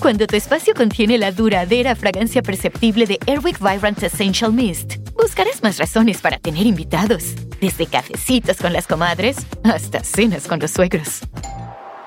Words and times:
Cuando 0.00 0.26
tu 0.26 0.36
espacio 0.36 0.74
contiene 0.74 1.16
la 1.18 1.32
duradera 1.32 1.94
fragancia 1.94 2.42
perceptible 2.42 3.06
de 3.06 3.18
Airwick 3.26 3.58
Vibrant 3.58 4.02
Essential 4.02 4.52
Mist, 4.52 4.96
buscarás 5.14 5.62
más 5.62 5.78
razones 5.78 6.20
para 6.20 6.38
tener 6.38 6.66
invitados, 6.66 7.34
desde 7.60 7.86
cafecitos 7.86 8.56
con 8.56 8.72
las 8.72 8.86
comadres 8.86 9.36
hasta 9.62 10.02
cenas 10.02 10.48
con 10.48 10.58
los 10.58 10.72
suegros. 10.72 11.20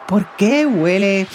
¿Por 0.07 0.27
qué 0.35 0.65
huele 0.65 1.25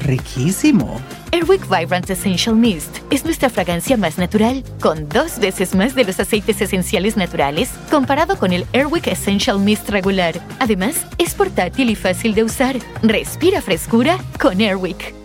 riquísimo? 0.00 1.00
Airwick 1.32 1.68
Vibrant 1.68 2.08
Essential 2.08 2.54
Mist 2.54 2.98
es 3.10 3.24
nuestra 3.24 3.50
fragancia 3.50 3.96
más 3.96 4.16
natural, 4.16 4.62
con 4.80 5.08
dos 5.08 5.40
veces 5.40 5.74
más 5.74 5.96
de 5.96 6.04
los 6.04 6.20
aceites 6.20 6.60
esenciales 6.60 7.16
naturales 7.16 7.70
comparado 7.90 8.38
con 8.38 8.52
el 8.52 8.64
Airwick 8.72 9.08
Essential 9.08 9.58
Mist 9.58 9.88
regular. 9.88 10.40
Además, 10.60 11.04
es 11.18 11.34
portátil 11.34 11.90
y 11.90 11.96
fácil 11.96 12.34
de 12.34 12.44
usar. 12.44 12.76
Respira 13.02 13.60
frescura 13.60 14.16
con 14.40 14.60
Airwick. 14.60 15.23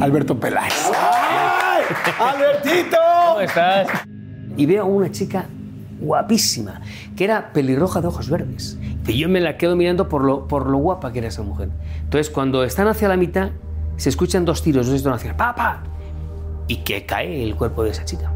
Alberto 0.00 0.38
Peláez. 0.38 0.90
¡Ay! 0.94 1.84
¡Albertito! 2.18 2.96
¿Cómo 3.28 3.40
estás? 3.40 3.88
Y 4.56 4.66
veo 4.66 4.82
a 4.82 4.86
una 4.86 5.10
chica 5.10 5.46
guapísima, 6.00 6.80
que 7.16 7.24
era 7.24 7.52
pelirroja 7.52 8.00
de 8.00 8.08
ojos 8.08 8.28
verdes. 8.28 8.78
Y 9.06 9.18
yo 9.18 9.28
me 9.28 9.40
la 9.40 9.56
quedo 9.56 9.76
mirando 9.76 10.08
por 10.08 10.24
lo, 10.24 10.48
por 10.48 10.66
lo 10.66 10.78
guapa 10.78 11.12
que 11.12 11.18
era 11.20 11.28
esa 11.28 11.42
mujer. 11.42 11.70
Entonces, 12.02 12.30
cuando 12.30 12.64
están 12.64 12.88
hacia 12.88 13.08
la 13.08 13.16
mitad, 13.16 13.50
se 13.96 14.08
escuchan 14.08 14.44
dos 14.44 14.62
tiros, 14.62 14.86
dos 14.86 14.96
detonaciones. 14.96 15.36
¡Papa! 15.36 15.82
Y 16.66 16.78
que 16.78 17.06
cae 17.06 17.42
el 17.42 17.54
cuerpo 17.54 17.84
de 17.84 17.90
esa 17.90 18.04
chica. 18.04 18.32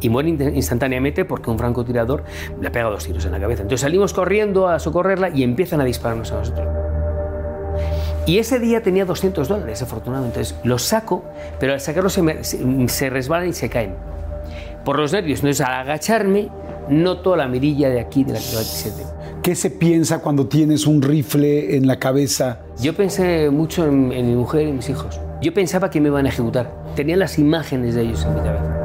Y 0.00 0.08
muere 0.08 0.30
instantáneamente 0.30 1.24
porque 1.24 1.50
un 1.50 1.58
francotirador 1.58 2.24
le 2.60 2.70
pega 2.70 2.88
dos 2.88 3.04
tiros 3.04 3.24
en 3.24 3.32
la 3.32 3.40
cabeza. 3.40 3.62
Entonces 3.62 3.82
salimos 3.82 4.14
corriendo 4.14 4.68
a 4.68 4.78
socorrerla 4.78 5.30
y 5.30 5.42
empiezan 5.42 5.80
a 5.80 5.84
dispararnos 5.84 6.32
a 6.32 6.38
nosotros. 6.38 6.89
Y 8.26 8.38
ese 8.38 8.58
día 8.58 8.82
tenía 8.82 9.04
200 9.04 9.48
dólares, 9.48 9.82
afortunadamente. 9.82 10.40
Entonces 10.40 10.58
los 10.64 10.82
saco, 10.82 11.24
pero 11.58 11.72
al 11.72 11.80
sacarlos 11.80 12.12
se, 12.12 12.22
me- 12.22 12.44
se- 12.44 12.88
se 12.88 13.10
resbalan 13.10 13.48
y 13.48 13.52
se 13.52 13.68
caen. 13.68 13.94
Por 14.84 14.98
los 14.98 15.12
nervios. 15.12 15.40
Entonces 15.40 15.64
al 15.66 15.72
agacharme, 15.74 16.48
noto 16.88 17.36
la 17.36 17.48
mirilla 17.48 17.88
de 17.88 18.00
aquí 18.00 18.24
de 18.24 18.32
la 18.34 18.38
27. 18.38 19.02
¿Qué 19.42 19.54
se 19.54 19.70
piensa 19.70 20.20
cuando 20.20 20.46
tienes 20.46 20.86
un 20.86 21.00
rifle 21.02 21.76
en 21.76 21.86
la 21.86 21.98
cabeza? 21.98 22.58
Yo 22.80 22.94
pensé 22.94 23.48
mucho 23.50 23.86
en, 23.86 24.12
en 24.12 24.26
mi 24.28 24.34
mujer 24.36 24.68
y 24.68 24.72
mis 24.72 24.88
hijos. 24.90 25.18
Yo 25.40 25.54
pensaba 25.54 25.88
que 25.88 26.00
me 26.00 26.08
iban 26.08 26.26
a 26.26 26.28
ejecutar. 26.28 26.70
Tenía 26.94 27.16
las 27.16 27.38
imágenes 27.38 27.94
de 27.94 28.02
ellos 28.02 28.22
en 28.26 28.34
mi 28.34 28.40
cabeza. 28.40 28.76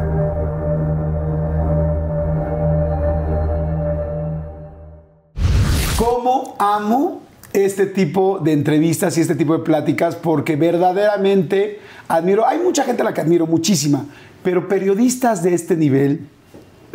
¿Cómo 5.97 6.55
amo 6.59 7.21
este 7.55 7.85
tipo 7.85 8.39
de 8.39 8.51
entrevistas 8.51 9.17
y 9.17 9.21
este 9.21 9.35
tipo 9.35 9.57
de 9.57 9.63
pláticas? 9.63 10.15
Porque 10.15 10.55
verdaderamente 10.57 11.79
admiro, 12.07 12.45
hay 12.45 12.59
mucha 12.59 12.83
gente 12.83 13.01
a 13.01 13.05
la 13.05 13.13
que 13.13 13.21
admiro 13.21 13.47
muchísima, 13.47 14.05
pero 14.43 14.67
periodistas 14.67 15.41
de 15.41 15.53
este 15.53 15.75
nivel, 15.77 16.27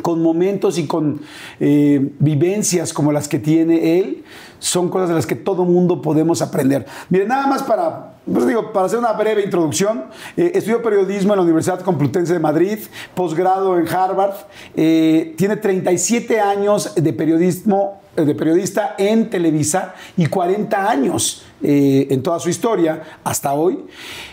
con 0.01 0.23
momentos 0.23 0.79
y 0.79 0.87
con 0.87 1.21
eh, 1.59 2.11
vivencias 2.19 2.93
como 2.93 3.13
las 3.13 3.29
que 3.29 3.39
tiene 3.39 3.99
él, 3.99 4.25
son 4.61 4.89
cosas 4.89 5.09
de 5.09 5.15
las 5.17 5.27
que 5.27 5.35
todo 5.35 5.65
mundo 5.65 6.01
podemos 6.01 6.41
aprender. 6.43 6.87
Miren, 7.09 7.29
nada 7.29 7.47
más 7.47 7.63
para, 7.63 8.15
pues 8.31 8.47
digo, 8.47 8.73
para 8.73 8.87
hacer 8.87 8.99
una 8.99 9.13
breve 9.13 9.43
introducción, 9.43 10.05
eh, 10.37 10.53
estudió 10.55 10.83
periodismo 10.83 11.33
en 11.33 11.39
la 11.39 11.43
Universidad 11.43 11.81
Complutense 11.81 12.35
de 12.35 12.39
Madrid, 12.39 12.79
posgrado 13.15 13.79
en 13.79 13.89
Harvard, 13.89 14.35
eh, 14.77 15.35
tiene 15.37 15.57
37 15.57 16.39
años 16.39 16.95
de 16.95 17.13
periodismo, 17.13 18.01
eh, 18.17 18.23
de 18.23 18.35
periodista 18.35 18.95
en 18.99 19.31
Televisa 19.31 19.95
y 20.17 20.27
40 20.27 20.89
años 20.89 21.45
en 21.63 22.23
toda 22.23 22.41
su 22.41 22.49
historia 22.49 23.03
hasta 23.23 23.53
hoy, 23.53 23.85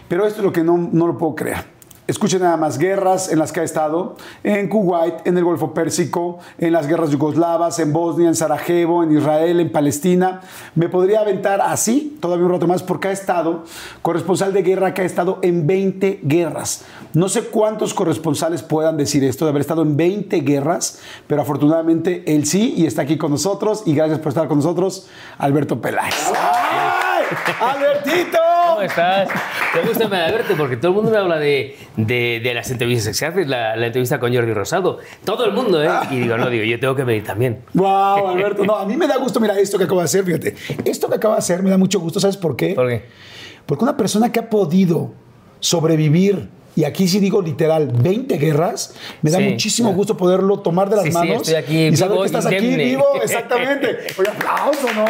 pero 0.07 0.25
esto 0.25 0.39
es 0.39 0.45
lo 0.45 0.53
que 0.53 0.63
no, 0.63 0.77
no 0.77 1.07
lo 1.07 1.17
puedo 1.17 1.35
creer. 1.35 1.76
Escuchen 2.07 2.41
nada 2.41 2.55
más 2.55 2.77
guerras 2.77 3.29
en 3.29 3.37
las 3.37 3.51
que 3.51 3.59
ha 3.59 3.63
estado, 3.63 4.15
en 4.41 4.69
Kuwait, 4.69 5.27
en 5.27 5.37
el 5.37 5.43
Golfo 5.43 5.73
Pérsico, 5.73 6.39
en 6.57 6.71
las 6.71 6.87
guerras 6.87 7.09
yugoslavas, 7.11 7.79
en 7.79 7.91
Bosnia, 7.91 8.29
en 8.29 8.35
Sarajevo, 8.35 9.03
en 9.03 9.17
Israel, 9.17 9.59
en 9.59 9.71
Palestina. 9.73 10.39
Me 10.73 10.87
podría 10.87 11.19
aventar 11.19 11.59
así 11.59 12.17
todavía 12.21 12.45
un 12.45 12.53
rato 12.53 12.65
más 12.65 12.81
porque 12.81 13.09
ha 13.09 13.11
estado 13.11 13.65
corresponsal 14.01 14.53
de 14.53 14.63
guerra 14.63 14.93
que 14.93 15.01
ha 15.01 15.05
estado 15.05 15.39
en 15.41 15.67
20 15.67 16.21
guerras. 16.23 16.85
No 17.13 17.27
sé 17.27 17.43
cuántos 17.43 17.93
corresponsales 17.93 18.63
puedan 18.63 18.95
decir 18.95 19.25
esto 19.25 19.43
de 19.43 19.49
haber 19.49 19.61
estado 19.61 19.81
en 19.81 19.97
20 19.97 20.39
guerras, 20.41 20.99
pero 21.27 21.41
afortunadamente 21.41 22.23
él 22.25 22.45
sí 22.45 22.73
y 22.77 22.85
está 22.85 23.01
aquí 23.01 23.17
con 23.17 23.31
nosotros 23.31 23.83
y 23.85 23.93
gracias 23.93 24.19
por 24.19 24.29
estar 24.29 24.47
con 24.47 24.59
nosotros, 24.59 25.07
Alberto 25.37 25.81
Peláez. 25.81 26.31
¡Albertito! 27.59 28.37
¿Cómo 28.69 28.81
estás? 28.81 29.29
Te 29.73 29.81
gusta 29.81 30.07
me 30.07 30.17
verte 30.31 30.55
porque 30.55 30.77
todo 30.77 30.89
el 30.91 30.95
mundo 30.95 31.11
me 31.11 31.17
habla 31.17 31.37
de, 31.37 31.77
de, 31.95 32.39
de 32.43 32.53
las 32.53 32.69
entrevistas 32.71 33.17
que 33.19 33.25
haces, 33.25 33.47
la, 33.47 33.75
la 33.75 33.87
entrevista 33.87 34.19
con 34.19 34.33
Jordi 34.33 34.53
Rosado. 34.53 34.99
Todo 35.25 35.45
el 35.45 35.53
mundo, 35.53 35.83
¿eh? 35.83 35.89
Y 36.11 36.19
digo, 36.21 36.37
no, 36.37 36.49
digo, 36.49 36.63
yo 36.63 36.79
tengo 36.79 36.95
que 36.95 37.03
venir 37.03 37.23
también. 37.23 37.63
Wow, 37.73 38.27
Alberto, 38.29 38.65
no, 38.65 38.75
a 38.75 38.85
mí 38.85 38.95
me 38.95 39.07
da 39.07 39.17
gusto, 39.17 39.39
mira, 39.39 39.57
esto 39.59 39.77
que 39.77 39.85
acabo 39.85 39.99
de 40.01 40.05
hacer, 40.05 40.23
fíjate, 40.23 40.55
esto 40.85 41.09
que 41.09 41.15
acabo 41.15 41.33
de 41.33 41.39
hacer 41.39 41.63
me 41.63 41.69
da 41.69 41.77
mucho 41.77 41.99
gusto, 41.99 42.19
¿sabes 42.19 42.37
por 42.37 42.55
qué? 42.55 42.73
¿Por 42.73 42.87
qué? 42.89 43.05
Porque 43.65 43.83
una 43.83 43.97
persona 43.97 44.31
que 44.31 44.39
ha 44.39 44.49
podido 44.49 45.11
sobrevivir, 45.59 46.49
y 46.75 46.83
aquí 46.83 47.07
sí 47.07 47.19
digo 47.19 47.41
literal, 47.41 47.87
20 47.91 48.37
guerras, 48.37 48.93
me 49.23 49.31
da 49.31 49.39
Sí, 49.39 49.43
muchísimo 49.45 49.93
gusto 49.93 50.15
poderlo 50.15 50.59
tomar 50.59 50.89
de 50.89 50.95
las 50.97 51.05
Sí, 51.05 51.11
sí, 51.11 51.17
manos 51.17 51.37
estoy 51.37 51.55
aquí 51.55 51.87
y 51.87 51.97
saber 51.97 52.19
que 52.19 52.25
estás 52.27 52.45
aquí 52.45 52.75
vivo, 52.75 53.03
exactamente. 53.23 53.97
Oye, 54.17 54.29
aplauso, 54.29 54.87
¿no? 54.95 55.05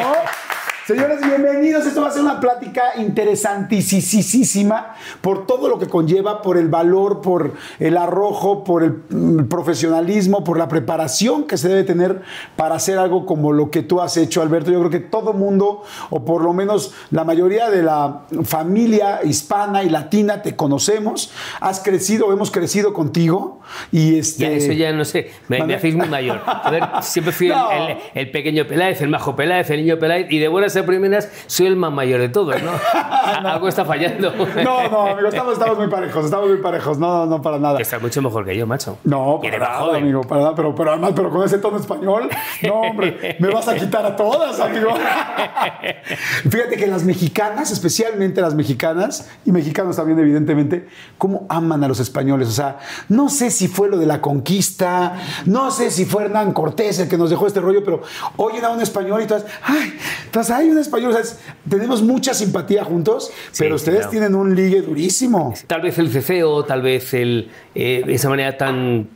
Señores, 0.87 1.19
bienvenidos. 1.19 1.85
Esto 1.85 1.99
va 1.99 2.07
a 2.07 2.11
ser 2.11 2.21
una 2.21 2.39
plática 2.39 2.95
interesantísima 2.95 4.95
por 5.19 5.45
todo 5.45 5.67
lo 5.67 5.79
que 5.79 5.87
conlleva, 5.87 6.41
por 6.41 6.57
el 6.57 6.69
valor, 6.69 7.19
por 7.19 7.55
el 7.77 7.97
arrojo, 7.97 8.63
por 8.63 8.83
el 8.83 9.03
mm, 9.09 9.49
profesionalismo, 9.49 10.45
por 10.45 10.57
la 10.57 10.69
preparación 10.69 11.43
que 11.43 11.57
se 11.57 11.67
debe 11.67 11.83
tener 11.83 12.21
para 12.55 12.75
hacer 12.75 12.99
algo 12.99 13.25
como 13.25 13.51
lo 13.51 13.69
que 13.69 13.83
tú 13.83 13.99
has 13.99 14.15
hecho, 14.15 14.41
Alberto. 14.41 14.71
Yo 14.71 14.79
creo 14.79 14.89
que 14.89 15.01
todo 15.01 15.33
mundo, 15.33 15.83
o 16.09 16.23
por 16.23 16.41
lo 16.41 16.53
menos 16.53 16.93
la 17.11 17.25
mayoría 17.25 17.69
de 17.69 17.83
la 17.83 18.21
familia 18.45 19.19
hispana 19.25 19.83
y 19.83 19.89
latina, 19.89 20.41
te 20.41 20.55
conocemos. 20.55 21.33
Has 21.59 21.81
crecido, 21.81 22.31
hemos 22.31 22.49
crecido 22.49 22.93
contigo. 22.93 23.56
Y 23.91 24.17
este. 24.19 24.43
Ya, 24.43 24.51
eso 24.51 24.71
ya 24.73 24.91
no 24.93 25.05
sé, 25.05 25.31
me, 25.47 25.63
me 25.63 25.75
hacéis 25.75 25.95
muy 25.95 26.07
mayor. 26.07 26.41
A 26.45 26.69
ver, 26.71 26.83
siempre 27.01 27.31
fui 27.33 27.47
el- 27.51 27.53
No. 27.55 27.71
el, 27.71 27.97
el 28.13 28.31
pequeño 28.31 28.65
Peláez, 28.67 29.01
el 29.01 29.09
majo 29.09 29.35
Peláez, 29.35 29.69
el 29.69 29.81
niño 29.81 29.97
Peláez, 29.99 30.27
y 30.29 30.39
de 30.39 30.47
buenas 30.47 30.75
a 30.75 30.85
primeras 30.85 31.31
soy 31.47 31.65
el 31.67 31.75
más 31.75 31.91
mayor 31.91 32.19
de 32.21 32.29
todos, 32.29 32.61
¿no? 32.61 32.71
Algo 33.49 33.67
está 33.67 33.85
fallando. 33.85 34.31
No, 34.63 34.89
no, 34.89 35.07
amigo, 35.07 35.27
estamos, 35.29 35.53
estamos 35.53 35.77
muy 35.77 35.87
parejos, 35.87 36.25
estamos 36.25 36.47
muy 36.49 36.57
parejos. 36.59 36.97
No, 36.97 37.07
no, 37.19 37.25
no, 37.25 37.41
para 37.41 37.57
nada. 37.59 37.79
Estás 37.79 38.01
mucho 38.01 38.21
mejor 38.21 38.45
que 38.45 38.55
yo, 38.55 38.65
macho. 38.67 38.97
No, 39.03 39.39
para 39.41 39.59
nada, 39.59 39.79
joven. 39.79 40.03
amigo, 40.03 40.21
para 40.21 40.41
nada, 40.41 40.55
pero, 40.55 40.73
pero 40.75 40.91
además, 40.91 41.11
pero 41.15 41.29
con 41.29 41.43
ese 41.45 41.57
tono 41.59 41.77
español, 41.77 42.29
no, 42.63 42.73
hombre, 42.81 43.35
me 43.39 43.49
vas 43.49 43.67
a 43.67 43.75
quitar 43.75 44.05
a 44.05 44.15
todas, 44.15 44.59
amigo. 44.59 44.89
Fíjate 46.49 46.77
que 46.77 46.87
las 46.87 47.03
mexicanas, 47.03 47.71
especialmente 47.71 48.41
las 48.41 48.53
mexicanas, 48.55 49.29
y 49.45 49.51
mexicanos 49.51 49.95
también, 49.95 50.19
evidentemente, 50.19 50.87
cómo 51.17 51.45
aman 51.49 51.83
a 51.83 51.87
los 51.87 51.99
españoles. 51.99 52.47
O 52.47 52.51
sea, 52.51 52.77
no 53.09 53.29
sé 53.29 53.51
si 53.51 53.56
fue 53.67 53.89
lo 53.89 53.97
de 53.97 54.05
la 54.05 54.21
conquista, 54.21 55.19
no 55.47 55.71
sé 55.71 55.89
si 55.89 56.05
fue 56.05 56.25
Hernán 56.25 56.53
Cortés 56.53 56.99
el 56.99 57.07
que 57.09 57.17
nos 57.17 57.31
dejó 57.31 57.47
este 57.47 57.59
rollo, 57.61 57.83
pero 57.83 58.03
oyen 58.35 58.63
a 58.63 58.69
un 58.69 58.81
español 58.81 59.23
y 59.23 59.25
todas, 59.25 59.45
ay, 59.63 59.93
entonces 60.25 60.53
hay 60.53 60.69
un 60.69 60.77
español, 60.77 61.09
o 61.09 61.13
sea, 61.13 61.21
es- 61.23 61.39
tenemos 61.67 62.03
mucha 62.03 62.35
simpatía 62.35 62.83
juntos, 62.83 63.31
pero 63.57 63.75
ustedes 63.75 63.99
claro. 64.01 64.11
tienen 64.11 64.35
un 64.35 64.55
ligue 64.55 64.81
durísimo. 64.83 65.55
Tal 65.65 65.81
vez 65.81 65.97
el 65.97 66.11
ceceo, 66.11 66.63
tal 66.65 66.83
vez 66.83 67.13
el, 67.15 67.49
eh, 67.73 68.03
esa 68.07 68.29
manera 68.29 68.55
tan, 68.57 69.07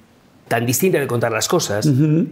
tan 0.52 0.66
distinta 0.66 1.00
de 1.00 1.08
contar 1.08 1.32
las 1.32 1.48
cosas, 1.48 1.88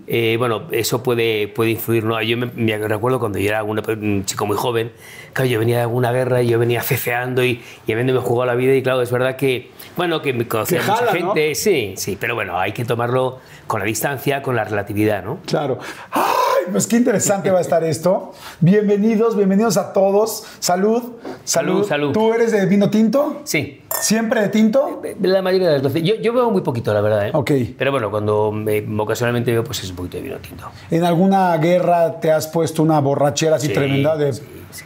eh, 0.08 0.36
bueno, 0.38 0.64
eso 0.72 1.02
puede, 1.02 1.48
puede 1.48 1.72
influir. 1.72 2.04
¿no? 2.04 2.22
Yo 2.22 2.36
me, 2.36 2.48
me 2.54 2.78
recuerdo 2.78 3.18
cuando 3.18 3.40
yo 3.40 3.48
era 3.48 3.64
una- 3.64 3.82
un 3.88 4.26
chico 4.26 4.46
muy 4.46 4.58
joven, 4.58 4.92
claro, 5.32 5.50
yo 5.50 5.58
venía 5.58 5.78
de 5.78 5.82
alguna 5.84 6.12
guerra 6.12 6.42
y 6.42 6.50
yo 6.50 6.60
venía 6.60 6.82
ceceando 6.82 7.46
y, 7.46 7.62
y 7.88 7.92
habiéndome 7.94 8.20
jugado 8.20 8.48
la 8.52 8.56
vida 8.56 8.76
y 8.76 8.84
claro, 8.84 9.02
es 9.02 9.10
verdad 9.10 9.38
que, 9.38 9.72
bueno, 9.96 10.22
que 10.22 10.34
me 10.34 10.46
conocía 10.50 10.80
Que 10.80 10.86
mucha 10.86 10.98
jala, 10.98 11.12
¿no? 11.14 11.34
gente, 11.34 11.56
sí, 11.56 11.94
sí, 11.96 12.18
pero 12.20 12.36
bueno, 12.36 12.60
hay 12.60 12.74
que 12.74 12.84
tomarlo 12.84 13.40
con 13.68 13.80
la 13.80 13.86
distancia, 13.86 14.42
con 14.42 14.54
la 14.58 14.66
relatividad, 14.66 15.24
¿no? 15.24 15.40
Claro. 15.46 15.80
¡Ay! 16.12 16.24
Pues 16.72 16.88
qué 16.88 16.98
interesante 16.98 17.52
va 17.52 17.58
a 17.60 17.62
estar 17.62 17.84
esto. 17.84 18.34
Bienvenidos, 18.60 19.36
bienvenidos 19.36 19.78
a 19.78 19.94
todos. 19.94 20.44
Salud. 20.60 21.04
Salud, 21.44 21.86
salud. 21.88 22.12
¿Tú 22.12 22.34
eres 22.34 22.52
de 22.52 22.66
vino 22.66 22.90
tinto? 22.90 23.42
Sí, 23.44 23.82
¿Siempre 24.00 24.42
de 24.42 24.50
tinto? 24.50 25.02
la 25.22 25.42
mayoría 25.42 25.68
de 25.68 25.74
las 25.76 25.84
veces. 25.84 26.04
Yo, 26.04 26.16
yo 26.16 26.32
bebo 26.34 26.52
muy 26.52 26.62
poquito, 26.62 26.94
la 26.94 27.02
verdad. 27.02 27.28
¿eh? 27.28 27.32
Ok. 27.34 27.52
Pero 27.78 27.92
bueno, 27.92 28.12
cuando 28.12 28.52
me- 28.52 28.86
ocasionalmente 29.02 29.52
bebo, 29.52 29.64
pues 29.64 29.84
es 29.84 29.90
un 29.90 29.96
poquito 29.96 30.18
de 30.18 30.24
vino 30.24 30.38
tinto. 30.38 30.66
¿En 30.92 31.04
alguna 31.04 31.56
guerra 31.58 32.20
te 32.20 32.32
has 32.32 32.48
puesto 32.48 32.84
una 32.84 33.00
borrachera 33.00 33.56
así 33.58 33.68
Sí, 33.68 33.74
tremenda 33.74 34.16
de... 34.16 34.34
sí, 34.34 34.44
sí. 34.72 34.84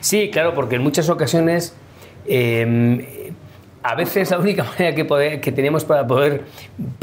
Sí, 0.00 0.30
claro, 0.30 0.54
porque 0.54 0.76
en 0.76 0.82
muchas 0.82 1.08
ocasiones 1.08 1.74
eh, 2.26 3.32
a 3.82 3.94
veces 3.94 4.30
la 4.30 4.38
única 4.38 4.64
manera 4.78 4.94
que, 4.94 5.04
poder- 5.04 5.40
que 5.40 5.52
teníamos 5.52 5.84
para 5.84 6.06
poder 6.06 6.44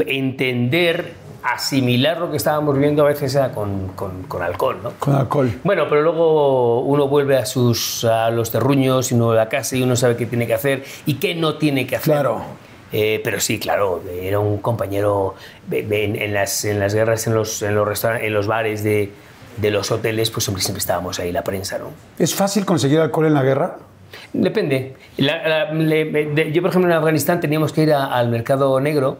entender, 0.06 1.12
asimilar 1.54 2.18
lo 2.18 2.30
que 2.30 2.36
estábamos 2.36 2.78
viendo 2.78 3.04
a 3.04 3.08
veces 3.08 3.34
era 3.34 3.52
con, 3.52 3.88
con- 3.88 4.22
con 4.24 4.42
alcohol, 4.42 4.78
¿no? 4.82 4.92
con 4.98 5.14
alcohol? 5.14 5.52
Bueno, 5.64 5.84
pero 5.88 6.02
luego 6.02 6.80
uno 6.80 7.08
vuelve 7.08 7.36
a, 7.36 7.46
sus, 7.46 8.04
a 8.04 8.30
los 8.30 8.50
terruños 8.50 9.10
y 9.10 9.14
uno 9.14 9.26
vuelve 9.26 9.42
a 9.42 9.48
casa 9.48 9.76
y 9.76 9.82
uno 9.82 9.96
sabe 9.96 10.16
qué 10.16 10.26
tiene 10.26 10.46
que 10.46 10.54
hacer 10.54 10.84
y 11.06 11.14
qué 11.14 11.34
no 11.34 11.54
tiene 11.56 11.86
que 11.86 11.96
hacer. 11.96 12.12
Claro. 12.14 12.42
Eh, 12.92 13.20
pero 13.24 13.40
sí, 13.40 13.58
claro, 13.58 14.00
era 14.20 14.38
un 14.38 14.58
compañero 14.58 15.34
en, 15.70 16.16
en 16.16 16.32
las, 16.32 16.64
en 16.64 16.78
las 16.78 16.94
guerras, 16.94 17.26
en 17.26 17.34
los, 17.34 17.60
en 17.62 17.74
los, 17.74 17.86
restauran- 17.86 18.22
en 18.22 18.32
los 18.32 18.46
bares 18.46 18.84
de, 18.84 19.10
de 19.56 19.70
los 19.70 19.90
hoteles, 19.90 20.30
pues 20.30 20.44
siempre, 20.44 20.62
siempre 20.62 20.78
estábamos 20.78 21.18
ahí, 21.18 21.32
la 21.32 21.42
prensa, 21.42 21.78
¿no? 21.78 21.90
¿Es 22.18 22.34
fácil 22.34 22.64
conseguir 22.64 23.00
alcohol 23.00 23.26
en 23.26 23.34
la 23.34 23.42
guerra? 23.42 23.76
Depende. 24.32 24.94
La- 25.18 25.46
la- 25.48 25.72
le- 25.74 26.04
de- 26.04 26.52
yo, 26.52 26.62
por 26.62 26.70
ejemplo, 26.70 26.90
en 26.90 26.96
Afganistán 26.96 27.40
teníamos 27.40 27.72
que 27.72 27.82
ir 27.82 27.92
a- 27.92 28.06
al 28.06 28.28
mercado 28.28 28.78
negro 28.80 29.18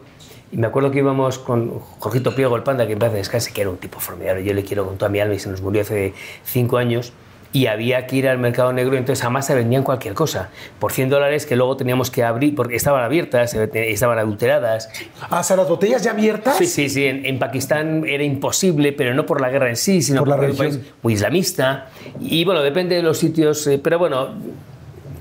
y 0.51 0.57
me 0.57 0.67
acuerdo 0.67 0.91
que 0.91 0.99
íbamos 0.99 1.39
con 1.39 1.79
Jorgito 1.99 2.33
Piego, 2.35 2.55
el 2.55 2.63
panda, 2.63 2.87
que 2.87 2.93
en 2.93 2.99
paz 2.99 3.11
descanse, 3.13 3.51
que 3.53 3.61
era 3.61 3.69
un 3.69 3.77
tipo 3.77 3.99
formidable. 3.99 4.43
Yo 4.43 4.53
le 4.53 4.63
quiero 4.63 4.85
con 4.85 4.97
toda 4.97 5.09
mi 5.09 5.19
alma 5.19 5.35
y 5.35 5.39
se 5.39 5.49
nos 5.49 5.61
murió 5.61 5.81
hace 5.81 6.13
cinco 6.45 6.77
años. 6.77 7.11
Y 7.53 7.67
había 7.67 8.07
que 8.07 8.17
ir 8.17 8.27
al 8.27 8.37
mercado 8.39 8.73
negro, 8.73 8.97
entonces 8.97 9.23
jamás 9.23 9.45
se 9.47 9.55
vendían 9.55 9.81
cualquier 9.81 10.13
cosa. 10.13 10.49
Por 10.79 10.91
100 10.91 11.09
dólares 11.09 11.45
que 11.45 11.55
luego 11.55 11.77
teníamos 11.77 12.11
que 12.11 12.23
abrir, 12.23 12.53
porque 12.55 12.75
estaban 12.75 13.03
abiertas, 13.03 13.53
estaban 13.53 14.19
adulteradas. 14.19 14.89
Ah, 15.29 15.39
o 15.39 15.43
sea, 15.43 15.55
las 15.55 15.67
botellas 15.67 16.03
ya 16.03 16.11
abiertas. 16.11 16.57
Sí, 16.57 16.65
sí, 16.65 16.89
sí. 16.89 17.05
En, 17.05 17.25
en 17.25 17.39
Pakistán 17.39 18.03
era 18.05 18.23
imposible, 18.23 18.91
pero 18.91 19.13
no 19.13 19.25
por 19.25 19.39
la 19.39 19.49
guerra 19.49 19.69
en 19.69 19.77
sí, 19.77 20.01
sino 20.01 20.21
Por 20.21 20.27
la 20.27 20.35
un 20.35 20.41
religión. 20.41 20.67
país 20.67 20.79
muy 21.01 21.13
islamista. 21.13 21.87
Y 22.19 22.43
bueno, 22.43 22.61
depende 22.61 22.97
de 22.97 23.01
los 23.01 23.17
sitios, 23.17 23.65
eh, 23.67 23.79
pero 23.81 23.97
bueno, 23.97 24.27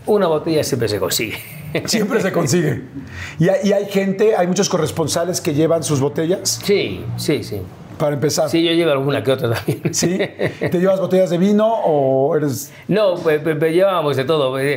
una 0.07 0.27
botella 0.27 0.65
siempre 0.65 0.89
se 0.89 0.99
consigue. 0.99 1.37
Siempre 1.87 2.21
se 2.21 2.33
consigue. 2.33 2.83
Y 3.39 3.49
hay, 3.49 3.87
gente, 3.87 4.37
hay 4.37 4.47
muchos 4.47 4.69
corresponsales 4.69 5.41
que 5.41 5.55
llevan 5.55 5.83
sus 5.83 6.01
botellas 6.01 6.61
Sí, 6.65 7.05
sí, 7.17 7.43
sí. 7.43 7.61
Para 7.99 8.15
empezar. 8.15 8.49
Sí, 8.49 8.63
yo 8.63 8.73
llevo 8.73 8.91
alguna 8.93 9.23
que 9.23 9.33
otra 9.33 9.51
también. 9.55 9.95
¿Sí? 9.95 10.19
¿Te 10.61 10.79
llevas 10.79 11.01
botellas 11.01 11.31
de 11.31 11.39
vino 11.39 11.67
o 11.67 12.37
eres.? 12.37 12.73
No, 12.89 13.15
pues, 13.17 13.41
pues, 13.43 13.57
pues 13.59 13.73
llevábamos 13.75 14.17
de 14.17 14.25
todo. 14.25 14.55
Había, 14.55 14.77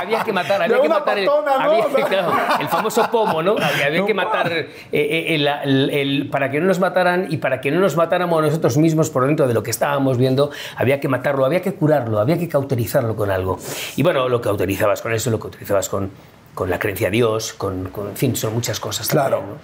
había 0.00 0.24
que 0.24 0.32
matar, 0.32 0.62
había 0.62 0.76
De 0.76 0.82
que 0.82 0.86
una 0.88 0.98
matar 0.98 1.18
el, 1.18 1.26
patona, 1.26 1.58
¿no? 1.64 1.70
había- 1.72 2.06
claro, 2.06 2.32
el 2.60 2.68
famoso 2.68 3.08
pomo, 3.10 3.42
¿no? 3.42 3.52
Había, 3.52 3.86
había 3.86 4.00
No, 4.00 4.06
que 4.06 4.14
matar 4.14 4.52
eh, 4.52 4.68
eh, 4.92 5.26
el- 5.34 5.46
el- 5.64 5.90
el- 5.90 6.28
para 6.30 6.50
que 6.50 6.60
no 6.60 6.66
nos 6.66 6.78
mataran 6.78 7.26
y 7.30 7.38
para 7.38 7.60
que 7.60 7.70
no 7.70 7.80
nos 7.80 7.96
matáramos 7.96 8.42
nosotros 8.42 8.76
mismos 8.76 9.10
por 9.10 9.26
dentro 9.26 9.46
de 9.48 9.54
lo 9.54 9.62
que 9.62 9.70
estábamos 9.70 10.18
viendo, 10.18 10.50
había 10.76 11.00
que 11.00 11.08
matarlo, 11.08 11.44
había 11.44 11.62
que 11.62 11.74
curarlo, 11.74 12.18
había 12.20 12.38
que 12.38 12.48
cauterizarlo 12.48 13.16
con 13.16 13.30
algo. 13.30 13.58
Y 13.96 14.02
bueno, 14.02 14.28
lo 14.28 14.40
cauterizabas 14.40 15.00
con 15.02 15.12
eso, 15.12 15.30
lo 15.30 15.38
cauterizabas 15.40 15.88
con, 15.88 16.10
con 16.54 16.68
la 16.68 16.78
creencia 16.78 17.08
a 17.08 17.10
Dios, 17.10 17.52
con, 17.54 17.88
con- 17.90 18.08
en 18.08 18.16
fin, 18.16 18.36
son 18.36 18.52
muchas 18.54 18.78
cosas. 18.80 19.08
Claro. 19.08 19.38
también, 19.38 19.56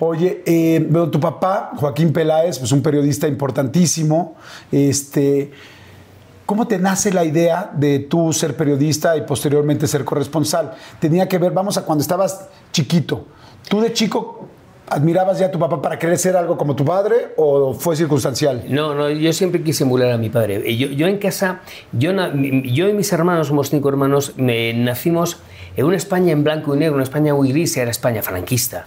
¿no? 0.00 0.06
Oye, 0.06 0.42
eh, 0.46 0.86
bueno, 0.88 1.10
tu 1.10 1.18
papá, 1.20 1.72
Joaquín 1.76 2.12
Peláez, 2.12 2.58
pues 2.58 2.70
un 2.72 2.82
periodista 2.82 3.26
importantísimo. 3.26 4.36
Este, 4.70 5.50
¿Cómo 6.46 6.68
te 6.68 6.78
nace 6.78 7.10
la 7.12 7.24
idea 7.24 7.70
de 7.74 8.00
tú 8.00 8.32
ser 8.34 8.54
periodista 8.54 9.16
y 9.16 9.22
posteriormente 9.22 9.86
ser 9.86 10.04
corresponsal? 10.04 10.74
Tenía 11.00 11.26
que 11.26 11.38
ver, 11.38 11.52
vamos 11.52 11.78
a 11.78 11.84
cuando 11.86 12.02
estabas 12.02 12.48
chiquito. 12.70 13.24
¿Tú 13.68 13.80
de 13.80 13.94
chico 13.94 14.43
admirabas 14.88 15.38
ya 15.38 15.46
a 15.46 15.50
tu 15.50 15.58
papá 15.58 15.80
para 15.80 15.98
querer 15.98 16.18
ser 16.18 16.36
algo 16.36 16.56
como 16.56 16.76
tu 16.76 16.84
padre 16.84 17.28
o 17.36 17.74
fue 17.74 17.96
circunstancial? 17.96 18.64
No, 18.68 18.94
no, 18.94 19.10
yo 19.10 19.32
siempre 19.32 19.62
quise 19.62 19.84
emular 19.84 20.10
a 20.12 20.18
mi 20.18 20.30
padre. 20.30 20.76
Yo, 20.76 20.88
yo 20.88 21.06
en 21.06 21.18
casa, 21.18 21.60
yo, 21.92 22.12
yo 22.64 22.88
y 22.88 22.92
mis 22.92 23.12
hermanos, 23.12 23.48
somos 23.48 23.70
cinco 23.70 23.88
hermanos, 23.88 24.34
me- 24.36 24.72
nacimos 24.74 25.38
en 25.76 25.86
una 25.86 25.96
España 25.96 26.32
en 26.32 26.44
blanco 26.44 26.74
y 26.74 26.78
negro, 26.78 26.94
una 26.94 27.02
España 27.04 27.34
muy 27.34 27.50
gris, 27.50 27.76
era 27.76 27.90
España 27.90 28.22
franquista, 28.22 28.86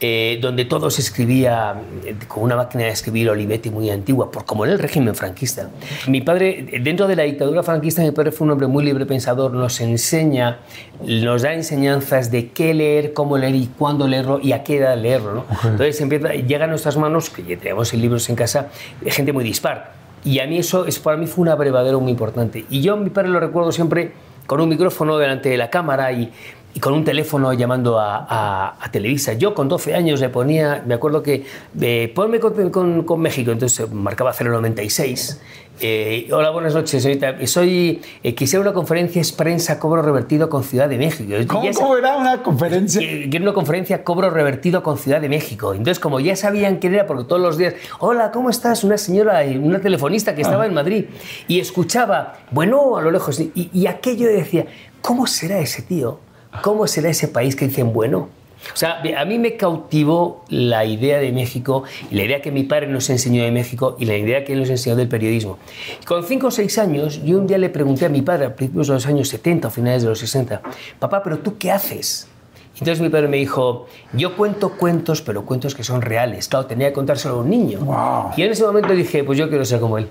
eh, 0.00 0.38
donde 0.40 0.64
todo 0.64 0.90
se 0.90 1.00
escribía 1.00 1.74
eh, 2.04 2.14
con 2.28 2.44
una 2.44 2.54
máquina 2.54 2.84
de 2.84 2.90
escribir 2.90 3.28
Olivetti 3.30 3.70
muy 3.70 3.90
antigua, 3.90 4.30
por, 4.30 4.44
como 4.44 4.64
en 4.64 4.70
el 4.70 4.78
régimen 4.78 5.14
franquista. 5.14 5.70
Mi 6.06 6.20
padre, 6.20 6.80
dentro 6.82 7.08
de 7.08 7.16
la 7.16 7.24
dictadura 7.24 7.62
franquista, 7.64 8.02
mi 8.02 8.12
padre 8.12 8.30
fue 8.30 8.44
un 8.44 8.52
hombre 8.52 8.68
muy 8.68 8.84
libre 8.84 9.06
pensador, 9.06 9.52
nos 9.52 9.80
enseña, 9.80 10.58
nos 11.04 11.42
da 11.42 11.52
enseñanzas 11.52 12.30
de 12.30 12.50
qué 12.50 12.74
leer, 12.74 13.12
cómo 13.12 13.38
leer 13.38 13.56
y 13.56 13.66
cuándo 13.66 14.06
leerlo 14.06 14.38
y 14.40 14.52
a 14.52 14.62
qué 14.62 14.76
edad 14.76 14.96
leerlo. 14.96 15.34
¿no? 15.34 15.44
Entonces 15.64 16.00
empieza, 16.00 16.32
llega 16.32 16.64
a 16.64 16.68
nuestras 16.68 16.96
manos, 16.96 17.30
que 17.30 17.42
ya 17.42 17.56
tenemos 17.58 17.92
libros 17.92 18.28
en 18.28 18.36
casa, 18.36 18.68
gente 19.04 19.32
muy 19.32 19.42
dispar. 19.42 19.94
Y 20.24 20.40
a 20.40 20.46
mí 20.46 20.58
eso 20.58 20.86
es, 20.86 20.98
para 20.98 21.16
mí 21.16 21.26
fue 21.26 21.42
un 21.42 21.48
abrevadero 21.48 22.00
muy 22.00 22.12
importante. 22.12 22.64
Y 22.70 22.82
yo 22.82 22.94
a 22.94 22.96
mi 22.96 23.10
padre 23.10 23.30
lo 23.30 23.40
recuerdo 23.40 23.72
siempre 23.72 24.12
con 24.48 24.60
un 24.62 24.68
micrófono 24.70 25.18
delante 25.18 25.50
de 25.50 25.58
la 25.58 25.68
cámara 25.68 26.10
y, 26.10 26.32
y 26.78 26.80
con 26.80 26.92
un 26.94 27.04
teléfono 27.04 27.52
llamando 27.52 27.98
a, 27.98 28.24
a- 28.28 28.76
a 28.80 28.90
Televisa. 28.92 29.32
Yo 29.32 29.52
con 29.52 29.68
12 29.68 29.96
años 29.96 30.20
le 30.20 30.28
ponía, 30.28 30.84
me 30.86 30.94
acuerdo 30.94 31.24
que, 31.24 31.44
eh, 31.80 32.12
ponme 32.14 32.38
con, 32.38 32.70
con- 32.70 33.02
con 33.02 33.18
México, 33.20 33.50
entonces 33.50 33.90
marcaba 33.92 34.32
096. 34.32 35.40
Eh, 35.80 36.28
hola, 36.32 36.50
buenas 36.50 36.74
noches, 36.74 37.02
señorita. 37.02 37.34
Soy, 37.48 38.00
eh, 38.22 38.32
quisiera 38.36 38.60
una 38.62 38.72
conferencia 38.72 39.20
es 39.20 39.32
prensa 39.32 39.80
cobro 39.80 40.02
revertido 40.02 40.48
con 40.48 40.62
Ciudad 40.62 40.88
de 40.88 40.98
México. 40.98 41.34
¿Cómo, 41.48 41.68
cómo 41.74 41.96
era 41.96 42.16
una 42.16 42.44
conferencia? 42.44 43.00
que- 43.00 43.28
Quiero 43.28 43.44
una 43.46 43.54
conferencia 43.54 44.04
cobro 44.04 44.30
revertido 44.30 44.84
con 44.84 44.98
Ciudad 44.98 45.20
de 45.20 45.28
México. 45.28 45.72
Entonces, 45.74 45.98
como 45.98 46.20
ya 46.20 46.36
sabían 46.36 46.76
quién 46.76 46.94
era, 46.94 47.06
porque 47.08 47.24
todos 47.24 47.42
los 47.42 47.58
días, 47.58 47.74
hola, 47.98 48.30
¿cómo 48.30 48.50
estás? 48.50 48.84
Una 48.84 48.98
señora, 48.98 49.42
eh, 49.42 49.58
una 49.58 49.80
telefonista 49.80 50.32
que 50.36 50.42
estaba 50.42 50.64
en 50.64 50.74
Madrid 50.74 51.06
y 51.48 51.58
escuchaba, 51.58 52.38
bueno, 52.52 52.96
a 52.96 53.02
lo 53.02 53.10
lejos, 53.10 53.40
y, 53.40 53.68
y 53.72 53.86
aquello 53.88 54.28
decía, 54.28 54.66
¿cómo 55.00 55.26
será 55.26 55.58
ese 55.58 55.82
tío? 55.82 56.20
¿Cómo 56.62 56.86
será 56.86 57.10
ese 57.10 57.28
país 57.28 57.56
que 57.56 57.68
dicen 57.68 57.92
bueno? 57.92 58.28
O 58.74 58.76
sea, 58.76 59.00
a 59.16 59.24
mí 59.24 59.38
me 59.38 59.56
cautivó 59.56 60.44
la 60.48 60.84
idea 60.84 61.18
de 61.18 61.32
México 61.32 61.84
y 62.10 62.16
la 62.16 62.24
idea 62.24 62.42
que 62.42 62.50
mi 62.50 62.64
padre 62.64 62.88
nos 62.88 63.08
enseñó 63.08 63.42
de 63.44 63.50
México 63.50 63.96
y 63.98 64.04
la 64.04 64.16
idea 64.16 64.44
que 64.44 64.52
él 64.52 64.60
nos 64.60 64.70
enseñó 64.70 64.96
del 64.96 65.08
periodismo. 65.08 65.58
Con 66.06 66.24
5 66.24 66.46
o 66.46 66.50
6 66.50 66.78
años, 66.78 67.22
yo 67.24 67.38
un 67.38 67.46
día 67.46 67.58
le 67.58 67.70
pregunté 67.70 68.06
a 68.06 68.08
mi 68.08 68.22
padre, 68.22 68.46
a 68.46 68.54
principios 68.54 68.88
de 68.88 68.94
los 68.94 69.06
años 69.06 69.28
70 69.28 69.68
o 69.68 69.70
finales 69.70 70.02
de 70.02 70.08
los 70.08 70.18
60, 70.18 70.60
papá, 70.98 71.22
¿pero 71.22 71.38
tú 71.38 71.56
qué 71.56 71.70
haces? 71.70 72.28
Entonces 72.74 73.00
mi 73.00 73.08
padre 73.08 73.26
me 73.26 73.38
dijo, 73.38 73.86
yo 74.12 74.36
cuento 74.36 74.70
cuentos, 74.70 75.20
pero 75.22 75.44
cuentos 75.44 75.74
que 75.74 75.82
son 75.82 76.00
reales. 76.00 76.46
Claro, 76.46 76.66
tenía 76.66 76.88
que 76.88 76.94
contárselo 76.94 77.34
a 77.34 77.38
un 77.38 77.50
niño. 77.50 77.80
Wow. 77.80 78.30
Y 78.36 78.42
en 78.42 78.52
ese 78.52 78.64
momento 78.64 78.92
dije, 78.92 79.24
pues 79.24 79.36
yo 79.36 79.48
quiero 79.48 79.64
ser 79.64 79.80
como 79.80 79.98
él. 79.98 80.08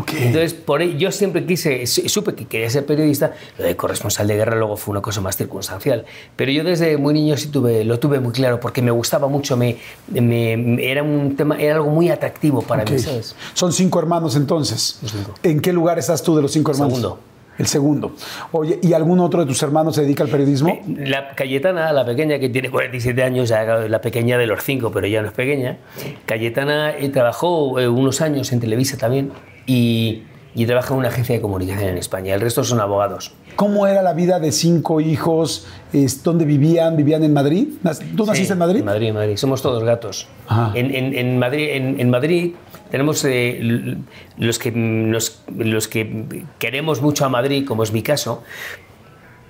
Ok. 0.00 0.12
Entonces, 0.18 0.54
por 0.54 0.82
ello, 0.82 0.96
yo 0.98 1.12
siempre 1.12 1.44
quise, 1.46 1.86
su- 1.86 2.08
supe 2.08 2.34
que 2.34 2.46
quería 2.46 2.68
ser 2.70 2.84
periodista, 2.86 3.32
lo 3.58 3.64
de 3.64 3.76
corresponsal 3.76 4.26
de 4.26 4.36
guerra 4.36 4.56
luego 4.56 4.76
fue 4.76 4.92
una 4.92 5.00
cosa 5.02 5.20
más 5.20 5.36
circunstancial, 5.36 6.04
pero 6.36 6.50
yo 6.52 6.64
desde 6.64 6.96
muy 6.96 7.14
niño 7.14 7.36
sí 7.36 7.48
tuve, 7.48 7.84
lo 7.84 7.98
tuve 7.98 8.20
muy 8.20 8.32
claro, 8.32 8.60
porque 8.60 8.82
me 8.82 8.90
gustaba 8.90 9.28
mucho, 9.28 9.56
me, 9.56 9.76
me- 10.08 10.84
era 10.90 11.02
un 11.02 11.36
tema, 11.36 11.56
era 11.58 11.76
algo 11.76 11.90
muy 11.90 12.10
atractivo 12.10 12.62
para 12.62 12.82
Ok. 12.82 12.90
mí, 12.90 12.98
¿sabes? 12.98 13.34
Son 13.54 13.72
cinco 13.72 13.98
hermanos 13.98 14.36
entonces. 14.36 14.98
cinco. 15.04 15.34
¿En 15.42 15.60
qué 15.60 15.72
lugar 15.72 15.98
estás 15.98 16.22
tú 16.22 16.36
de 16.36 16.42
los 16.42 16.52
cinco 16.52 16.72
hermanos? 16.72 16.94
Segundo. 16.94 17.20
El 17.58 17.66
segundo. 17.66 18.12
Oye, 18.52 18.78
¿y 18.84 18.92
algún 18.92 19.18
otro 19.18 19.40
de 19.40 19.46
tus 19.46 19.60
hermanos 19.64 19.96
se 19.96 20.02
dedica 20.02 20.22
al 20.22 20.30
periodismo? 20.30 20.78
La 20.96 21.30
Cayetana, 21.34 21.92
la 21.92 22.06
pequeña 22.06 22.38
que 22.38 22.48
tiene 22.50 22.70
47 22.70 23.20
años, 23.24 23.50
la 23.50 24.00
pequeña 24.00 24.38
de 24.38 24.46
los 24.46 24.62
cinco, 24.62 24.92
pero 24.92 25.08
ya 25.08 25.22
no 25.22 25.26
es 25.26 25.34
pequeña, 25.34 25.76
Cayetana 26.24 26.96
eh, 26.96 27.08
trabajó 27.08 27.80
eh, 27.80 27.88
unos 27.88 28.20
años 28.20 28.52
en 28.52 28.60
Televisa 28.60 28.96
también 28.96 29.32
y, 29.68 30.22
y 30.56 30.66
trabaja 30.66 30.92
en 30.94 30.98
una 30.98 31.08
agencia 31.08 31.36
de 31.36 31.40
comunicación 31.40 31.90
en 31.90 31.98
España. 31.98 32.34
El 32.34 32.40
resto 32.40 32.64
son 32.64 32.80
abogados. 32.80 33.32
¿Cómo 33.54 33.86
era 33.86 34.02
la 34.02 34.12
vida 34.14 34.40
de 34.40 34.50
cinco 34.50 35.00
hijos? 35.00 35.66
Es, 35.92 36.22
¿Dónde 36.24 36.44
vivían? 36.44 36.96
¿Vivían 36.96 37.22
en 37.24 37.32
Madrid? 37.32 37.68
¿Tú 38.16 38.24
naciste 38.24 38.46
Sí, 38.46 38.52
en 38.52 38.58
Madrid? 38.58 38.78
En 38.80 38.84
Madrid, 38.86 39.12
Madrid. 39.12 39.36
Somos 39.36 39.62
todos 39.62 39.84
gatos. 39.84 40.26
Ajá. 40.48 40.72
En, 40.74 40.94
en- 40.94 41.14
en 41.16 41.38
Madrid, 41.38 41.68
en, 41.72 42.10
Madrid 42.10 42.54
tenemos 42.90 43.24
eh, 43.24 43.96
los, 44.38 44.58
que, 44.58 44.70
nos- 44.72 45.42
los 45.56 45.86
que 45.88 46.44
queremos 46.58 47.02
mucho 47.02 47.24
a 47.24 47.28
Madrid, 47.28 47.64
como 47.66 47.82
es 47.82 47.92
mi 47.92 48.02
caso, 48.02 48.42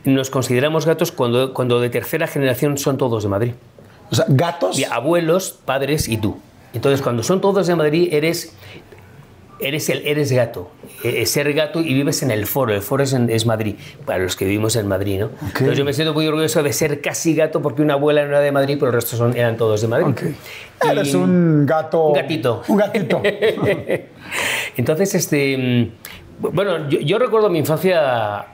nos 0.05 0.31
consideramos 0.31 0.87
gatos 0.87 1.13
cuando, 1.13 1.53
cuando 1.53 1.81
de 1.81 1.91
tercera 1.91 2.27
generación 2.27 2.79
son 2.79 2.97
todos 2.97 3.23
de 3.23 3.29
Madrid. 3.29 3.53
O 4.11 4.15
sea, 4.15 4.25
¿gatos? 4.29 4.79
Y 4.79 4.85
abuelos, 4.85 5.59
padres 5.65 6.09
y 6.09 6.17
tú. 6.17 6.39
Entonces, 6.73 7.03
cuando 7.03 7.23
son 7.23 7.41
todos 7.43 7.67
de 7.67 7.77
Madrid, 7.77 8.09
eres, 8.13 8.55
eres, 9.61 9.89
el, 9.89 10.07
eres 10.07 10.33
gato. 10.33 10.71
Eh, 11.05 11.27
ser 11.27 11.53
gato 11.53 11.81
y 11.81 11.95
vives 11.95 12.23
en 12.23 12.31
el 12.31 12.47
foro. 12.47 12.73
El 12.75 12.83
foro 12.83 13.03
es, 13.05 13.13
en- 13.13 13.31
es 13.31 13.47
Madrid, 13.47 13.75
para 14.05 14.19
los 14.21 14.35
que 14.37 14.45
vivimos 14.45 14.77
en 14.77 14.87
Madrid. 14.89 15.21
¿no? 15.21 15.31
Entonces, 15.47 15.77
yo 15.79 15.85
me 15.85 15.93
siento 15.93 16.15
muy 16.15 16.27
orgulloso 16.27 16.63
de 16.63 16.73
ser 16.73 17.01
casi 17.01 17.35
gato 17.35 17.61
porque 17.63 17.83
una 17.83 17.95
abuela 17.95 18.23
no 18.23 18.29
era 18.31 18.41
de 18.41 18.53
Madrid, 18.53 18.77
pero 18.79 18.89
el 18.89 18.95
resto 18.95 19.17
son, 19.17 19.37
eran 19.37 19.57
todos 19.57 19.81
de 19.81 19.89
Madrid. 19.89 20.15
Y- 20.85 20.89
Eres 20.89 21.15
un 21.15 21.67
gato. 21.67 22.07
Un 22.09 22.15
gatito. 22.15 22.63
Un 22.69 22.77
gatito. 22.77 23.23
Entonces, 24.77 25.15
este, 25.15 25.57
mm, 25.59 26.53
bueno, 26.53 26.89
yo, 26.89 27.01
yo 27.01 27.19
recuerdo 27.19 27.49
mi 27.49 27.59
infancia 27.59 28.47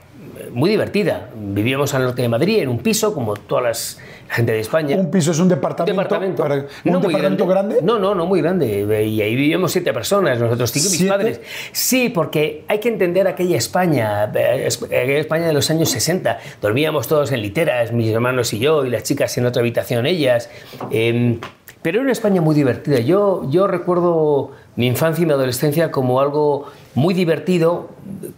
muy 0.53 0.71
divertida. 0.71 1.31
Vivíamos 1.37 1.95
al 1.95 2.03
norte 2.05 2.23
de 2.23 2.29
Madrid, 2.29 2.59
en 2.61 2.69
un 2.69 2.79
piso, 2.79 3.13
como 3.15 3.35
todas 3.37 3.65
las 3.65 4.01
gente 4.35 4.53
de 4.53 4.61
España. 4.61 4.97
¿Un 4.97 5.11
piso 5.11 5.31
es 5.31 5.39
un 5.39 5.49
departamento? 5.49 6.01
departamento. 6.03 6.43
para- 6.43 6.55
¿Un 6.57 6.63
No 6.85 6.99
muy 7.01 7.09
departamento 7.09 7.47
grande? 7.47 7.79
No, 7.83 7.99
no, 7.99 8.15
no 8.15 8.27
muy 8.27 8.41
grande. 8.43 8.81
Y 9.07 9.21
ahí 9.23 9.35
vivíamos 9.37 9.73
siete 9.73 9.93
personas, 9.93 10.39
nosotros 10.39 10.71
cinco 10.71 10.89
mis 10.91 11.05
padres. 11.05 11.41
Sí, 11.73 12.09
porque 12.09 12.65
hay 12.69 12.79
que 12.81 12.89
entender 12.89 13.27
aquella 13.29 13.57
España, 13.57 14.31
eh, 14.35 14.69
aquella 14.87 15.19
España 15.19 15.47
de 15.47 15.53
los 15.53 15.71
años 15.71 15.89
60. 15.91 16.39
Dormíamos 16.61 17.09
todos 17.09 17.33
en 17.33 17.41
literas, 17.43 17.93
mis 17.93 18.09
hermanos 18.11 18.53
y 18.53 18.59
yo, 18.59 18.85
y 18.85 18.91
las 18.91 19.03
chicas 19.05 19.37
en 19.39 19.47
otra 19.47 19.61
habitación, 19.61 20.07
ellas. 20.07 20.51
Eh, 20.91 21.39
pero 21.83 21.97
era 21.99 22.03
una 22.03 22.13
España 22.13 22.41
muy 22.41 22.55
divertida. 22.55 22.99
Yo, 23.01 23.43
yo 23.51 23.67
recuerdo 23.67 24.53
mi 24.77 24.87
infancia 24.87 25.23
y 25.23 25.27
mi 25.27 25.33
adolescencia 25.33 25.91
como 25.91 26.19
algo 26.21 26.67
muy 26.95 27.13
divertido. 27.15 27.91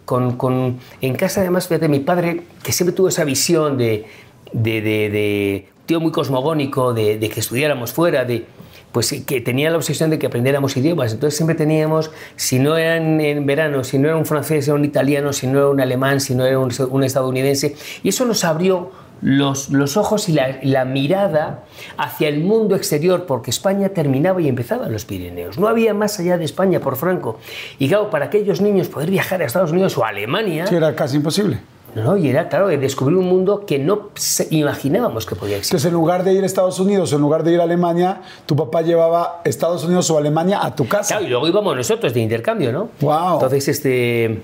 Con, 0.05 0.35
con- 0.37 0.79
en 1.01 1.15
casa, 1.15 1.41
además, 1.41 1.67
fíjate, 1.67 1.87
mi 1.87 1.99
padre, 1.99 2.41
que 2.63 2.71
siempre 2.73 2.93
tuvo 2.95 3.07
esa 3.07 3.23
visión 3.23 3.77
de, 3.77 4.05
de, 4.51 4.81
de- 4.81 5.09
de 5.09 5.67
tío 5.87 5.99
muy 5.99 6.11
cosmogónico, 6.11 6.93
de, 6.93 7.17
que 7.19 7.39
estudiáramos 7.39 7.91
fuera, 7.91 8.25
de, 8.25 8.45
pues 8.91 9.23
que 9.25 9.41
tenía 9.41 9.71
la 9.71 9.77
obsesión 9.77 10.11
de 10.11 10.19
que 10.19 10.27
aprendiéramos 10.27 10.77
idiomas. 10.77 11.13
Entonces 11.13 11.35
siempre 11.35 11.55
teníamos, 11.55 12.11
si 12.35 12.59
no 12.59 12.77
era 12.77 12.97
en, 12.97 13.45
verano, 13.47 13.83
si 13.83 13.97
no 13.97 14.07
era 14.07 14.17
un 14.17 14.25
francés, 14.25 14.67
era 14.67 14.75
un 14.75 14.85
italiano, 14.85 15.33
si 15.33 15.47
no 15.47 15.57
era 15.57 15.69
un 15.69 15.81
alemán, 15.81 16.21
si 16.21 16.35
no 16.35 16.45
era 16.45 16.59
un, 16.59 16.71
un 16.91 17.03
estadounidense. 17.03 17.75
Y 18.03 18.09
eso 18.09 18.25
nos 18.25 18.43
abrió 18.43 18.91
los, 19.21 19.97
ojos 19.97 20.29
y 20.29 20.33
la, 20.33 20.85
mirada 20.85 21.63
hacia 21.97 22.27
el 22.27 22.43
mundo 22.43 22.75
exterior, 22.75 23.25
porque 23.25 23.49
España 23.49 23.89
terminaba 23.89 24.41
y 24.41 24.47
empezaba 24.47 24.87
en 24.87 24.93
los 24.93 25.05
Pirineos. 25.05 25.57
No 25.57 25.67
había 25.67 25.93
más 25.93 26.19
allá 26.19 26.37
de 26.37 26.45
España 26.45 26.79
por 26.79 26.95
Franco. 26.97 27.39
Y 27.79 27.87
claro, 27.87 28.09
para 28.09 28.25
aquellos 28.25 28.61
niños 28.61 28.87
poder 28.87 29.09
viajar 29.09 29.41
a 29.41 29.45
Estados 29.45 29.71
Unidos 29.71 29.97
o 29.97 30.05
Alemania, 30.05 30.67
Sí, 30.67 30.75
era 30.75 30.95
casi 30.95 31.17
imposible. 31.17 31.59
No, 32.03 32.17
y 32.17 32.29
era, 32.29 32.49
claro, 32.49 32.67
de 32.67 32.77
descubrir 32.77 33.17
un 33.17 33.27
mundo 33.27 33.65
que 33.65 33.79
no 33.79 34.09
se- 34.15 34.47
imaginábamos 34.51 35.25
que 35.25 35.35
podía 35.35 35.57
existir. 35.57 35.75
Entonces, 35.75 35.87
en 35.89 35.93
lugar 35.93 36.23
de 36.23 36.33
ir 36.33 36.43
a 36.43 36.45
Estados 36.45 36.79
Unidos, 36.79 37.11
en 37.13 37.21
lugar 37.21 37.43
de 37.43 37.53
ir 37.53 37.59
a 37.59 37.63
Alemania, 37.63 38.21
tu 38.45 38.55
papá 38.55 38.81
llevaba 38.81 39.41
Estados 39.45 39.83
Unidos 39.83 40.09
o 40.11 40.17
Alemania 40.17 40.59
a 40.63 40.75
tu 40.75 40.87
casa. 40.87 41.15
Claro, 41.15 41.25
y 41.25 41.29
luego 41.29 41.47
íbamos 41.47 41.75
nosotros 41.75 42.13
de 42.13 42.19
intercambio, 42.21 42.71
¿no? 42.71 42.89
Guau. 43.01 43.35
Entonces, 43.35 43.67
este, 43.67 44.41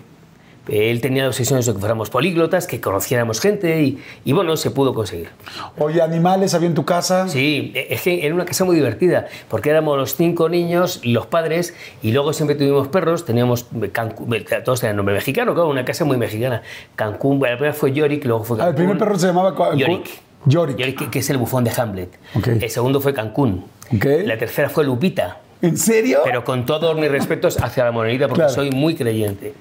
él 0.68 1.02
tenía 1.02 1.24
la 1.24 1.30
obsesión 1.30 1.60
de 1.60 1.66
que 1.66 1.80
fuéramos 1.80 2.10
políglotas, 2.10 2.68
que 2.68 2.80
conociéramos 2.80 3.40
gente 3.42 3.82
y, 3.82 4.00
y 4.24 4.32
bueno, 4.32 4.56
se 4.58 4.72
pudo 4.72 4.94
conseguir. 4.94 5.30
Oye, 5.78 6.02
¿animales 6.02 6.54
había 6.54 6.68
en 6.70 6.74
tu 6.74 6.86
casa? 6.86 7.28
Sí, 7.28 7.74
es 7.76 8.02
que 8.02 8.26
era 8.26 8.34
una 8.34 8.46
casa 8.46 8.64
muy 8.64 8.76
divertida, 8.76 9.28
porque 9.50 9.70
éramos 9.70 9.98
los 9.98 10.16
cinco 10.16 10.48
niños, 10.50 11.02
los 11.04 11.26
padres, 11.28 11.74
y 12.02 12.12
luego 12.12 12.32
siempre 12.34 12.56
tuvimos 12.56 12.88
perros, 12.88 13.26
teníamos 13.26 13.66
Cancún, 13.92 14.34
todos 14.64 14.80
tenían 14.80 14.96
nombre 14.98 15.16
mexicano, 15.16 15.54
claro, 15.54 15.70
una 15.70 15.84
casa 15.86 16.06
muy 16.06 16.18
mexicana. 16.18 16.62
Cancún, 16.96 17.40
la 17.42 17.50
primera 17.58 17.74
fue 17.74 17.92
Yorick, 17.92 18.24
luego 18.26 18.44
fue 18.44 18.58
Ah, 18.58 18.66
Cancún. 18.66 18.70
el 18.70 18.76
primer 18.76 18.98
perro 18.98 19.20
se 19.20 19.28
llamaba 19.28 19.56
Cancún. 19.56 19.78
Yorick. 19.80 20.10
Yorick. 20.46 20.78
Yorick, 20.78 21.10
que 21.10 21.20
es 21.20 21.30
el 21.30 21.38
bufón 21.38 21.64
de 21.64 21.72
Hamlet. 21.76 22.10
Ok. 22.36 22.48
El 22.48 22.70
segundo 22.70 23.00
fue 23.02 23.14
Cancún. 23.14 23.66
Ok. 23.96 24.06
La 24.26 24.38
tercera 24.38 24.70
fue 24.70 24.84
Lupita. 24.86 25.40
¿En 25.62 25.78
serio? 25.78 26.20
Pero 26.26 26.44
con 26.44 26.66
todos 26.66 26.96
mis 26.98 27.10
respetos 27.10 27.58
hacia 27.62 27.86
la 27.86 27.92
monedita, 27.92 28.28
porque 28.28 28.42
Claro. 28.42 28.54
soy 28.54 28.70
muy 28.72 28.96
creyente. 28.96 29.54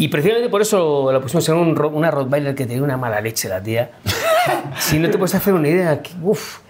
Y 0.00 0.08
precisamente 0.08 0.48
por 0.48 0.62
eso 0.62 1.12
la 1.12 1.20
pusimos 1.20 1.46
en 1.50 1.56
un, 1.56 1.78
una 1.92 2.10
Rottweiler 2.10 2.54
que 2.54 2.64
tenía 2.64 2.82
una 2.82 2.96
mala 2.96 3.20
leche 3.20 3.50
la 3.50 3.62
tía. 3.62 3.90
si 4.78 4.98
no 4.98 5.10
te 5.10 5.18
puedes 5.18 5.34
hacer 5.34 5.52
una 5.52 5.68
idea, 5.68 6.00
que- 6.00 6.12
uf. 6.22 6.60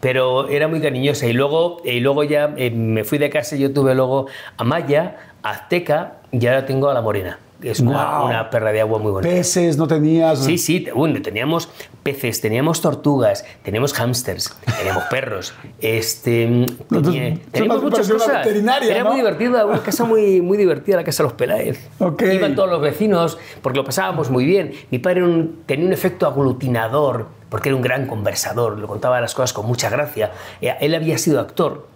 Pero 0.00 0.48
era 0.48 0.68
muy 0.68 0.80
cariñosa. 0.80 1.26
Y 1.26 1.34
luego, 1.34 1.82
y 1.84 2.00
luego 2.00 2.24
ya 2.24 2.54
eh, 2.56 2.70
me 2.70 3.04
fui 3.04 3.18
de 3.18 3.28
casa 3.28 3.56
y 3.56 3.58
yo 3.58 3.74
tuve 3.74 3.94
luego 3.94 4.26
a 4.56 4.64
Maya, 4.64 5.16
a 5.42 5.50
Azteca 5.50 6.14
y 6.32 6.46
ahora 6.46 6.64
tengo 6.64 6.88
a 6.88 6.94
la 6.94 7.02
Morena. 7.02 7.38
Es 7.60 7.80
una, 7.80 8.50
perra 8.50 8.70
de 8.72 8.80
agua 8.80 8.98
muy 9.00 9.10
bonita. 9.10 9.28
Peces, 9.34 9.76
no 9.76 9.88
tenías. 9.88 10.44
Sí, 10.44 10.58
sí, 10.58 10.86
bueno, 10.94 11.20
teníamos 11.20 11.68
peces, 12.04 12.40
teníamos 12.40 12.80
tortugas, 12.80 13.44
teníamos 13.64 13.92
hámsters, 13.94 14.54
teníamos 14.78 15.04
perros, 15.10 15.52
este, 15.80 16.66
tenía- 16.88 17.38
teníamos 17.50 17.82
muchas 17.82 18.08
cosas. 18.08 18.46
Era 18.46 19.02
¿no? 19.02 19.08
muy 19.10 19.16
divertida, 19.16 19.66
una 19.66 19.82
casa 19.82 20.04
muy, 20.04 20.40
muy 20.40 20.56
divertida, 20.56 20.96
la 20.98 21.04
casa 21.04 21.22
de 21.24 21.28
los 21.30 21.32
Peláez. 21.36 21.88
Ok. 21.98 22.22
Iban 22.22 22.54
todos 22.54 22.70
los 22.70 22.80
vecinos 22.80 23.38
porque 23.60 23.78
lo 23.78 23.84
pasábamos 23.84 24.30
muy 24.30 24.44
bien. 24.44 24.72
Mi 24.90 24.98
padre 25.00 25.24
un- 25.24 25.62
tenía 25.66 25.86
un 25.86 25.92
efecto 25.92 26.26
aglutinador 26.26 27.26
porque 27.50 27.70
era 27.70 27.76
un 27.76 27.82
gran 27.82 28.06
conversador, 28.06 28.78
lo 28.78 28.86
contaba 28.86 29.20
las 29.20 29.34
cosas 29.34 29.52
con 29.52 29.66
mucha 29.66 29.90
gracia. 29.90 30.32
Eh, 30.60 30.74
Él 30.80 30.94
había 30.94 31.18
sido 31.18 31.40
actor. 31.40 31.86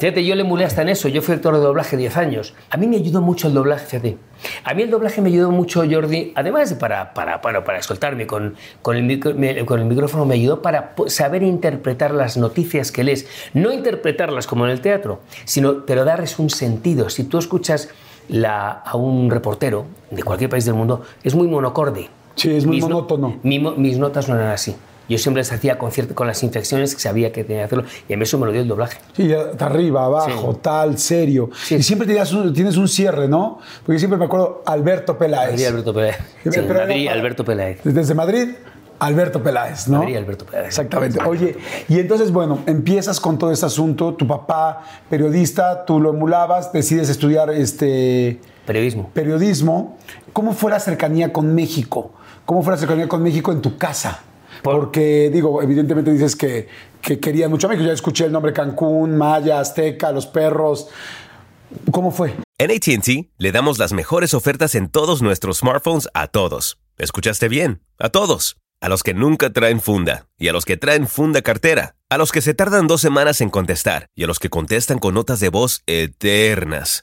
Fíjate, 0.00 0.24
yo 0.24 0.34
le 0.34 0.40
emulé 0.40 0.64
hasta 0.64 0.80
en 0.82 0.88
eso. 0.88 1.08
Yo 1.08 1.20
fui 1.20 1.34
actor 1.34 1.54
de 1.54 1.60
doblaje 1.60 1.96
10 1.96 2.16
años. 2.16 2.54
A 2.70 2.76
mí 2.78 2.86
me 2.86 2.96
ayudó 2.96 3.20
mucho 3.20 3.48
el 3.48 3.54
doblaje, 3.54 3.84
fíjate. 3.86 4.16
A 4.64 4.72
mí 4.72 4.82
el 4.82 4.90
doblaje 4.90 5.20
me 5.20 5.28
ayudó 5.28 5.50
mucho, 5.50 5.82
Jordi, 5.88 6.32
además 6.34 6.70
de 6.70 6.76
para, 6.76 7.12
para, 7.12 7.42
para, 7.42 7.62
para 7.64 7.78
escoltarme 7.78 8.26
con, 8.26 8.54
con, 8.80 8.96
el 8.96 9.02
micro- 9.04 9.34
me- 9.34 9.66
con 9.66 9.78
el 9.78 9.84
micrófono, 9.84 10.24
me 10.24 10.34
ayudó 10.36 10.62
para 10.62 10.94
saber 11.08 11.42
interpretar 11.42 12.12
las 12.14 12.38
noticias 12.38 12.90
que 12.90 13.04
lees. 13.04 13.26
No 13.52 13.70
interpretarlas 13.72 14.46
como 14.46 14.64
en 14.64 14.70
el 14.72 14.80
teatro, 14.80 15.20
sino, 15.44 15.84
pero 15.84 16.06
darles 16.06 16.38
un 16.38 16.48
sentido. 16.48 17.10
Si 17.10 17.24
tú 17.24 17.36
escuchas 17.36 17.90
la, 18.28 18.70
a 18.70 18.96
un 18.96 19.30
reportero 19.30 19.84
de 20.10 20.22
cualquier 20.22 20.48
país 20.48 20.64
del 20.64 20.74
mundo, 20.74 21.02
es 21.22 21.34
muy 21.34 21.46
monocorde. 21.46 22.08
Sí, 22.36 22.54
es 22.56 22.64
muy 22.64 22.76
Mis 22.76 22.84
no- 22.88 22.94
monótono. 22.94 23.38
mi 23.42 23.58
mo- 23.58 23.72
mis 23.72 23.98
notas 23.98 24.28
no 24.30 24.36
eran 24.36 24.48
así. 24.48 24.74
Yo 25.10 25.18
siempre 25.18 25.40
las 25.42 25.52
hacía 25.52 25.76
con, 25.76 25.90
con 26.14 26.26
las 26.26 26.42
inflexiones 26.42 26.94
que 26.94 27.00
sabía 27.02 27.32
que 27.32 27.44
tenía 27.44 27.62
que 27.62 27.66
hacerlo. 27.66 27.84
Y 28.08 28.14
a 28.14 28.16
mí 28.16 28.22
eso 28.22 28.38
me 28.38 28.46
lo 28.46 28.52
dio 28.52 28.62
el 28.62 28.68
doblaje. 28.68 28.98
Sí, 29.14 29.30
está 29.32 29.66
arriba, 29.66 30.04
abajo, 30.06 30.52
Sí. 30.54 30.58
tal, 30.62 30.96
serio. 30.98 31.50
Sí. 31.64 31.74
Y 31.74 31.82
siempre 31.82 32.06
tenías 32.06 32.32
un- 32.32 32.52
tienes 32.54 32.76
un 32.76 32.88
cierre, 32.88 33.28
¿no? 33.28 33.58
Porque 33.84 33.98
siempre 33.98 34.18
me 34.18 34.24
acuerdo 34.24 34.62
Alberto 34.64 35.18
Peláez. 35.18 35.50
Madrid, 35.50 35.66
Alberto 35.66 35.92
Peláez. 35.94 36.16
Sí, 36.44 36.50
Pero 36.54 36.74
Madrid, 36.74 37.08
Alberto 37.08 37.44
Peláez. 37.44 37.80
Desde 37.84 38.14
Madrid, 38.14 38.48
Alberto 39.00 39.42
Peláez, 39.42 39.88
¿no? 39.88 39.98
Madrid, 40.00 40.16
Alberto 40.16 40.44
Peláez. 40.46 40.66
Exactamente. 40.66 41.18
Oye, 41.24 41.56
y 41.88 41.98
entonces, 41.98 42.30
bueno, 42.30 42.60
empiezas 42.66 43.18
con 43.18 43.38
todo 43.38 43.50
este 43.50 43.66
asunto, 43.66 44.14
tu 44.14 44.26
papá, 44.26 44.82
periodista, 45.08 45.84
tú 45.84 45.98
lo 46.00 46.10
emulabas, 46.10 46.72
decides 46.72 47.08
estudiar 47.08 47.50
este 47.50 48.38
Periodismo. 48.66 49.10
periodismo. 49.12 49.96
¿Cómo 50.32 50.52
fue 50.52 50.70
la 50.70 50.78
cercanía 50.80 51.32
con 51.32 51.54
México? 51.54 52.12
¿Cómo 52.46 52.62
fue 52.62 52.72
la 52.74 52.78
cercanía 52.78 53.08
con 53.08 53.22
México 53.22 53.52
en 53.52 53.60
tu 53.62 53.76
casa? 53.78 54.20
Por- 54.62 54.80
Porque, 54.80 55.30
digo, 55.32 55.62
evidentemente 55.62 56.12
dices 56.12 56.36
que, 56.36 56.68
que 57.02 57.18
quería 57.20 57.48
mucho 57.48 57.66
a 57.66 57.70
México. 57.70 57.86
Ya 57.86 57.92
escuché 57.94 58.24
el 58.26 58.32
nombre 58.32 58.52
Cancún, 58.52 59.16
Maya, 59.16 59.60
Azteca, 59.60 60.12
Los 60.12 60.26
Perros. 60.26 60.88
¿Cómo 61.90 62.10
fue? 62.10 62.34
En 62.58 62.70
ATT 62.70 63.30
le 63.38 63.52
damos 63.52 63.78
las 63.78 63.92
mejores 63.92 64.34
ofertas 64.34 64.74
en 64.74 64.88
todos 64.88 65.22
nuestros 65.22 65.58
smartphones 65.58 66.08
a 66.14 66.26
todos. 66.26 66.78
¿Escuchaste 66.98 67.48
bien? 67.48 67.80
A 67.98 68.10
todos. 68.10 68.56
A 68.82 68.88
los 68.88 69.02
que 69.02 69.14
nunca 69.14 69.50
traen 69.52 69.80
funda 69.80 70.26
y 70.38 70.48
a 70.48 70.52
los 70.52 70.64
que 70.64 70.76
traen 70.76 71.06
funda 71.06 71.42
cartera. 71.42 71.94
A 72.08 72.18
los 72.18 72.32
que 72.32 72.40
se 72.40 72.54
tardan 72.54 72.86
dos 72.86 73.00
semanas 73.00 73.40
en 73.40 73.50
contestar 73.50 74.06
y 74.16 74.24
a 74.24 74.26
los 74.26 74.38
que 74.38 74.48
contestan 74.50 74.98
con 74.98 75.14
notas 75.14 75.38
de 75.40 75.48
voz 75.50 75.82
eternas. 75.86 77.02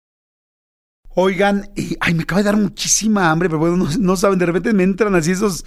Oigan, 1.13 1.69
y- 1.75 1.97
ay, 1.99 2.13
me 2.13 2.23
acaba 2.23 2.39
de 2.39 2.45
dar 2.45 2.57
muchísima 2.57 3.29
hambre, 3.31 3.49
pero 3.49 3.59
bueno, 3.59 3.85
no, 3.99 4.15
saben, 4.15 4.39
de 4.39 4.45
repente 4.45 4.71
me 4.73 4.83
entran 4.83 5.13
así 5.15 5.31
esos, 5.31 5.65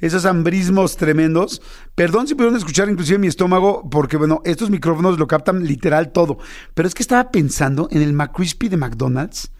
esos 0.00 0.24
hambrismos 0.24 0.96
tremendos. 0.96 1.60
Perdón 1.94 2.26
si 2.26 2.34
pudieron 2.34 2.56
escuchar 2.56 2.88
inclusive 2.88 3.18
mi 3.18 3.26
estómago, 3.26 3.86
porque 3.90 4.16
bueno, 4.16 4.40
estos 4.44 4.70
micrófonos 4.70 5.18
lo 5.18 5.26
captan 5.26 5.64
literal 5.64 6.10
todo. 6.12 6.38
Pero 6.74 6.88
es 6.88 6.94
que 6.94 7.02
estaba 7.02 7.30
pensando 7.30 7.88
en 7.90 8.00
el 8.00 8.14
McCrispy 8.14 8.68
de 8.70 8.78
McDonald's. 8.78 9.50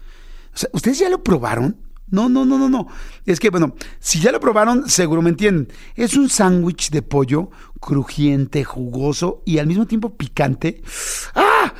O 0.53 0.57
sea, 0.57 0.69
¿ustedes 0.73 0.97
ya 0.99 1.09
lo 1.09 1.21
probaron? 1.23 1.77
No, 2.11 2.27
no, 2.27 2.43
no, 2.43 2.57
no, 2.57 2.69
no. 2.69 2.87
Es 3.27 3.39
que, 3.39 3.51
bueno, 3.51 3.75
si 3.99 4.19
ya 4.19 4.31
lo 4.31 4.39
probaron, 4.39 4.89
seguro 4.89 5.21
me 5.21 5.29
entienden. 5.29 5.71
Es 5.95 6.15
un 6.17 6.27
sándwich 6.27 6.89
de 6.89 7.03
pollo 7.03 7.51
crujiente, 7.79 8.63
jugoso 8.63 9.43
y 9.45 9.59
al 9.59 9.67
mismo 9.67 9.85
tiempo 9.85 10.17
picante. 10.17 10.81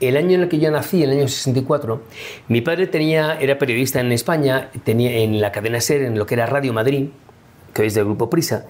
el 0.00 0.16
año 0.16 0.34
en 0.36 0.42
el 0.42 0.48
que 0.48 0.58
yo 0.58 0.70
nací, 0.70 1.02
el 1.02 1.10
año 1.10 1.28
64, 1.28 2.02
mi 2.48 2.60
padre 2.60 2.86
tenía, 2.86 3.38
era 3.40 3.58
periodista 3.58 4.00
en 4.00 4.12
España, 4.12 4.70
tenía 4.84 5.18
en 5.18 5.40
la 5.40 5.52
cadena 5.52 5.80
SER, 5.80 6.02
en 6.02 6.18
lo 6.18 6.26
que 6.26 6.34
era 6.34 6.46
Radio 6.46 6.72
Madrid, 6.72 7.08
que 7.74 7.86
es 7.86 7.94
del 7.94 8.04
Grupo 8.04 8.30
Prisa. 8.30 8.66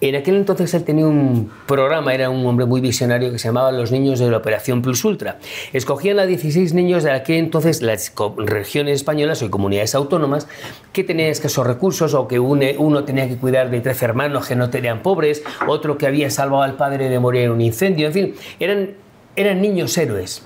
En 0.00 0.14
aquel 0.14 0.36
entonces 0.36 0.72
él 0.74 0.84
tenía 0.84 1.06
un 1.06 1.50
programa, 1.66 2.14
era 2.14 2.30
un 2.30 2.46
hombre 2.46 2.66
muy 2.66 2.80
visionario 2.80 3.32
que 3.32 3.38
se 3.40 3.48
llamaba 3.48 3.72
Los 3.72 3.90
Niños 3.90 4.20
de 4.20 4.30
la 4.30 4.36
Operación 4.36 4.80
Plus 4.80 5.04
Ultra. 5.04 5.38
Escogían 5.72 6.20
a 6.20 6.26
16 6.26 6.72
niños 6.72 7.02
de 7.02 7.10
aquel 7.10 7.38
entonces 7.38 7.82
las 7.82 8.12
regiones 8.36 8.94
españolas 8.94 9.42
o 9.42 9.50
comunidades 9.50 9.96
autónomas 9.96 10.46
que 10.92 11.02
tenían 11.02 11.30
escasos 11.30 11.66
recursos 11.66 12.14
o 12.14 12.28
que 12.28 12.38
uno 12.38 13.04
tenía 13.04 13.28
que 13.28 13.38
cuidar 13.38 13.70
de 13.70 13.80
13 13.80 14.04
hermanos 14.04 14.46
que 14.46 14.54
no 14.54 14.70
tenían 14.70 15.02
pobres, 15.02 15.42
otro 15.66 15.98
que 15.98 16.06
había 16.06 16.30
salvado 16.30 16.62
al 16.62 16.76
padre 16.76 17.08
de 17.08 17.18
morir 17.18 17.42
en 17.42 17.50
un 17.50 17.60
incendio, 17.60 18.06
en 18.06 18.12
fin, 18.12 18.34
eran, 18.60 18.90
eran 19.34 19.60
niños 19.60 19.98
héroes. 19.98 20.44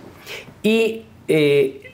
Y 0.63 1.03
eh, 1.29 1.93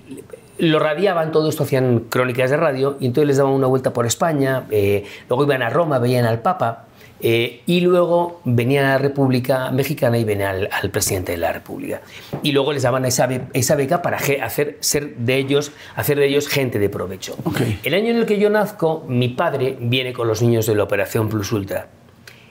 lo 0.59 0.79
radiaban, 0.79 1.33
todo 1.33 1.49
esto 1.49 1.63
hacían 1.63 2.01
crónicas 2.09 2.51
de 2.51 2.57
radio 2.57 2.97
y 3.01 3.07
entonces 3.07 3.29
les 3.29 3.37
daban 3.37 3.53
una 3.53 3.67
vuelta 3.67 3.93
por 3.93 4.07
España, 4.07 4.65
eh, 4.71 5.05
luego 5.29 5.45
iban 5.45 5.63
a 5.63 5.71
Roma, 5.71 5.99
veían 5.99 6.25
al 6.25 6.41
Papa 6.41 6.87
eh, 7.21 7.63
y 7.67 7.81
luego 7.81 8.41
venía 8.45 8.83
la 8.83 8.99
República 8.99 9.71
Mexicana 9.71 10.19
y 10.19 10.25
venía 10.25 10.51
al, 10.51 10.91
presidente 10.91 11.33
de 11.33 11.39
la 11.39 11.53
República. 11.53 12.01
Y 12.43 12.53
luego 12.53 12.73
les 12.73 12.83
daban 12.83 13.05
esa, 13.05 13.29
esa 13.53 13.77
beca 13.77 14.03
para 14.03 14.19
hacer, 14.19 14.79
ser 14.81 15.17
de 15.17 15.37
ellos, 15.37 15.73
hacer 15.97 16.19
de 16.19 16.27
ellos 16.27 16.49
gente 16.49 16.79
de 16.79 16.89
provecho. 16.89 17.37
El 17.83 17.95
año 17.95 18.11
en 18.11 18.17
el 18.17 18.27
que 18.27 18.39
yo 18.39 18.51
nazco, 18.51 19.05
mi 19.09 19.29
padre 19.29 19.77
viene 19.81 20.13
con 20.13 20.29
los 20.29 20.43
niños 20.43 20.67
de 20.67 20.75
la 20.75 20.85
Operación 20.85 21.29
Plus 21.29 21.53
Ultra 21.53 21.89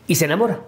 y 0.08 0.16
se 0.16 0.26
enamora 0.26 0.60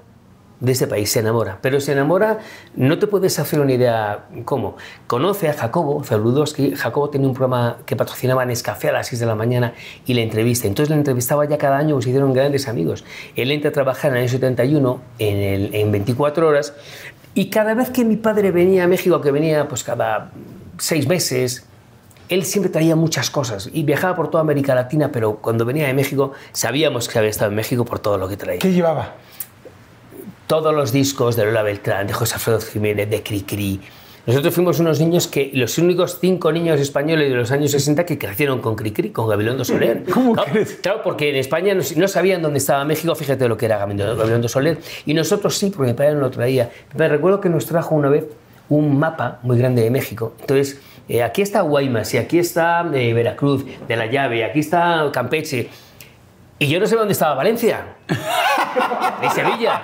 de 0.60 0.74
ese 0.74 0.88
país, 0.88 1.10
se 1.10 1.20
enamora. 1.20 1.60
Pero 1.62 1.80
se 1.80 1.94
enamora, 1.94 2.40
no 2.76 3.00
te 3.00 3.08
puedes 3.08 3.40
hacer 3.40 3.60
una 3.60 3.74
idea 3.74 4.26
cómo. 4.46 4.76
Conoce 5.08 5.48
a 5.48 5.54
Jacobo 5.54 6.04
Zabludowski. 6.04 6.76
Jacobo 6.76 7.10
tenía 7.10 7.28
un 7.28 7.34
programa 7.34 7.78
que 7.86 7.96
patrocinaba 7.96 8.46
Nescafé 8.46 8.90
a 8.90 8.94
las 8.94 9.08
6 9.08 9.22
de 9.22 9.26
la 9.26 9.36
mañana 9.36 9.74
y 10.06 10.14
le 10.14 10.24
entrevista. 10.24 10.68
Entonces 10.68 10.90
le 10.90 10.96
entrevistaba 10.96 11.46
ya 11.46 11.58
cada 11.58 11.78
año, 11.78 12.02
se 12.02 12.10
hicieron 12.10 12.34
grandes 12.34 12.68
amigos. 12.68 13.06
Él 13.36 13.52
entra 13.52 13.70
a 13.70 13.74
trabajar 13.74 14.12
en 14.12 14.18
el 14.18 14.24
año 14.24 14.32
71 14.32 15.02
en, 15.20 15.38
el, 15.38 15.76
en 15.76 15.92
24 15.92 16.48
horas 16.48 16.74
y 17.36 17.50
cada 17.50 17.74
vez 17.74 17.90
que 17.90 18.04
mi 18.04 18.18
padre 18.18 18.52
venía 18.52 18.84
a 18.84 18.88
México, 18.88 19.22
que 19.22 19.32
venía 19.32 19.68
pues 19.68 19.84
cada 19.84 20.32
seis 20.78 21.08
meses, 21.08 21.66
él 22.28 22.44
siempre 22.44 22.70
traía 22.72 22.96
muchas 22.96 23.30
cosas 23.30 23.70
y 23.72 23.84
viajaba 23.84 24.16
por 24.16 24.30
toda 24.30 24.42
América 24.42 24.76
Latina, 24.76 25.12
pero 25.12 25.38
cuando 25.38 25.66
venía 25.66 25.88
de 25.88 25.94
México 25.94 26.34
sabíamos 26.52 27.08
que 27.08 27.18
había 27.18 27.30
estado 27.30 27.50
en 27.50 27.56
México 27.56 27.86
por 27.86 28.00
todo 28.00 28.18
lo 28.18 28.28
que 28.28 28.38
traía. 28.38 28.60
¿Qué 28.60 28.72
llevaba? 28.72 29.16
Todos 30.50 30.74
los 30.74 30.92
discos 30.92 31.36
de 31.36 31.46
Lola 31.46 31.62
Beltrán, 31.62 32.08
de 32.08 32.14
José 32.14 32.34
Alfredo 32.34 32.60
Jiménez, 32.60 33.08
de 33.08 33.22
Cricri. 33.22 33.80
Nosotros 34.26 34.52
fuimos 34.52 34.80
unos 34.80 35.00
niños 35.00 35.28
que, 35.28 35.52
los 35.54 35.78
únicos 35.78 36.18
cinco 36.20 36.52
niños 36.52 36.80
españoles 36.80 37.30
de 37.30 37.36
los 37.36 37.52
años 37.52 37.70
60 37.70 38.04
que 38.04 38.18
crecieron 38.18 38.60
con 38.60 38.76
Cricri, 38.76 39.12
con 39.12 39.28
Gabilondo 39.28 39.64
Soler. 39.64 40.06
¿Cómo 40.12 40.34
claro, 40.34 40.52
claro, 40.82 41.02
porque 41.04 41.30
en 41.30 41.36
España 41.36 41.76
no, 41.76 42.08
sabían 42.08 42.42
dónde 42.42 42.58
estaba 42.58 42.84
México, 42.84 43.14
fíjate 43.14 43.48
lo 43.48 43.58
que 43.58 43.68
era 43.68 43.78
Gabilondo 43.78 44.50
Soler. 44.50 44.80
Y 45.06 45.14
nosotros 45.14 45.56
sí, 45.56 45.70
porque 45.70 45.92
mi 45.92 45.96
padre 45.96 46.16
no 46.16 46.22
lo 46.22 46.32
traía. 46.32 46.72
Me 46.96 47.08
recuerdo 47.08 47.40
que 47.40 47.50
nos 47.50 47.68
trajo 47.68 47.94
una 47.94 48.10
vez 48.10 48.26
un 48.70 48.98
mapa 48.98 49.38
muy 49.44 49.56
grande 49.56 49.84
de 49.84 49.92
México. 49.92 50.34
Entonces, 50.42 50.82
eh, 51.08 51.22
aquí 51.22 51.44
está 51.44 51.62
Guaymas, 51.62 52.12
y 52.16 52.18
aquí 52.18 52.40
está 52.40 52.90
eh, 52.92 53.14
Veracruz, 53.14 53.66
de 53.88 53.96
la 53.96 54.08
llave, 54.08 54.44
aquí 54.44 54.62
está 54.62 55.12
Campeche. 55.14 55.70
Y 56.58 56.68
yo 56.68 56.80
no 56.80 56.88
sé 56.88 56.96
dónde 56.96 57.14
estaba 57.14 57.36
Valencia. 57.36 57.98
Ni 59.22 59.30
Sevilla. 59.30 59.82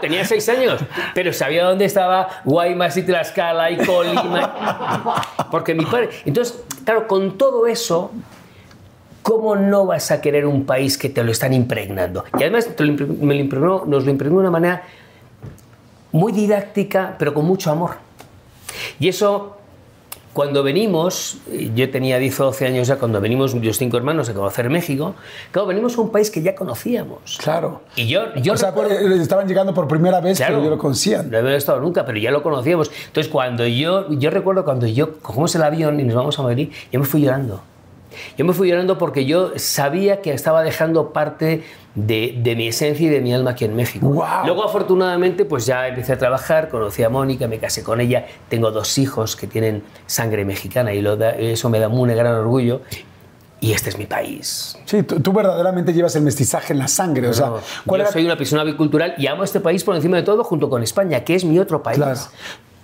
Tenía 0.00 0.24
seis 0.24 0.48
años, 0.48 0.80
pero 1.14 1.32
sabía 1.32 1.64
dónde 1.64 1.84
estaba 1.84 2.28
Guaymas 2.44 2.96
y 2.96 3.02
Tlaxcala 3.02 3.70
y 3.70 3.76
Colima. 3.78 5.22
Porque 5.50 5.74
mi 5.74 5.84
padre. 5.84 6.10
Entonces, 6.24 6.62
claro, 6.84 7.06
con 7.06 7.36
todo 7.36 7.66
eso, 7.66 8.10
¿cómo 9.22 9.56
no 9.56 9.86
vas 9.86 10.10
a 10.10 10.20
querer 10.20 10.46
un 10.46 10.64
país 10.64 10.96
que 10.96 11.08
te 11.08 11.22
lo 11.22 11.30
están 11.30 11.52
impregnando? 11.52 12.24
Y 12.38 12.42
además 12.42 12.68
me 12.78 13.34
lo 13.34 13.40
impregnó, 13.40 13.84
nos 13.86 14.04
lo 14.04 14.10
impregnó 14.10 14.36
de 14.36 14.40
una 14.40 14.50
manera 14.50 14.82
muy 16.12 16.32
didáctica, 16.32 17.16
pero 17.18 17.34
con 17.34 17.44
mucho 17.44 17.70
amor. 17.70 17.96
Y 18.98 19.08
eso 19.08 19.58
cuando 20.34 20.62
venimos, 20.64 21.38
yo 21.74 21.90
tenía 21.90 22.18
10 22.18 22.40
o 22.40 22.44
12 22.46 22.66
años 22.66 22.88
ya, 22.88 22.96
cuando 22.96 23.20
venimos 23.20 23.54
los 23.54 23.78
cinco 23.78 23.96
hermanos 23.96 24.28
a 24.28 24.34
conocer 24.34 24.68
México, 24.68 25.14
claro, 25.52 25.68
venimos 25.68 25.96
a 25.96 26.00
un 26.00 26.10
país 26.10 26.30
que 26.30 26.42
ya 26.42 26.54
conocíamos. 26.54 27.38
Claro. 27.42 27.82
Y 27.96 28.08
yo, 28.08 28.34
yo 28.34 28.52
o 28.52 28.56
sea, 28.56 28.74
estaban 29.20 29.46
llegando 29.46 29.72
por 29.72 29.86
primera 29.88 30.20
vez, 30.20 30.38
pero 30.38 30.62
yo 30.62 30.70
lo 30.70 30.78
conocían. 30.78 31.30
No 31.30 31.38
había 31.38 31.56
estado 31.56 31.80
nunca, 31.80 32.04
pero 32.04 32.18
ya 32.18 32.32
lo 32.32 32.42
conocíamos. 32.42 32.90
Entonces, 33.06 33.32
cuando 33.32 33.66
yo, 33.66 34.10
yo 34.10 34.30
recuerdo 34.30 34.64
cuando 34.64 34.86
yo 34.88 35.18
cogemos 35.20 35.54
el 35.54 35.62
avión 35.62 36.00
y 36.00 36.02
nos 36.02 36.16
vamos 36.16 36.38
a 36.38 36.42
Madrid, 36.42 36.70
yo 36.92 36.98
me 36.98 37.06
fui 37.06 37.22
llorando. 37.22 37.62
Yo 38.36 38.44
me 38.44 38.52
fui 38.52 38.68
llorando 38.68 38.98
porque 38.98 39.24
yo 39.24 39.52
sabía 39.56 40.20
que 40.20 40.32
estaba 40.32 40.62
dejando 40.62 41.12
parte 41.12 41.64
de, 41.94 42.40
de 42.42 42.56
mi 42.56 42.68
esencia 42.68 43.06
y 43.06 43.10
de 43.10 43.20
mi 43.20 43.32
alma 43.32 43.52
aquí 43.52 43.64
en 43.64 43.76
México. 43.76 44.26
Luego, 44.44 44.64
afortunadamente, 44.64 45.44
pues 45.44 45.66
ya 45.66 45.86
empecé 45.88 46.12
a 46.12 46.18
trabajar, 46.18 46.68
conocí 46.68 47.02
a 47.02 47.08
Mónica, 47.08 47.46
me 47.46 47.58
casé 47.58 47.82
con 47.82 48.00
ella, 48.00 48.26
tengo 48.48 48.70
dos 48.70 48.98
hijos 48.98 49.36
que 49.36 49.46
tienen 49.46 49.82
sangre 50.06 50.44
mexicana 50.44 50.92
y 50.92 51.00
lo 51.00 51.14
eso 51.22 51.70
me 51.70 51.78
da 51.78 51.88
un 51.88 52.08
gran 52.08 52.34
orgullo. 52.34 52.80
Y 53.60 53.72
este 53.72 53.88
es 53.88 53.96
mi 53.96 54.04
país. 54.04 54.76
Sí, 54.84 55.04
tú, 55.04 55.32
verdaderamente 55.32 55.94
llevas 55.94 56.14
el 56.16 56.22
mestizaje 56.22 56.74
en 56.74 56.80
la 56.80 56.88
sangre. 56.88 57.28
o 57.28 57.32
sea, 57.32 57.52
yo 57.86 58.06
soy 58.12 58.24
una 58.26 58.36
persona 58.36 58.62
bicultural 58.62 59.14
y 59.16 59.26
amo 59.26 59.42
este 59.42 59.58
país 59.58 59.82
por 59.82 59.96
encima 59.96 60.18
de 60.18 60.22
todo, 60.22 60.44
junto 60.44 60.68
con 60.68 60.82
España, 60.82 61.20
que 61.24 61.34
es 61.34 61.46
mi 61.46 61.58
otro 61.58 61.82
país. 61.82 61.98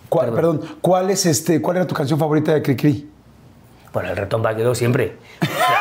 ¿Cuál, 0.09 0.33
perdón. 0.33 0.61
¿cuál, 0.81 1.11
es 1.11 1.27
este, 1.27 1.61
¿cuál 1.61 1.77
era 1.77 1.87
tu 1.87 1.95
canción 1.95 2.19
favorita 2.19 2.55
de 2.55 2.63
Cricri? 2.63 3.09
Bueno, 3.93 4.11
el 4.11 4.17
ratón 4.17 4.43
vaquero 4.43 4.75
siempre. 4.75 5.17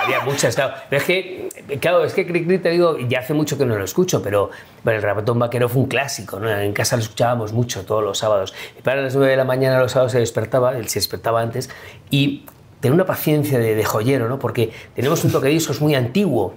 había 0.04 0.22
muchas, 0.22 0.56
claro. 0.56 0.74
es 0.90 1.04
que, 1.04 1.50
claro, 1.80 2.04
es 2.04 2.14
que 2.14 2.26
te 2.26 2.70
digo, 2.70 2.98
ya 2.98 3.20
hace 3.20 3.36
mucho 3.36 3.58
que 3.58 3.66
no 3.66 3.78
lo 3.78 3.84
escucho, 3.84 4.24
pero 4.24 4.50
el 4.84 5.02
ratón 5.02 5.38
vaquero 5.38 5.70
fue 5.70 5.84
un 5.84 5.88
clásico, 5.88 6.40
¿no? 6.40 6.50
En 6.50 6.74
casa 6.74 6.96
lo 6.96 7.04
escuchábamos 7.04 7.54
mucho 7.54 7.86
todos 7.86 8.04
los 8.04 8.18
sábados. 8.18 8.54
Mi 8.76 8.82
padre 8.82 9.02
a 9.02 9.04
las 9.04 9.16
9 9.16 9.30
de 9.30 9.38
la 9.38 9.46
mañana 9.46 9.80
los 9.80 9.92
sábados 9.92 10.14
se 10.14 10.20
despertaba, 10.20 10.76
él 10.76 10.88
se 10.90 11.00
despertaba 11.00 11.42
antes, 11.42 11.70
y 12.10 12.46
tenía 12.80 12.96
una 12.96 13.06
paciencia 13.06 13.60
de, 13.60 13.84
joyero, 13.84 14.28
¿no? 14.28 14.40
Porque 14.40 14.72
tenemos 14.96 15.24
un 15.24 15.32
toque 15.32 15.50
de 15.50 15.62
muy 15.80 15.94
antiguo, 15.94 16.56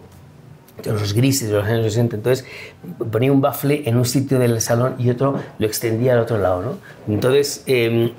de 0.82 0.90
los 0.90 1.12
grises 1.12 1.50
de 1.50 1.56
los 1.56 1.66
años 1.66 1.84
60. 1.84 2.16
Entonces 2.16 2.46
ponía 3.10 3.30
un 3.30 3.42
bafle 3.42 3.82
en 3.84 3.98
un 3.98 4.06
sitio 4.06 4.38
del 4.38 4.58
salón 4.62 4.94
y 4.98 5.10
otro 5.10 5.38
lo 5.58 5.66
extendía 5.66 6.14
al 6.14 6.20
otro 6.20 6.38
lado, 6.38 6.62
¿no? 6.62 6.78
Entonces... 7.12 7.62
Eh, 7.66 8.12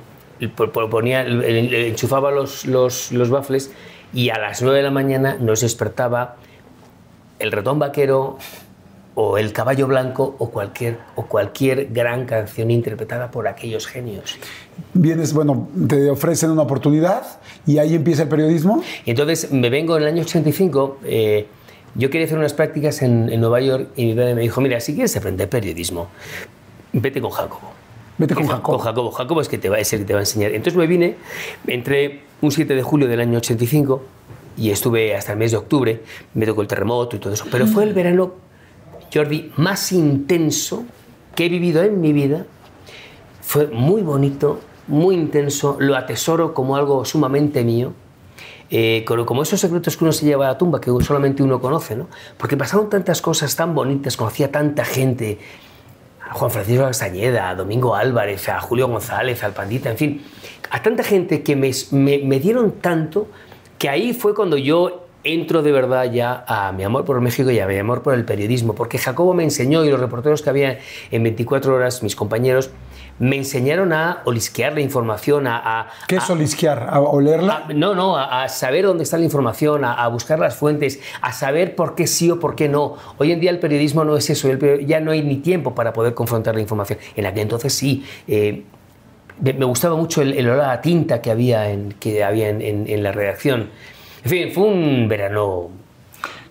ponía, 0.49 1.25
enchufaba 1.25 2.31
los, 2.31 2.65
los, 2.65 3.11
los 3.11 3.29
bafles 3.29 3.71
y 4.13 4.29
a 4.29 4.37
las 4.37 4.61
9 4.61 4.77
de 4.77 4.83
la 4.83 4.91
mañana 4.91 5.37
nos 5.39 5.61
despertaba 5.61 6.35
el 7.39 7.51
ratón 7.51 7.79
vaquero 7.79 8.37
o 9.15 9.37
el 9.37 9.53
caballo 9.53 9.87
blanco 9.87 10.35
o 10.39 10.49
cualquier, 10.49 10.97
o 11.15 11.25
cualquier 11.25 11.89
gran 11.91 12.25
canción 12.25 12.71
interpretada 12.71 13.29
por 13.29 13.47
aquellos 13.47 13.85
genios. 13.85 14.37
Vienes, 14.93 15.33
bueno, 15.33 15.67
te 15.87 16.09
ofrecen 16.09 16.49
una 16.49 16.63
oportunidad 16.63 17.23
y 17.65 17.77
ahí 17.77 17.95
empieza 17.95 18.23
el 18.23 18.29
periodismo. 18.29 18.81
Y 19.05 19.11
entonces 19.11 19.51
me 19.51 19.69
vengo 19.69 19.95
en 19.97 20.03
el 20.03 20.09
año 20.09 20.23
85, 20.23 20.99
eh, 21.05 21.47
yo 21.95 22.09
quería 22.09 22.25
hacer 22.25 22.39
unas 22.39 22.53
prácticas 22.53 23.03
en, 23.03 23.31
en, 23.31 23.39
Nueva 23.39 23.61
York 23.61 23.89
y 23.95 24.05
mi 24.05 24.15
padre 24.15 24.33
me 24.33 24.41
dijo, 24.41 24.61
mira, 24.61 24.79
si 24.79 24.93
quieres 24.93 25.15
aprender 25.15 25.47
periodismo, 25.47 26.07
vete 26.91 27.21
con 27.21 27.29
Jacobo. 27.29 27.82
Vete 28.17 28.35
con 28.35 28.47
Jacobo. 28.47 28.77
Con 28.77 28.85
Jacobo. 28.85 29.11
Jacobo 29.11 29.41
es, 29.41 29.49
que 29.49 29.57
te 29.57 29.69
va, 29.69 29.79
es 29.79 29.91
el 29.93 29.99
que 29.99 30.05
te 30.05 30.13
va 30.13 30.19
a 30.19 30.23
enseñar. 30.23 30.51
Entonces 30.51 30.77
me 30.77 30.87
vine, 30.87 31.15
entré 31.67 32.23
un 32.41 32.51
7 32.51 32.75
de 32.75 32.83
julio 32.83 33.07
del 33.07 33.19
año 33.19 33.37
85 33.37 34.03
y 34.57 34.69
estuve 34.69 35.15
hasta 35.15 35.33
el 35.33 35.39
mes 35.39 35.51
de 35.51 35.57
octubre. 35.57 36.01
Me 36.33 36.45
tocó 36.45 36.61
el 36.61 36.67
terremoto 36.67 37.15
y 37.15 37.19
todo 37.19 37.33
eso. 37.33 37.45
Pero 37.51 37.65
fue 37.67 37.83
el 37.83 37.93
verano, 37.93 38.33
Jordi, 39.13 39.51
más 39.57 39.91
intenso 39.91 40.83
que 41.35 41.45
he 41.45 41.49
vivido 41.49 41.83
en 41.83 41.99
mi 41.99 42.13
vida. 42.13 42.45
Fue 43.41 43.67
muy 43.67 44.01
bonito, 44.01 44.59
muy 44.87 45.15
intenso. 45.15 45.77
Lo 45.79 45.95
atesoro 45.95 46.53
como 46.53 46.75
algo 46.75 47.05
sumamente 47.05 47.63
mío. 47.63 47.93
Eh, 48.69 49.05
como 49.05 49.43
esos 49.43 49.59
secretos 49.59 49.97
que 49.97 50.03
uno 50.03 50.11
se 50.11 50.25
lleva 50.25 50.45
a 50.45 50.53
la 50.53 50.57
tumba, 50.57 50.81
que 50.81 50.91
solamente 51.01 51.43
uno 51.43 51.61
conoce, 51.61 51.95
¿no? 51.95 52.07
Porque 52.37 52.57
pasaron 52.57 52.89
tantas 52.89 53.21
cosas 53.21 53.55
tan 53.55 53.75
bonitas, 53.75 54.17
conocía 54.17 54.51
tanta 54.51 54.83
gente, 54.83 55.37
a 56.29 56.33
Juan 56.33 56.51
Francisco 56.51 56.85
Castañeda, 56.85 57.49
a 57.49 57.55
Domingo 57.55 57.95
Álvarez, 57.95 58.49
a 58.49 58.59
Julio 58.59 58.87
González, 58.87 59.43
al 59.43 59.53
Pandita, 59.53 59.89
en 59.91 59.97
fin, 59.97 60.25
a 60.69 60.81
tanta 60.81 61.03
gente 61.03 61.43
que 61.43 61.55
me, 61.55 61.71
me, 61.91 62.39
dieron 62.39 62.73
tanto 62.73 63.27
que 63.77 63.89
ahí 63.89 64.13
fue 64.13 64.33
cuando 64.33 64.57
yo 64.57 65.07
entro 65.23 65.61
de 65.61 65.71
verdad 65.71 66.11
ya 66.11 66.43
a 66.47 66.71
mi 66.71 66.83
amor 66.83 67.05
por 67.05 67.21
México 67.21 67.49
y 67.51 67.59
a 67.59 67.67
mi 67.67 67.77
amor 67.77 68.01
por 68.01 68.13
el 68.13 68.25
periodismo, 68.25 68.75
porque 68.75 68.97
Jacobo 68.97 69.33
me 69.33 69.43
enseñó 69.43 69.85
y 69.85 69.89
los 69.89 69.99
reporteros 69.99 70.41
que 70.41 70.49
había 70.49 70.79
en 71.11 71.23
24 71.23 71.75
horas, 71.75 72.03
mis 72.03 72.15
compañeros, 72.15 72.69
me 73.19 73.37
enseñaron 73.37 73.93
a 73.93 74.21
olisquear 74.25 74.73
la 74.73 74.81
información, 74.81 75.47
a... 75.47 75.87
¿Qué 76.07 76.17
es 76.17 76.29
olisquear? 76.29 76.87
¿A 76.89 76.99
olerla? 76.99 77.65
no, 77.73 77.95
no, 77.95 78.17
a, 78.17 78.47
saber 78.49 78.85
dónde 78.85 79.03
está 79.03 79.17
la 79.17 79.23
información, 79.23 79.85
a, 79.85 80.07
buscar 80.07 80.39
las 80.39 80.55
fuentes, 80.55 80.99
a 81.21 81.31
saber 81.31 81.75
por 81.75 81.95
qué 81.95 82.07
sí 82.07 82.31
o 82.31 82.39
por 82.39 82.55
qué 82.55 82.69
no. 82.69 82.95
Hoy 83.17 83.31
en 83.31 83.39
día 83.39 83.51
el 83.51 83.59
periodismo 83.59 84.03
no 84.03 84.17
es 84.17 84.29
eso, 84.29 84.49
ya 84.85 84.99
no 84.99 85.11
hay 85.11 85.21
ni 85.21 85.37
tiempo 85.37 85.75
para 85.75 85.93
poder 85.93 86.13
confrontar 86.13 86.55
la 86.55 86.61
información. 86.61 86.99
En 87.15 87.25
aquel 87.25 87.43
entonces 87.43 87.73
sí. 87.73 88.05
Eh, 88.27 88.63
me, 89.39 89.65
gustaba 89.65 89.95
mucho 89.95 90.21
el, 90.21 90.47
olor 90.49 90.61
a 90.65 90.81
tinta 90.81 91.21
que 91.21 91.31
había 91.31 91.69
en, 91.69 91.93
que 91.93 92.23
había 92.23 92.49
en, 92.49 92.61
en 92.61 93.03
la 93.03 93.11
redacción. 93.11 93.69
En 94.23 94.29
fin, 94.29 94.51
fue 94.53 94.63
un 94.63 95.07
verano 95.07 95.82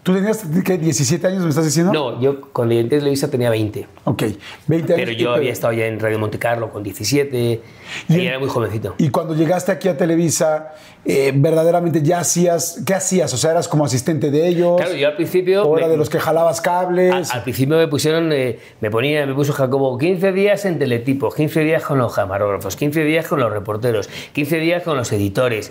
¿Tú 0.02 0.12
tenías 0.14 0.44
¿qué, 0.64 0.78
17 0.78 1.24
años, 1.28 1.44
me 1.44 1.50
estás 1.50 1.64
diciendo? 1.64 1.92
No, 1.92 2.20
yo 2.20 2.40
cuando 2.52 2.74
llegué 2.74 2.86
a 2.86 2.98
Televisa 2.98 3.30
tenía 3.30 3.50
20. 3.50 3.86
Ok, 4.02 4.24
20 4.66 4.94
años. 4.94 5.06
Pero 5.06 5.12
yo 5.12 5.32
había 5.32 5.52
estado 5.52 5.72
ya 5.74 5.86
en 5.86 6.00
Radio 6.00 6.18
Monte 6.18 6.40
Carlo 6.40 6.72
con 6.72 6.82
17 6.82 7.60
y, 8.08 8.20
era 8.20 8.40
muy 8.40 8.48
jovencito. 8.48 8.96
Y 8.98 9.10
cuando 9.10 9.36
llegaste 9.36 9.70
aquí 9.70 9.86
a 9.86 9.96
Televisa, 9.96 10.74
eh, 11.04 11.30
verdaderamente 11.32 12.02
ya 12.02 12.18
hacías, 12.18 12.82
¿qué 12.84 12.94
hacías? 12.94 13.32
O 13.32 13.36
sea, 13.36 13.52
eras 13.52 13.68
como 13.68 13.84
asistente 13.84 14.32
de 14.32 14.48
ellos. 14.48 14.76
Claro, 14.80 14.96
yo 14.96 15.06
al 15.06 15.14
principio... 15.14 15.62
¿O 15.62 15.78
era 15.78 15.86
de 15.86 15.96
los 15.96 16.10
que 16.10 16.18
jalabas 16.18 16.60
cables? 16.60 17.32
Al, 17.32 17.44
principio 17.44 17.76
me 17.76 17.86
pusieron, 17.86 18.32
eh, 18.32 18.58
me 18.80 18.90
ponía, 18.90 19.24
me 19.24 19.34
puso 19.34 19.52
Jacobo 19.52 19.96
15 19.98 20.32
días 20.32 20.64
en 20.64 20.80
teletipo, 20.80 21.30
15 21.30 21.60
días 21.60 21.84
con 21.84 21.98
los 21.98 22.12
camarógrafos, 22.12 22.74
15 22.74 23.04
días 23.04 23.28
con 23.28 23.38
los 23.38 23.52
reporteros, 23.52 24.10
15 24.32 24.56
días 24.56 24.82
con 24.82 24.96
los 24.96 25.12
editores. 25.12 25.70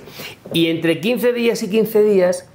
Y 0.54 0.67
entre 0.67 1.02
15 1.02 1.34
días 1.34 1.62
y 1.63 1.70
15 1.70 2.04
días 2.04 2.46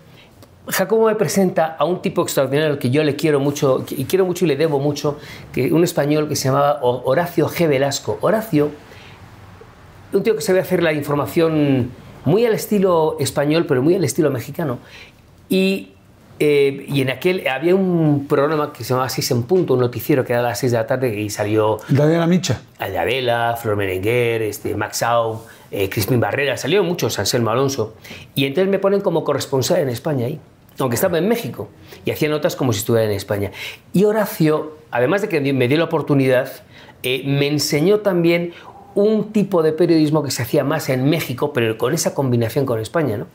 Jacobo 0.68 1.06
me 1.06 1.14
presenta 1.14 1.76
a 1.78 1.84
un 1.84 2.02
tipo 2.02 2.22
extraordinario 2.22 2.78
que 2.78 2.90
yo 2.90 3.04
le 3.04 3.14
quiero 3.14 3.38
mucho, 3.38 3.84
y 3.88 4.04
quiero 4.04 4.26
mucho 4.26 4.44
y 4.44 4.48
le 4.48 4.56
debo 4.56 4.80
mucho, 4.80 5.18
que 5.52 5.72
un 5.72 5.84
español 5.84 6.28
que 6.28 6.34
se 6.34 6.48
llamaba 6.48 6.80
Horacio 6.82 7.48
G. 7.48 7.68
Velasco. 7.68 8.18
Horacio, 8.20 8.70
un 10.12 10.22
tío 10.22 10.34
que 10.34 10.42
sabe 10.42 10.60
hacer 10.60 10.82
la 10.82 10.92
información 10.92 11.90
muy 12.24 12.44
al 12.44 12.54
estilo 12.54 13.16
español, 13.20 13.66
pero 13.66 13.82
muy 13.82 13.94
al 13.94 14.02
estilo 14.02 14.30
mexicano. 14.30 14.78
Y, 15.48 15.90
eh, 16.40 16.84
y 16.88 17.00
en 17.00 17.10
aquel 17.10 17.46
había 17.46 17.76
un 17.76 18.26
programa 18.28 18.72
que 18.72 18.82
se 18.82 18.90
llamaba 18.90 19.08
Seis 19.08 19.30
en 19.30 19.44
Punto, 19.44 19.74
un 19.74 19.80
noticiero 19.80 20.24
que 20.24 20.32
era 20.32 20.40
a 20.40 20.48
las 20.48 20.58
6 20.58 20.72
de 20.72 20.78
la 20.78 20.86
tarde 20.86 21.20
y 21.20 21.30
salió... 21.30 21.78
Daniela 21.88 22.26
Micha. 22.26 22.60
Adela, 22.80 23.56
Flor 23.62 23.76
Merenguer, 23.76 24.42
este, 24.42 24.74
Max 24.74 25.04
Au, 25.04 25.42
eh, 25.70 25.88
Crispin 25.88 26.18
Barrera, 26.18 26.56
salieron 26.56 26.86
muchos, 26.86 27.16
Anselmo 27.20 27.50
Alonso. 27.50 27.94
Y 28.34 28.46
entonces 28.46 28.68
me 28.68 28.80
ponen 28.80 29.00
como 29.00 29.22
corresponsal 29.22 29.78
en 29.78 29.90
España 29.90 30.26
ahí 30.26 30.40
aunque 30.78 30.94
estaba 30.94 31.18
en 31.18 31.28
México, 31.28 31.68
y 32.04 32.10
hacía 32.10 32.28
notas 32.28 32.56
como 32.56 32.72
si 32.72 32.80
estuviera 32.80 33.06
en 33.06 33.16
España. 33.16 33.52
Y 33.92 34.04
Horacio, 34.04 34.76
además 34.90 35.22
de 35.22 35.28
que 35.28 35.40
me 35.52 35.68
dio 35.68 35.78
la 35.78 35.84
oportunidad, 35.84 36.50
eh, 37.02 37.22
me 37.24 37.46
enseñó 37.46 38.00
también 38.00 38.52
un 38.96 39.30
tipo 39.30 39.62
de 39.62 39.72
periodismo 39.72 40.22
que 40.22 40.30
se 40.30 40.42
hacía 40.42 40.64
más 40.64 40.88
en 40.88 41.08
México, 41.08 41.52
pero 41.52 41.76
con 41.76 41.92
esa 41.92 42.14
combinación 42.14 42.64
con 42.64 42.80
España. 42.80 43.18
¿no? 43.18 43.26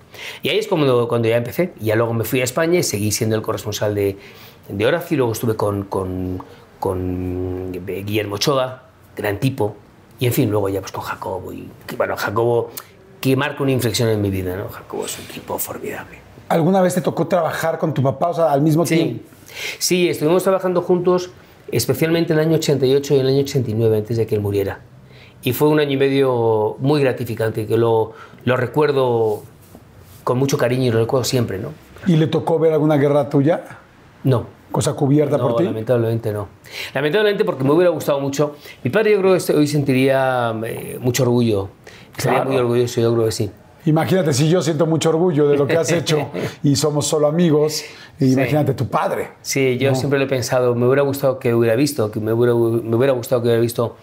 Y 0.42 0.50
ahí 0.50 0.58
es 0.58 0.68
cuando, 0.68 1.08
cuando 1.08 1.30
ya 1.30 1.38
empecé. 1.38 1.72
Y 1.80 1.86
ya 1.86 1.96
luego 1.96 2.14
me 2.14 2.24
fui 2.24 2.42
a 2.42 2.44
España 2.44 2.80
y 2.80 2.84
seguí 2.84 3.12
siendo 3.12 3.36
el 3.36 3.44
corresponsal 3.44 3.94
de, 3.94 4.18
de 4.68 4.86
Horacio. 4.86 5.18
Luego 5.18 5.34
estuve 5.34 5.56
con, 5.56 5.84
con, 5.84 6.44
con 6.80 7.72
Guillermo 7.72 8.36
Ochoa, 8.36 8.86
gran 9.16 9.40
tipo. 9.40 9.76
Y 10.20 10.26
en 10.26 10.34
fin, 10.34 10.50
luego 10.50 10.68
ya 10.68 10.82
pues 10.82 10.92
con 10.92 11.04
Jacobo. 11.04 11.54
Y 11.54 11.70
bueno, 11.96 12.18
Jacobo 12.18 12.72
que 13.20 13.36
marca 13.36 13.62
una 13.62 13.72
inflexión 13.72 14.10
en 14.10 14.20
mi 14.20 14.32
vida. 14.32 14.58
¿no? 14.58 14.68
Jacobo 14.68 15.06
es 15.06 15.20
un 15.20 15.26
tipo 15.26 15.60
formidable. 15.60 16.21
¿Alguna 16.52 16.82
vez 16.82 16.96
te 16.96 17.02
tocó 17.02 17.28
trabajar 17.28 17.78
con 17.78 17.94
tu 17.94 18.04
papá, 18.04 18.30
o 18.30 18.34
sea, 18.34 18.52
al 18.52 18.62
mismo 18.62 18.86
sí. 18.86 18.96
tiempo? 18.96 19.24
Sí, 19.80 20.10
estuvimos 20.10 20.44
trabajando 20.44 20.82
juntos, 20.82 21.32
especialmente 21.72 22.34
en 22.34 22.40
el 22.40 22.48
año 22.48 22.56
88 22.58 23.14
y 23.14 23.20
en 23.20 23.26
el 23.26 23.34
año 23.34 23.42
89, 23.44 23.98
antes 23.98 24.18
de 24.18 24.28
que 24.28 24.36
él 24.36 24.42
muriera. 24.42 24.82
Y 25.44 25.54
fue 25.54 25.70
un 25.70 25.80
año 25.80 25.92
y 25.92 25.98
medio 25.98 26.76
muy 26.80 27.02
gratificante, 27.02 27.66
que 27.66 27.78
lo, 27.78 28.12
lo 28.44 28.58
recuerdo 28.58 29.44
con 30.26 30.38
mucho 30.38 30.58
cariño 30.58 30.88
y 30.88 30.92
lo 30.92 31.00
recuerdo 31.00 31.24
siempre, 31.24 31.58
¿no? 31.58 31.70
¿Y 32.06 32.18
le 32.18 32.28
tocó 32.28 32.60
ver 32.60 32.74
alguna 32.74 32.98
guerra 32.98 33.30
tuya? 33.30 33.64
No. 34.26 34.46
¿Cosa 34.72 34.94
cubierta 34.94 35.38
no, 35.38 35.48
por 35.48 35.56
ti? 35.58 35.64
lamentablemente 35.64 36.32
no. 36.32 36.48
Lamentablemente 36.94 37.46
porque 37.46 37.64
me 37.64 37.72
hubiera 37.72 37.92
gustado 37.92 38.20
mucho. 38.20 38.56
Mi 38.84 38.90
padre 38.90 39.12
yo 39.12 39.20
creo 39.20 39.38
que 39.38 39.54
hoy 39.54 39.68
sentiría 39.68 40.54
eh, 40.66 40.98
mucho 41.00 41.24
orgullo. 41.24 41.70
Claro. 42.16 42.50
muy 42.50 42.58
orgulloso, 42.58 43.00
yo 43.00 43.14
creo 43.14 43.26
que 43.26 43.32
sí. 43.32 43.52
Imagínate 43.86 44.34
si 44.34 44.48
yo 44.50 44.62
siento 44.62 44.86
mucho 44.86 45.10
orgullo 45.10 45.48
de 45.48 45.58
lo 45.58 45.66
que 45.68 45.78
has 45.78 45.92
hecho 45.92 46.30
y 46.64 46.76
somos 46.76 47.08
solo 47.08 47.28
amigos, 47.28 47.84
imagínate 48.20 48.74
tu 48.74 48.88
padre. 48.88 49.30
Sí, 49.42 49.78
yo 49.78 49.90
No. 49.92 49.96
siempre 49.96 50.20
lo 50.20 50.26
he 50.26 50.28
pensado, 50.30 50.76
me 50.76 50.86
hubiera 50.86 51.02
gustado 51.02 51.40
que 51.40 51.54
hubiera 51.54 51.76
visto, 51.76 52.12
que 52.12 52.20
me 52.20 52.34
hubiera, 52.34 52.54
me 52.54 52.96
hubiera 52.96 53.14
gustado 53.14 53.42
que 53.42 53.48
hubiera 53.48 53.62
visto, 53.62 53.96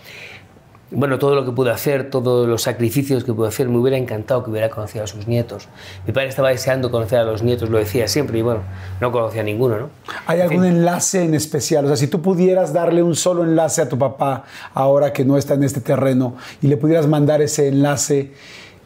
bueno, 0.90 1.18
todo 1.18 1.34
lo 1.34 1.44
que 1.44 1.52
pude 1.52 1.70
hacer, 1.70 2.08
todos 2.08 2.48
los 2.48 2.62
sacrificios 2.62 3.22
que 3.22 3.34
pude 3.34 3.48
hacer, 3.48 3.68
me 3.68 3.76
hubiera 3.76 3.98
encantado 3.98 4.42
que 4.42 4.50
hubiera 4.50 4.70
conocido 4.70 5.04
a 5.04 5.06
sus 5.06 5.26
nietos. 5.28 5.68
Mi 6.06 6.14
padre 6.14 6.30
estaba 6.30 6.48
deseando 6.48 6.90
conocer 6.90 7.18
a 7.18 7.24
los 7.24 7.42
nietos, 7.42 7.68
lo 7.68 7.76
decía 7.76 8.08
siempre, 8.08 8.38
y 8.38 8.42
bueno, 8.42 8.62
no 9.00 9.12
conocía 9.12 9.42
a 9.42 9.44
ninguno, 9.44 9.78
¿no? 9.78 9.90
¿Hay 10.26 10.40
algún 10.40 10.64
enlace 10.64 11.22
en 11.24 11.34
especial? 11.34 11.84
O 11.84 11.88
sea, 11.88 11.96
si 11.98 12.08
tú 12.08 12.22
pudieras 12.22 12.72
darle 12.72 13.02
un 13.02 13.14
solo 13.16 13.44
enlace 13.44 13.82
a 13.82 13.88
tu 13.88 13.98
papá 13.98 14.44
ahora 14.72 15.12
que 15.12 15.26
no 15.26 15.36
está 15.36 15.54
en 15.54 15.62
este 15.64 15.82
terreno 15.82 16.36
y 16.62 16.68
le 16.68 16.78
pudieras 16.78 17.06
mandar 17.06 17.42
ese 17.42 17.68
enlace, 17.68 18.32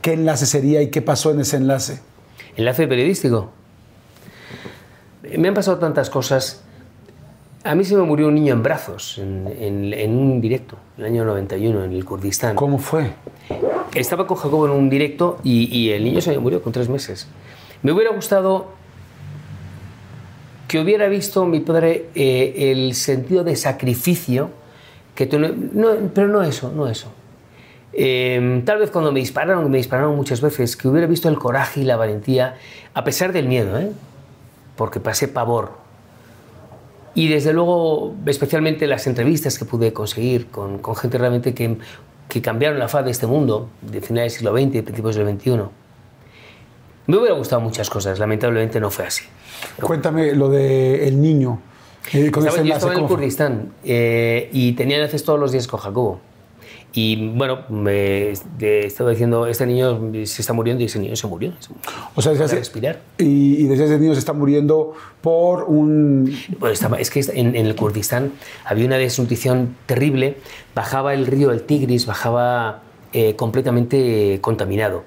¿qué 0.03 0.13
enlace 0.13 0.45
sería 0.47 0.83
y 0.83 0.89
qué 0.91 1.01
pasó 1.01 1.31
en 1.31 1.41
ese 1.41 1.57
enlace? 1.57 2.01
Enlace 2.57 2.87
periodístico. 2.87 3.51
Me 5.39 5.49
han 5.49 5.55
pasado 5.55 5.79
tantas 5.79 6.11
cosas. 6.11 6.63
A 7.65 7.75
mí 7.77 7.85
se 7.85 7.95
me 7.97 8.03
murió 8.03 8.27
un 8.27 8.35
niño 8.35 8.53
en 8.55 8.63
brazos, 8.63 9.19
en, 9.19 9.47
en- 9.59 9.95
en 9.95 10.17
un 10.19 10.41
directo, 10.41 10.77
en 10.99 11.05
el 11.05 11.11
año 11.13 11.25
91, 11.25 11.85
en 11.85 11.93
el 11.93 12.05
Kurdistán. 12.05 12.57
¿Cómo 12.57 12.79
fue? 12.79 13.13
Estaba 13.95 14.27
con 14.27 14.37
Jacobo 14.37 14.67
en 14.67 14.73
un 14.73 14.91
directo 14.91 15.39
y, 15.45 15.75
y 15.77 15.91
el 15.93 16.03
niño 16.03 16.21
se 16.21 16.33
me 16.33 16.39
murió 16.39 16.61
con 16.61 16.73
tres 16.73 16.89
meses. 16.89 17.29
Me 17.83 17.93
hubiera 17.93 18.11
gustado 18.13 18.73
que 20.67 20.81
hubiera 20.81 21.07
visto 21.09 21.45
mi 21.47 21.61
padre 21.61 22.07
eh, 22.15 22.73
el 22.73 22.95
sentido 22.95 23.45
de 23.45 23.55
sacrificio 23.57 24.51
que 25.15 25.27
no- 25.27 26.11
pero 26.15 26.29
no 26.29 26.43
eso, 26.43 26.73
no 26.75 26.89
eso. 26.89 27.13
Eh, 27.93 28.63
tal 28.65 28.79
vez 28.79 28.91
cuando 28.91 29.13
me 29.13 29.21
dispararon, 29.21 29.71
me 29.71 29.77
dispararon 29.77 30.17
muchas 30.17 30.41
veces, 30.41 30.77
que 30.77 30.89
hubiera 30.89 31.07
visto 31.07 31.29
el 31.29 31.39
coraje 31.39 31.81
y 31.81 31.85
la 31.85 31.97
valentía, 31.97 32.57
a 32.95 33.05
pesar 33.05 33.33
del 33.33 33.47
miedo, 33.49 33.79
¿eh? 33.79 33.91
porque 34.77 35.01
pasé 35.01 35.29
pavor. 35.29 35.73
Y 37.15 37.29
desde 37.29 37.53
luego, 37.53 38.15
especialmente 38.27 38.87
las 38.87 39.07
entrevistas 39.07 39.59
que 39.59 39.67
pude 39.67 39.93
conseguir 39.93 40.47
con, 40.47 40.79
con 40.79 40.97
gente 40.97 41.19
realmente 41.19 41.53
que, 41.53 41.77
que 42.29 42.41
cambiaron 42.41 42.79
la 42.79 42.89
faz 42.89 43.05
de 43.05 43.11
este 43.11 43.27
mundo, 43.27 43.69
de 43.83 44.01
finales 44.01 44.33
del 44.33 44.39
siglo 44.39 44.53
XX 44.57 44.77
y 44.77 44.83
principios 44.83 45.17
del 45.17 45.39
XXI. 45.39 45.51
Me 47.07 47.17
hubiera 47.19 47.35
gustado 47.35 47.61
muchas 47.61 47.91
cosas, 47.91 48.19
lamentablemente 48.19 48.81
no 48.81 48.91
fue 48.91 49.07
así. 49.07 49.25
Cuéntame 49.81 50.35
lo 50.35 50.49
del 50.49 51.01
el 51.01 51.21
niño. 51.21 51.61
eh, 52.13 52.31
con 52.31 52.47
Estaba, 52.47 52.63
ese 52.63 52.69
yo 52.69 52.75
estaba 52.75 52.95
en 52.95 53.01
el. 53.01 53.07
Kurdistán 53.07 53.73
eh, 53.85 54.49
y 54.53 54.73
tenía 54.73 54.97
enlaces 54.97 55.23
todos 55.25 55.39
los 55.39 55.53
días 55.53 55.67
con 55.67 55.81
Jacobo. 55.81 56.21
Y 56.95 57.29
bueno, 57.31 57.61
me 57.71 58.35
de- 58.59 58.85
estaba 58.87 59.11
diciendo, 59.11 59.47
este 59.47 59.65
niño 59.67 60.13
se 60.27 60.43
está 60.43 60.53
muriendo 60.53 60.83
y 60.83 60.87
ese 60.87 60.99
niño 60.99 61.17
se 61.17 61.27
murió. 61.27 61.53
O 62.15 62.21
sea, 62.21 62.33
decías- 62.33 62.53
respirar. 62.53 63.01
y, 63.19 63.63
y 63.63 63.65
decías 63.65 63.91
el 63.91 64.01
niño 64.01 64.13
se 64.13 64.19
está 64.19 64.35
muriendo 64.35 64.93
por 65.23 65.65
un... 65.65 66.37
Bueno, 66.59 66.73
estaba- 66.75 67.01
es 67.01 67.09
que 67.11 67.21
en, 67.21 67.57
en 67.57 67.65
el 67.67 67.75
Kurdistán 67.77 68.33
había 68.67 68.85
una 68.87 68.97
desnutrición 68.99 69.75
terrible, 69.87 70.37
bajaba 70.75 71.15
el 71.15 71.27
río 71.27 71.51
el 71.51 71.63
Tigris, 71.63 72.05
bajaba 72.05 72.83
eh, 73.15 73.37
completamente 73.37 74.39
contaminado. 74.43 75.05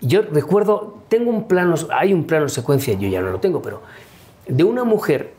Yo 0.00 0.22
recuerdo, 0.22 0.98
tengo 1.08 1.30
un 1.30 1.46
plano, 1.46 1.74
hay 1.92 2.12
un 2.12 2.24
plano 2.24 2.48
secuencia, 2.48 2.94
yo 2.94 3.08
ya 3.08 3.20
no 3.20 3.30
lo 3.30 3.38
tengo, 3.38 3.62
pero 3.62 3.82
de 4.48 4.64
una 4.64 4.82
mujer, 4.82 5.34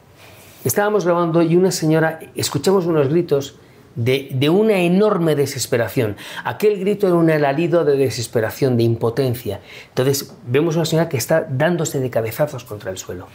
estábamos 0.64 1.04
grabando 1.04 1.42
y 1.42 1.56
una 1.58 1.72
señora, 1.72 2.20
escuchamos 2.36 2.86
unos 2.86 3.10
gritos 3.10 3.56
de, 3.96 4.30
de 4.32 4.50
una 4.50 4.80
enorme 4.80 5.36
desesperación. 5.36 6.16
Aquel 6.44 6.80
grito 6.80 7.08
era 7.08 7.16
un 7.16 7.30
alarido 7.30 7.84
de 7.84 7.98
desesperación, 7.98 8.78
de 8.78 8.84
impotencia. 8.84 9.60
Entonces 9.90 10.34
vemos 10.48 10.76
una 10.76 10.86
señora 10.86 11.10
que 11.10 11.18
está 11.18 11.46
dándose 11.50 12.00
de 12.00 12.10
cabezazos 12.10 12.64
contra 12.64 12.92
el 12.92 12.98
suelo. 12.98 13.28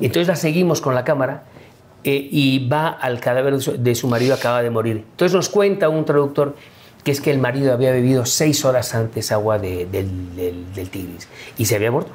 Entonces 0.00 0.28
la 0.28 0.36
seguimos 0.36 0.80
con 0.80 0.94
la 0.94 1.04
cámara 1.04 1.44
eh, 2.02 2.28
y 2.30 2.68
va 2.68 2.88
al 2.88 3.20
cadáver 3.20 3.54
de 3.54 3.60
su, 3.60 3.82
de 3.82 3.94
su 3.94 4.08
marido, 4.08 4.34
acaba 4.34 4.62
de 4.62 4.70
morir. 4.70 5.04
Entonces 5.12 5.34
nos 5.34 5.48
cuenta 5.48 5.88
un 5.88 6.04
traductor 6.04 6.56
que 7.04 7.10
es 7.10 7.20
que 7.20 7.30
el 7.30 7.38
marido 7.38 7.72
había 7.74 7.92
bebido 7.92 8.24
seis 8.24 8.64
horas 8.64 8.94
antes 8.94 9.30
agua 9.30 9.58
de- 9.58 9.84
del, 9.84 10.34
del- 10.34 10.72
del 10.74 10.88
Tigris 10.88 11.28
y 11.58 11.66
se 11.66 11.76
había 11.76 11.90
muerto, 11.90 12.10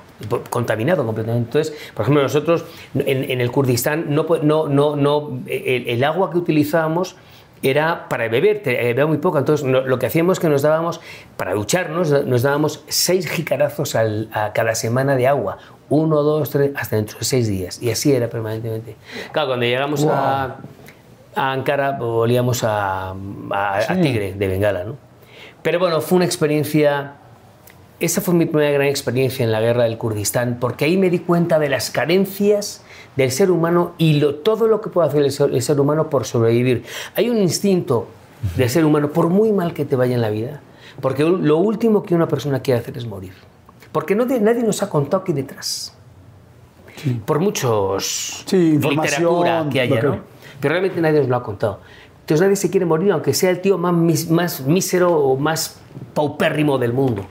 contaminado 0.50 1.06
completamente. 1.06 1.48
Entonces, 1.60 1.76
por 1.94 2.02
ejemplo, 2.04 2.24
nosotros 2.24 2.66
en, 2.96 3.30
en 3.30 3.40
el 3.40 3.52
Kurdistán 3.52 4.06
no, 4.10 4.26
no, 4.42 4.68
no, 4.68 4.96
no, 4.96 5.40
el, 5.46 5.88
el 5.90 6.04
agua 6.04 6.32
que 6.32 6.40
utilizábamos 6.40 7.16
era 7.62 8.08
para 8.10 8.28
beber, 8.30 8.62
era 8.68 9.06
muy 9.06 9.18
poca. 9.18 9.40
Entonces, 9.40 9.66
lo 9.68 10.00
que 10.00 10.06
hacíamos 10.06 10.38
es 10.38 10.40
que 10.40 10.50
nos 10.50 10.62
dábamos, 10.62 11.02
para 11.38 11.54
ducharnos, 11.54 12.10
nos 12.26 12.42
dábamos 12.42 12.84
seis 12.88 13.30
jicarazos 13.30 13.96
al- 13.96 14.30
a 14.34 14.54
cada 14.54 14.76
semana 14.76 15.16
de 15.16 15.28
agua. 15.28 15.58
Uno, 15.90 16.22
dos, 16.24 16.50
tres, 16.52 16.72
hasta 16.76 16.96
dentro 16.96 17.20
de 17.20 17.26
seis 17.26 17.48
días. 17.48 17.82
Y 17.82 17.90
así 17.92 18.12
era 18.14 18.30
permanentemente. 18.30 18.96
Claro, 19.32 19.50
cuando 19.50 19.66
llegamos 19.66 20.06
a, 20.06 20.58
a 21.36 21.52
Ankara, 21.52 21.98
olíamos 22.02 22.64
a, 22.64 23.10
a- 23.52 23.78
a 23.78 23.82
Sí. 23.96 24.02
tigre 24.02 24.34
de 24.34 24.48
Bengala, 24.48 24.84
¿no? 24.84 24.96
Pero 25.62 25.80
bueno, 25.80 26.00
fue 26.02 26.18
una 26.18 26.26
experiencia... 26.26 27.14
Esa 28.00 28.22
fue 28.22 28.34
mi 28.34 28.46
primera 28.46 28.72
gran 28.72 28.88
experiencia 28.88 29.44
en 29.44 29.52
la 29.52 29.60
guerra 29.60 29.84
del 29.84 29.98
Kurdistán, 29.98 30.58
porque 30.62 30.86
ahí 30.86 30.96
me 30.96 31.10
di 31.10 31.20
cuenta 31.20 31.60
de 31.60 31.68
las 31.68 31.90
carencias 31.90 32.82
del 33.20 33.32
ser 33.32 33.52
humano 33.52 33.94
y 33.98 34.20
lo- 34.20 34.36
todo 34.36 34.68
lo 34.68 34.80
que 34.82 34.90
puede 34.90 35.08
hacer 35.10 35.24
el 35.24 35.32
ser, 35.32 35.52
el 35.54 35.62
ser 35.62 35.80
humano 35.80 36.10
por 36.10 36.26
sobrevivir. 36.26 36.84
Hay 37.16 37.30
un 37.30 37.38
instinto 37.38 38.08
del 38.56 38.70
ser 38.70 38.86
humano, 38.86 39.10
por 39.12 39.28
muy 39.30 39.52
mal 39.52 39.74
que 39.74 39.84
te 39.86 39.96
vaya 39.96 40.16
en 40.16 40.22
la 40.22 40.30
vida, 40.30 40.62
porque 41.02 41.24
lo 41.24 41.58
último 41.58 42.04
que 42.04 42.16
una 42.16 42.28
persona 42.28 42.62
quiere 42.62 42.80
hacer 42.80 42.98
es 42.98 43.06
morir. 43.06 43.34
Porque 43.92 44.16
no 44.16 44.26
nadie 44.26 44.64
nos 44.64 44.82
ha 44.84 44.90
contado 44.90 45.24
qué 45.24 45.34
detrás. 45.34 45.94
por 47.26 47.40
muchos 47.40 48.44
Sí, 48.46 48.78
literatura 48.78 49.66
que 49.72 49.80
haya, 49.82 50.02
¿no? 50.02 50.18
Pero 50.60 50.72
realmente 50.74 51.00
nadie 51.02 51.20
nos 51.20 51.30
lo 51.30 51.36
ha 51.38 51.44
contado. 51.44 51.80
Entonces 52.22 52.42
nadie 52.42 52.56
se 52.58 52.70
quiere 52.70 52.86
morir, 52.86 53.12
aunque 53.12 53.34
sea 53.34 53.50
el 53.52 53.60
tío 53.62 53.78
más, 53.78 53.94
mis- 53.94 54.30
más 54.30 54.62
mísero 54.66 55.14
o 55.14 55.38
más 55.38 55.80
paupérrimo 56.14 56.78
del 56.78 56.92
mundo. 56.94 57.26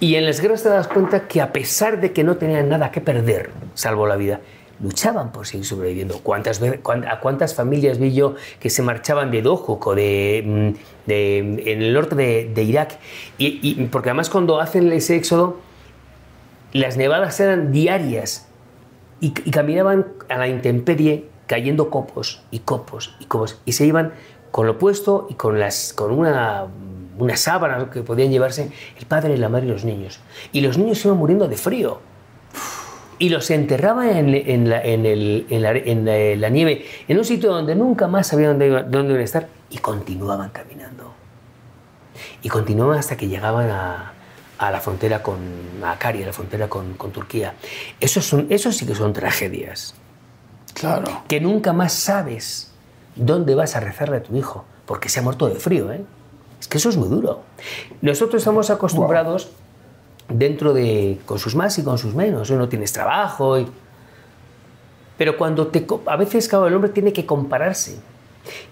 Y 0.00 0.16
en 0.16 0.26
las 0.26 0.40
guerras 0.40 0.62
te 0.62 0.68
das 0.68 0.86
cuenta 0.88 1.26
que 1.28 1.40
a 1.40 1.52
pesar 1.52 2.00
de 2.00 2.12
que 2.12 2.24
no 2.24 2.36
tenían 2.36 2.68
nada 2.68 2.90
que 2.90 3.00
perder, 3.00 3.50
salvo 3.74 4.06
la 4.06 4.16
vida, 4.16 4.40
luchaban 4.80 5.32
por 5.32 5.46
seguir 5.46 5.66
sobreviviendo. 5.66 6.18
¿Cuántas 6.22 6.60
¿A 6.62 7.20
cuántas 7.20 7.54
familias 7.54 7.98
vi 7.98 8.12
yo 8.12 8.34
que 8.60 8.70
se 8.70 8.82
marchaban 8.82 9.30
de 9.30 9.42
Dohuk 9.42 9.94
de, 9.94 10.42
mm, 10.44 11.08
de- 11.08 11.38
en 11.72 11.82
el 11.82 11.92
norte 11.92 12.14
de, 12.14 12.50
de 12.54 12.62
Irak? 12.62 12.98
Y, 13.38 13.58
y- 13.62 13.86
porque 13.86 14.10
además 14.10 14.30
cuando 14.30 14.60
hacen 14.60 14.90
ese 14.92 15.16
éxodo, 15.16 15.58
las 16.72 16.96
nevadas 16.96 17.38
eran 17.40 17.70
diarias 17.72 18.46
y, 19.20 19.30
caminaban 19.30 20.06
a 20.28 20.36
la 20.38 20.48
intemperie 20.48 21.26
cayendo 21.46 21.90
copos 21.90 22.42
y 22.50 22.60
copos 22.60 23.14
y 23.20 23.26
copos 23.26 23.60
y 23.66 23.72
se 23.72 23.84
iban 23.86 24.12
con 24.50 24.66
lo 24.66 24.78
puesto 24.78 25.26
y 25.30 25.34
con, 25.34 25.58
las, 25.60 25.92
con 25.92 26.10
una, 26.12 26.66
una 27.18 27.36
sábana 27.36 27.90
que 27.90 28.02
podían 28.02 28.30
llevarse 28.30 28.70
el 28.98 29.06
padre, 29.06 29.36
la 29.38 29.48
madre 29.48 29.66
y 29.66 29.70
los 29.70 29.84
niños. 29.84 30.20
Y 30.52 30.60
los 30.60 30.76
niños 30.78 31.04
iban 31.04 31.16
muriendo 31.18 31.48
de 31.48 31.56
frío. 31.56 32.00
Y 33.22 33.28
los 33.28 33.48
enterraban 33.52 34.08
en, 34.08 34.34
en 34.34 34.68
la, 34.68 34.82
en 34.82 35.06
el- 35.06 35.46
en 35.48 35.62
la- 35.62 35.72
la- 35.74 36.36
la 36.36 36.48
nieve, 36.48 36.84
en 37.06 37.18
un 37.18 37.24
sitio 37.24 37.52
donde 37.52 37.76
nunca 37.76 38.08
más 38.08 38.26
sabían 38.26 38.50
dónde, 38.50 38.66
iba- 38.66 38.82
dónde 38.82 39.10
iban 39.10 39.20
a 39.20 39.24
estar, 39.24 39.46
y 39.70 39.78
continuaban 39.78 40.50
caminando. 40.50 41.12
Y 42.42 42.48
continuaban 42.48 42.98
hasta 42.98 43.16
que 43.16 43.28
llegaban 43.28 43.70
a, 43.70 44.12
a 44.58 44.70
la 44.72 44.80
frontera 44.80 45.22
con 45.22 45.38
a 45.84 45.92
a 45.92 46.12
la 46.12 46.32
frontera 46.32 46.66
con, 46.68 46.94
con 46.94 47.12
Turquía. 47.12 47.54
Eso, 48.00 48.20
son, 48.20 48.48
eso 48.50 48.72
sí 48.72 48.86
que 48.86 48.94
son 48.96 49.12
tragedias. 49.12 49.94
Claro. 50.74 51.22
Que 51.28 51.40
nunca 51.40 51.72
más 51.72 51.92
sabes 51.92 52.72
dónde 53.14 53.54
vas 53.54 53.76
a 53.76 53.80
rezarle 53.80 54.16
a 54.16 54.22
tu 54.24 54.36
hijo, 54.36 54.64
porque 54.84 55.08
se 55.08 55.20
ha 55.20 55.22
muerto 55.22 55.48
de 55.48 55.54
frío. 55.60 55.92
¿eh? 55.92 56.02
Es 56.60 56.66
que 56.66 56.78
eso 56.78 56.88
es 56.88 56.96
muy 56.96 57.08
duro. 57.08 57.42
Nosotros 58.00 58.42
estamos 58.42 58.68
acostumbrados 58.70 59.50
dentro 60.38 60.72
de, 60.72 61.18
con 61.26 61.38
sus 61.38 61.54
más 61.54 61.78
y 61.78 61.82
con 61.84 61.98
sus 61.98 62.14
menos. 62.14 62.50
No 62.50 62.68
tienes 62.68 62.92
trabajo. 62.92 63.58
y- 63.58 63.66
Pero 65.18 65.36
cuando 65.36 65.66
te... 65.68 65.86
A 66.06 66.16
veces, 66.16 66.48
claro, 66.48 66.66
el 66.66 66.74
hombre 66.74 66.90
tiene 66.90 67.12
que 67.12 67.24
compararse. 67.26 67.96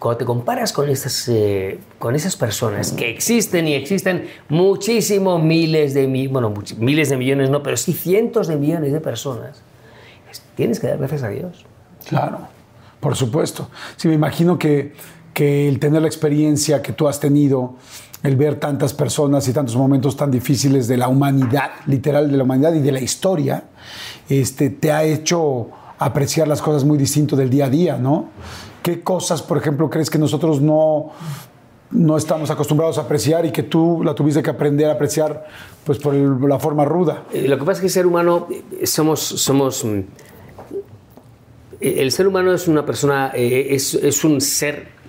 Cuando 0.00 0.18
te 0.18 0.24
comparas 0.24 0.72
con 0.72 0.88
esas, 0.88 1.28
eh, 1.28 1.78
con 2.00 2.16
esas 2.16 2.34
personas 2.36 2.90
que 2.90 3.08
existen 3.08 3.68
y 3.68 3.74
existen 3.74 4.28
muchísimos 4.48 5.40
miles 5.40 5.94
de, 5.94 6.06
bueno, 6.28 6.52
miles 6.78 7.08
de 7.08 7.16
millones, 7.16 7.50
no, 7.50 7.62
pero 7.62 7.76
sí 7.76 7.92
cientos 7.92 8.48
de 8.48 8.56
millones 8.56 8.92
de 8.92 9.00
personas, 9.00 9.62
es- 10.28 10.42
tienes 10.56 10.80
que 10.80 10.88
dar 10.88 10.98
gracias 10.98 11.22
a 11.22 11.28
Dios. 11.28 11.64
Claro, 12.08 12.38
por 12.98 13.14
supuesto. 13.14 13.68
Sí, 13.96 14.08
me 14.08 14.14
imagino 14.14 14.58
que, 14.58 14.92
que 15.34 15.68
el 15.68 15.78
tener 15.78 16.02
la 16.02 16.08
experiencia 16.08 16.82
que 16.82 16.92
tú 16.92 17.08
has 17.08 17.20
tenido, 17.20 17.74
el 18.22 18.36
ver 18.36 18.56
tantas 18.56 18.92
personas 18.92 19.48
y 19.48 19.52
tantos 19.52 19.76
momentos 19.76 20.16
tan 20.16 20.30
difíciles 20.30 20.88
de 20.88 20.96
la 20.96 21.08
humanidad, 21.08 21.70
literal 21.86 22.30
de 22.30 22.36
la 22.36 22.44
humanidad 22.44 22.74
y 22.74 22.80
de 22.80 22.92
la 22.92 23.00
historia, 23.00 23.64
este, 24.28 24.70
te 24.70 24.92
ha 24.92 25.04
hecho 25.04 25.68
apreciar 25.98 26.48
las 26.48 26.62
cosas 26.62 26.84
muy 26.84 26.98
distinto 26.98 27.36
del 27.36 27.50
día 27.50 27.66
a 27.66 27.70
día, 27.70 27.96
¿no? 27.96 28.28
¿Qué 28.82 29.02
cosas, 29.02 29.42
por 29.42 29.58
ejemplo, 29.58 29.90
crees 29.90 30.08
que 30.08 30.18
nosotros 30.18 30.60
no, 30.60 31.10
no 31.90 32.16
estamos 32.16 32.50
acostumbrados 32.50 32.98
a 32.98 33.02
apreciar 33.02 33.44
y 33.44 33.52
que 33.52 33.62
tú 33.62 34.02
la 34.02 34.14
tuviste 34.14 34.42
que 34.42 34.50
aprender 34.50 34.88
a 34.88 34.92
apreciar 34.92 35.46
pues, 35.84 35.98
por 35.98 36.14
la 36.14 36.58
forma 36.58 36.84
ruda? 36.84 37.24
Eh, 37.32 37.46
Lo 37.48 37.58
que 37.58 37.64
pasa 37.64 37.72
es 37.72 37.80
que 37.80 37.86
el 37.86 37.92
ser 37.92 38.06
humano 38.06 38.48
eh, 38.50 38.86
somos, 38.86 39.20
somos 39.20 39.84
mm, 39.84 40.00
el 41.80 42.12
ser 42.12 42.26
humano 42.26 42.52
es 42.52 42.68
una 42.68 42.84
persona, 42.84 43.32
eh, 43.34 43.68
es, 43.70 43.94
es 43.94 44.22
un 44.24 44.40
ser 44.40 44.99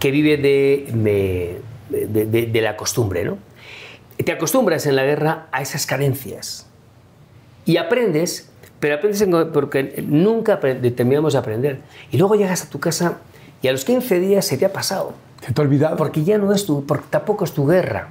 que 0.00 0.10
vive 0.10 0.36
de, 0.36 1.60
de, 1.90 2.46
de- 2.46 2.60
la 2.60 2.76
costumbre, 2.76 3.24
¿no? 3.24 3.38
Te 4.16 4.32
acostumbras 4.32 4.86
en 4.86 4.96
la 4.96 5.04
guerra 5.04 5.46
a 5.52 5.62
esas 5.62 5.86
carencias 5.86 6.66
y 7.64 7.76
aprendes, 7.76 8.50
pero 8.80 8.96
aprendes 8.96 9.20
en- 9.22 9.52
porque 9.52 10.02
nunca 10.06 10.58
terminamos 10.60 11.34
de 11.34 11.38
aprender. 11.38 11.78
Y 12.10 12.18
luego 12.18 12.34
llegas 12.34 12.64
a 12.64 12.68
tu 12.70 12.80
casa 12.80 13.18
y 13.62 13.68
a 13.68 13.72
los 13.72 13.84
15 13.84 14.18
días 14.20 14.44
se 14.46 14.58
te 14.58 14.64
ha 14.66 14.72
pasado. 14.72 15.14
¿Te 15.44 15.52
te 15.52 15.60
ha 15.60 15.64
olvidado? 15.64 15.96
Porque 15.96 16.22
ya 16.24 16.36
no 16.38 16.52
es 16.52 16.66
tu, 16.66 16.84
porque 16.86 17.06
tampoco 17.10 17.44
es 17.44 17.52
tu 17.52 17.66
guerra. 17.66 18.08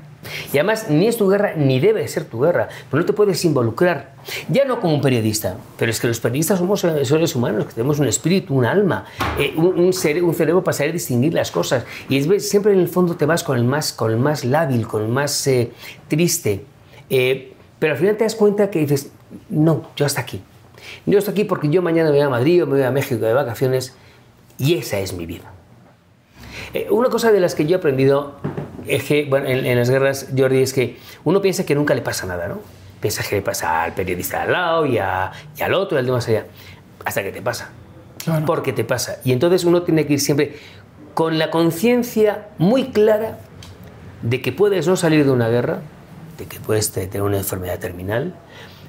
Y 0.54 0.58
además 0.58 0.88
ni 0.90 1.08
es 1.08 1.18
tu 1.18 1.28
guerra 1.28 1.54
ni 1.56 1.80
debe 1.80 2.08
ser 2.08 2.26
tu 2.26 2.42
guerra, 2.42 2.70
pero 2.90 3.02
no 3.02 3.06
te 3.06 3.14
puedes 3.14 3.44
involucrar. 3.46 4.14
Ya 4.50 4.66
no 4.66 4.80
como 4.80 4.94
un 4.96 5.02
periodista, 5.02 5.58
pero 5.78 5.92
es 5.92 6.00
que 6.00 6.08
los 6.08 6.20
periodistas 6.20 6.60
somos 6.60 6.82
seres 6.82 7.36
humanos, 7.36 7.66
que 7.66 7.74
tenemos 7.74 8.00
un 8.00 8.08
espíritu, 8.08 8.54
un 8.56 8.66
alma, 8.66 9.06
eh, 9.40 9.54
un, 9.56 9.68
un 9.80 9.94
cere- 9.94 10.22
un 10.22 10.34
cerebro 10.34 10.64
para 10.64 10.76
saber 10.78 10.94
distinguir 10.94 11.34
las 11.34 11.52
cosas. 11.52 11.86
Y 12.10 12.18
es, 12.18 12.50
siempre 12.50 12.74
en 12.74 12.80
el 12.80 12.88
fondo 12.88 13.16
te 13.16 13.26
vas 13.26 13.44
con 13.44 13.58
el 13.58 13.64
más, 13.64 13.94
con 13.94 14.12
el 14.12 14.18
más 14.18 14.44
lábil, 14.46 14.88
con 14.88 15.02
el 15.04 15.08
más 15.10 15.48
eh, 15.48 15.72
triste. 16.08 16.66
Eh, 17.10 17.54
pero 17.80 17.94
al 17.94 18.00
final 18.00 18.18
te 18.18 18.24
das 18.24 18.36
cuenta 18.36 18.70
que 18.70 18.80
dices, 18.80 19.12
no, 19.50 19.84
yo 19.96 20.06
hasta 20.06 20.22
aquí. 20.22 20.42
Yo 21.06 21.18
hasta 21.18 21.32
aquí 21.32 21.44
porque 21.44 21.70
yo 21.70 21.82
mañana 21.82 22.10
me 22.10 22.18
voy 22.18 22.26
a 22.26 22.30
Madrid 22.30 22.64
o 22.64 22.68
me 22.68 22.74
voy 22.74 22.84
a 22.84 22.92
México 22.92 23.26
de 23.26 23.34
vacaciones 23.34 23.96
y 24.58 24.76
esa 24.76 25.00
es 25.00 25.14
mi 25.14 25.26
vida. 25.26 25.52
Eh, 26.74 26.88
una 26.90 27.10
cosa 27.10 27.32
de 27.32 27.40
las 27.40 27.56
que 27.56 27.66
yo 27.66 27.76
he 27.76 27.80
aprendido 27.80 28.36
es 28.88 29.04
que, 29.04 29.26
bueno, 29.26 29.48
en, 29.48 29.66
en 29.66 29.78
las 29.78 29.90
guerras, 29.90 30.28
Jordi, 30.38 30.62
es 30.62 30.74
que 30.74 30.98
uno 31.24 31.42
piensa 31.42 31.66
que 31.66 31.76
nunca 31.76 31.94
le 31.96 32.02
pasa 32.02 32.26
nada, 32.26 32.48
¿no? 32.48 32.60
Piensa 33.00 33.24
que 33.28 33.36
le 33.38 33.42
pasa 33.42 33.84
al 33.84 33.94
periodista 33.94 34.42
al 34.44 34.52
lado 34.52 34.86
y, 34.86 34.98
a- 34.98 35.32
y 35.58 35.62
al 35.62 35.74
otro 35.74 35.98
y 35.98 36.00
al 36.00 36.06
de 36.06 36.12
más 36.12 36.28
allá. 36.28 36.46
Hasta 37.06 37.24
que 37.24 37.32
te 37.32 37.42
pasa. 37.42 37.70
Claro. 38.18 38.46
Porque 38.46 38.74
te 38.74 38.84
pasa. 38.84 39.18
Y 39.24 39.32
entonces 39.32 39.64
uno 39.64 39.84
tiene 39.84 40.06
que 40.06 40.14
ir 40.14 40.20
siempre 40.20 40.58
con 41.14 41.38
la 41.38 41.50
conciencia 41.50 42.48
muy 42.58 42.86
clara 42.92 43.40
de 44.22 44.42
que 44.42 44.52
puedes 44.52 44.88
no 44.88 44.96
salir 44.98 45.24
de 45.26 45.32
una 45.32 45.48
guerra, 45.50 45.80
de 46.38 46.46
que 46.46 46.60
puedes 46.60 46.92
te- 46.92 47.08
tener 47.08 47.24
una 47.24 47.38
enfermedad 47.38 47.80
terminal, 47.80 48.36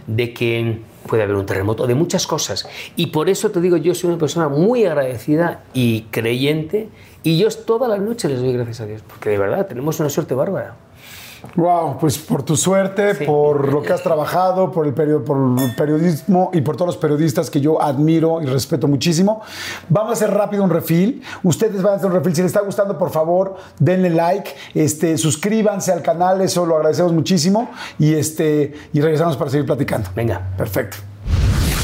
de 0.06 0.34
que 0.34 0.80
puede 1.06 1.22
haber 1.22 1.36
un 1.36 1.46
terremoto, 1.46 1.86
de 1.86 1.94
muchas 1.94 2.26
cosas. 2.26 2.68
Y 2.96 3.06
por 3.08 3.28
eso 3.28 3.50
te 3.50 3.60
digo, 3.60 3.76
yo 3.76 3.94
soy 3.94 4.10
una 4.10 4.18
persona 4.18 4.48
muy 4.48 4.84
agradecida 4.84 5.62
y 5.72 6.02
creyente, 6.10 6.88
y 7.22 7.38
yo 7.38 7.48
todas 7.50 7.88
las 7.88 8.00
noches 8.00 8.30
les 8.30 8.40
doy 8.40 8.52
gracias 8.52 8.80
a 8.80 8.87
Dios, 8.87 9.02
porque 9.06 9.30
de 9.30 9.38
verdad 9.38 9.66
tenemos 9.66 9.98
una 10.00 10.09
suerte 10.09 10.35
bárbara. 10.35 10.74
Wow, 11.56 11.96
pues 11.98 12.18
por 12.18 12.42
tu 12.42 12.54
suerte, 12.54 13.14
Sí. 13.14 13.24
por 13.24 13.72
lo 13.72 13.80
que 13.80 13.94
has 13.94 14.02
trabajado, 14.02 14.70
por 14.70 14.87
el, 14.87 14.94
perio- 14.94 15.24
por 15.24 15.38
el 15.59 15.74
periodismo 15.74 16.50
y 16.52 16.61
por 16.61 16.76
todos 16.76 16.88
los 16.88 16.96
periodistas 16.98 17.48
que 17.48 17.62
yo 17.62 17.80
admiro 17.80 18.42
y 18.42 18.44
respeto 18.46 18.87
muchísimo. 18.87 19.40
Vamos 19.88 20.11
a 20.11 20.12
hacer 20.12 20.35
rápido 20.35 20.62
un 20.62 20.68
refill. 20.68 21.22
Ustedes 21.42 21.80
van 21.83 21.94
a 21.94 21.96
hacer 21.96 22.09
un 22.11 22.12
refill. 22.16 22.35
Si 22.37 22.42
les 22.42 22.50
está 22.50 22.61
gustando, 22.61 22.98
por 22.98 23.09
favor, 23.09 23.56
denle 23.78 24.11
like, 24.11 24.50
este, 24.74 25.16
suscríbanse 25.16 25.90
al 25.92 26.02
canal, 26.02 26.42
eso 26.42 26.66
lo 26.66 26.76
agradecemos 26.76 27.14
muchísimo. 27.14 27.70
Y, 27.98 28.12
este, 28.16 28.74
y 28.92 29.00
regresamos 29.00 29.38
para 29.38 29.50
seguir 29.50 29.64
platicando. 29.64 30.11
Venga. 30.14 30.42
Perfecto. 30.59 30.98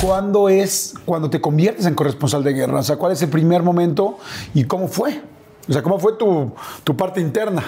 ¿Cuándo 0.00 0.48
es 0.48 0.94
cuando 1.04 1.30
te 1.30 1.40
conviertes 1.40 1.86
en 1.86 1.94
corresponsal 1.94 2.44
de 2.44 2.52
guerra? 2.52 2.80
O 2.80 2.82
sea, 2.82 2.96
¿cuál 2.96 3.12
es 3.12 3.22
el 3.22 3.30
primer 3.30 3.62
momento 3.62 4.18
y 4.54 4.64
cómo 4.64 4.88
fue? 4.88 5.20
O 5.68 5.72
sea, 5.72 5.82
¿cómo 5.82 5.98
fue 5.98 6.12
tu, 6.14 6.52
tu 6.84 6.96
parte 6.96 7.20
interna? 7.20 7.62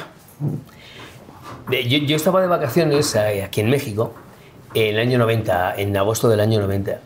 Yo, 1.71 1.99
yo 1.99 2.17
estaba 2.17 2.41
de 2.41 2.47
vacaciones 2.47 3.15
eh, 3.15 3.43
aquí 3.43 3.61
en 3.61 3.71
México 3.71 4.13
en 4.75 4.95
el 4.97 5.01
año 5.01 5.19
90, 5.19 5.77
en 5.77 5.97
agosto 5.97 6.29
del 6.29 6.41
año 6.41 6.61
90. 6.61 7.01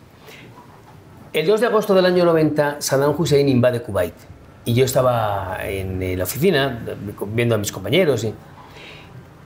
El 1.31 1.47
2 1.47 1.61
de 1.61 1.67
agosto 1.67 1.95
del 1.95 2.05
año 2.05 2.25
90, 2.25 2.77
Saddam 2.79 3.15
Hussein 3.17 3.47
invade 3.49 3.81
Kuwait. 3.81 4.13
Y 4.65 4.73
yo 4.73 4.85
estaba 4.85 5.57
en 5.63 6.01
eh, 6.03 6.15
la 6.15 6.25
oficina 6.25 6.79
viendo 7.33 7.55
a 7.55 7.57
mis 7.57 7.71
compañeros. 7.71 8.23
Y, 8.25 8.33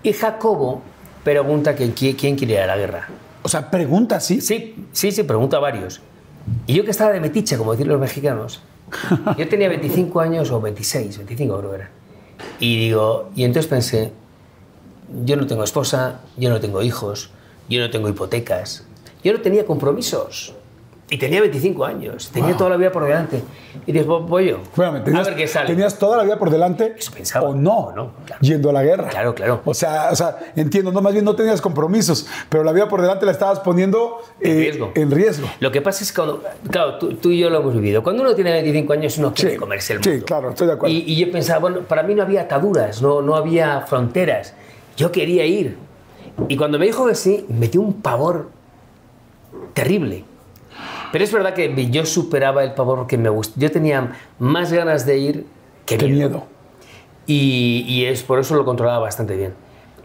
y 0.04 0.14
Jacobo 0.14 0.82
pregunta 1.24 1.76
que, 1.76 1.94
qui- 1.96 2.16
quién 2.18 2.36
quiere 2.36 2.56
ir 2.56 2.60
a 2.62 2.68
la 2.68 2.78
guerra. 2.78 3.08
O 3.44 3.50
sea, 3.50 3.70
pregunta, 3.70 4.20
¿sí? 4.20 4.42
Sí, 4.42 4.88
sí, 4.92 5.12
sí, 5.12 5.24
pregunta 5.24 5.58
a 5.58 5.60
varios. 5.60 6.02
Y 6.66 6.74
yo 6.74 6.84
que 6.84 6.92
estaba 6.92 7.12
de 7.12 7.20
metiche, 7.20 7.58
como 7.58 7.74
dicen 7.74 7.88
los 7.88 8.00
mexicanos, 8.00 8.62
yo 9.38 9.48
tenía 9.48 9.70
25 9.70 10.20
años 10.20 10.52
o 10.52 10.62
26, 10.62 11.18
25 11.18 11.58
creo 11.58 11.70
que 11.70 11.76
era. 11.76 11.92
Y 12.60 12.78
digo, 12.80 13.30
y 13.36 13.44
entonces 13.44 13.70
pensé, 13.70 14.12
yo 15.26 15.36
no 15.36 15.48
tengo 15.48 15.64
esposa, 15.64 16.22
yo 16.38 16.50
no 16.50 16.60
tengo 16.60 16.82
hijos, 16.82 17.32
yo 17.70 17.82
no 17.82 17.90
tengo 17.90 18.10
hipotecas, 18.10 18.86
yo 19.24 19.34
no 19.34 19.42
tenía 19.42 19.66
compromisos. 19.66 20.54
Y 21.10 21.18
tenía 21.18 21.40
25 21.40 21.86
años, 21.86 22.30
tenía 22.34 22.50
Wow. 22.50 22.58
toda 22.58 22.70
la 22.72 22.76
vida 22.76 22.92
por 22.92 23.06
delante. 23.06 23.42
Y 23.86 23.94
dije, 23.94 24.04
"Voy- 24.04 24.24
voy 24.28 24.50
yo. 24.50 24.58
Espérame, 24.58 24.96
a 24.98 25.04
¿tenías, 25.06 25.26
ver 25.28 25.36
qué 25.38 25.48
sale. 25.48 25.68
tenías 25.70 25.98
toda 25.98 26.18
la 26.18 26.24
vida 26.24 26.38
por 26.38 26.50
delante 26.50 26.96
Eso 26.98 27.14
pensaba. 27.14 27.48
o 27.48 27.56
no, 27.56 27.78
O 27.78 27.92
no, 27.94 28.12
claro. 28.26 28.42
yendo 28.42 28.70
a 28.70 28.74
la 28.74 28.84
guerra. 28.84 29.08
Claro, 29.08 29.34
claro. 29.34 29.62
O 29.64 29.74
sea, 29.74 30.10
o 30.12 30.16
sea, 30.18 30.38
entiendo, 30.58 30.92
no, 30.92 31.02
más 31.02 31.14
bien 31.14 31.24
no 31.24 31.34
tenías 31.34 31.62
compromisos, 31.62 32.28
pero 32.50 32.66
la 32.66 32.74
vida 32.74 32.90
por 32.90 33.02
delante 33.02 33.26
la 33.26 33.32
estabas 33.32 33.62
poniendo 33.62 34.18
En 34.42 34.52
eh, 34.52 34.60
riesgo. 34.60 34.92
en 34.96 35.12
riesgo. 35.12 35.48
Lo 35.62 35.72
que 35.72 35.82
pasa 35.82 36.04
es 36.04 36.12
que, 36.12 36.16
cuando, 36.18 36.44
claro, 36.70 36.98
tú, 36.98 37.14
tú 37.14 37.30
y 37.32 37.40
yo 37.40 37.50
lo 37.50 37.60
hemos 37.62 37.74
vivido. 37.74 38.04
Cuando 38.04 38.24
uno 38.24 38.36
tiene 38.36 38.52
25 38.52 38.92
años, 38.92 39.18
uno 39.18 39.34
quiere 39.34 39.52
Sí, 39.52 39.58
comerse 39.58 39.94
el 39.94 40.04
sí, 40.04 40.10
mundo. 40.10 40.26
claro, 40.26 40.50
estoy 40.50 40.68
de 40.68 40.74
acuerdo. 40.74 40.94
Y, 40.94 41.04
y 41.08 41.16
yo 41.26 41.32
pensaba, 41.32 41.60
bueno, 41.60 41.80
para 41.88 42.04
mí 42.04 42.16
no 42.16 42.24
había 42.24 42.42
ataduras, 42.42 43.02
no, 43.02 43.22
no 43.22 43.38
había 43.38 43.80
fronteras. 43.88 44.54
Yo 44.98 45.10
quería 45.14 45.46
ir. 45.46 45.78
Y 46.50 46.58
cuando 46.58 46.78
me 46.78 46.86
dijo 46.86 47.08
que 47.08 47.16
sí, 47.16 47.46
me 47.48 47.70
dio 47.70 47.80
un 47.80 47.94
pavor 48.02 48.50
terrible. 49.74 50.26
Pero 51.12 51.24
es 51.24 51.32
verdad 51.32 51.54
que 51.54 51.90
yo 51.90 52.06
superaba 52.06 52.64
el 52.64 52.74
pavor 52.74 53.00
porque 53.00 53.18
me 53.18 53.30
gust- 53.30 53.54
Yo 53.56 53.72
tenía 53.72 54.12
más 54.40 54.72
ganas 54.74 55.06
de 55.06 55.18
ir 55.18 55.46
que 55.86 55.98
Qué 55.98 56.08
miedo. 56.08 56.30
miedo. 56.30 56.44
Y, 57.26 57.86
y 57.88 58.06
es 58.06 58.24
por 58.24 58.40
eso 58.40 58.56
lo 58.56 58.66
controlaba 58.66 59.00
bastante 59.00 59.36
bien. 59.36 59.54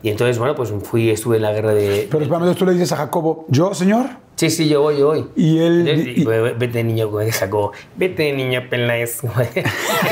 Y 0.03 0.11
entonces, 0.11 0.37
bueno, 0.39 0.57
pues 0.57 0.73
fui, 0.83 1.11
estuve 1.11 1.37
en 1.37 1.43
la 1.43 1.53
guerra 1.53 1.73
de... 1.75 2.09
Pero 2.11 2.25
espérame, 2.25 2.55
tú 2.57 2.67
le 2.67 2.73
dices 2.73 2.91
a 2.93 2.97
Jacobo, 2.97 3.45
¿yo, 3.49 3.73
señor? 3.73 4.07
Sí, 4.35 4.51
sí, 4.51 4.69
yo 4.69 4.83
voy, 4.83 4.99
yo 4.99 5.07
voy. 5.07 5.27
Y 5.37 5.59
él- 5.59 5.87
Entonces, 5.87 6.19
y- 6.19 6.25
vete, 6.59 6.83
niño, 6.83 7.07
como 7.07 7.21
dice 7.21 7.39
Jacobo. 7.39 7.71
Vete, 7.97 8.33
niño 8.33 8.63
Peláez. 8.69 9.21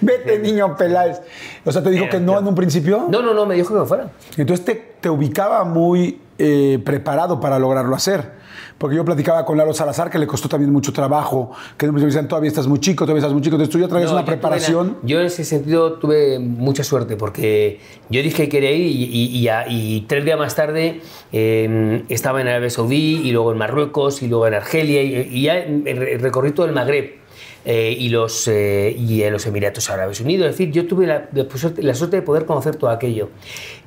Vete, 0.00 0.38
niño 0.38 0.76
Peláez. 0.76 1.20
O 1.64 1.72
sea, 1.72 1.82
te 1.82 1.90
dijo 1.90 2.08
que 2.08 2.20
no 2.20 2.38
en 2.38 2.46
un 2.46 2.54
principio. 2.54 3.06
no, 3.08 3.22
no, 3.22 3.34
no, 3.34 3.46
me 3.46 3.54
dijo 3.54 3.74
que 3.74 3.80
me 3.80 3.86
fuera. 3.86 4.10
Entonces 4.36 4.64
te, 4.64 4.74
te 5.00 5.10
ubicaba 5.10 5.64
muy 5.64 6.20
eh, 6.38 6.80
preparado 6.84 7.40
para 7.40 7.58
lograrlo 7.58 7.94
hacer. 7.94 8.41
Porque 8.82 8.96
yo 8.96 9.04
platicaba 9.04 9.44
con 9.44 9.56
Lalo 9.56 9.72
Salazar, 9.72 10.10
que 10.10 10.18
le 10.18 10.26
costó 10.26 10.48
también 10.48 10.72
mucho 10.72 10.92
trabajo, 10.92 11.52
que 11.78 11.86
me 11.92 12.00
decían, 12.00 12.26
todavía 12.26 12.48
estás 12.48 12.66
muy 12.66 12.80
chico, 12.80 13.04
todavía 13.04 13.20
estás 13.20 13.32
muy 13.32 13.40
chico. 13.40 13.54
Entonces 13.54 13.72
tú 13.72 13.78
ya 13.78 13.86
traías 13.86 14.10
No, 14.10 14.16
una 14.16 14.22
yo 14.22 14.26
preparación. 14.26 14.96
la- 15.00 15.08
yo 15.08 15.20
en 15.20 15.26
ese 15.26 15.44
sentido 15.44 15.92
tuve 16.00 16.40
mucha 16.40 16.82
suerte 16.82 17.16
porque 17.16 17.78
yo 18.10 18.20
dije 18.24 18.42
que 18.42 18.48
quería 18.48 18.72
ir 18.72 18.84
y, 18.88 19.04
y- 19.04 19.38
y 19.38 19.46
a- 19.46 19.66
y 19.68 20.00
tres 20.08 20.24
días 20.24 20.36
más 20.36 20.56
tarde 20.56 21.00
eh, 21.32 22.02
estaba 22.08 22.40
en 22.40 22.48
Arabia 22.48 22.70
Saudí 22.70 23.20
y 23.22 23.30
luego 23.30 23.52
en 23.52 23.58
Marruecos 23.58 24.20
y 24.22 24.26
luego 24.26 24.48
en 24.48 24.54
Argelia 24.54 25.00
y, 25.00 25.42
ya 25.42 25.54
re- 25.64 26.18
recorrí 26.18 26.50
todo 26.50 26.66
el 26.66 26.72
Magreb. 26.72 27.22
eh, 27.64 27.96
y, 27.96 28.08
los, 28.08 28.48
eh, 28.48 28.92
y 28.98 29.22
en 29.22 29.32
los 29.32 29.46
Emiratos 29.46 29.88
Árabes 29.88 30.20
Unidos. 30.20 30.48
Es 30.50 30.58
decir, 30.58 30.72
yo 30.74 30.88
tuve 30.88 31.06
la, 31.06 31.28
la 31.32 31.44
suerte- 31.48 31.80
la 31.84 31.94
suerte 31.94 32.16
de 32.16 32.22
poder 32.22 32.44
conocer 32.44 32.74
todo 32.74 32.90
aquello. 32.90 33.28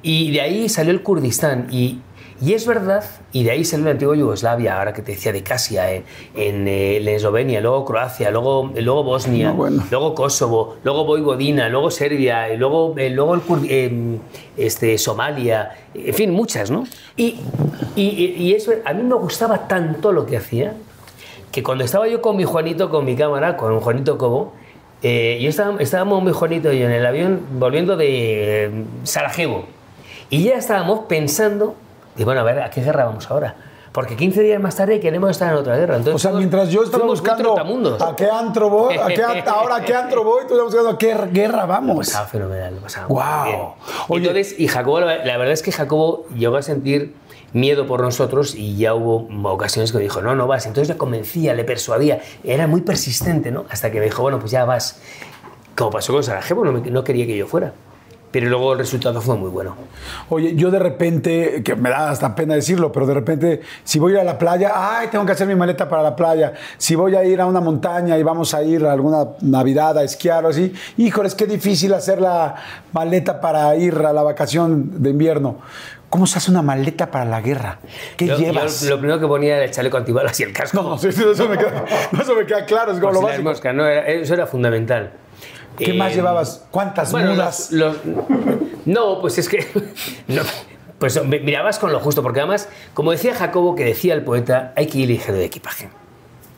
Y 0.01 0.31
de 0.31 0.39
ahí 0.39 0.69
salió 0.69 0.93
el 0.93 1.01
Kurdistán. 1.01 1.67
Y, 1.69 1.99
y 2.41 2.53
es 2.53 2.65
verdad, 2.67 3.03
y 3.31 3.43
de 3.43 3.51
ahí 3.51 3.63
salió 3.63 3.85
la 3.85 3.91
antigua 3.91 4.15
Yugoslavia, 4.15 4.77
ahora 4.77 4.93
que 4.93 5.01
te 5.01 5.13
decía 5.13 5.31
de 5.31 5.41
Casia, 5.43 5.91
en, 5.93 6.03
en, 6.35 6.67
eh, 6.67 6.97
en 6.97 7.07
Eslovenia, 7.07 7.61
luego 7.61 7.85
Croacia, 7.85 8.29
luego, 8.31 8.71
luego 8.75 9.03
Bosnia, 9.03 9.47
No, 9.49 9.53
bueno. 9.55 9.83
luego 9.89 10.13
Kosovo, 10.15 10.75
luego 10.83 11.05
Voivodina, 11.05 11.69
luego 11.69 11.89
Serbia, 11.91 12.47
luego, 12.57 12.93
eh, 12.97 13.09
luego 13.09 13.35
el 13.35 13.41
Kur- 13.41 13.65
eh, 13.69 14.17
este, 14.57 14.97
Somalia, 14.97 15.71
en 15.93 16.13
fin, 16.13 16.31
muchas, 16.31 16.69
¿no? 16.71 16.85
Y, 17.15 17.37
y, 17.95 18.53
eso, 18.53 18.73
a 18.83 18.93
mí 18.93 19.03
me 19.03 19.15
gustaba 19.15 19.67
tanto 19.67 20.11
lo 20.11 20.25
que 20.25 20.37
hacía, 20.37 20.73
que 21.51 21.63
cuando 21.63 21.83
estaba 21.85 22.07
yo 22.09 22.21
con 22.21 22.35
mi 22.35 22.43
Juanito, 22.43 22.89
con 22.89 23.05
mi 23.05 23.15
cámara, 23.15 23.55
con 23.55 23.79
Juanito 23.79 24.17
Cobo, 24.17 24.53
eh, 25.01 25.37
yo 25.41 25.49
estaba, 25.49 25.79
estábamos 25.81 26.21
mi 26.23 26.31
Juanito 26.33 26.73
y 26.73 26.79
yo 26.79 26.85
en 26.87 26.91
el 26.91 27.05
avión 27.05 27.39
volviendo 27.59 27.95
de 27.95 28.65
eh, 28.65 28.71
Sarajevo. 29.03 29.65
Y 30.29 30.43
ya 30.43 30.55
estábamos 30.55 31.01
pensando, 31.07 31.75
y 32.17 32.23
bueno, 32.23 32.41
a 32.41 32.43
ver, 32.43 32.61
¿a 32.61 32.69
qué 32.69 32.81
guerra 32.81 33.05
vamos 33.05 33.29
ahora? 33.31 33.55
Porque 33.91 34.17
15 34.17 34.41
días 34.41 34.61
más 34.61 34.75
tarde 34.75 34.99
queremos 34.99 35.29
estar 35.31 35.53
en 35.53 35.57
otra 35.59 35.77
guerra. 35.77 35.95
Entonces, 35.95 36.15
O 36.15 36.19
sea, 36.19 36.37
mientras 36.37 36.69
yo 36.69 36.83
estaba 36.83 37.05
buscando 37.05 37.55
a 38.01 38.15
qué 38.15 38.29
antro 38.29 38.69
voy, 38.69 38.97
a 38.97 39.07
qué, 39.07 39.23
ahora 39.47 39.75
a 39.77 39.81
qué 39.85 39.95
antro 39.95 40.23
voy, 40.25 40.41
tú 40.47 40.53
estabas 40.53 40.65
buscando 40.65 40.89
a 40.89 40.97
qué 40.97 41.15
guerra 41.31 41.61
Lo 41.61 41.67
vamos. 41.67 42.07
pasaba 42.07 42.27
fenomenal, 42.27 42.75
lo 42.75 42.81
pasaba 42.81 43.07
bien. 43.45 43.59
Oye. 44.09 44.27
Entonces, 44.27 44.59
y 44.59 44.67
Jacobo, 44.67 44.99
la, 44.99 45.23
la 45.23 45.37
verdad 45.37 45.53
es 45.53 45.61
que 45.63 45.71
Jacobo 45.71 46.25
llegó 46.35 46.57
a 46.57 46.61
sentir 46.61 47.15
miedo 47.53 47.87
por 47.87 48.01
nosotros 48.01 48.53
y 48.53 48.75
ya 48.75 48.93
hubo 48.95 49.29
ocasiones 49.49 49.93
que 49.93 49.97
me 49.99 50.03
dijo, 50.03 50.21
no, 50.21 50.35
no 50.35 50.45
vas. 50.45 50.65
Entonces 50.65 50.89
le 50.89 50.97
convencía, 50.97 51.53
le 51.53 51.63
persuadía, 51.63 52.19
era 52.43 52.67
muy 52.67 52.81
persistente, 52.81 53.49
¿no? 53.49 53.63
Hasta 53.69 53.91
que 53.91 53.99
me 53.99 54.05
dijo, 54.05 54.21
bueno, 54.23 54.39
pues 54.39 54.51
ya 54.51 54.65
vas. 54.65 54.99
Como 55.77 55.91
pasó 55.91 56.11
con 56.11 56.21
Sarajevo, 56.21 56.65
no, 56.65 56.73
me- 56.73 56.91
no 56.91 57.01
quería 57.05 57.25
que 57.25 57.37
yo 57.37 57.47
fuera. 57.47 57.71
Pero 58.35 58.49
luego 58.49 58.73
el 58.73 58.79
resultado 58.79 59.21
fue 59.21 59.37
muy 59.37 59.49
bueno. 59.49 59.77
Oye, 60.27 60.55
yo 60.57 60.69
de 60.69 60.77
repente, 60.77 61.61
que 61.63 61.73
me 61.73 61.89
da 61.89 62.09
hasta 62.09 62.35
pena 62.35 62.53
decirlo, 62.55 62.91
pero 62.91 63.05
de 63.05 63.13
repente, 63.13 63.61
si 63.85 63.97
voy 63.97 64.11
a 64.11 64.15
ir 64.15 64.19
a 64.19 64.23
la 64.25 64.37
playa, 64.37 64.73
ay, 64.75 65.07
tengo 65.09 65.25
que 65.25 65.31
hacer 65.31 65.47
mi 65.47 65.55
maleta 65.55 65.87
para 65.87 66.03
la 66.03 66.17
playa. 66.17 66.51
Si 66.77 66.95
voy 66.95 67.15
a 67.15 67.23
ir 67.23 67.39
a 67.39 67.45
una 67.45 67.61
montaña 67.61 68.17
y 68.17 68.23
vamos 68.23 68.53
a 68.53 68.61
ir 68.61 68.85
a 68.85 68.91
alguna 68.91 69.25
Navidad 69.39 69.97
a 69.99 70.03
esquiar 70.03 70.43
o 70.43 70.49
así, 70.49 70.73
híjole, 70.97 71.29
es 71.29 71.35
que 71.35 71.45
difícil 71.47 71.93
hacer 71.93 72.19
la 72.19 72.55
maleta 72.91 73.39
para 73.39 73.73
ir 73.77 73.95
a 73.99 74.11
la 74.11 74.21
vacación 74.21 75.01
de 75.01 75.11
invierno. 75.11 75.59
¿Cómo 76.09 76.27
se 76.27 76.37
hace 76.37 76.51
una 76.51 76.61
maleta 76.61 77.09
para 77.09 77.23
la 77.23 77.39
guerra? 77.39 77.79
¿Qué 78.17 78.27
Yo- 78.27 78.35
llevas? 78.37 78.81
yo 78.81 78.89
lo 78.89 78.97
primero 78.99 79.17
que 79.17 79.27
ponía 79.27 79.55
era 79.55 79.63
el 79.63 79.71
chaleco 79.71 79.95
antibalas 79.95 80.37
y 80.41 80.43
el 80.43 80.51
casco. 80.51 80.81
No, 80.81 80.95
eso, 80.95 81.47
me 81.47 81.57
queda, 81.57 81.85
eso 82.21 82.35
me 82.35 82.45
queda 82.45 82.65
claro, 82.65 82.91
es 82.91 82.99
como 82.99 83.13
lo 83.13 83.19
si 83.19 83.25
básico. 83.27 83.43
moscas, 83.49 83.73
no, 83.73 83.87
eso 83.87 84.33
era 84.33 84.45
fundamental. 84.45 85.11
¿Qué 85.77 85.93
más 85.93 86.11
Eh, 86.11 86.15
llevabas? 86.15 86.65
¿Cuántas 86.71 87.11
Bueno, 87.11 87.31
mudas? 87.31 87.71
los- 87.71 87.95
los- 88.05 88.15
no, 88.85 89.19
pues 89.21 89.37
es 89.37 89.49
que. 89.49 89.65
no, 90.27 90.41
pues 90.99 91.23
mi- 91.25 91.39
mirabas 91.39 91.79
con 91.79 91.91
lo 91.91 91.99
justo, 91.99 92.21
porque 92.23 92.39
además, 92.39 92.69
como 92.93 93.11
decía 93.11 93.33
Jacobo, 93.35 93.75
que 93.75 93.85
decía 93.85 94.13
el 94.13 94.23
poeta, 94.23 94.73
hay 94.75 94.87
que 94.87 94.99
ir 94.99 95.09
ligero 95.09 95.37
de 95.37 95.45
equipaje. 95.45 95.89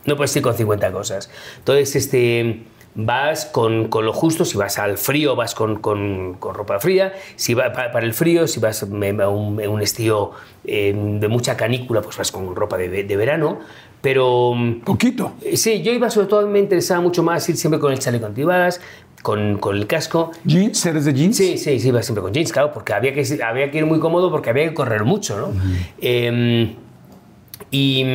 No 0.06 0.16
puedes 0.16 0.36
ir 0.36 0.42
con 0.44 0.54
50 0.56 0.92
cosas. 0.92 1.30
Entonces, 1.60 1.96
este. 1.96 2.64
Vas 3.00 3.46
con, 3.46 3.90
con 3.90 4.08
lo 4.08 4.12
justo, 4.12 4.44
si 4.44 4.58
vas 4.58 4.80
al 4.80 4.98
frío 4.98 5.36
vas 5.36 5.54
con, 5.54 5.76
con- 5.82 6.34
con 6.40 6.56
ropa 6.56 6.80
fría, 6.80 7.14
si 7.36 7.54
va, 7.54 7.72
pa- 7.72 7.92
para, 7.92 8.04
el 8.04 8.16
frío, 8.16 8.48
si 8.48 8.60
vas 8.60 8.82
em, 8.82 9.22
a 9.22 9.30
un, 9.30 9.62
un 9.68 9.82
estío 9.84 10.32
eh, 10.66 10.96
de 10.96 11.28
mucha 11.28 11.56
canícula, 11.56 12.02
pues 12.02 12.18
vas 12.18 12.32
con 12.32 12.56
ropa 12.56 12.76
de, 12.76 13.04
de 13.04 13.16
verano, 13.16 13.60
pero 14.02 14.56
Poquito. 14.84 15.34
eh, 15.44 15.58
Sí, 15.58 15.84
yo 15.84 15.92
iba 15.92 16.10
sobre 16.10 16.26
todo, 16.26 16.48
me 16.48 16.58
interesaba 16.58 17.00
mucho 17.00 17.22
más 17.22 17.48
ir 17.50 17.58
siempre 17.58 17.80
con 17.80 17.92
el 17.92 18.00
chaleco 18.00 18.26
antibalas, 18.26 18.82
con, 19.24 19.58
con 19.58 19.76
el 19.76 19.88
casco. 19.88 20.32
¿Jeans? 20.46 20.86
¿Eres 20.86 21.06
de 21.06 21.14
jeans? 21.14 21.36
Sí, 21.38 21.58
sí, 21.58 21.80
sí, 21.80 21.88
iba 21.90 22.02
siempre 22.02 22.22
con 22.22 22.34
jeans, 22.34 22.52
claro, 22.52 22.72
porque 22.74 22.94
había 22.94 23.14
que, 23.14 23.44
había 23.44 23.72
que 23.72 23.80
ir 23.80 23.86
muy 23.86 24.00
cómodo 24.00 24.32
porque 24.32 24.50
había 24.50 24.68
que 24.70 24.74
correr 24.74 25.04
mucho, 25.04 25.38
¿no? 25.38 25.50
Eh, 26.00 26.76
y, 27.72 28.06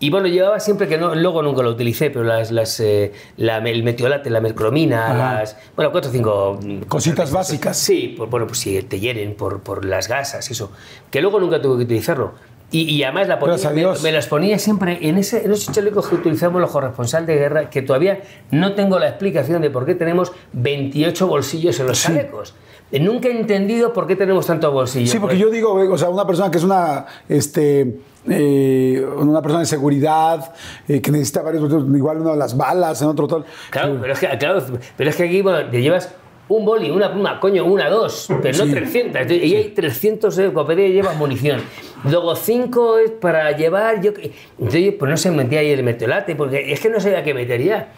y 0.00 0.10
bueno, 0.10 0.28
llevaba 0.28 0.60
siempre 0.60 0.86
que 0.86 0.98
no, 0.98 1.14
luego 1.14 1.42
nunca 1.42 1.62
lo 1.62 1.70
utilicé, 1.70 2.10
pero 2.10 2.24
las, 2.24 2.50
las, 2.50 2.78
eh, 2.80 3.12
la- 3.38 3.58
el 3.58 3.82
metiolate, 3.82 4.30
la 4.30 4.40
mercromina, 4.40 5.06
Ajá. 5.06 5.34
las, 5.40 5.56
bueno, 5.74 5.90
cuatro 5.90 6.10
o 6.10 6.12
cinco 6.12 6.60
Cositas 6.88 7.32
básicas. 7.32 7.76
Sí, 7.76 8.14
por, 8.16 8.28
bueno, 8.28 8.46
pues 8.46 8.58
si 8.60 8.80
te 8.82 9.00
hieren 9.00 9.34
por, 9.34 9.60
por 9.62 9.84
las 9.84 10.08
gasas, 10.08 10.50
eso. 10.50 10.70
Que 11.10 11.20
luego 11.20 11.40
nunca 11.40 11.60
tuve 11.60 11.78
que 11.78 11.84
utilizarlo. 11.84 12.34
Y, 12.70 12.82
y 12.90 13.04
además 13.04 13.28
la 13.28 13.38
ponía, 13.38 13.56
me, 14.02 14.10
las 14.12 14.26
ponía 14.26 14.58
siempre 14.58 14.98
en, 15.02 15.16
ese, 15.18 15.44
en 15.44 15.52
esos 15.52 15.72
chalecos 15.72 16.08
que 16.08 16.16
utilizamos 16.16 16.60
los 16.60 16.70
corresponsales 16.70 17.26
de 17.28 17.36
guerra, 17.36 17.70
que 17.70 17.82
todavía 17.82 18.20
no 18.50 18.74
tengo 18.74 18.98
la 18.98 19.08
explicación 19.08 19.62
de 19.62 19.70
por 19.70 19.86
qué 19.86 19.94
tenemos 19.94 20.32
28 20.54 21.26
bolsillos 21.28 21.78
en 21.78 21.86
los 21.86 21.98
Sí. 21.98 22.08
chalecos. 22.08 22.54
Eh, 22.90 22.98
Nunca 23.00 23.28
he 23.28 23.38
entendido 23.38 23.92
por 23.92 24.06
qué 24.06 24.16
tenemos 24.16 24.46
tantos 24.46 24.72
bolsillos. 24.72 25.10
Sí, 25.10 25.18
porque 25.18 25.36
Pues- 25.36 25.42
yo 25.46 25.50
digo, 25.50 25.72
o 25.74 25.98
sea, 25.98 26.08
una 26.08 26.26
persona 26.26 26.50
que 26.50 26.58
es 26.58 26.64
una, 26.64 27.06
este, 27.28 27.98
eh, 28.28 29.06
una 29.18 29.40
persona 29.40 29.60
de 29.60 29.66
seguridad, 29.66 30.52
eh, 30.88 31.00
que 31.00 31.10
necesita 31.12 31.42
varios, 31.42 31.70
igual 31.94 32.18
una 32.22 32.32
de 32.32 32.36
las 32.38 32.56
balas, 32.56 33.00
en 33.02 33.08
otro 33.08 33.28
tal. 33.28 33.44
Claro, 33.70 33.98
pero 34.00 34.12
es 34.12 34.18
que, 34.18 34.28
claro, 34.38 34.62
pero 34.96 35.10
es 35.10 35.16
que 35.16 35.22
aquí 35.24 35.42
bueno, 35.42 35.70
te 35.70 35.80
llevas 35.80 36.12
un 36.46 36.64
boli, 36.64 36.90
una 36.90 37.10
pluma, 37.10 37.40
coño, 37.40 37.64
una, 37.64 37.88
dos, 37.88 38.28
pero 38.42 38.58
no 38.58 38.64
Sí. 38.64 38.72
300. 38.72 39.22
Entonces, 39.22 39.44
Y 39.44 39.56
hay 39.56 39.68
300 39.70 40.36
de 40.36 40.52
copería 40.52 40.86
y 40.86 40.92
llevas 40.92 41.16
munición. 41.16 41.62
Luego 42.04 42.36
5 42.36 42.98
es 42.98 43.10
para 43.12 43.52
llevar. 43.52 44.02
Yo, 44.02 44.12
entonces, 44.58 44.94
pues 44.98 45.10
no 45.10 45.16
se 45.16 45.30
metía 45.30 45.60
ahí 45.60 45.70
el 45.70 45.82
metiolate, 45.82 46.36
porque 46.36 46.70
es 46.72 46.80
que 46.80 46.90
no 46.90 47.00
sabía 47.00 47.22
qué 47.24 47.32
metería. 47.32 47.88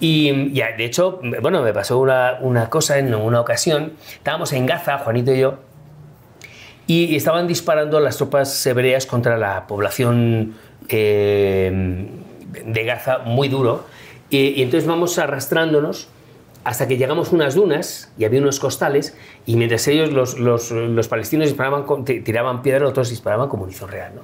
Y 0.00 0.50
ya, 0.54 0.72
de 0.76 0.86
hecho, 0.86 1.20
bueno, 1.42 1.62
me 1.62 1.74
pasó 1.74 1.98
una, 1.98 2.38
una 2.40 2.70
cosa 2.70 2.98
en 2.98 3.14
una 3.14 3.40
ocasión. 3.40 3.92
Estábamos 4.14 4.52
en 4.54 4.64
Gaza, 4.64 4.98
Juanito 4.98 5.34
y 5.34 5.40
yo, 5.40 5.58
y 6.86 7.14
estaban 7.14 7.46
disparando 7.46 8.00
las 8.00 8.16
tropas 8.16 8.66
hebreas 8.66 9.04
contra 9.04 9.36
la 9.36 9.66
población 9.66 10.54
eh, 10.88 12.08
de 12.64 12.84
Gaza 12.84 13.18
muy 13.18 13.48
duro. 13.48 13.84
Y, 14.30 14.38
y 14.58 14.62
entonces 14.62 14.88
vamos 14.88 15.18
arrastrándonos 15.18 16.08
hasta 16.70 16.86
que 16.86 16.96
llegamos 16.96 17.32
a 17.32 17.34
unas 17.34 17.56
dunas 17.56 18.12
y 18.16 18.24
había 18.24 18.40
unos 18.40 18.60
costales 18.60 19.16
y 19.44 19.56
mientras 19.56 19.88
ellos, 19.88 20.12
los, 20.12 20.38
los, 20.38 21.08
palestinos, 21.08 21.48
disparaban 21.48 21.82
con- 21.82 22.04
ti- 22.04 22.20
tiraban 22.20 22.62
piedra, 22.62 22.86
otros 22.86 23.10
disparaban 23.10 23.48
con 23.48 23.58
munición 23.58 23.90
real. 23.90 24.12
¿no? 24.14 24.22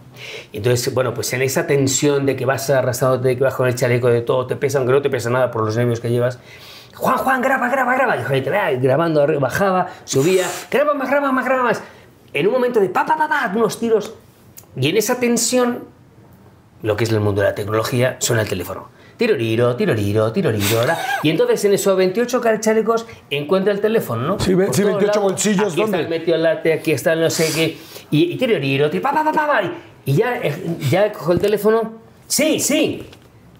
Entonces, 0.52 0.94
bueno, 0.94 1.12
pues 1.12 1.32
en 1.32 1.42
esa 1.42 1.66
tensión 1.66 2.24
de 2.24 2.36
que 2.36 2.46
vas 2.46 2.70
arrastrándote, 2.70 3.26
de 3.28 3.36
que 3.36 3.42
vas 3.42 3.54
con 3.54 3.66
el 3.66 3.74
chaleco 3.74 4.06
de 4.06 4.20
todo, 4.22 4.46
te 4.46 4.54
pesa, 4.54 4.78
aunque 4.78 4.92
no 4.92 5.02
te 5.02 5.10
pesa 5.10 5.28
nada 5.28 5.50
por 5.50 5.64
los 5.64 5.76
nervios 5.76 5.98
que 5.98 6.08
llevas, 6.08 6.38
Juan, 6.94 7.16
Juan, 7.18 7.42
graba, 7.42 7.68
graba, 7.68 7.94
graba. 7.96 8.72
Y 8.72 8.76
grabando, 8.78 9.26
bajaba, 9.40 9.88
subía, 10.04 10.46
graba 10.70 10.94
más, 10.94 11.10
graba 11.10 11.32
más, 11.32 11.44
graba 11.44 11.62
más. 11.64 11.82
En 12.32 12.46
un 12.46 12.52
momento 12.52 12.78
de 12.78 12.88
pa, 12.88 13.04
pa, 13.04 13.16
pa, 13.18 13.28
pa, 13.28 13.52
unos 13.54 13.78
tiros. 13.80 14.14
Y 14.76 14.88
en 14.88 14.96
esa 14.96 15.18
tensión, 15.18 15.84
lo 16.82 16.96
que 16.96 17.04
es 17.04 17.10
el 17.10 17.18
mundo 17.20 17.40
de 17.42 17.48
la 17.48 17.54
tecnología, 17.56 18.16
suena 18.20 18.42
el 18.42 18.48
teléfono. 18.48 18.88
Tiroriro, 19.16 19.74
tiroriro, 19.76 20.30
tiroriro. 20.32 20.78
¿verdad? 20.78 20.98
Y 21.22 21.30
entonces 21.30 21.64
en 21.64 21.72
esos 21.74 21.96
28 21.96 22.40
chalecos 22.60 23.06
encuentra 23.30 23.72
el 23.72 23.80
teléfono, 23.80 24.22
¿no? 24.22 24.38
Sí, 24.38 24.54
ve- 24.54 24.66
sí, 24.72 24.82
todos 24.82 24.94
28 24.98 25.06
lados. 25.06 25.22
bolsillos, 25.32 25.72
Aquí 25.72 25.80
¿dónde? 25.80 25.96
está 25.98 25.98
el 26.00 26.08
metiolate, 26.20 26.72
aquí 26.74 26.92
está 26.92 27.12
el 27.14 27.20
no 27.22 27.30
sé 27.30 27.48
qué. 27.54 27.78
Y, 28.10 28.32
y 28.32 28.36
tiroriro, 28.36 28.90
ti- 28.90 29.00
pa, 29.00 29.12
pa, 29.12 29.24
pa, 29.24 29.32
pa, 29.32 29.46
pa. 29.46 29.72
Y 30.04 30.12
ya, 30.14 30.36
eh, 30.42 30.54
ya 30.90 31.12
cojo 31.12 31.32
el 31.32 31.40
teléfono. 31.40 31.94
Sí, 32.26 32.60
sí. 32.60 33.02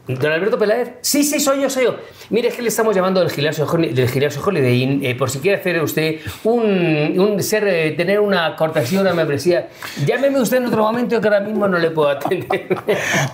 Don 0.09 0.31
Alberto 0.31 0.57
Peláez, 0.57 0.93
sí, 1.01 1.25
sí, 1.25 1.41
soy 1.41 1.63
yo, 1.63 1.69
soy 1.69 1.85
yo. 1.85 1.97
Mire, 2.31 2.49
es 2.49 2.55
que 2.55 2.63
le 2.63 2.69
estamos 2.69 2.95
llamando 2.95 3.21
del 3.21 3.31
gimnasio, 3.31 3.67
del 3.67 4.09
gimnasio 4.09 4.41
Holiday 4.45 5.01
eh, 5.03 5.15
por 5.17 5.31
si 5.31 5.41
quiere 5.41 5.59
hacer 5.59 5.83
usted 5.83 6.21
un, 6.45 7.19
un 7.19 7.43
ser, 7.43 7.67
eh, 7.67 7.91
tener 7.93 8.21
una 8.21 8.55
cortesía, 8.55 9.01
una 9.01 9.13
membresía. 9.13 9.69
Llámeme 10.05 10.41
usted 10.41 10.59
en 10.59 10.67
otro 10.67 10.83
momento 10.83 11.21
que 11.21 11.27
ahora 11.27 11.41
mismo 11.41 11.67
no 11.67 11.79
le 11.79 11.91
puedo 11.91 12.09
atender. 12.09 12.47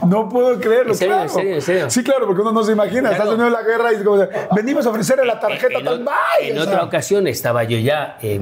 No 0.07 0.29
puedo 0.29 0.59
creerlo, 0.59 0.93
¿En 0.93 0.99
serio, 0.99 1.15
claro. 1.15 1.29
en 1.29 1.31
serio, 1.31 1.55
en 1.55 1.63
serio? 1.63 1.91
Sí, 1.91 2.03
claro, 2.03 2.27
porque 2.27 2.43
uno 2.43 2.53
no 2.53 2.63
se 2.63 2.73
imagina. 2.73 3.11
Claro. 3.11 3.33
Medio 3.33 3.45
de 3.45 3.51
la 3.51 3.63
guerra 3.63 3.93
y 3.93 4.03
como, 4.03 4.27
venimos 4.55 4.85
a 4.87 4.91
ofrecerle 4.91 5.25
la 5.25 5.39
tarjeta 5.39 5.79
en, 5.79 5.85
tal 5.85 5.99
bye. 5.99 6.51
en 6.51 6.59
o 6.59 6.63
otra 6.63 6.83
ocasión 6.83 7.27
estaba 7.27 7.65
yo 7.65 7.79
ya, 7.79 8.19
eh, 8.23 8.41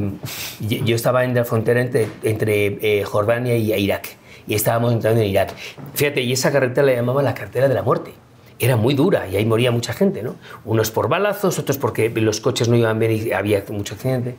yo 0.60 0.78
yo 0.84 0.96
estaba 0.96 1.24
en 1.24 1.34
la 1.34 1.44
frontera 1.44 1.80
entre, 1.80 2.08
entre, 2.22 2.78
eh, 2.80 3.04
Jordania 3.04 3.56
y 3.56 3.72
Irak. 3.72 4.19
Y 4.46 4.54
estábamos 4.54 4.92
entrando 4.92 5.20
en 5.20 5.28
Irak. 5.28 5.54
Fíjate, 5.94 6.22
y 6.22 6.32
esa 6.32 6.50
carretera 6.52 6.86
la 6.86 6.94
llamaban 6.94 7.24
la 7.24 7.34
carretera 7.34 7.68
de 7.68 7.74
la 7.74 7.82
muerte. 7.82 8.12
Era 8.58 8.76
muy 8.76 8.94
dura 8.94 9.26
y 9.26 9.36
ahí 9.36 9.44
moría 9.46 9.70
mucha 9.70 9.92
gente, 9.92 10.22
¿no? 10.22 10.36
Unos 10.64 10.90
por 10.90 11.08
balazos, 11.08 11.58
otros 11.58 11.78
porque 11.78 12.10
los 12.10 12.40
coches 12.40 12.68
no 12.68 12.76
iban 12.76 12.98
bien 12.98 13.12
y 13.12 13.32
había 13.32 13.64
mucho 13.68 13.94
accidente. 13.94 14.36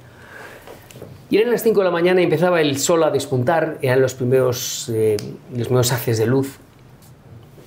Y 1.31 1.37
eran 1.37 1.51
las 1.51 1.63
5 1.63 1.79
de 1.79 1.85
la 1.85 1.91
mañana 1.91 2.21
y 2.21 2.25
empezaba 2.25 2.59
el 2.61 2.77
sol 2.77 3.03
a 3.03 3.09
despuntar, 3.09 3.77
eran 3.81 4.01
los 4.01 4.13
primeros, 4.13 4.89
eh, 4.93 5.17
los 5.55 5.67
primeros 5.67 5.91
haces 5.93 6.17
de 6.17 6.27
luz. 6.27 6.57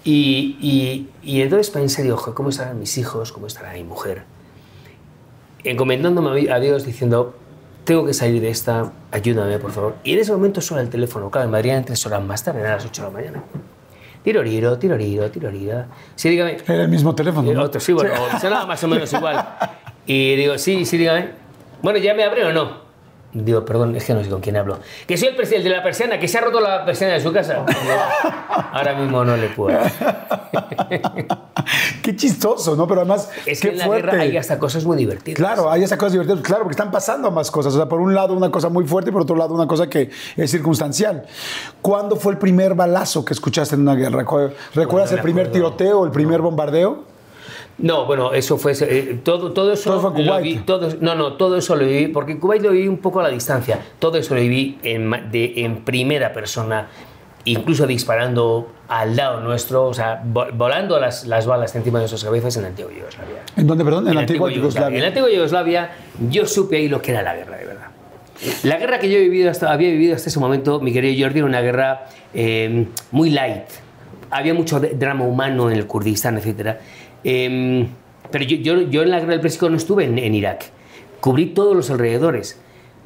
Y, 0.04 0.58
y, 0.60 1.08
y 1.22 1.40
entonces 1.40 1.70
pensé, 1.70 2.02
digo, 2.02 2.18
"Jo, 2.18 2.34
¿cómo 2.34 2.50
estarán 2.50 2.78
mis 2.78 2.98
hijos? 2.98 3.32
¿Cómo 3.32 3.46
estará 3.46 3.72
mi 3.72 3.82
mujer? 3.82 4.24
Encomendándome 5.64 6.52
a 6.52 6.60
Dios 6.60 6.84
diciendo, 6.84 7.34
tengo 7.84 8.04
que 8.06 8.14
salir 8.14 8.40
de 8.40 8.48
esta, 8.48 8.92
ayúdame, 9.10 9.58
por 9.58 9.70
favor. 9.72 9.96
Y 10.04 10.14
en 10.14 10.18
ese 10.20 10.32
momento 10.32 10.60
suena 10.60 10.82
el 10.82 10.88
teléfono, 10.88 11.30
claro, 11.30 11.46
en 11.46 11.50
Madrid 11.52 11.70
eran 11.70 11.84
tres 11.84 12.04
horas 12.06 12.22
más 12.22 12.42
tarde, 12.42 12.60
eran 12.60 12.72
las 12.72 12.84
8 12.84 13.02
de 13.02 13.08
la 13.08 13.12
mañana. 13.12 13.44
Tiroriro, 14.22 14.78
tiroriro, 14.78 15.30
tiroriro. 15.30 15.84
Sí, 16.14 16.30
dígame. 16.30 16.56
Era 16.66 16.84
el 16.84 16.88
mismo 16.88 17.14
teléfono. 17.14 17.50
Eh, 17.50 17.54
¿no? 17.54 17.62
Otro, 17.62 17.78
sí, 17.80 17.92
bueno, 17.92 18.14
sonaba 18.40 18.64
más 18.66 18.82
o 18.82 18.88
menos 18.88 19.12
igual. 19.12 19.46
Y 20.06 20.36
digo, 20.36 20.56
sí, 20.58 20.84
sí, 20.86 20.96
dígame. 20.96 21.30
Bueno, 21.82 21.98
¿ya 21.98 22.14
me 22.14 22.24
abre 22.24 22.44
o 22.46 22.52
no? 22.52 22.83
Digo, 23.34 23.64
perdón, 23.64 23.96
es 23.96 24.04
que 24.04 24.14
no 24.14 24.22
sé 24.22 24.30
con 24.30 24.40
quién 24.40 24.56
hablo. 24.56 24.78
Que 25.08 25.16
soy 25.16 25.28
el 25.28 25.36
presidente 25.36 25.68
de 25.68 25.74
la 25.76 25.82
persiana, 25.82 26.18
que 26.20 26.28
se 26.28 26.38
ha 26.38 26.40
roto 26.40 26.60
la 26.60 26.84
persiana 26.84 27.14
de 27.14 27.20
su 27.20 27.32
casa. 27.32 27.64
Ahora 28.72 28.94
mismo 28.94 29.24
no 29.24 29.36
le 29.36 29.48
puedo. 29.48 29.76
Qué 32.02 32.14
chistoso, 32.14 32.76
¿no? 32.76 32.86
Pero 32.86 33.00
además, 33.00 33.30
Es 33.46 33.60
que 33.60 33.68
qué 33.68 33.72
en 33.74 33.78
la 33.78 33.86
fuerte. 33.86 34.10
guerra 34.10 34.22
hay 34.22 34.36
hasta 34.36 34.58
cosas 34.58 34.84
muy 34.84 34.96
divertidas. 34.96 35.36
Claro, 35.38 35.70
hay 35.70 35.82
esas 35.82 35.98
cosas 35.98 36.12
divertidas, 36.12 36.40
claro, 36.42 36.62
porque 36.64 36.74
están 36.74 36.90
pasando 36.90 37.30
más 37.30 37.50
cosas. 37.50 37.72
O 37.74 37.76
sea, 37.76 37.88
por 37.88 38.00
un 38.00 38.14
lado 38.14 38.34
una 38.34 38.50
cosa 38.50 38.68
muy 38.68 38.86
fuerte 38.86 39.10
y 39.10 39.12
por 39.12 39.22
otro 39.22 39.36
lado 39.36 39.54
una 39.54 39.66
cosa 39.66 39.88
que 39.88 40.10
es 40.36 40.50
circunstancial. 40.50 41.24
¿Cuándo 41.80 42.16
fue 42.16 42.32
el 42.32 42.38
primer 42.38 42.74
balazo 42.74 43.24
que 43.24 43.32
escuchaste 43.32 43.74
en 43.76 43.80
una 43.82 43.94
guerra? 43.94 44.22
¿Recu- 44.24 44.52
¿Recuerdas 44.74 45.12
el 45.12 45.20
primer 45.20 45.50
tiroteo, 45.50 46.04
el 46.04 46.10
primer 46.10 46.40
bombardeo? 46.42 47.13
No, 47.78 48.06
bueno, 48.06 48.32
eso 48.32 48.56
fue. 48.56 48.72
eh, 48.80 49.18
todo, 49.24 49.52
todo 49.52 49.72
eso. 49.72 49.90
Todo 49.90 50.00
fue 50.12 50.20
en 50.20 50.26
lo 50.26 50.32
Kuwait. 50.34 50.44
vi- 50.44 50.62
todo- 50.64 50.88
no, 51.00 51.14
no, 51.16 51.32
todo 51.34 51.56
eso 51.56 51.74
lo 51.74 51.84
viví. 51.84 52.08
Porque 52.08 52.32
en 52.32 52.38
Kuwait 52.38 52.62
lo 52.62 52.70
viví 52.70 52.86
un 52.88 52.98
poco 52.98 53.20
a 53.20 53.24
la 53.24 53.28
distancia. 53.30 53.80
Todo 53.98 54.16
eso 54.18 54.34
lo 54.34 54.40
viví 54.40 54.78
en, 54.84 55.10
de- 55.32 55.52
en 55.56 55.84
primera 55.84 56.32
persona, 56.32 56.86
incluso 57.44 57.86
disparando 57.86 58.68
al 58.86 59.16
lado 59.16 59.40
nuestro, 59.40 59.86
o 59.86 59.94
sea, 59.94 60.22
vo- 60.24 60.50
volando 60.56 61.00
las, 61.00 61.26
las 61.26 61.46
balas 61.46 61.74
encima 61.74 61.98
de 61.98 62.02
nuestras 62.04 62.22
cabezas 62.22 62.54
en 62.56 62.62
la 62.62 62.68
antigua 62.68 62.92
Yugoslavia. 62.96 63.42
¿En 63.56 63.66
dónde, 63.66 63.84
perdón? 63.84 64.04
En, 64.04 64.08
En 64.10 64.14
la 64.14 64.20
antigua 64.20 64.48
En 64.50 64.56
Yugoslavia. 64.56 65.00
la 65.00 65.06
antigua 65.08 65.30
Yugoslavia, 65.30 65.90
yo 66.30 66.46
supe 66.46 66.76
ahí 66.76 66.88
lo 66.88 67.02
que 67.02 67.10
era 67.10 67.22
la 67.22 67.34
guerra, 67.34 67.56
de 67.56 67.64
verdad. 67.66 67.86
La 68.62 68.76
guerra 68.78 68.98
que 68.98 69.10
yo 69.10 69.16
he 69.18 69.22
vivido 69.22 69.50
hasta, 69.50 69.72
había 69.72 69.88
vivido 69.90 70.14
hasta 70.14 70.28
ese 70.28 70.38
momento, 70.38 70.80
mi 70.80 70.92
querido 70.92 71.24
Jordi, 71.26 71.38
era 71.40 71.46
una 71.48 71.60
guerra 71.60 72.06
eh, 72.34 72.86
muy 73.10 73.30
light. 73.30 73.64
Había 74.30 74.54
mucho 74.54 74.80
drama 74.80 75.24
humano 75.24 75.70
en 75.70 75.76
el 75.76 75.86
Kurdistán, 75.86 76.36
etc. 76.38 76.76
Eh, 77.24 77.86
pero 78.30 78.44
yo, 78.44 78.56
yo, 78.58 78.80
yo 78.90 79.02
en 79.02 79.10
la 79.10 79.18
guerra 79.18 79.32
del 79.32 79.40
Pérsico 79.40 79.68
no 79.68 79.76
estuve 79.76 80.04
en, 80.04 80.18
en 80.18 80.34
Irak. 80.34 80.66
Cubrí 81.20 81.46
todos 81.46 81.74
los 81.76 81.90
alrededores. 81.90 82.60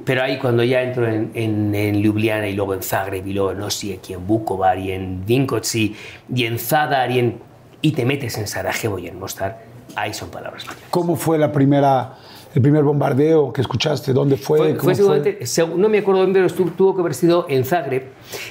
Pero 0.05 0.23
ahí 0.23 0.39
cuando 0.39 0.63
ya 0.63 0.83
entro 0.83 1.09
en, 1.09 1.33
en, 1.35 1.75
en 1.75 2.01
Ljubljana 2.03 2.49
y 2.49 2.53
luego 2.55 2.73
en 2.75 2.83
Zagreb 2.83 3.27
y 3.27 3.33
luego 3.33 3.51
en 3.51 3.61
Osijek 3.63 4.11
y 4.11 4.13
en 4.13 4.27
Vukovar 4.29 4.79
y 4.79 4.93
en 4.93 5.27
Vinkovci 5.27 5.97
y 6.33 6.45
en 6.45 6.59
Zadar 6.61 7.11
y, 7.11 7.19
en, 7.19 7.39
y 7.83 7.93
te 7.93 8.05
metes 8.05 8.39
en 8.39 8.47
Sarajevo 8.47 9.01
y 9.01 9.09
en 9.09 9.19
Mostar, 9.19 9.65
ahí 9.97 10.15
son 10.15 10.31
palabras 10.31 10.65
mayores. 10.67 10.87
¿Cómo 10.91 11.17
fue 11.17 11.37
la 11.37 11.51
primera, 11.51 12.17
el 12.55 12.63
primer 12.63 12.85
bombardeo 12.85 13.53
que 13.53 13.61
escuchaste? 13.61 14.13
¿Dónde 14.13 14.37
fue? 14.37 14.59
Fue, 14.59 14.77
¿Cómo 14.77 14.95
fue 14.95 15.41
seg- 15.41 15.75
no 15.75 15.89
me 15.89 15.99
acuerdo 15.99 16.25
bien, 16.25 16.33
pero 16.33 16.71
tuvo 16.71 16.95
que 16.95 17.01
haber 17.01 17.15
sido 17.15 17.47
en 17.49 17.65
Zagreb. 17.65 18.05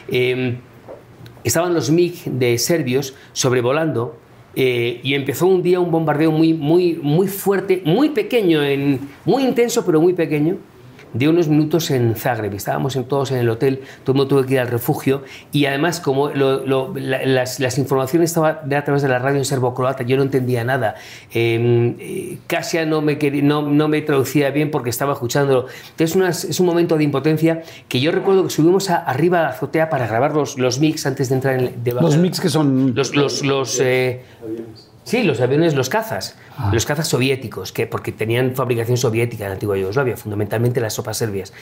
Eh, 0.09 0.57
estaban 1.45 1.73
los 1.73 1.89
MiG 1.89 2.25
de 2.25 2.57
serbios 2.57 3.13
sobrevolando 3.31 4.17
eh, 4.59 5.01
y 5.03 5.13
empezó 5.13 5.45
un 5.45 5.61
día 5.61 5.79
un 5.79 5.91
bombardeo 5.91 6.31
muy, 6.31 6.51
muy, 6.51 6.99
muy 6.99 7.27
fuerte, 7.27 7.83
muy 7.85 8.09
pequeño, 8.09 8.63
en, 8.63 8.99
muy 9.23 9.43
intenso, 9.43 9.85
pero 9.85 10.01
muy 10.01 10.13
pequeño, 10.13 10.57
de 11.17 11.27
unos 11.29 11.47
minutos 11.47 11.89
en 11.91 12.15
Zagreb. 12.15 12.53
Estábamos 12.53 12.95
en- 12.95 13.05
todos 13.05 13.31
en 13.31 13.37
el 13.39 13.49
hotel, 13.49 13.81
todo 14.03 14.13
el 14.13 14.17
mundo 14.17 14.27
tuvo 14.27 14.43
que 14.45 14.53
ir 14.55 14.59
al 14.59 14.67
refugio 14.67 15.23
y 15.51 15.65
además 15.65 15.99
como 15.99 16.29
lo- 16.29 16.65
lo- 16.65 16.93
la- 16.95 17.25
las, 17.25 17.59
las 17.59 17.77
informaciones 17.77 18.29
estaban 18.31 18.73
a 18.73 18.83
través 18.83 19.01
de 19.01 19.09
la 19.09 19.19
radio 19.19 19.37
en 19.37 19.45
serbo-croata, 19.45 20.03
yo 20.03 20.17
no 20.17 20.23
entendía 20.23 20.63
nada. 20.63 20.95
Eh, 21.33 21.95
eh, 21.99 22.37
Kasia 22.47 22.85
no 22.85 23.01
me, 23.01 23.17
quería- 23.17 23.43
no, 23.43 23.61
no 23.61 23.87
me 23.87 24.01
traducía 24.01 24.49
bien 24.51 24.71
porque 24.71 24.89
estaba 24.89 25.13
escuchándolo. 25.13 25.65
Entonces 25.91 26.15
unas- 26.15 26.43
es 26.43 26.59
un 26.59 26.65
momento 26.65 26.97
de 26.97 27.03
impotencia 27.03 27.63
que 27.87 27.99
yo 27.99 28.11
recuerdo 28.11 28.43
que 28.43 28.49
subimos 28.49 28.89
a- 28.89 28.97
arriba 28.97 29.39
a 29.39 29.43
la 29.43 29.49
azotea 29.49 29.89
para 29.89 30.07
grabar 30.07 30.33
los, 30.33 30.57
los 30.57 30.79
mix 30.79 31.05
antes 31.05 31.29
de 31.29 31.35
entrar 31.35 31.59
en 31.59 31.83
de 31.83 31.91
Los 31.93 32.17
mix 32.17 32.39
que 32.39 32.49
son... 32.49 32.93
los, 32.95 33.15
los, 33.15 33.43
los, 33.43 33.79
eh, 33.79 34.21
sí, 35.07 35.23
los 35.23 35.39
aviones, 35.39 35.73
los 35.73 35.87
cazas, 35.87 36.35
los 36.73 36.85
cazas 36.85 37.07
soviéticos, 37.07 37.71
que, 37.71 37.87
porque 37.87 38.11
tenían 38.11 38.55
fabricación 38.55 38.97
soviética 38.97 39.45
en 39.45 39.51
la 39.51 39.53
antigua 39.53 39.77
Yugoslavia, 39.77 40.17
fundamentalmente 40.17 40.81
las 40.81 40.95
sopas 40.95 41.17
serbias. 41.17 41.53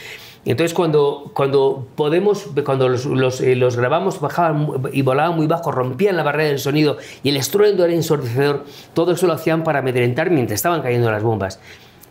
Y 0.43 0.49
entonces 0.49 0.73
cuando, 0.73 1.31
cuando 1.35 1.87
podemos, 1.95 2.47
cuando 2.65 2.89
los, 2.89 3.05
los, 3.05 3.41
eh, 3.41 3.55
los 3.55 3.77
grabamos, 3.77 4.19
bajaban 4.19 4.67
y 4.91 5.03
volaban 5.03 5.35
muy 5.35 5.45
bajo, 5.45 5.71
rompían 5.71 6.17
la 6.17 6.23
barrera 6.23 6.49
del 6.49 6.59
sonido 6.59 6.97
y 7.21 7.29
el 7.29 7.37
estruendo 7.37 7.85
era 7.85 7.93
ensordecedor, 7.93 8.65
todo 8.95 9.11
eso 9.11 9.27
lo 9.27 9.33
hacían 9.33 9.63
para 9.63 9.79
amedrentar 9.79 10.31
mientras 10.31 10.57
estaban 10.57 10.81
cayendo 10.81 11.11
las 11.11 11.21
bombas. 11.21 11.59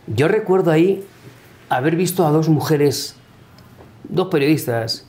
Yo 0.07 0.29
recuerdo 0.29 0.71
ahí 0.71 1.03
haber 1.67 1.97
visto 1.97 2.25
a 2.25 2.31
dos 2.31 2.47
mujeres, 2.47 3.17
dos 4.07 4.29
periodistas, 4.29 5.05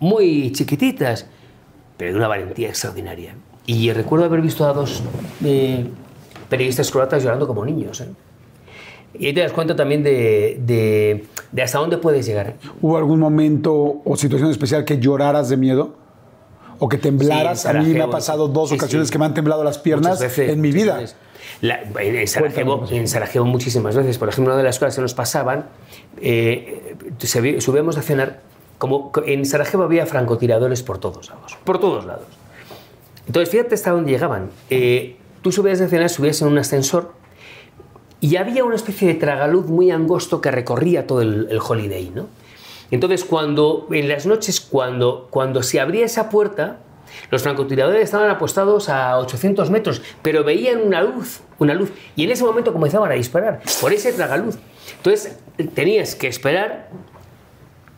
muy 0.00 0.50
chiquititas, 0.50 1.26
pero 1.96 2.12
de 2.12 2.18
una 2.18 2.26
valentía 2.26 2.68
extraordinaria. 2.68 3.34
Y 3.68 3.92
recuerdo 3.92 4.24
haber 4.24 4.40
visto 4.40 4.64
a 4.66 4.72
dos 4.72 5.02
eh, 5.44 5.84
periodistas 6.48 6.90
croatas 6.90 7.22
llorando 7.22 7.46
como 7.46 7.66
niños. 7.66 8.00
¿eh? 8.00 8.06
Y 9.18 9.26
ahí 9.26 9.34
te 9.34 9.40
das 9.42 9.52
cuenta 9.52 9.76
también 9.76 10.02
de, 10.02 10.58
de- 10.64 11.26
de 11.52 11.62
hasta 11.62 11.78
dónde 11.78 11.98
puedes 11.98 12.24
llegar. 12.24 12.54
¿Hubo 12.80 12.96
algún 12.96 13.20
momento 13.20 14.00
o 14.06 14.16
situación 14.16 14.50
especial 14.50 14.86
que 14.86 14.98
lloraras 14.98 15.50
de 15.50 15.58
miedo? 15.58 15.96
¿O 16.78 16.88
que 16.88 16.96
temblaras? 16.96 17.60
Sí, 17.62 17.68
a 17.68 17.74
mí 17.74 17.92
me 17.92 18.00
ha 18.00 18.08
pasado 18.08 18.48
dos 18.48 18.70
Sí, 18.70 18.76
ocasiones 18.76 19.08
sí. 19.08 19.12
que 19.12 19.18
me 19.18 19.26
han 19.26 19.34
temblado 19.34 19.62
las 19.62 19.76
piernas 19.76 20.18
veces, 20.18 20.48
en 20.48 20.62
mi 20.62 20.72
vida. 20.72 20.98
La- 21.60 21.82
en, 22.00 22.26
Sarajevo, 22.26 22.86
en 22.90 23.06
Sarajevo 23.06 23.44
muchísimas 23.44 23.94
veces. 23.94 24.16
Por 24.16 24.30
ejemplo, 24.30 24.54
una 24.54 24.58
de 24.62 24.64
las 24.64 24.78
cosas 24.78 24.94
que 24.94 25.02
nos 25.02 25.12
pasaban, 25.12 25.66
eh, 26.22 26.96
subíamos 27.58 27.98
a 27.98 28.02
cenar, 28.02 28.40
como 28.78 29.12
en 29.26 29.44
Sarajevo 29.44 29.82
había 29.82 30.06
francotiradores 30.06 30.82
por 30.82 30.96
todos 30.96 31.28
lados. 31.28 31.58
Por 31.64 31.78
todos 31.78 32.06
lados. 32.06 32.24
Entonces, 33.28 33.50
fíjate 33.50 33.76
hasta 33.76 33.92
dónde 33.92 34.10
llegaban. 34.10 34.50
Eh, 34.70 35.16
tú 35.42 35.52
subías 35.52 35.78
de 35.78 35.86
cenar, 35.86 36.10
subías 36.10 36.42
en 36.42 36.48
un 36.48 36.58
ascensor 36.58 37.12
y 38.20 38.36
había 38.36 38.64
una 38.64 38.74
especie 38.74 39.06
de 39.06 39.14
tragaluz 39.14 39.66
muy 39.66 39.92
angosto 39.92 40.40
que 40.40 40.50
recorría 40.50 41.06
todo 41.06 41.22
el, 41.22 41.46
el 41.50 41.60
holiday, 41.60 42.10
¿no? 42.12 42.26
Entonces, 42.90 43.24
cuando 43.24 43.86
en 43.92 44.08
las 44.08 44.26
noches, 44.26 44.60
cuando, 44.60 45.28
cuando 45.30 45.62
se 45.62 45.78
abría 45.78 46.06
esa 46.06 46.30
puerta, 46.30 46.78
los 47.30 47.42
francotiradores 47.42 48.02
estaban 48.02 48.30
apostados 48.30 48.88
a 48.88 49.18
800 49.18 49.70
metros, 49.70 50.02
pero 50.22 50.42
veían 50.42 50.80
una 50.80 51.02
luz, 51.02 51.40
una 51.58 51.74
luz, 51.74 51.90
y 52.16 52.24
en 52.24 52.30
ese 52.30 52.44
momento 52.44 52.72
comenzaban 52.72 53.10
a 53.10 53.14
disparar 53.14 53.60
por 53.80 53.92
ese 53.92 54.12
tragaluz. 54.12 54.56
Entonces, 54.96 55.36
tenías 55.74 56.14
que 56.14 56.28
esperar 56.28 56.88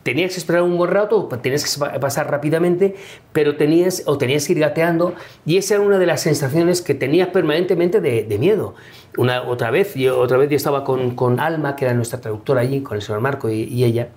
tenías 0.03 0.31
que 0.33 0.39
esperar 0.39 0.63
un 0.63 0.77
buen 0.77 0.89
rato, 0.91 1.27
tenías 1.41 1.63
que 1.63 1.79
pa- 1.79 1.99
pasar 1.99 2.29
rápidamente, 2.31 2.95
pero 3.33 3.55
tenías, 3.55 4.03
o 4.05 4.17
tenías 4.17 4.47
que 4.47 4.53
ir 4.53 4.59
gateando, 4.59 5.13
y 5.45 5.57
esa 5.57 5.75
era 5.75 5.83
una 5.83 5.97
de 5.99 6.05
las 6.05 6.21
sensaciones 6.21 6.81
que 6.81 6.93
tenías 6.95 7.27
permanentemente 7.29 8.01
de, 8.01 8.23
de 8.23 8.39
miedo. 8.39 8.73
Una, 9.17 9.43
otra, 9.43 9.69
vez, 9.71 9.93
yo, 9.95 10.19
otra 10.19 10.37
vez 10.37 10.49
yo 10.49 10.55
estaba 10.55 10.83
con, 10.83 11.15
con 11.15 11.39
Alma, 11.39 11.75
que 11.75 11.85
era 11.85 11.93
nuestra 11.93 12.19
traductora 12.21 12.61
allí, 12.61 12.81
con 12.81 12.95
el 12.95 13.01
señor 13.01 13.21
Marco 13.21 13.49
y, 13.49 13.63
y 13.63 13.83
ella, 13.83 14.09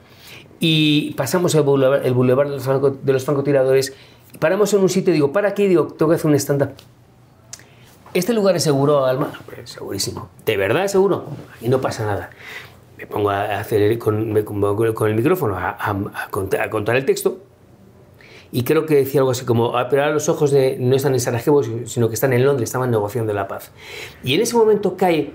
y 0.61 1.13
pasamos 1.15 1.55
el 1.55 1.63
boulevard, 1.63 2.07
el 2.07 2.15
boulevard 2.15 2.49
de, 2.49 2.55
los 2.55 2.63
franco- 2.65 2.97
de 3.03 3.19
francotiradores, 3.21 3.93
y 4.33 4.39
paramos 4.39 4.73
en 4.73 4.81
un 4.81 4.89
sitio, 4.89 5.13
digo, 5.13 5.33
para 5.33 5.49
aquí, 5.49 5.67
digo, 5.67 5.87
tengo 5.89 6.11
que 6.11 6.17
hacer 6.17 6.31
un 6.31 6.35
stand-up. 6.37 6.71
¿Este 8.15 8.33
lugar 8.33 8.55
es 8.55 8.63
seguro, 8.63 9.05
Alma? 9.07 9.33
Pues, 9.45 9.71
segurísimo. 9.71 10.29
¿De 10.47 10.57
verdad 10.57 10.85
es 10.85 10.93
seguro? 10.93 11.25
Aquí 11.57 11.69
no 11.69 11.81
pasa 11.81 12.07
nada. 12.07 12.31
Me 13.05 13.11
pongo 13.11 13.29
a 13.31 13.59
hacer 13.59 13.99
con, 13.99 14.33
me 14.33 14.43
pongo 14.43 14.95
con 14.95 15.09
el 15.11 15.15
micrófono 15.15 15.57
a, 15.59 15.71
a- 15.71 15.91
a 15.91 16.31
cont- 16.31 16.59
a 16.59 16.71
contar 16.71 16.97
el 16.97 17.05
texto 17.05 17.39
y 18.51 18.63
creo 18.65 18.87
que 18.87 18.95
decía 18.95 19.21
algo 19.21 19.33
así 19.33 19.45
como, 19.45 19.77
ah, 19.77 19.89
pero 19.91 20.03
ahora 20.03 20.15
los 20.15 20.29
ojos 20.31 20.51
de, 20.53 20.77
no 20.81 20.97
están 20.97 21.13
en 21.13 21.21
Sarajevo, 21.21 21.63
sino 21.85 22.09
que 22.09 22.15
están 22.15 22.33
en 22.33 22.45
Londres, 22.47 22.69
estaban 22.71 22.91
negociando 22.91 23.33
la 23.35 23.47
paz. 23.49 23.73
Y 24.23 24.35
en 24.35 24.41
ese 24.41 24.57
momento 24.57 24.97
cae 24.97 25.33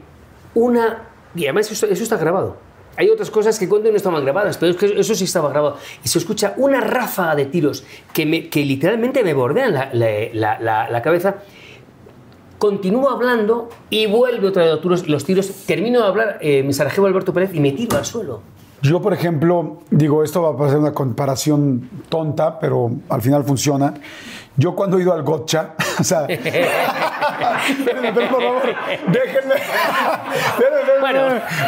una, 0.56 1.10
y 1.36 1.44
además 1.44 1.70
eso, 1.70 1.86
eso 1.86 2.02
está 2.02 2.18
grabado, 2.18 2.56
hay 2.98 3.10
otras 3.10 3.30
cosas 3.30 3.60
que 3.60 3.70
cuando 3.70 3.92
no 3.92 3.98
estaban 3.98 4.24
grabadas, 4.24 4.58
pero 4.58 4.72
es 4.72 4.78
que 4.78 5.00
eso 5.00 5.14
sí 5.16 5.26
estaba 5.26 5.50
grabado. 5.50 5.78
Y 6.04 6.08
se 6.08 6.18
escucha 6.18 6.54
una 6.58 6.82
ráfaga 6.82 7.36
de 7.36 7.46
tiros 7.46 7.84
que, 8.14 8.26
me, 8.26 8.50
que 8.50 8.66
literalmente 8.66 9.24
me 9.24 9.34
bordean 9.34 9.74
la, 9.74 9.90
la, 9.94 10.60
la, 10.60 10.90
la 10.90 11.02
cabeza. 11.02 11.36
Continúo 12.60 13.10
hablando 13.10 13.70
y 13.90 14.06
vuelve 14.06 14.50
otra 14.50 14.66
vez 14.66 15.08
los, 15.08 15.26
tiros. 15.26 15.48
Termino 15.66 16.02
de 16.02 16.06
hablar 16.06 16.38
eh, 16.42 16.62
mi 16.62 16.74
Sarajevo 16.74 17.08
Alberto 17.08 17.34
Pérez 17.34 17.54
y 17.54 17.60
me 17.60 17.72
tiro 17.72 17.98
al 17.98 18.06
suelo. 18.06 18.42
Yo, 18.82 19.02
por 19.02 19.14
ejemplo, 19.14 19.80
digo, 19.92 20.24
esto 20.24 20.42
va 20.42 20.50
a 20.50 20.58
parecer 20.58 20.80
una 20.80 20.94
comparación 20.94 21.90
tonta, 22.08 22.60
pero 22.60 22.92
al 23.10 23.22
final 23.22 23.44
funciona. 23.44 23.94
Yo 24.60 24.76
cuando 24.76 24.98
he 24.98 25.02
ido 25.02 25.14
al 25.14 25.24
gotcha, 25.24 25.74
o 26.00 26.04
sea, 26.04 26.26
espérenme, 26.28 28.12
por 28.14 28.24
favor, 28.28 28.62
déjenme, 29.08 29.56
déjenme, 30.60 31.00
Bueno. 31.00 31.22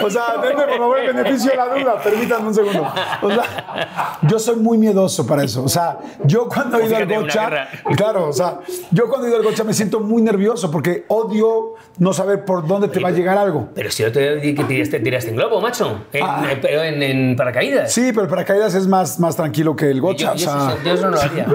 o 0.03 0.09
sea, 0.09 0.23
denme 0.41 0.63
por 0.63 0.77
favor 0.77 0.99
el 0.99 1.13
beneficio 1.13 1.51
de 1.51 1.57
la 1.57 1.67
duda, 1.69 2.01
permítanme 2.03 2.47
un 2.49 2.53
segundo. 2.53 2.93
O 3.21 3.29
sea, 3.31 4.17
yo 4.23 4.39
soy 4.39 4.57
muy 4.57 4.77
miedoso 4.77 5.25
para 5.25 5.43
eso, 5.43 5.63
o 5.63 5.69
sea, 5.69 5.97
yo 6.25 6.47
cuando 6.49 6.79
he 6.79 6.85
ido 6.85 6.97
al 6.97 7.07
gotcha, 7.07 7.69
claro, 7.95 8.27
o 8.27 8.33
sea, 8.33 8.59
yo 8.91 9.07
cuando 9.07 9.27
he 9.27 9.29
ido 9.29 9.37
al 9.39 9.43
gotcha 9.45 9.63
me 9.63 9.73
siento 9.73 9.99
muy 10.01 10.21
nervioso 10.21 10.69
porque 10.69 11.05
odio 11.07 11.75
no 11.97 12.13
saber 12.13 12.43
por 12.45 12.67
dónde 12.67 12.87
te 12.89 12.99
va 12.99 13.09
a 13.09 13.11
llegar 13.11 13.37
algo. 13.37 13.69
Pero 13.73 13.89
si 13.89 14.03
yo 14.03 14.11
te 14.11 14.35
dije 14.35 14.55
que 14.55 14.63
tiraste, 14.65 14.99
tiraste 14.99 15.29
en 15.29 15.37
globo, 15.37 15.61
macho. 15.61 16.01
En, 16.11 16.23
Ah. 16.23 16.43
eh, 16.51 16.57
pero 16.61 16.83
en, 16.83 17.01
en 17.01 17.35
paracaídas. 17.35 17.91
Sí, 17.93 18.11
pero 18.11 18.23
el 18.23 18.27
paracaídas 18.29 18.75
es 18.75 18.87
más, 18.87 19.19
más 19.19 19.35
tranquilo 19.35 19.75
que 19.75 19.89
el 19.89 20.01
gotcha, 20.01 20.33
yo 20.35 20.49
o 20.49 20.51
sea, 20.51 20.77
yo 20.83 20.93
eso 20.93 21.03
no 21.09 21.15
lo 21.15 21.21
haría. 21.21 21.45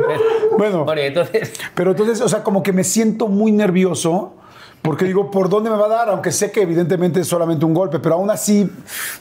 Bueno. 0.56 0.84
Bueno, 0.84 1.02
y 1.02 1.06
entonces. 1.06 1.52
Pero 1.74 1.90
entonces, 1.92 2.20
o 2.20 2.28
sea, 2.28 2.42
como 2.42 2.62
que 2.62 2.72
me 2.72 2.84
siento 2.84 3.28
muy 3.28 3.52
nervioso 3.52 4.34
porque 4.86 5.04
digo, 5.04 5.32
¿por 5.32 5.48
dónde 5.48 5.68
me 5.68 5.76
va 5.76 5.86
a 5.86 5.88
dar? 5.88 6.08
Aunque 6.10 6.30
sé 6.30 6.52
que 6.52 6.62
evidentemente 6.62 7.18
es 7.18 7.26
solamente 7.26 7.64
un 7.64 7.74
golpe, 7.74 7.98
pero 7.98 8.14
aún 8.14 8.30
así 8.30 8.70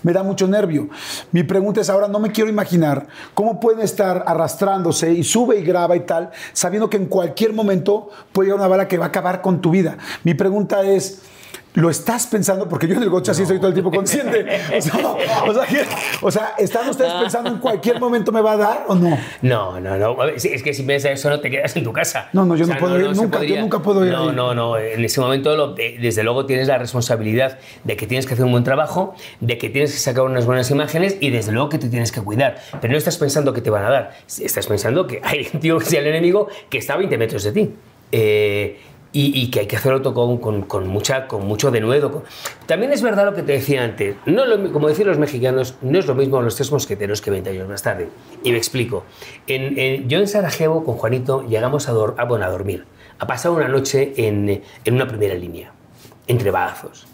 me 0.04 0.14
da 0.14 0.22
mucho 0.22 0.48
nervio. 0.48 0.90
Mi 1.32 1.42
pregunta 1.42 1.82
es 1.82 1.90
ahora, 1.90 2.08
no 2.08 2.20
me 2.20 2.32
quiero 2.32 2.52
imaginar 2.52 3.08
cómo 3.34 3.60
pueden 3.60 3.82
estar 3.82 4.24
arrastrándose 4.28 5.12
y 5.12 5.24
sube 5.24 5.58
y 5.58 5.64
graba 5.64 5.96
y 5.96 6.02
tal, 6.02 6.30
sabiendo 6.54 6.88
que 6.88 6.98
en 6.98 7.08
cualquier 7.08 7.54
momento 7.54 8.10
puede 8.32 8.48
llegar 8.50 8.60
una 8.60 8.68
bala 8.68 8.88
que 8.88 9.00
va 9.00 9.06
a 9.06 9.08
acabar 9.08 9.42
con 9.42 9.60
tu 9.60 9.72
vida. 9.72 9.98
Mi 10.24 10.36
pregunta 10.36 10.84
es... 10.84 11.22
¿Lo 11.76 11.90
estás 11.90 12.28
pensando? 12.28 12.68
Porque 12.68 12.88
yo 12.88 12.96
en 12.96 13.04
el 13.04 13.10
gocha 13.10 13.34
sí 13.34 13.46
soy 13.46 13.58
todo 13.58 13.68
el 13.68 13.74
tiempo 13.74 13.92
consciente. 13.92 14.46
O 14.76 14.82
sea, 14.82 14.96
o 15.46 15.54
sea, 15.54 15.66
o 16.22 16.32
sea, 16.32 16.54
¿están 16.58 16.90
ustedes 16.90 17.14
pensando 17.14 17.50
en 17.50 17.58
cualquier 17.58 18.00
momento 18.00 18.32
me 18.32 18.42
va 18.42 18.54
a 18.54 18.58
dar 18.58 18.86
o 18.88 18.96
no? 18.96 19.18
No, 19.42 19.80
no, 19.80 19.98
no. 19.98 20.24
Es 20.24 20.64
que 20.64 20.74
si 20.74 20.84
piensas 20.84 21.12
eso, 21.12 21.30
no 21.30 21.40
te 21.40 21.50
quedas 21.50 21.76
en 21.76 21.84
tu 21.84 21.94
casa. 21.94 22.30
No, 22.34 22.46
no, 22.46 22.56
yo 22.56 22.66
no 22.66 22.78
puedo 22.78 23.00
ir, 23.00 23.16
se 23.16 23.22
nunca, 23.22 23.44
yo 23.44 23.60
nunca 23.60 23.80
puedo 23.80 24.06
ir 24.06 24.12
No, 24.12 24.32
no, 24.32 24.54
no. 24.54 24.78
En 24.78 25.04
ese 25.04 25.22
momento, 25.22 25.76
eh, 25.78 25.98
desde 26.02 26.24
luego, 26.24 26.46
tienes 26.46 26.68
la 26.68 26.78
responsabilidad 26.78 27.58
de 27.84 27.96
que 27.96 28.08
tienes 28.08 28.26
que 28.26 28.34
hacer 28.34 28.46
un 28.46 28.52
buen 28.52 28.64
trabajo, 28.64 29.16
de 29.40 29.58
que 29.58 29.70
tienes 29.70 29.92
que 29.92 30.00
sacar 30.00 30.24
unas 30.24 30.46
buenas 30.46 30.70
imágenes 30.72 31.18
y, 31.20 31.30
desde 31.30 31.52
luego, 31.52 31.70
que 31.70 31.78
te 31.78 31.90
tienes 31.90 32.12
que 32.12 32.22
cuidar. 32.22 32.58
Pero 32.82 32.92
no 32.92 32.98
estás 32.98 33.18
pensando 33.18 33.54
que 33.54 33.62
te 33.62 33.70
van 33.70 33.86
a 33.86 33.90
dar. 33.90 34.12
Estás 34.28 34.68
pensando 34.68 35.08
que 35.08 35.22
hay 35.24 35.48
un 35.54 35.60
tío 35.60 35.78
que 35.80 35.86
sea 35.86 36.00
el 36.00 36.08
enemigo 36.08 36.48
que 36.70 36.78
está 36.78 36.94
a 36.94 36.98
20 36.98 37.18
metros 37.18 37.44
de 37.44 37.52
ti. 37.52 37.74
Eh, 38.12 38.80
y, 39.16 39.32
y 39.42 39.50
que 39.50 39.62
hay 39.62 39.66
que 39.68 39.78
hacerlo 39.78 40.04
con, 40.14 40.38
con- 40.40 40.64
con 40.64 40.88
mucha, 40.88 41.28
con 41.28 41.46
mucho 41.48 41.72
denuedo. 41.72 42.24
También 42.66 42.92
es 42.92 43.02
verdad 43.02 43.26
lo 43.26 43.34
que 43.34 43.44
te 43.44 43.54
decía 43.54 43.84
antes. 43.84 44.16
No 44.26 44.46
lo 44.46 44.72
como 44.74 44.90
decían 44.90 45.08
los 45.08 45.18
mexicanos, 45.18 45.76
no 45.82 45.98
es 45.98 46.06
lo 46.06 46.16
mismo 46.16 46.42
los 46.42 46.56
tres 46.56 46.72
mosqueteros 46.72 47.22
que 47.22 47.32
20 47.32 47.50
años 47.52 47.70
más 47.70 47.82
tarde. 47.82 48.10
Y 48.44 48.52
me 48.52 48.58
explico. 48.58 49.06
En- 49.48 49.80
en- 49.80 50.10
yo 50.10 50.20
en 50.20 50.28
Sarajevo 50.28 50.84
con 50.84 50.96
Juanito 50.98 51.48
llegamos 51.48 51.88
a, 51.88 51.94
dor- 51.94 52.16
a, 52.18 52.26
bueno, 52.26 52.44
a 52.46 52.50
dormir, 52.50 52.86
a 53.18 53.26
pasar 53.26 53.52
una 53.52 53.70
noche 53.70 54.14
en, 54.18 54.62
en 54.84 54.94
una 54.94 55.08
primera 55.08 55.34
línea, 55.36 55.72
entre 56.28 56.52
balazos. 56.52 57.08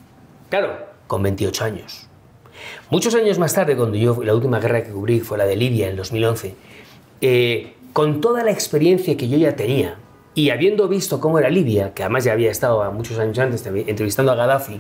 Claro, 0.49 0.74
con 1.08 1.22
28 1.22 1.64
años. 1.64 2.08
Muchos 2.89 3.14
años 3.16 3.38
más 3.39 3.54
tarde, 3.54 3.76
cuando 3.78 3.97
yo 3.97 4.24
la 4.24 4.34
última 4.34 4.60
guerra 4.60 4.84
que 4.84 4.89
cubrí 4.91 5.20
fue 5.20 5.38
la 5.38 5.45
de 5.45 5.56
Libia 5.56 5.88
en 5.88 5.95
2011, 5.95 6.56
eh, 7.22 7.74
con 7.93 8.22
toda 8.22 8.43
la 8.43 8.52
experiencia 8.52 9.16
que 9.18 9.30
yo 9.30 9.38
ya 9.38 9.56
tenía 9.56 9.97
y 10.34 10.49
habiendo 10.49 10.88
visto 10.88 11.19
cómo 11.19 11.39
era 11.39 11.49
Libia, 11.49 11.93
que 11.93 12.03
además 12.03 12.23
ya 12.23 12.34
había 12.34 12.51
estado 12.51 12.89
muchos 12.91 13.19
años 13.19 13.38
antes 13.39 13.65
entrevistando 13.65 14.32
a 14.32 14.36
Gaddafi, 14.36 14.79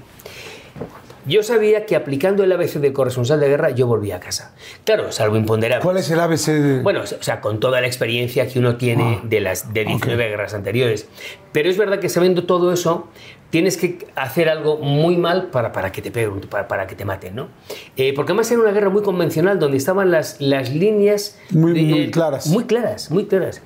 yo 1.25 1.43
sabía 1.43 1.85
que 1.85 1.95
aplicando 1.95 2.43
el 2.43 2.51
ABC 2.51 2.75
del 2.75 2.93
corresponsal 2.93 3.39
de 3.39 3.47
guerra 3.47 3.69
yo 3.69 3.85
volvía 3.85 4.15
a 4.15 4.19
casa. 4.19 4.55
Claro, 4.85 5.11
salvo 5.11 5.37
imponderables. 5.37 5.83
¿Cuál 5.83 5.97
es 5.97 6.09
el 6.09 6.19
ABC 6.19 6.47
de...? 6.47 6.81
Bueno, 6.81 7.01
o 7.01 7.23
sea, 7.23 7.41
con 7.41 7.59
toda 7.59 7.79
la 7.79 7.87
experiencia 7.87 8.47
que 8.47 8.57
uno 8.57 8.77
tiene 8.77 9.19
Ah, 9.21 9.21
de 9.23 9.39
las 9.39 9.71
de 9.73 9.85
19 9.85 10.29
guerras 10.29 10.53
anteriores. 10.53 11.07
Pero 11.51 11.69
es 11.69 11.77
verdad 11.77 11.99
que 11.99 12.09
sabiendo 12.09 12.45
todo 12.45 12.73
eso, 12.73 13.07
tienes 13.51 13.77
que 13.77 14.07
hacer 14.15 14.49
algo 14.49 14.77
muy 14.77 15.17
mal 15.17 15.47
para, 15.47 15.71
para 15.71 15.91
que 15.91 16.01
te 16.01 16.09
peguen, 16.09 16.41
para, 16.41 16.67
para 16.67 16.87
que 16.87 16.95
te 16.95 17.05
maten, 17.05 17.35
¿no? 17.35 17.49
Eh, 17.97 18.13
porque 18.15 18.31
además 18.31 18.49
era 18.51 18.61
una 18.61 18.71
guerra 18.71 18.89
muy 18.89 19.03
convencional, 19.03 19.59
donde 19.59 19.77
estaban 19.77 20.09
las, 20.09 20.41
las 20.41 20.73
líneas... 20.73 21.37
Muy- 21.51 21.83
muy 21.83 22.09
claras. 22.11 22.47
Muy 22.47 22.63
claras, 22.63 23.11
muy 23.11 23.25
claras. 23.25 23.61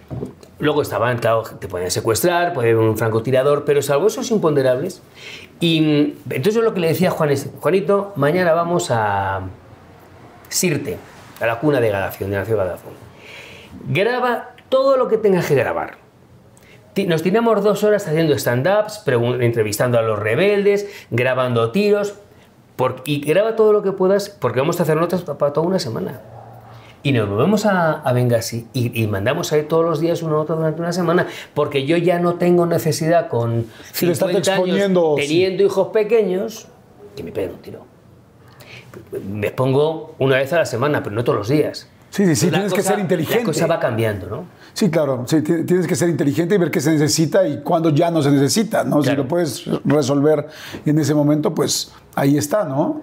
Luego 0.59 0.81
estaban, 0.81 1.17
claro, 1.19 1.43
te 1.43 1.67
podían 1.67 1.91
secuestrar, 1.91 2.53
puede 2.53 2.71
haber 2.71 2.81
un 2.83 2.97
francotirador, 2.97 3.63
pero 3.63 3.81
salvo 3.81 4.07
esos 4.07 4.29
imponderables. 4.31 5.01
Y 5.59 5.81
mm, 5.81 6.31
entonces 6.31 6.55
yo 6.55 6.61
lo 6.61 6.73
que 6.73 6.79
le 6.81 6.87
decía 6.87 7.09
a 7.09 7.11
Juan 7.11 7.29
es, 7.29 7.47
Juanito, 7.61 8.11
mañana 8.15 8.53
vamos 8.53 8.87
a 8.91 9.41
Sirte, 10.49 10.97
a 11.41 11.45
la 11.45 11.59
cuna 11.59 11.79
de 11.81 11.89
Gaddafi, 11.89 12.23
donde 12.23 12.37
nació 12.37 12.55
Gaddafi. 12.57 12.87
Graba 13.89 14.51
todo 14.69 14.95
lo 14.97 15.07
que 15.07 15.17
tengas 15.17 15.45
que 15.47 15.55
grabar. 15.55 15.97
Nos 17.07 17.23
tiramos 17.23 17.63
dos 17.63 17.83
horas 17.83 18.07
haciendo 18.07 18.33
stand-ups, 18.35 19.03
entrevistando 19.41 19.99
a 19.99 20.01
los 20.01 20.17
rebeldes, 20.19 20.87
grabando 21.11 21.71
tiros. 21.71 22.15
por- 22.75 23.01
y 23.05 23.21
graba 23.21 23.55
todo 23.55 23.71
lo 23.71 23.81
que 23.83 23.93
puedas, 23.93 24.29
porque 24.29 24.59
vamos 24.59 24.79
a 24.79 24.83
hacer 24.83 24.97
notas 24.97 25.21
pa- 25.21 25.37
para 25.37 25.53
toda 25.53 25.65
una 25.67 25.79
semana. 25.79 26.19
Y 27.03 27.11
nos 27.13 27.29
volvemos 27.29 27.65
a, 27.65 27.93
a 28.01 28.11
Benghazi 28.13 28.67
y, 28.73 29.01
y 29.01 29.07
mandamos 29.07 29.53
ahí 29.53 29.63
todos 29.63 29.85
los 29.85 29.99
días 30.01 30.21
una 30.23 30.33
nota 30.33 30.55
durante 30.55 30.81
una 30.81 30.91
semana, 30.91 31.27
porque 31.53 31.85
yo 31.85 31.95
ya 31.97 32.19
no 32.19 32.33
tengo 32.35 32.65
necesidad 32.65 33.29
con 33.29 33.59
estás 33.93 33.97
50 33.99 34.25
años 34.25 34.47
exponiendo, 34.49 35.15
sí. 35.17 35.27
teniendo 35.27 35.63
hijos 35.63 35.87
pequeños 35.89 36.67
que 37.15 37.23
me 37.23 37.31
peguen 37.31 37.51
un 37.51 37.57
tiro. 37.61 37.85
Me 39.29 39.51
pongo 39.51 40.15
una 40.19 40.37
vez 40.37 40.51
a 40.51 40.57
la 40.57 40.65
semana, 40.65 41.01
pero 41.03 41.15
no 41.15 41.23
todos 41.23 41.37
los 41.39 41.47
días. 41.47 41.87
Sí, 42.15 42.25
sí, 42.27 42.35
sí, 42.37 42.49
tienes 42.49 42.71
que 42.71 42.81
ser 42.81 42.97
inteligente. 42.97 43.39
La 43.39 43.43
cosa 43.43 43.67
va 43.67 43.77
cambiando, 43.77 44.27
¿no? 44.27 44.45
Sí, 44.73 44.89
claro, 44.89 45.25
sí, 45.27 45.41
tienes 45.41 45.85
que 45.85 45.97
ser 45.97 46.07
inteligente 46.07 46.55
y 46.55 46.57
ver 46.57 46.71
qué 46.71 46.79
se 46.79 46.91
necesita 46.91 47.45
y 47.45 47.61
cuándo 47.61 47.89
ya 47.89 48.09
no 48.09 48.21
se 48.21 48.31
necesita, 48.31 48.85
¿no? 48.85 49.03
Si 49.03 49.13
lo 49.13 49.27
puedes 49.27 49.65
resolver 49.83 50.47
en 50.85 50.97
ese 50.97 51.13
momento, 51.13 51.53
pues 51.53 51.91
ahí 52.15 52.37
está, 52.37 52.63
¿no? 52.63 53.01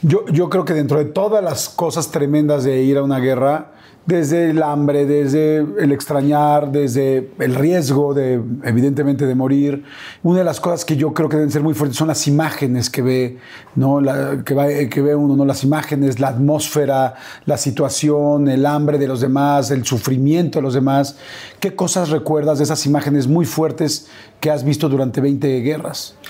Yo, 0.00 0.24
yo 0.28 0.48
creo 0.48 0.64
que 0.64 0.72
dentro 0.72 0.96
de 0.96 1.04
todas 1.04 1.44
las 1.44 1.68
cosas 1.68 2.10
tremendas 2.10 2.64
de 2.64 2.80
ir 2.80 2.96
a 2.96 3.02
una 3.02 3.18
guerra, 3.18 3.72
desde 4.04 4.50
el 4.50 4.62
hambre, 4.62 5.06
desde 5.06 5.58
el 5.58 5.92
extrañar, 5.92 6.72
desde 6.72 7.30
el 7.38 7.54
riesgo 7.54 8.14
de, 8.14 8.42
evidentemente, 8.64 9.26
de 9.26 9.34
morir, 9.34 9.84
una 10.24 10.40
de 10.40 10.44
las 10.44 10.58
cosas 10.58 10.84
que 10.84 10.96
yo 10.96 11.14
creo 11.14 11.28
que 11.28 11.36
deben 11.36 11.52
ser 11.52 11.62
muy 11.62 11.72
fuertes 11.74 11.96
son 11.98 12.08
las 12.08 12.26
imágenes 12.26 12.90
que 12.90 13.00
ve, 13.00 13.38
¿no? 13.76 14.00
La- 14.00 14.42
que, 14.44 14.88
que 14.88 15.02
ve 15.02 15.14
uno, 15.14 15.36
¿no? 15.36 15.44
Las 15.44 15.62
imágenes, 15.62 16.18
la 16.18 16.28
atmósfera, 16.28 17.14
la 17.46 17.56
situación, 17.56 18.48
el 18.48 18.66
hambre 18.66 18.98
de 18.98 19.06
los 19.06 19.20
demás, 19.20 19.70
el 19.70 19.84
sufrimiento 19.84 20.58
de 20.58 20.62
los 20.62 20.74
demás. 20.74 21.16
¿Qué 21.60 21.76
cosas 21.76 22.10
recuerdas 22.10 22.58
de 22.58 22.64
esas 22.64 22.84
imágenes 22.86 23.28
muy 23.28 23.46
fuertes 23.46 24.08
que 24.40 24.50
has 24.50 24.64
visto 24.64 24.88
durante 24.88 25.20
20 25.20 25.60
guerras? 25.60 26.16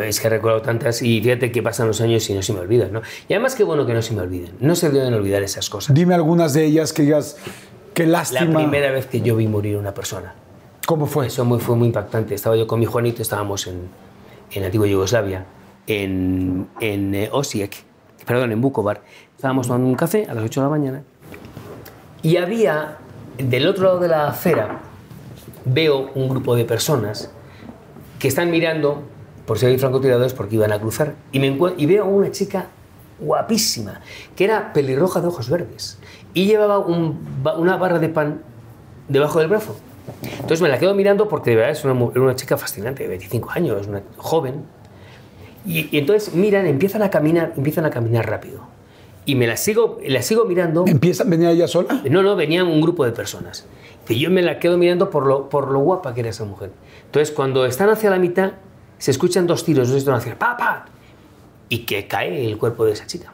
Es 0.00 0.20
que 0.20 0.28
recuerdo 0.28 0.62
tantas 0.62 1.02
y 1.02 1.20
fíjate 1.20 1.52
que 1.52 1.62
pasan 1.62 1.86
los 1.86 2.00
años 2.00 2.28
y 2.28 2.34
no 2.34 2.42
se 2.42 2.52
me 2.52 2.60
olvidan, 2.60 2.92
¿no? 2.92 3.02
Y 3.28 3.34
además 3.34 3.54
qué 3.54 3.64
bueno 3.64 3.86
que 3.86 3.94
no 3.94 4.02
se 4.02 4.14
me 4.14 4.22
olviden. 4.22 4.52
No 4.60 4.74
se 4.74 4.90
deben 4.90 5.14
olvidar 5.14 5.42
esas 5.42 5.70
cosas. 5.70 5.94
Dime 5.94 6.14
algunas 6.14 6.52
de 6.54 6.64
ellas 6.64 6.92
que 6.92 7.02
digas, 7.02 7.36
qué 7.94 8.06
lástima. 8.06 8.44
La 8.46 8.58
primera 8.58 8.90
vez 8.90 9.06
que 9.06 9.20
yo 9.20 9.36
vi 9.36 9.46
morir 9.46 9.76
una 9.76 9.94
persona. 9.94 10.34
¿Cómo 10.86 11.06
fue? 11.06 11.28
Eso 11.28 11.44
muy, 11.44 11.60
fue 11.60 11.76
muy 11.76 11.86
impactante. 11.86 12.34
Estaba 12.34 12.56
yo 12.56 12.66
con 12.66 12.80
mi 12.80 12.86
Juanito, 12.86 13.22
estábamos 13.22 13.66
en, 13.66 13.88
en 14.52 14.64
antigua 14.64 14.86
Yugoslavia, 14.86 15.46
en, 15.86 16.68
en 16.80 17.14
eh, 17.14 17.28
Osijek, 17.32 17.84
perdón, 18.26 18.52
en 18.52 18.60
Bukovar. 18.60 19.02
Estábamos 19.36 19.66
tomando 19.66 19.86
un 19.86 19.94
café 19.94 20.26
a 20.28 20.34
las 20.34 20.44
8 20.44 20.60
de 20.60 20.64
la 20.64 20.70
mañana 20.70 21.02
y 22.26 22.38
había, 22.38 22.98
del 23.38 23.68
otro 23.68 23.84
lado 23.84 24.00
de 24.00 24.08
la 24.08 24.26
acera, 24.26 24.80
veo 25.64 26.10
un 26.16 26.28
grupo 26.28 26.56
de 26.56 26.64
personas 26.64 27.30
que 28.18 28.26
están 28.26 28.50
mirando 28.50 29.04
por 29.46 29.58
si 29.58 29.66
hay 29.66 29.78
francotiradores 29.78 30.34
porque 30.34 30.56
iban 30.56 30.72
a 30.72 30.80
cruzar 30.80 31.14
y, 31.32 31.38
me 31.38 31.56
y 31.76 31.86
veo 31.86 32.04
a 32.04 32.06
una 32.06 32.30
chica 32.30 32.68
guapísima 33.18 34.00
que 34.34 34.44
era 34.44 34.72
pelirroja 34.72 35.20
de 35.20 35.28
ojos 35.28 35.48
verdes 35.48 35.98
y 36.34 36.46
llevaba 36.46 36.78
un 36.78 37.18
una 37.56 37.76
barra 37.76 37.98
de 37.98 38.08
pan 38.08 38.42
debajo 39.08 39.38
del 39.38 39.48
brazo. 39.48 39.76
Entonces 40.22 40.60
me 40.60 40.68
la 40.68 40.78
quedo 40.78 40.94
mirando 40.94 41.28
porque 41.28 41.50
de 41.50 41.56
verdad 41.56 41.72
es 41.72 41.84
una, 41.84 41.94
una 41.94 42.36
chica 42.36 42.56
fascinante, 42.56 43.02
de 43.02 43.08
25 43.08 43.50
años, 43.50 43.86
una 43.86 44.02
joven. 44.16 44.64
Y, 45.64 45.88
y 45.90 45.98
entonces 45.98 46.34
miran, 46.34 46.66
empiezan 46.66 47.02
a 47.02 47.10
caminar, 47.10 47.54
empiezan 47.56 47.86
a 47.86 47.90
caminar 47.90 48.28
rápido. 48.28 48.60
Y 49.24 49.34
me 49.34 49.48
la 49.48 49.56
sigo, 49.56 49.98
la 50.06 50.22
sigo 50.22 50.44
mirando. 50.44 50.84
¿Empieza, 50.86 51.24
venía 51.24 51.50
ella 51.50 51.66
sola? 51.66 52.00
No, 52.08 52.22
no, 52.22 52.36
venían 52.36 52.68
un 52.68 52.80
grupo 52.80 53.04
de 53.04 53.10
personas. 53.10 53.66
Que 54.06 54.16
yo 54.16 54.30
me 54.30 54.40
la 54.42 54.60
quedo 54.60 54.78
mirando 54.78 55.10
por 55.10 55.26
lo, 55.26 55.48
por 55.48 55.72
lo 55.72 55.80
guapa 55.80 56.14
que 56.14 56.20
era 56.20 56.30
esa 56.30 56.44
mujer. 56.44 56.70
Entonces, 57.06 57.34
cuando 57.34 57.66
están 57.66 57.88
hacia 57.90 58.08
la 58.08 58.20
mitad, 58.20 58.52
se 58.98 59.10
escuchan 59.10 59.46
dos 59.46 59.64
tiros, 59.64 59.88
dos 59.90 60.08
hacia 60.08 60.38
¡pa, 60.38 60.56
pa! 60.56 60.86
Y 61.68 61.80
que 61.80 62.06
cae 62.06 62.46
el 62.46 62.56
cuerpo 62.58 62.84
de 62.84 62.92
esa 62.92 63.06
chica. 63.06 63.32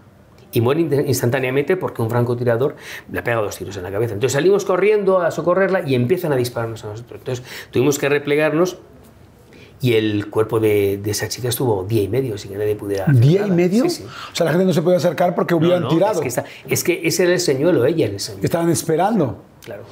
Y 0.54 0.60
muere 0.60 0.80
in- 0.82 1.08
instantáneamente 1.08 1.76
porque 1.76 2.02
un 2.02 2.10
francotirador 2.10 2.76
le 3.10 3.22
pega 3.22 3.36
dos 3.40 3.56
tiros 3.56 3.76
en 3.76 3.82
la 3.84 3.90
cabeza. 3.90 4.14
Entonces 4.14 4.34
salimos 4.34 4.64
corriendo 4.64 5.20
a 5.20 5.30
socorrerla 5.30 5.82
y 5.88 5.94
empiezan 5.94 6.32
a 6.32 6.36
dispararnos 6.36 6.84
a 6.84 6.88
nosotros. 6.88 7.20
Entonces 7.20 7.44
tuvimos 7.70 7.98
que 7.98 8.08
replegarnos 8.08 8.78
y 9.80 9.94
el 9.94 10.28
cuerpo 10.30 10.60
de, 10.60 10.98
de 11.02 11.10
esa 11.10 11.28
chica 11.28 11.48
estuvo 11.48 11.82
día 11.84 12.02
y 12.02 12.08
medio 12.08 12.38
sin 12.38 12.52
que 12.52 12.58
nadie 12.58 12.76
pudiera 12.76 13.06
¿Día 13.08 13.46
y 13.46 13.50
medio? 13.50 13.82
Sí, 13.84 13.90
sí. 13.90 14.04
O 14.04 14.34
sea, 14.36 14.44
la 14.46 14.52
gente 14.52 14.64
no 14.66 14.72
se 14.72 14.82
podía 14.82 14.98
acercar 14.98 15.34
porque 15.34 15.54
No, 15.54 15.58
hubieran 15.60 15.82
no, 15.82 15.88
tirado. 15.88 16.12
Es 16.12 16.20
que, 16.20 16.28
está- 16.28 16.44
es 16.68 16.84
que 16.84 17.00
ese 17.04 17.24
era 17.24 17.32
el 17.32 17.40
señuelo, 17.40 17.84
ella 17.86 18.04
era 18.04 18.14
el 18.14 18.20
señuelo. 18.20 18.44
Estaban 18.44 18.70
esperando. 18.70 19.42
Claro. 19.64 19.82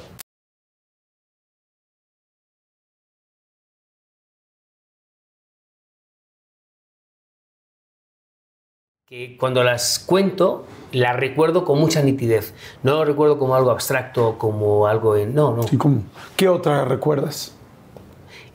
Que 9.11 9.35
cuando 9.37 9.61
las 9.61 9.99
cuento, 9.99 10.63
las 10.93 11.17
recuerdo 11.17 11.65
con 11.65 11.77
mucha 11.77 12.01
nitidez. 12.01 12.53
No 12.81 12.93
lo 12.93 13.03
recuerdo 13.03 13.37
como 13.37 13.55
algo 13.55 13.69
abstracto, 13.69 14.37
como 14.37 14.87
algo 14.87 15.17
en... 15.17 15.35
No, 15.35 15.53
no. 15.53 15.65
¿Y 15.69 15.75
cómo? 15.75 16.03
¿Qué 16.37 16.47
otra 16.47 16.85
recuerdas? 16.85 17.53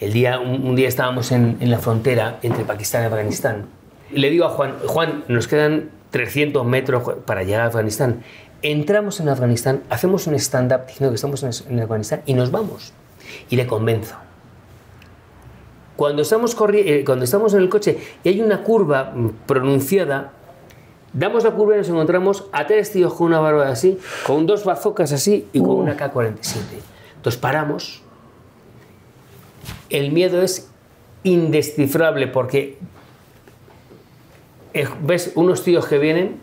El 0.00 0.14
día, 0.14 0.40
un, 0.40 0.66
un 0.66 0.74
día 0.74 0.88
estábamos 0.88 1.30
en, 1.30 1.58
en 1.60 1.70
la 1.70 1.78
frontera 1.78 2.38
entre 2.40 2.64
Pakistán 2.64 3.02
y 3.02 3.04
Afganistán. 3.04 3.66
Le 4.10 4.30
digo 4.30 4.46
a 4.46 4.48
Juan, 4.48 4.76
Juan, 4.86 5.24
nos 5.28 5.46
quedan 5.46 5.90
300 6.10 6.64
metros 6.64 7.02
para 7.26 7.42
llegar 7.42 7.60
a 7.60 7.66
Afganistán. 7.66 8.22
Entramos 8.62 9.20
en 9.20 9.28
Afganistán, 9.28 9.82
hacemos 9.90 10.26
un 10.26 10.36
stand-up 10.36 10.86
diciendo 10.86 11.10
que 11.10 11.16
estamos 11.16 11.42
en, 11.42 11.50
en 11.70 11.80
Afganistán 11.80 12.22
y 12.24 12.32
nos 12.32 12.50
vamos. 12.50 12.94
Y 13.50 13.56
le 13.56 13.66
convenzo. 13.66 14.16
Cuando 15.96 16.22
estamos, 16.22 16.56
eh, 16.72 17.02
cuando 17.04 17.26
estamos 17.26 17.52
en 17.52 17.60
el 17.60 17.68
coche 17.68 17.98
y 18.24 18.30
hay 18.30 18.40
una 18.40 18.62
curva 18.62 19.12
mm, 19.14 19.28
pronunciada, 19.46 20.32
damos 21.18 21.44
la 21.44 21.50
curva 21.52 21.74
y 21.74 21.78
nos 21.78 21.88
encontramos 21.88 22.44
a 22.52 22.66
tres 22.66 22.92
tíos 22.92 23.14
con 23.14 23.28
una 23.28 23.40
barba 23.40 23.68
así, 23.68 23.98
con 24.26 24.46
dos 24.46 24.64
bazocas 24.64 25.12
así 25.12 25.48
y 25.52 25.58
con 25.60 25.70
una 25.70 25.96
K-47. 25.96 26.32
Entonces 27.16 27.40
paramos. 27.40 28.02
El 29.90 30.12
miedo 30.12 30.42
es 30.42 30.68
indescifrable 31.24 32.26
porque 32.28 32.78
eh, 34.74 34.86
ves 35.02 35.32
unos 35.34 35.62
tíos 35.62 35.86
que 35.86 35.98
vienen, 35.98 36.40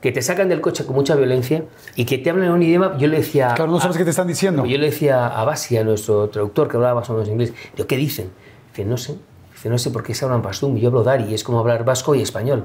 que 0.00 0.12
te 0.12 0.20
sacan 0.20 0.48
del 0.48 0.60
coche 0.60 0.84
con 0.84 0.94
mucha 0.96 1.14
violencia 1.14 1.64
y 1.96 2.04
que 2.04 2.18
te 2.18 2.30
hablan 2.30 2.46
en 2.46 2.52
un 2.52 2.62
idioma. 2.62 2.96
Yo 2.98 3.06
le 3.06 3.18
decía. 3.18 3.54
Claro, 3.54 3.70
no 3.70 3.80
sabes 3.80 3.96
a- 3.96 3.98
qué 3.98 4.04
te 4.04 4.10
están 4.10 4.26
diciendo. 4.26 4.64
Yo 4.66 4.78
le 4.78 4.86
decía 4.86 5.26
a 5.28 5.44
Basi, 5.44 5.76
a 5.76 5.84
nuestro 5.84 6.28
traductor 6.28 6.68
que 6.68 6.76
hablaba 6.76 7.00
más 7.00 7.10
o 7.10 7.14
menos 7.14 7.28
inglés, 7.28 7.52
digo, 7.76 7.86
¿qué 7.86 7.96
dicen? 7.96 8.30
Dice, 8.70 8.84
no 8.84 8.96
sé. 8.96 9.16
Dice, 9.54 9.68
no 9.68 9.78
sé 9.78 9.90
por 9.90 10.02
qué 10.02 10.14
se 10.14 10.24
hablan 10.24 10.42
pastún. 10.42 10.76
Y 10.76 10.80
yo 10.80 10.88
hablo 10.88 11.02
dari, 11.04 11.24
y 11.24 11.34
es 11.34 11.44
como 11.44 11.60
hablar 11.60 11.84
vasco 11.84 12.14
y 12.14 12.22
español. 12.22 12.64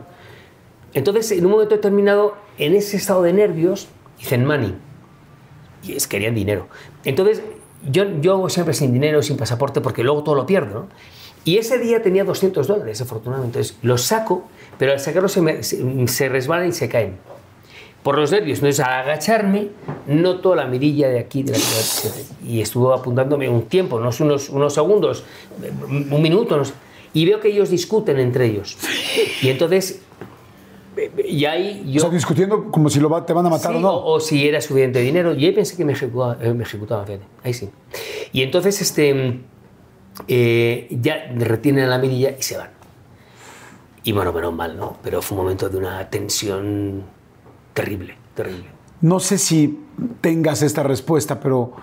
Entonces, 0.93 1.31
en 1.31 1.45
un 1.45 1.51
momento 1.51 1.75
determinado, 1.75 2.35
en 2.57 2.75
ese 2.75 2.97
estado 2.97 3.21
de 3.23 3.33
nervios, 3.33 3.87
dicen 4.17 4.45
money. 4.45 4.75
Y 5.83 5.93
es, 5.93 6.07
querían 6.07 6.35
dinero. 6.35 6.67
Entonces, 7.03 7.41
yo, 7.87 8.03
yo 8.19 8.49
siempre 8.49 8.73
sin 8.73 8.93
dinero, 8.93 9.21
sin 9.21 9.37
pasaporte, 9.37 9.81
porque 9.81 10.03
luego 10.03 10.23
todo 10.23 10.35
lo 10.35 10.45
pierdo. 10.45 10.81
¿no? 10.81 10.87
Y 11.45 11.57
ese 11.57 11.77
día 11.77 12.01
tenía 12.01 12.23
200 12.23 12.67
dólares, 12.67 12.99
afortunadamente. 13.01 13.59
Entonces, 13.59 13.77
los 13.83 14.01
saco, 14.01 14.47
pero 14.77 14.93
al 14.93 14.99
sacarlos 14.99 15.31
se, 15.31 15.63
se, 15.63 16.07
se 16.07 16.29
resbalan 16.29 16.69
y 16.69 16.71
se 16.71 16.89
caen. 16.89 17.17
Por 18.03 18.17
los 18.17 18.31
nervios. 18.31 18.59
Entonces, 18.59 18.85
al 18.85 19.01
agacharme, 19.01 19.69
noto 20.07 20.55
la 20.55 20.65
mirilla 20.65 21.09
de 21.09 21.19
aquí 21.19 21.43
de 21.43 21.51
la 21.51 21.57
y 22.47 22.61
estuvo 22.61 22.93
apuntándome 22.93 23.49
un 23.49 23.63
tiempo, 23.63 23.97
unos, 23.97 24.19
unos, 24.21 24.49
unos 24.49 24.73
segundos, 24.73 25.25
un 25.89 26.21
minuto, 26.21 26.57
no 26.57 26.63
y 27.17 27.25
veo 27.25 27.39
que 27.39 27.47
ellos 27.49 27.69
discuten 27.69 28.19
entre 28.19 28.45
ellos. 28.45 28.77
Y 29.41 29.49
entonces, 29.49 30.01
y 31.27 31.45
ahí 31.45 31.83
O 31.87 31.91
yo... 31.91 32.01
sea, 32.01 32.09
discutiendo 32.09 32.71
como 32.71 32.89
si 32.89 32.99
lo 32.99 33.09
va- 33.09 33.25
te 33.25 33.33
van 33.33 33.45
a 33.45 33.49
matar 33.49 33.71
Sí, 33.71 33.77
o 33.77 33.81
no. 33.81 33.91
o, 33.93 34.15
o 34.15 34.19
si 34.19 34.47
era 34.47 34.59
suficiente 34.61 34.99
dinero. 34.99 35.33
Y 35.35 35.45
ahí 35.45 35.51
pensé 35.51 35.75
que 35.77 35.85
me 35.85 35.93
ejecutaba, 35.93 36.37
eh, 36.41 36.53
me 36.53 36.65
fíjate. 36.65 37.19
Ahí 37.43 37.53
sí. 37.53 37.69
Y 38.33 38.41
entonces 38.43 38.81
este, 38.81 39.41
eh, 40.27 40.87
ya 40.89 41.31
retienen 41.35 41.89
la 41.89 41.97
mirilla 41.97 42.35
y 42.37 42.41
se 42.41 42.57
van. 42.57 42.69
Y 44.03 44.11
bueno, 44.13 44.31
menos 44.33 44.53
mal, 44.53 44.77
¿no? 44.77 44.97
Pero 45.03 45.21
fue 45.21 45.37
un 45.37 45.43
momento 45.43 45.69
de 45.69 45.77
una 45.77 46.09
tensión 46.09 47.03
terrible, 47.73 48.15
terrible. 48.35 48.65
No 49.01 49.19
sé 49.19 49.37
si 49.37 49.79
tengas 50.21 50.61
esta 50.61 50.81
respuesta, 50.83 51.39
pero 51.39 51.73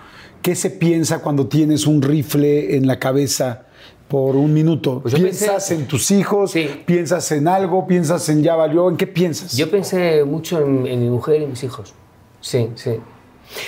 ¿qué 0.41 0.55
se 0.55 0.69
piensa 0.71 1.21
cuando 1.21 1.47
tienes 1.47 1.87
un 1.87 2.01
rifle 2.01 2.75
en 2.75 2.87
la 2.87 2.99
cabeza 2.99 3.67
por 4.07 4.35
un 4.35 4.53
minuto? 4.53 4.99
Pues 5.01 5.15
¿Piensas 5.15 5.69
pensé- 5.71 5.75
en 5.75 5.87
tus 5.87 6.11
hijos? 6.11 6.51
Sí. 6.51 6.69
¿Piensas 6.85 7.31
en 7.31 7.47
algo? 7.47 7.87
¿Piensas 7.87 8.27
en 8.29 8.43
ya 8.43 8.55
valió? 8.55 8.89
¿En 8.89 8.97
qué 8.97 9.07
piensas? 9.07 9.55
Yo 9.57 9.69
pensé 9.69 10.23
mucho 10.23 10.59
en, 10.61 10.85
en 10.87 11.01
mi 11.01 11.09
mujer 11.09 11.41
y 11.41 11.47
mis 11.47 11.63
hijos. 11.63 11.93
Sí, 12.41 12.69
sí. 12.75 12.99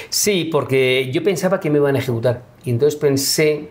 Sí, 0.10 0.50
porque 0.52 1.10
yo 1.14 1.24
pensaba 1.24 1.60
que 1.60 1.70
me 1.70 1.78
iban 1.78 1.96
a 1.96 2.00
ejecutar. 2.00 2.44
Y 2.64 2.70
entonces 2.72 3.00
pensé. 3.00 3.70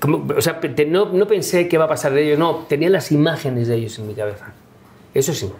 como- 0.00 0.24
o 0.36 0.40
sea, 0.40 0.58
no, 0.88 1.06
no 1.12 1.26
pensé 1.26 1.68
qué 1.68 1.76
va 1.78 1.84
a 1.84 1.88
pasar 1.88 2.12
de 2.12 2.26
ellos, 2.26 2.38
no, 2.38 2.64
tenía 2.68 2.88
las 2.90 3.12
imágenes 3.12 3.68
de 3.68 3.76
ellos 3.76 3.98
en 3.98 4.06
mi 4.06 4.14
cabeza. 4.14 4.52
Eso 5.14 5.34
sí. 5.34 5.50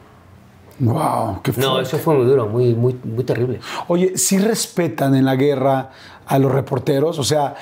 Wow, 0.78 1.42
qué 1.42 1.52
No, 1.58 1.78
eso 1.78 1.98
fue 1.98 2.14
muy 2.16 2.24
duro, 2.24 2.46
muy, 2.46 2.74
muy, 2.74 2.96
muy 3.04 3.22
terrible. 3.24 3.60
Oye, 3.88 4.16
¿sí 4.16 4.38
respetan 4.38 5.14
en 5.14 5.26
la 5.26 5.36
guerra 5.36 5.90
a 6.26 6.38
los 6.38 6.50
reporteros? 6.52 7.18
O 7.18 7.24
sea, 7.24 7.54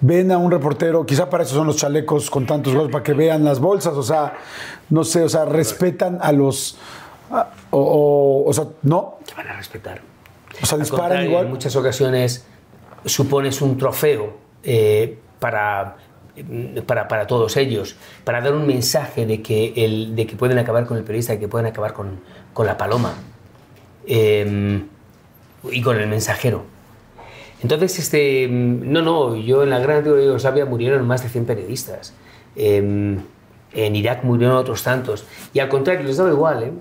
ven 0.00 0.30
a 0.32 0.38
un 0.38 0.50
reportero, 0.50 1.06
quizá 1.06 1.30
para 1.30 1.44
eso 1.44 1.54
son 1.54 1.66
los 1.66 1.76
chalecos 1.76 2.28
con 2.30 2.46
tantos 2.46 2.72
globos, 2.74 2.90
para 2.90 3.02
que 3.04 3.14
vean 3.14 3.44
las 3.44 3.58
bolsas, 3.60 3.94
o 3.94 4.02
sea, 4.02 4.34
no 4.90 5.04
sé, 5.04 5.22
o 5.22 5.28
sea, 5.28 5.44
respetan 5.44 6.18
a 6.20 6.32
los... 6.32 6.76
a- 7.30 7.48
o, 7.70 7.78
o, 7.80 8.48
o 8.48 8.52
sea, 8.52 8.66
no, 8.82 9.18
Te 9.26 9.34
van 9.34 9.48
a 9.48 9.56
respetar. 9.56 10.00
o 10.62 10.66
sea, 10.66 10.78
disparan 10.78 11.24
igual. 11.24 11.46
En 11.46 11.50
muchas 11.50 11.74
ocasiones 11.76 12.44
supones 13.04 13.60
un 13.62 13.76
trofeo 13.78 14.36
eh, 14.62 15.18
para, 15.38 15.96
para, 16.86 17.08
para 17.08 17.26
todos 17.26 17.56
ellos, 17.56 17.96
para 18.24 18.40
dar 18.40 18.54
un 18.54 18.66
mensaje 18.66 19.26
de 19.26 19.42
que, 19.42 19.72
el, 19.84 20.14
de 20.16 20.26
que 20.26 20.36
pueden 20.36 20.58
acabar 20.58 20.86
con 20.86 20.96
el 20.96 21.04
periodista, 21.04 21.32
de 21.34 21.38
que 21.40 21.48
pueden 21.48 21.66
acabar 21.66 21.92
con, 21.92 22.20
con 22.52 22.66
la 22.66 22.76
paloma 22.76 23.14
eh, 24.06 24.82
y 25.70 25.82
con 25.82 25.98
el 26.00 26.08
mensajero. 26.08 26.64
Entonces, 27.64 27.98
este, 27.98 28.46
no, 28.46 29.00
no, 29.00 29.36
yo 29.36 29.62
en 29.62 29.70
la 29.70 29.78
Gran 29.78 29.96
Antigua 29.98 30.20
Yugoslavia 30.20 30.66
murieron 30.66 31.06
más 31.06 31.22
de 31.22 31.30
100 31.30 31.46
periodistas. 31.46 32.12
Eh, 32.56 33.18
en 33.74 33.96
Irak 33.96 34.22
murieron 34.22 34.56
otros 34.56 34.82
tantos. 34.82 35.24
Y 35.52 35.58
al 35.58 35.68
contrario, 35.68 36.06
les 36.06 36.18
daba 36.18 36.30
igual. 36.30 36.62
¿eh? 36.62 36.72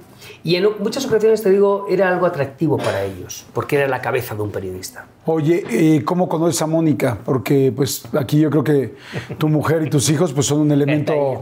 Y 0.44 0.56
en 0.56 0.68
muchas 0.80 1.06
ocasiones, 1.06 1.42
te 1.42 1.50
digo, 1.50 1.86
era 1.90 2.10
algo 2.10 2.26
atractivo 2.26 2.78
para 2.78 3.04
ellos, 3.04 3.46
porque 3.54 3.78
era 3.78 3.88
la 3.88 4.02
cabeza 4.02 4.36
de 4.36 4.42
un 4.42 4.52
periodista. 4.52 5.06
Oye, 5.26 6.04
¿cómo 6.04 6.28
conoces 6.28 6.62
a 6.62 6.68
Mónica? 6.68 7.18
Porque 7.24 7.72
pues 7.74 8.04
aquí 8.14 8.42
yo 8.42 8.50
creo 8.50 8.64
que 8.64 8.96
tu 9.38 9.48
mujer 9.48 9.84
y 9.88 9.90
tus 9.90 10.10
hijos 10.10 10.34
pues 10.34 10.48
son 10.48 10.60
un 10.60 10.72
elemento, 10.72 11.14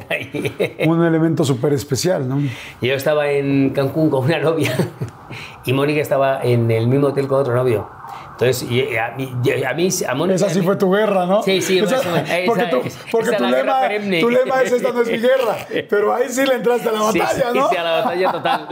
un 0.88 1.04
elemento 1.04 1.44
súper 1.44 1.74
especial, 1.74 2.30
¿no? 2.30 2.40
Yo 2.80 2.94
estaba 2.94 3.30
en 3.32 3.72
Cancún 3.72 4.12
con 4.12 4.26
una 4.26 4.40
novia 4.40 4.72
y 5.66 5.74
Mónica 5.74 6.00
estaba 6.00 6.44
en 6.44 6.70
el 6.70 6.88
mismo 6.88 7.08
hotel 7.08 7.28
con 7.28 7.40
otro 7.42 7.56
novio. 7.56 7.90
Entonces, 8.42 8.68
y- 8.72 8.98
a, 8.98 9.12
mí, 9.16 9.32
a 9.68 9.74
mí, 9.76 9.90
a 10.08 10.16
Mónica... 10.16 10.36
Esa 10.36 10.50
sí 10.50 10.62
fue 10.64 10.76
tu 10.76 10.92
guerra, 10.92 11.28
¿no? 11.28 11.44
Sí, 11.44 11.62
sí, 11.62 11.78
Esa- 11.78 12.02
porque 12.48 12.64
tu, 12.66 12.82
porque 13.12 13.30
esa 13.30 13.38
tu, 13.38 13.44
lema, 13.46 13.82
tu 14.20 14.30
lema 14.32 14.62
es 14.64 14.72
esta 14.72 14.92
no 14.92 15.02
es 15.04 15.12
mi 15.12 15.18
guerra. 15.20 15.58
Pero 15.88 16.14
ahí 16.16 16.28
sí 16.28 16.44
le 16.46 16.56
entraste 16.56 16.90
a 16.90 16.92
la 16.92 17.12
Sí, 17.12 17.20
batalla, 17.20 17.52
sí, 17.52 17.58
¿no? 17.60 17.70
sí, 17.70 17.76
a 17.78 17.84
la 17.84 17.92
batalla 18.02 18.32
total. 18.32 18.68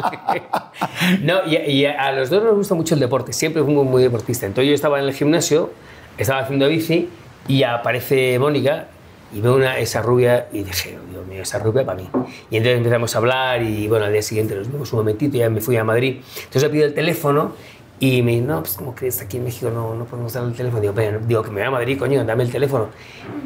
no, 1.22 1.46
y, 1.46 1.56
y 1.58 1.86
a 1.86 2.12
los 2.14 2.30
dos 2.32 2.44
nos 2.44 2.56
gusta 2.56 2.74
mucho 2.76 2.96
el 2.96 3.00
deporte, 3.00 3.32
siempre 3.32 3.64
fuimos 3.64 3.86
muy 3.86 4.02
deportista. 4.02 4.46
Entonces 4.48 4.70
yo 4.70 4.74
estaba 4.76 5.00
en 5.00 5.06
el 5.06 5.14
gimnasio, 5.14 5.72
estaba 6.18 6.40
haciendo 6.42 6.68
bici 6.68 7.08
y 7.48 7.62
aparece 7.64 8.38
Mónica 8.40 8.88
y 9.34 9.42
veo 9.42 9.56
una, 9.56 9.78
esa 9.78 10.02
rubia 10.02 10.48
y 10.52 10.64
dije, 10.64 10.98
"Oh, 11.00 11.12
Dios 11.12 11.28
mío, 11.28 11.44
esa 11.44 11.60
rubia 11.60 11.86
para 11.86 12.00
mí. 12.02 12.10
Y 12.50 12.58
entonces 12.58 12.78
empezamos 12.78 13.14
a 13.14 13.18
hablar 13.20 13.62
y 13.62 13.88
bueno, 13.88 14.06
al 14.06 14.12
día 14.14 14.24
siguiente 14.24 14.56
nos 14.56 14.72
vimos 14.72 14.92
un 14.94 15.00
momentito 15.00 15.38
y 15.38 15.42
ya 15.42 15.50
me 15.52 15.62
fui 15.62 15.78
a 15.78 15.84
Madrid. 15.84 16.18
Entonces 16.38 16.64
le 16.64 16.70
pido 16.70 16.86
el 16.86 16.94
teléfono 16.96 17.54
y 18.00 18.22
me 18.22 18.32
dice, 18.32 18.46
no, 18.46 18.60
pues 18.62 18.74
como 18.76 18.96
crees, 18.96 19.22
aquí 19.22 19.38
en 19.38 19.44
México 19.44 19.70
no, 19.70 19.94
no 19.96 20.06
podemos 20.06 20.32
dar 20.34 20.44
el 20.46 20.54
teléfono. 20.54 20.82
Digo, 20.82 20.94
"Pero, 20.96 21.20
digo, 21.20 21.42
que 21.44 21.50
me 21.50 21.56
voy 21.62 21.68
a 21.68 21.72
Madrid, 21.72 21.98
coño, 22.00 22.24
dame 22.24 22.44
el 22.44 22.52
teléfono. 22.52 22.88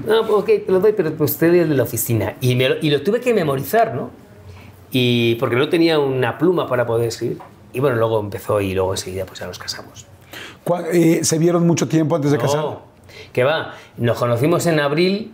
No, 0.06 0.22
pues 0.28 0.32
ok, 0.32 0.45
te 0.66 0.72
lo 0.72 0.80
doy, 0.80 0.93
pero 0.93 1.12
pues 1.14 1.38
te 1.38 1.47
doy 1.49 1.60
el 1.60 1.70
de 1.70 1.76
la 1.76 1.84
oficina. 1.84 2.36
Y, 2.41 2.56
me 2.56 2.70
lo, 2.70 2.76
y 2.82 2.89
lo 2.91 3.01
tuve 3.01 3.20
que 3.20 3.34
memorizar, 3.34 3.93
¿no? 3.95 4.10
y 4.95 5.34
porque 5.36 5.56
no 5.56 5.70
tenía 5.70 5.97
una 5.97 6.38
pluma 6.38 6.68
para 6.68 6.86
poder 6.86 7.08
escribir. 7.08 7.39
Y 7.74 7.80
bueno, 7.80 7.95
luego 7.95 8.20
empezó 8.20 8.62
y 8.62 8.76
luego 8.76 8.93
enseguida 8.93 9.26
pues 9.26 9.39
ya 9.39 9.47
nos 9.47 9.58
casamos. 9.58 10.06
¿Cuá- 10.64 10.86
eh, 10.93 11.24
¿Se 11.24 11.39
vieron 11.39 11.66
mucho 11.66 11.88
tiempo 11.88 12.16
antes 12.16 12.30
de 12.32 12.38
casar? 12.38 12.60
No, 12.60 12.82
que 13.32 13.43
va, 13.43 13.74
nos 13.97 14.20
conocimos 14.20 14.68
en 14.68 14.80
abril, 14.80 15.34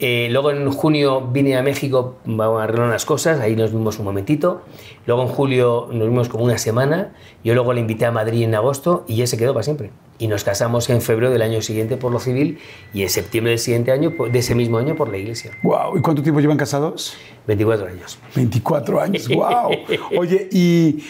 eh, 0.00 0.28
luego 0.30 0.50
en 0.50 0.70
junio 0.70 1.20
vine 1.32 1.56
a 1.56 1.62
México 1.62 2.16
a 2.26 2.62
arreglar 2.62 2.86
unas 2.88 3.04
cosas, 3.04 3.40
ahí 3.40 3.56
nos 3.56 3.72
vimos 3.72 3.98
un 3.98 4.04
momentito, 4.04 4.62
luego 5.06 5.22
en 5.22 5.28
julio 5.28 5.88
nos 5.92 6.08
vimos 6.08 6.28
como 6.28 6.44
una 6.44 6.58
semana, 6.58 7.12
yo 7.42 7.54
luego 7.54 7.72
le 7.72 7.80
invité 7.80 8.06
a 8.06 8.12
Madrid 8.12 8.42
en 8.42 8.54
agosto 8.54 9.04
y 9.08 9.16
ya 9.16 9.26
se 9.26 9.36
quedó 9.36 9.52
para 9.54 9.64
siempre. 9.64 9.90
Y 10.20 10.26
nos 10.26 10.42
casamos 10.42 10.90
en 10.90 11.00
febrero 11.00 11.30
del 11.32 11.42
año 11.42 11.62
siguiente 11.62 11.96
por 11.96 12.10
lo 12.12 12.18
civil 12.18 12.58
y 12.92 13.02
en 13.02 13.08
septiembre 13.10 13.50
del 13.50 13.58
siguiente 13.60 13.92
año, 13.92 14.16
por- 14.16 14.32
de 14.32 14.38
ese 14.40 14.54
mismo 14.54 14.78
año, 14.78 14.96
por 14.96 15.08
la 15.10 15.16
iglesia. 15.18 15.52
Wow. 15.62 15.96
¿Y 15.96 16.00
cuánto 16.00 16.22
tiempo 16.22 16.40
llevan 16.40 16.56
casados? 16.56 17.16
24 17.46 17.86
años. 17.86 18.18
24 18.34 19.00
años, 19.00 19.28
wow. 19.28 19.70
Oye, 20.18 20.48
y, 20.50 21.04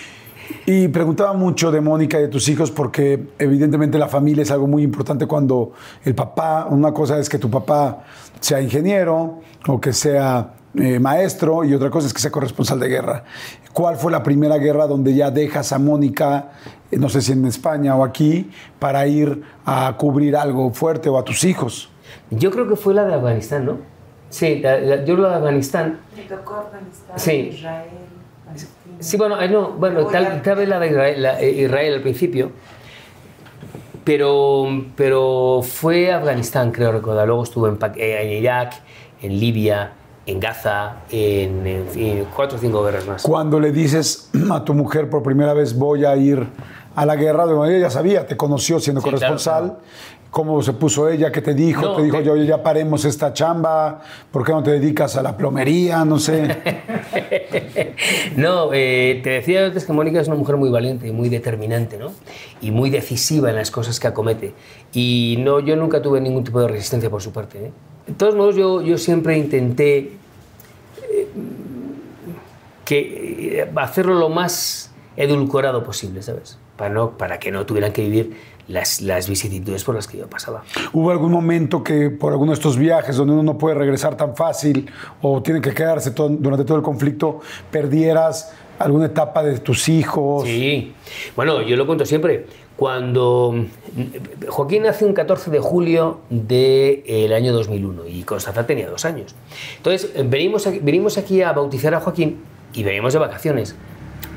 y 0.67 0.89
preguntaba 0.89 1.33
mucho 1.35 1.71
de 1.71 1.81
Mónica 1.81 2.19
y 2.19 2.23
de 2.23 2.29
tus 2.29 2.49
hijos 2.49 2.71
porque 2.71 3.29
evidentemente 3.39 3.99
la 3.99 4.09
familia 4.09 4.43
es 4.43 4.51
algo 4.51 4.67
muy 4.67 4.83
importante 4.83 5.27
cuando 5.27 5.73
el 6.05 6.15
papá, 6.15 6.67
una 6.71 6.93
cosa 6.93 7.19
es 7.19 7.29
que 7.29 7.39
tu 7.39 7.51
papá 7.51 8.05
sea 8.41 8.61
ingeniero 8.61 9.41
o 9.67 9.81
que 9.81 9.93
sea 9.93 10.55
eh, 10.75 10.99
maestro 10.99 11.65
y 11.65 11.75
otra 11.75 11.91
cosa 11.91 12.07
es 12.07 12.15
que 12.15 12.21
sea 12.21 12.31
corresponsal 12.31 12.79
de 12.81 12.89
guerra. 12.89 13.25
¿Cuál 13.73 13.97
fue 13.97 14.11
la 14.13 14.23
primera 14.23 14.59
guerra 14.59 14.87
donde 14.87 15.15
ya 15.15 15.31
dejas 15.31 15.73
a 15.73 15.79
Mónica, 15.79 16.51
eh, 16.91 16.97
no 16.99 17.09
sé 17.09 17.21
si 17.23 17.33
en 17.33 17.45
España 17.47 17.95
o 17.97 18.05
aquí, 18.05 18.51
para 18.79 19.07
ir 19.07 19.43
a 19.65 19.95
cubrir 19.97 20.37
algo 20.37 20.73
fuerte 20.73 21.09
o 21.09 21.19
a 21.19 21.25
tus 21.25 21.45
hijos? 21.45 21.91
Yo 22.31 22.51
creo 22.51 22.69
que 22.69 22.77
fue 22.77 22.95
la 22.95 23.05
de 23.05 23.15
Afganistán, 23.15 23.65
¿no? 23.67 23.77
Sí, 24.31 24.61
la- 24.61 24.79
la- 24.79 25.05
yo 25.05 25.17
la 25.17 25.31
de 25.31 25.35
Afganistán. 25.37 26.01
Me 26.17 26.23
tocó 26.25 26.55
Afganistán, 26.57 27.19
Sí. 27.19 27.51
Israel. 27.55 27.89
Sí, 29.01 29.17
bueno, 29.17 29.41
eh, 29.41 29.49
no, 29.49 29.71
bueno 29.73 30.07
tal, 30.07 30.41
vez 30.57 30.69
la 30.69 30.79
de 30.81 30.89
Israel, 30.89 31.23
la- 31.23 31.41
eh, 31.41 31.51
Israel 31.63 31.95
al 31.95 32.03
principio, 32.03 32.51
pero, 34.05 34.67
pero 34.97 35.61
fue 35.63 36.13
Afganistán, 36.13 36.71
creo 36.73 36.93
recordar. 36.93 37.27
Luego 37.27 37.43
estuve 37.43 37.69
en, 37.71 37.79
eh, 37.97 38.23
en 38.23 38.31
Irak, 38.43 38.75
en 39.23 39.39
Libia, 39.39 39.93
en 40.27 40.41
Gaza, 40.41 40.97
en, 41.11 42.27
cuatro 42.35 42.59
o 42.59 42.61
cinco 42.61 42.83
guerras 42.85 43.07
más. 43.07 43.23
Cuando 43.23 43.61
le 43.61 43.71
dices 43.73 44.31
a 44.51 44.65
tu 44.65 44.75
mujer 44.75 45.09
por 45.11 45.23
primera 45.23 45.53
vez 45.53 45.77
voy 45.77 46.05
a 46.05 46.17
ir 46.17 46.47
a 46.95 47.07
la 47.07 47.17
guerra, 47.17 47.47
de 47.47 47.55
ella 47.65 47.79
ya 47.79 47.91
sabía, 47.91 48.27
te 48.27 48.37
conoció 48.37 48.81
siendo 48.81 49.01
Sí, 49.01 49.05
corresponsal. 49.05 49.65
claro, 49.65 49.81
¿Cómo 50.31 50.63
se 50.63 50.75
puso 50.75 51.09
ella? 51.09 51.33
¿Qué 51.33 51.41
te 51.41 51.55
dijo? 51.55 51.81
No, 51.83 51.97
te 51.97 52.03
dijo, 52.03 52.21
yo 52.21 52.37
ya 52.37 52.63
paremos 52.63 53.05
esta 53.07 53.33
chamba, 53.33 54.03
¿por 54.31 54.45
qué 54.45 54.53
no 54.53 54.63
te 54.63 54.73
dedicas 54.73 55.17
a 55.17 55.23
la 55.23 55.37
plomería? 55.37 56.05
No 56.05 56.19
sé. 56.19 56.57
No, 58.37 58.71
eh, 58.73 59.21
te 59.25 59.31
decía 59.31 59.67
antes 59.67 59.85
que 59.85 59.93
Mónica 59.93 60.21
es 60.21 60.29
una 60.29 60.37
mujer 60.37 60.57
muy 60.57 60.71
valiente 60.71 61.09
y 61.09 61.13
muy 61.13 61.29
determinante, 61.29 61.99
¿no? 61.99 62.13
Y 62.61 62.71
muy 62.71 62.91
decisiva 62.91 63.51
en 63.51 63.57
las 63.57 63.71
cosas 63.73 63.99
que 63.99 64.07
acomete. 64.07 64.55
Y 64.93 65.37
no, 65.41 65.61
yo 65.61 65.75
nunca 65.75 66.01
tuve 66.01 66.21
ningún 66.21 66.45
tipo 66.45 66.61
de 66.61 66.69
resistencia 66.69 67.11
por 67.11 67.23
su 67.23 67.33
parte. 67.33 67.67
¿eh? 67.67 67.73
De 68.07 68.15
todos 68.15 68.35
modos, 68.35 68.57
yo, 68.57 68.81
yo 68.83 68.97
siempre 68.99 69.37
intenté 69.37 70.13
eh, 71.11 71.29
que, 72.85 73.61
eh, 73.61 73.71
hacerlo 73.77 74.15
lo 74.15 74.29
más 74.29 74.93
edulcorado 75.17 75.83
posible, 75.85 76.23
¿sabes? 76.23 76.59
Para, 76.77 76.95
no, 76.95 77.19
para 77.19 77.39
que 77.39 77.51
no 77.51 77.67
tuvieran 77.67 77.93
que 77.93 78.03
vivir 78.03 78.37
las, 78.69 79.01
las 79.01 79.29
vicisitudes 79.29 79.83
por 79.85 79.95
las 79.95 80.07
que 80.07 80.19
yo 80.19 80.29
pasaba. 80.29 80.63
¿Hubo 80.93 81.11
algún 81.11 81.33
momento 81.33 81.83
que 81.83 82.11
por 82.11 82.33
alguno 82.33 82.53
de 82.53 82.57
estos 82.57 82.77
viajes 82.77 83.17
donde 83.17 83.33
uno 83.35 83.43
no 83.43 83.59
puede 83.59 83.75
regresar 83.75 84.17
tan 84.17 84.37
fácil 84.37 84.89
o 85.23 85.43
tiene 85.43 85.61
que 85.61 85.73
quedarse 85.75 86.11
todo- 86.13 86.29
durante 86.29 86.65
todo 86.65 86.77
el 86.77 86.83
conflicto, 86.85 87.41
perdieras 87.71 88.53
alguna 88.79 89.07
etapa 89.07 89.43
de 89.43 89.59
tus 89.59 89.89
hijos? 89.89 90.45
Sí. 90.45 90.93
Bueno, 91.35 91.63
yo 91.63 91.77
lo 91.77 91.87
cuento 91.87 92.05
siempre. 92.07 92.47
Cuando 92.77 93.65
Joaquín 94.49 94.85
nace 94.85 95.05
un 95.05 95.13
14 95.13 95.51
de 95.51 95.59
julio 95.59 96.21
del 96.31 97.33
año 97.33 97.53
2001 97.53 98.07
y 98.07 98.23
Constanza 98.23 98.67
tenía 98.67 98.89
dos 98.89 99.05
años. 99.05 99.35
Entonces, 99.79 100.13
venimos 100.29 100.67
aquí, 100.67 100.79
venimos 100.81 101.19
aquí 101.19 101.43
a 101.43 101.53
bautizar 101.53 101.93
a 101.95 102.01
Joaquín 102.01 102.41
y 102.73 102.85
venimos 102.85 103.13
de 103.13 103.19
vacaciones. 103.19 103.75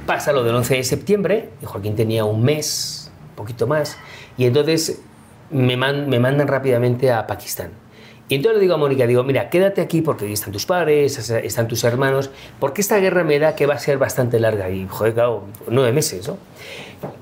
Pasa 0.08 0.32
lo 0.34 0.44
del 0.44 0.56
11 0.56 0.76
de 0.78 0.84
septiembre 0.84 1.50
y 1.62 1.66
Joaquín 1.66 1.96
tenía 1.96 2.26
un 2.26 2.42
mes, 2.44 3.01
poquito 3.36 3.68
más, 3.68 3.98
y 4.38 4.46
entonces 4.46 5.02
me, 5.50 5.76
man- 5.78 6.10
me 6.10 6.20
mandan 6.20 6.48
rápidamente 6.48 7.12
a 7.12 7.28
Pakistán. 7.28 7.72
Y 8.30 8.36
entonces 8.36 8.60
le 8.60 8.62
digo 8.62 8.76
a 8.76 8.78
Mónica, 8.78 9.06
digo, 9.06 9.26
mira, 9.26 9.50
quédate 9.50 9.82
aquí 9.82 10.02
porque 10.02 10.24
ahí 10.26 10.32
están 10.32 10.54
tus 10.54 10.66
padres, 10.66 11.30
están 11.30 11.68
tus 11.68 11.84
hermanos, 11.84 12.30
porque 12.62 12.80
esta 12.80 12.98
guerra 12.98 13.26
me 13.26 13.38
da 13.40 13.56
que 13.56 13.66
va 13.66 13.74
a 13.74 13.80
ser 13.80 13.98
bastante 13.98 14.40
larga 14.40 14.70
y, 14.70 14.88
joder, 14.88 15.14
claro, 15.14 15.44
nueve 15.68 15.92
meses, 15.92 16.30
¿no? 16.30 16.38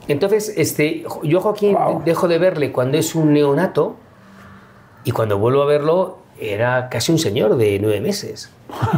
Entonces, 0.08 0.54
este, 0.56 1.04
yo 1.24 1.42
Joaquín 1.42 1.74
Wow. 1.74 2.04
dejo 2.06 2.28
de 2.28 2.38
verle 2.38 2.72
cuando 2.72 3.00
es 3.00 3.16
un 3.16 3.34
neonato 3.34 3.96
y 5.04 5.10
cuando 5.10 5.40
vuelvo 5.40 5.64
a 5.64 5.66
verlo 5.66 6.19
era 6.42 6.90
casi 6.90 7.12
un 7.12 7.20
señor 7.20 7.56
de 7.58 7.80
nueve 7.80 8.02
meses. 8.02 8.52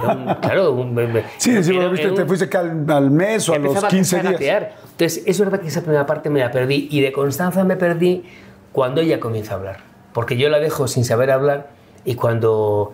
Un- 0.04 0.34
claro, 0.42 0.72
un, 0.74 0.96
Sí, 1.38 1.64
sí, 1.64 1.72
era- 1.76 1.84
lo 1.86 1.92
viste, 1.92 2.08
era 2.08 2.16
te 2.16 2.26
fuiste 2.26 2.50
que 2.50 2.58
al, 2.58 2.86
al 2.90 3.12
mes 3.12 3.48
o 3.50 3.54
a 3.54 3.58
los 3.58 3.68
empezaba 3.68 3.88
15 3.90 4.20
a 4.20 4.24
días. 4.24 4.64
Entonces, 4.92 5.24
es 5.26 5.40
verdad 5.40 5.60
que 5.62 5.68
esa 5.68 5.82
primera 5.82 6.06
parte 6.06 6.30
me 6.30 6.40
la 6.40 6.52
perdí 6.52 6.88
y 6.92 7.02
de 7.02 7.12
Constanza 7.12 7.64
me 7.64 7.76
perdí 7.76 8.24
cuando 8.72 9.02
ella 9.02 9.20
comienza 9.20 9.54
a 9.54 9.58
hablar. 9.58 9.78
Porque 10.14 10.38
yo 10.38 10.50
la 10.50 10.60
dejo 10.60 10.88
sin 10.88 11.06
saber 11.06 11.32
hablar 11.32 11.70
y 12.06 12.16
cuando 12.16 12.94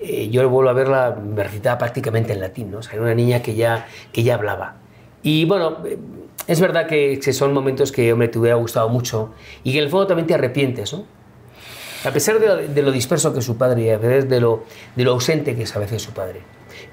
eh, 0.00 0.28
yo 0.30 0.48
vuelvo 0.48 0.70
a 0.70 0.72
verla 0.72 1.16
me 1.22 1.42
recitaba 1.44 1.78
prácticamente 1.78 2.32
en 2.32 2.40
latín, 2.40 2.70
¿no? 2.70 2.78
O 2.78 2.82
sea, 2.82 2.94
era 2.94 3.02
una 3.02 3.14
niña 3.14 3.42
que 3.42 3.54
ya, 3.54 3.86
que 4.12 4.22
ya 4.22 4.34
hablaba. 4.34 4.76
Y 5.22 5.44
bueno, 5.44 5.78
eh, 5.84 5.98
es 6.46 6.60
verdad 6.60 6.86
que, 6.86 7.18
que 7.22 7.32
son 7.32 7.52
momentos 7.52 7.92
que, 7.92 8.12
hombre, 8.12 8.28
te 8.28 8.38
hubiera 8.38 8.56
gustado 8.56 8.88
mucho 8.88 9.32
y 9.64 9.72
que 9.72 9.78
en 9.78 9.84
el 9.84 9.90
fondo 9.90 10.06
también 10.06 10.26
te 10.26 10.34
arrepientes, 10.34 10.92
¿no? 10.92 11.04
A 12.06 12.12
pesar 12.12 12.38
de 12.38 12.46
lo, 12.46 12.56
de 12.56 12.82
lo 12.82 12.92
disperso 12.92 13.32
que 13.32 13.40
es 13.40 13.44
su 13.44 13.56
padre 13.56 13.82
y 13.82 13.90
a 13.90 13.98
veces 13.98 14.28
de 14.28 14.40
lo, 14.40 14.64
de 14.94 15.04
lo 15.04 15.12
ausente 15.12 15.56
que 15.56 15.64
es 15.64 15.74
a 15.74 15.78
veces 15.78 16.02
su 16.02 16.12
padre. 16.12 16.40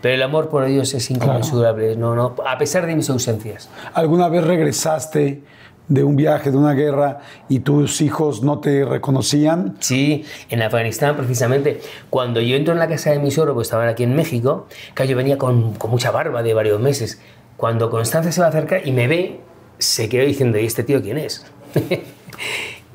Pero 0.02 0.16
el 0.16 0.22
amor 0.22 0.50
por 0.50 0.66
ellos 0.66 0.94
es 0.94 1.10
inconmensurable, 1.12 1.96
no, 1.96 2.16
no, 2.16 2.36
a 2.46 2.58
pesar 2.58 2.86
de 2.86 2.96
mis 2.96 3.10
ausencias. 3.10 3.70
¿Alguna 3.94 4.28
vez 4.28 4.44
regresaste 4.44 5.44
de 5.88 6.04
un 6.04 6.16
viaje, 6.16 6.52
de 6.52 6.58
una 6.58 6.74
guerra, 6.74 7.20
y 7.50 7.60
tus 7.60 8.02
hijos 8.02 8.42
no 8.42 8.60
te 8.60 8.86
reconocían? 8.86 9.76
Sí, 9.80 10.26
en 10.50 10.62
Afganistán 10.62 11.16
precisamente. 11.16 11.82
Cuando 12.10 12.42
yo 12.42 12.56
entro 12.56 12.74
en 12.74 12.80
la 12.80 12.88
casa 12.88 13.12
de 13.12 13.20
mi 13.20 13.32
suegro, 13.32 13.54
pues 13.54 13.68
estaban 13.68 13.90
aquí 13.90 14.04
en 14.04 14.16
México, 14.16 14.68
que 14.96 15.08
yo 15.08 15.16
venía 15.16 15.38
con, 15.38 15.74
con 15.74 15.92
mucha 15.92 16.12
barba 16.12 16.42
de 16.42 16.54
varios 16.54 16.80
meses. 16.80 17.22
Cuando 17.58 17.90
Constanza 17.90 18.32
se 18.32 18.42
va 18.42 18.48
a 18.48 18.50
acercar 18.50 18.88
y 18.88 18.92
me 18.92 19.08
ve, 19.08 19.40
se 19.78 20.10
quedó 20.10 20.26
diciendo, 20.26 20.58
¿y 20.58 20.66
este 20.66 20.84
tío 20.84 21.02
quién 21.02 21.18
es? 21.18 21.46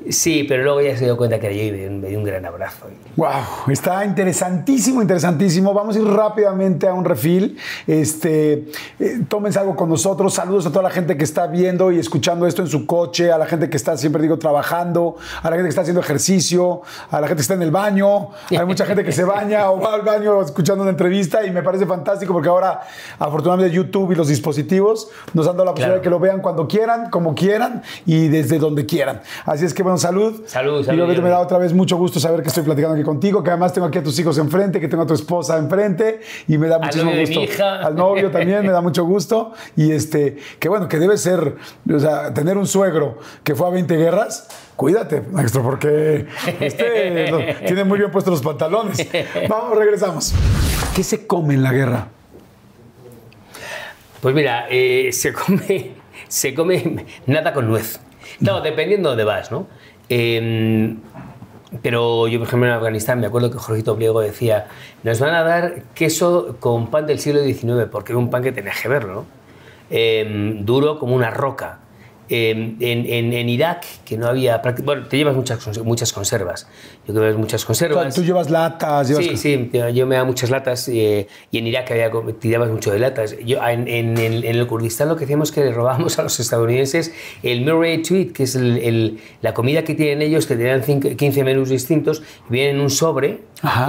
Sí, 0.09 0.45
pero 0.47 0.63
luego 0.63 0.81
ya 0.81 0.95
se 0.97 1.05
dio 1.05 1.17
cuenta 1.17 1.39
que 1.39 1.47
era 1.47 1.55
yo 1.55 1.63
y 1.63 1.89
me 1.89 2.07
dio 2.07 2.17
un- 2.19 2.23
gran 2.23 2.45
abrazo. 2.45 2.85
Wow, 3.15 3.29
está 3.71 4.05
interesantísimo, 4.05 5.01
interesantísimo. 5.01 5.73
Vamos 5.73 5.95
a 5.95 5.99
ir 5.99 6.05
rápidamente 6.05 6.87
a 6.87 6.93
un 6.93 7.03
refil. 7.03 7.57
Este, 7.87 8.65
eh, 8.99 9.19
tómense 9.27 9.59
algo 9.59 9.75
con 9.75 9.89
nosotros. 9.89 10.33
Saludos 10.33 10.65
a 10.67 10.69
toda 10.69 10.83
la 10.83 10.89
gente 10.89 11.17
que 11.17 11.23
está 11.23 11.47
viendo 11.47 11.91
y 11.91 11.99
escuchando 11.99 12.45
esto 12.47 12.61
en 12.61 12.67
su 12.67 12.85
coche, 12.85 13.31
a 13.31 13.37
la 13.37 13.45
gente 13.45 13.69
que 13.69 13.77
está, 13.77 13.97
siempre 13.97 14.21
digo, 14.21 14.37
trabajando, 14.37 15.15
a 15.41 15.49
la 15.49 15.55
gente 15.55 15.63
que 15.63 15.69
está 15.69 15.81
haciendo 15.81 16.01
ejercicio, 16.01 16.81
a 17.09 17.19
la 17.19 17.27
gente 17.27 17.37
que 17.37 17.41
está 17.41 17.53
en 17.55 17.61
el 17.63 17.71
baño. 17.71 18.29
Hay 18.51 18.65
mucha 18.65 18.85
gente 18.85 19.03
que 19.03 19.11
se 19.11 19.23
baña 19.23 19.69
o 19.71 19.79
va 19.81 19.95
al 19.95 20.03
baño 20.03 20.41
escuchando 20.41 20.83
una 20.83 20.91
entrevista 20.91 21.43
y 21.45 21.51
me 21.51 21.63
parece 21.63 21.85
fantástico 21.85 22.31
porque 22.33 22.49
ahora, 22.49 22.81
afortunadamente, 23.17 23.73
YouTube 23.75 24.11
y 24.11 24.15
los 24.15 24.27
dispositivos 24.27 25.09
nos 25.33 25.47
han 25.47 25.53
dado 25.53 25.65
la 25.65 25.71
posibilidad 25.71 25.79
Claro. 25.79 25.99
de 25.99 26.03
que 26.03 26.09
lo 26.09 26.19
vean 26.19 26.41
cuando 26.41 26.67
quieran, 26.67 27.09
como 27.09 27.33
quieran 27.35 27.81
y 28.05 28.27
desde 28.27 28.59
donde 28.59 28.85
quieran. 28.85 29.21
Así 29.45 29.65
es 29.65 29.73
que, 29.73 29.83
bueno, 29.89 29.97
bueno, 29.97 29.97
salud. 29.97 30.41
Salud, 30.47 30.81
Y 30.81 30.83
salud, 30.83 30.99
obviamente 30.99 31.21
me 31.21 31.29
da 31.29 31.39
otra 31.39 31.57
vez 31.57 31.73
mucho 31.73 31.97
gusto 31.97 32.19
saber 32.19 32.41
que 32.41 32.49
estoy 32.49 32.63
platicando 32.63 32.95
aquí 32.95 33.03
contigo, 33.03 33.43
que 33.43 33.49
además 33.49 33.73
tengo 33.73 33.87
aquí 33.87 33.97
a 33.97 34.03
tus 34.03 34.17
hijos 34.19 34.37
enfrente, 34.37 34.79
que 34.79 34.87
tengo 34.87 35.03
a 35.03 35.07
tu 35.07 35.13
esposa 35.13 35.57
enfrente 35.57 36.21
y 36.47 36.57
me 36.57 36.67
da 36.67 36.77
muchísimo 36.79 37.11
gusto. 37.19 37.63
Al 37.63 37.95
novio 37.95 38.29
también 38.31 38.65
me 38.65 38.71
da 38.71 38.81
mucho 38.81 39.03
gusto. 39.05 39.53
Y 39.75 39.91
este, 39.91 40.37
que 40.59 40.69
bueno, 40.69 40.87
que 40.87 40.97
debe 40.99 41.17
ser, 41.17 41.55
o 41.93 41.99
sea, 41.99 42.33
tener 42.33 42.57
un 42.57 42.67
suegro 42.67 43.17
que 43.43 43.55
fue 43.55 43.67
a 43.67 43.71
20 43.71 43.95
guerras. 43.97 44.47
Cuídate, 44.75 45.21
maestro, 45.31 45.61
porque 45.63 46.25
este 46.59 47.29
lo- 47.31 47.39
tiene 47.65 47.83
muy 47.83 47.97
bien 47.99 48.11
puestos 48.11 48.31
los 48.31 48.41
pantalones. 48.41 49.05
Vamos, 49.49 49.77
regresamos. 49.77 50.33
¿Qué 50.95 51.03
se 51.03 51.27
come 51.27 51.55
en 51.55 51.63
la 51.63 51.73
guerra? 51.73 52.07
Pues 54.21 54.35
mira, 54.35 54.67
eh, 54.69 55.09
se, 55.13 55.31
come, 55.33 55.91
se 56.27 56.53
come 56.53 57.05
nada 57.25 57.53
con 57.53 57.67
nuez. 57.67 57.99
Claro, 58.39 58.61
dependiendo 58.61 59.15
de 59.15 59.23
vas, 59.23 59.51
¿no? 59.51 59.67
Eh, 60.09 60.95
pero 61.81 62.27
yo, 62.27 62.39
por 62.39 62.47
ejemplo, 62.47 62.67
en 62.67 62.73
Afganistán 62.73 63.19
me 63.19 63.27
acuerdo 63.27 63.51
que 63.51 63.59
Jorgito 63.59 63.95
Pliego 63.95 64.21
decía, 64.21 64.67
nos 65.03 65.19
van 65.19 65.35
a 65.35 65.43
dar 65.43 65.83
queso 65.93 66.55
con 66.59 66.87
pan 66.89 67.05
del 67.05 67.19
siglo 67.19 67.43
XIX, 67.43 67.87
porque 67.91 68.11
era 68.11 68.19
un 68.19 68.29
pan 68.29 68.41
que 68.41 68.51
tenías 68.51 68.81
que 68.81 68.87
verlo, 68.87 69.13
¿no? 69.13 69.25
Eh, 69.91 70.57
duro 70.61 70.99
como 70.99 71.15
una 71.15 71.29
roca. 71.29 71.79
Eh, 72.31 72.51
en, 72.51 72.77
en- 73.07 73.33
en 73.33 73.49
Irak, 73.49 73.83
que 74.05 74.15
no 74.15 74.27
había... 74.27 74.61
Bueno, 74.83 75.07
te 75.07 75.17
llevas 75.17 75.35
muchas, 75.35 75.77
muchas 75.83 76.13
conservas. 76.13 76.67
Yo 77.07 77.13
creo 77.15 77.31
que 77.31 77.37
muchas 77.39 77.63
O 77.67 77.73
sea, 77.73 77.87
conservas. 77.87 78.13
tú 78.13 78.23
llevas 78.23 78.51
latas, 78.51 79.07
llevas... 79.07 79.25
Sí, 79.25 79.35
sí, 79.37 79.71
yo 79.95 80.05
me 80.05 80.15
da 80.15 80.23
muchas 80.23 80.51
latas 80.51 80.87
eh, 80.89 81.27
y 81.49 81.57
en 81.57 81.65
Irak 81.67 81.89
había, 81.89 82.11
tirabas 82.39 82.69
mucho 82.69 82.91
de 82.91 82.99
latas. 82.99 83.35
Yo, 83.43 83.57
en, 83.67 83.87
en 83.87 84.17
el, 84.19 84.43
en 84.45 84.55
el 84.57 84.67
Kurdistán 84.67 85.09
lo 85.09 85.15
que 85.15 85.23
hacíamos 85.23 85.49
es 85.49 85.55
que 85.55 85.61
le 85.65 85.71
robábamos 85.73 86.19
a 86.19 86.23
los 86.23 86.39
estadounidenses 86.39 87.11
el 87.41 87.61
Murray 87.65 88.03
Tweet, 88.03 88.27
que 88.31 88.43
es 88.43 88.55
el- 88.55 88.77
el- 88.77 89.19
la 89.41 89.55
comida 89.55 89.83
que 89.83 89.95
tienen 89.95 90.21
ellos, 90.21 90.45
que 90.45 90.55
tenían 90.55 90.83
cinco- 90.83 91.09
15 91.15 91.43
menús 91.43 91.69
distintos, 91.69 92.21
y 92.47 92.53
vienen 92.53 92.75
en 92.75 92.81
un 92.83 92.89
sobre, 92.91 93.39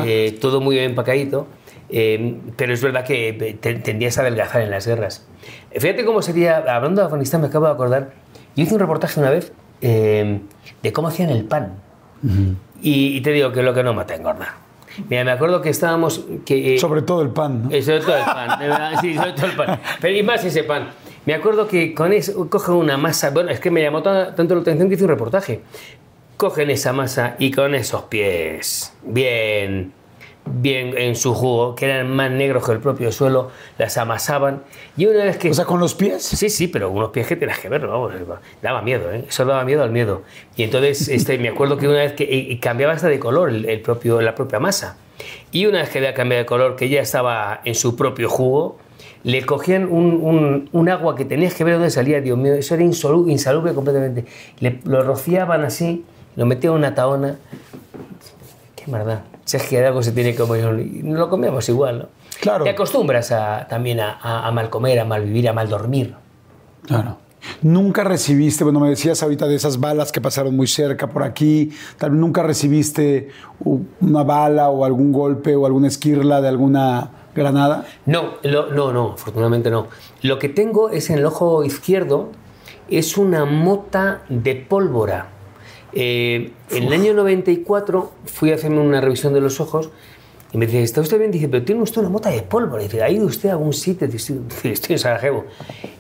eh, 0.07 0.37
todo 0.41 0.61
muy 0.63 0.77
bien 0.77 0.87
empacadito. 0.91 1.47
eh, 1.93 2.37
pero 2.57 2.73
es 2.73 2.81
verdad 2.83 3.05
que 3.05 3.57
te- 3.61 3.75
tendías 3.75 4.17
a 4.17 4.21
adelgazar 4.21 4.63
en 4.63 4.71
las 4.71 4.87
guerras. 4.87 5.27
Fíjate 5.73 6.05
cómo 6.05 6.21
sería, 6.23 6.59
hablando 6.59 7.01
de 7.01 7.07
Afganistán, 7.07 7.41
me 7.41 7.47
acabo 7.49 7.67
de 7.67 7.73
acordar, 7.73 8.11
yo 8.57 8.63
hice 8.65 8.75
un 8.75 8.81
reportaje 8.81 9.21
una 9.21 9.31
vez 9.31 9.53
eh, 9.83 10.41
de 10.83 10.93
cómo 10.93 11.09
hacían 11.09 11.31
el 11.31 11.45
pan. 11.45 11.75
Y, 12.83 13.17
y 13.17 13.21
te 13.23 13.31
digo 13.33 13.53
que 13.53 13.63
lo 13.63 13.73
que 13.73 13.83
no 13.83 13.95
mata 13.95 14.15
engorda. 14.15 14.55
Mira, 15.09 15.25
me 15.25 15.31
acuerdo 15.31 15.63
que 15.63 15.71
estábamos... 15.71 16.25
Que, 16.45 16.75
eh, 16.75 16.79
Sobre 16.79 17.03
todo 17.03 17.23
el 17.23 17.31
pan, 17.31 17.65
¿no? 17.65 17.71
eh, 17.71 17.81
sobre 17.83 18.01
todo 18.01 18.17
el 18.17 18.25
pan, 18.25 19.01
sí, 19.01 19.15
sobre 19.15 19.33
todo 19.33 19.47
el 19.47 19.53
pan. 19.57 19.81
Pero 20.01 20.17
y 20.17 20.23
más 20.23 20.45
ese 20.45 20.65
pan. 20.65 20.89
Me 21.25 21.35
acuerdo 21.35 21.69
que 21.69 21.95
con 21.95 22.13
eso 22.13 22.49
cogen 22.51 22.75
una 22.75 22.97
masa, 22.97 23.31
bueno, 23.31 23.51
es 23.51 23.61
que 23.61 23.71
me 23.71 23.83
llamó 23.83 24.03
ta- 24.03 24.35
tanto 24.35 24.55
la 24.57 24.63
atención 24.63 24.89
que 24.89 24.95
hice 24.97 25.05
un 25.05 25.11
reportaje. 25.11 25.61
Cogen 26.37 26.71
esa 26.71 26.93
masa 26.93 27.37
y 27.39 27.51
con 27.51 27.75
esos 27.75 28.03
pies, 28.05 28.93
bien, 29.05 29.93
bien 30.53 30.97
en 30.97 31.17
su 31.17 31.35
jugo, 31.35 31.75
que 31.75 31.87
eran 31.87 32.11
más 32.15 32.31
negros 32.31 32.65
que 32.67 32.73
el 32.73 32.79
propio 32.81 33.13
suelo, 33.13 33.51
las 33.79 33.97
amasaban. 33.99 34.63
Y 34.97 35.07
una 35.07 35.25
vez 35.25 35.37
que... 35.39 35.51
O 35.51 35.55
sea, 35.55 35.65
con 35.65 35.81
los 35.81 35.95
pies. 35.95 36.23
Sí, 36.23 36.51
sí, 36.51 36.69
pero 36.69 36.91
unos 36.91 37.11
pies 37.11 37.27
que 37.27 37.37
tenías 37.37 37.59
que 37.59 37.69
verlo, 37.69 37.91
vamos, 37.91 38.13
daba 38.63 38.83
miedo, 38.83 39.13
¿eh? 39.13 39.25
Eso 39.29 39.45
daba 39.45 39.65
miedo 39.65 39.83
al 39.83 39.91
miedo. 39.91 40.23
Y 40.57 40.63
entonces 40.65 41.09
este, 41.09 41.39
me 41.39 41.49
acuerdo 41.49 41.77
que 41.77 41.89
una 41.89 41.99
vez 41.99 42.13
que 42.13 42.25
y- 42.25 42.59
cambiaba 42.59 42.93
hasta 42.93 43.09
de 43.09 43.19
color 43.19 43.51
el, 43.51 43.65
el 43.69 43.81
propio, 43.81 44.21
la 44.21 44.35
propia 44.35 44.59
masa. 44.61 44.97
Y 45.53 45.67
una 45.67 45.81
vez 45.81 45.91
que 45.91 45.99
había 45.99 46.15
cambiado 46.15 46.43
de 46.43 46.47
color, 46.47 46.77
que 46.77 46.89
ya 46.89 47.01
estaba 47.01 47.61
en 47.65 47.75
su 47.75 47.95
propio 47.97 48.29
jugo, 48.29 48.79
le 49.23 49.45
cogían 49.45 49.85
un, 49.91 50.19
un- 50.23 50.69
un 50.73 50.89
agua 50.89 51.15
que 51.15 51.25
tenías 51.27 51.55
que 51.55 51.63
ver 51.65 51.75
dónde 51.75 51.91
salía, 51.91 52.21
Dios 52.21 52.39
mío, 52.39 52.55
eso 52.55 52.75
era 52.75 52.83
insalubre 52.85 53.75
completamente. 53.75 54.25
Le, 54.61 54.81
lo 54.85 55.03
rociaban 55.03 55.63
así, 55.65 56.05
lo 56.37 56.47
metían 56.47 56.73
en 56.73 56.79
una 56.79 56.95
taona. 56.95 57.39
Qué 58.85 58.91
maldad. 58.91 59.21
Si 59.45 59.57
es 59.57 59.65
que 59.65 59.85
algo 59.85 60.03
se 60.03 60.13
tiene 60.13 60.33
que 60.33 60.39
comer, 60.39 60.65
lo 61.05 61.29
comíamos 61.29 61.69
igual, 61.69 61.99
¿no? 61.99 62.07
Claro. 62.41 62.65
Te 62.65 62.71
acostumbras 62.71 63.33
a- 63.33 63.67
también 63.69 64.01
a, 64.01 64.19
a- 64.21 64.47
a 64.47 64.51
mal 64.53 64.71
comer, 64.71 64.99
a 65.01 65.05
mal 65.05 65.23
vivir, 65.25 65.49
a 65.49 65.53
mal 65.53 65.69
dormir. 65.69 66.15
Claro. 66.87 67.19
Nunca 67.63 68.05
recibiste, 68.05 68.65
bueno, 68.65 68.81
me 68.81 68.91
decías 68.91 69.23
ahorita 69.23 69.47
de 69.47 69.55
esas 69.55 69.81
balas 69.81 70.13
que 70.13 70.21
pasaron 70.21 70.55
muy 70.57 70.67
cerca 70.67 71.09
por 71.09 71.23
aquí, 71.23 71.73
tal 71.99 72.11
vez 72.11 72.21
nunca 72.21 72.43
recibiste 72.43 73.31
una 74.01 74.23
bala 74.23 74.69
o 74.71 74.85
algún 74.85 75.11
golpe 75.13 75.57
o 75.57 75.65
alguna 75.67 75.89
esquirla 75.89 76.41
de 76.43 76.49
alguna 76.49 77.11
granada. 77.35 77.87
No, 78.07 78.35
lo- 78.43 78.71
no, 78.73 78.93
no, 78.93 79.13
afortunadamente 79.13 79.71
no. 79.71 79.87
Lo 80.23 80.39
que 80.39 80.49
tengo 80.51 80.91
es 80.91 81.09
en 81.11 81.19
el 81.19 81.25
ojo 81.27 81.65
izquierdo, 81.65 82.31
es 82.91 83.17
una 83.17 83.45
mota 83.47 84.23
de 84.29 84.55
pólvora. 84.57 85.29
Eh, 85.93 86.53
en 86.71 86.83
el 86.85 86.93
año 86.93 87.15
94 87.15 88.13
fui 88.27 88.53
a 88.53 88.55
hacerme 88.55 88.81
una 88.81 89.01
revisión 89.01 89.33
de 89.35 89.41
los 89.41 89.61
ojos 89.61 89.91
y 90.53 90.59
me 90.59 90.67
dice, 90.67 90.83
¿está 90.83 91.01
usted 91.01 91.19
bien? 91.19 91.31
Dice, 91.31 91.49
pero 91.49 91.65
tiene 91.65 91.83
usted 91.83 92.01
una 92.01 92.11
mota 92.11 92.31
de 92.31 92.43
pólvora. 92.43 92.83
Dice, 92.83 93.03
¿ha 93.03 93.11
ido 93.11 93.27
usted 93.27 93.51
a 93.51 93.53
algún 93.53 93.73
sitio? 93.73 94.07
Dice, 94.09 94.35
"Sí, 94.49 94.69
estoy 94.69 94.95
en 94.95 94.99
Sarajevo. 94.99 95.45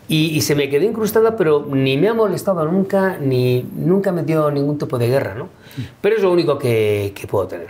Y, 0.08 0.26
y 0.36 0.40
se 0.40 0.56
me 0.56 0.68
quedó 0.68 0.84
incrustada, 0.84 1.36
pero 1.36 1.64
ni 1.70 1.96
me 1.96 2.08
ha 2.08 2.14
molestado 2.14 2.64
nunca, 2.64 3.16
ni 3.20 3.64
nunca 3.76 4.10
me 4.10 4.24
dio 4.24 4.50
ningún 4.50 4.76
tipo 4.76 4.98
de 4.98 5.06
guerra, 5.06 5.34
¿no? 5.36 5.48
Pero 6.00 6.16
es 6.16 6.22
lo 6.22 6.32
único 6.32 6.58
que, 6.58 7.12
que 7.14 7.28
puedo 7.28 7.46
tener. 7.46 7.68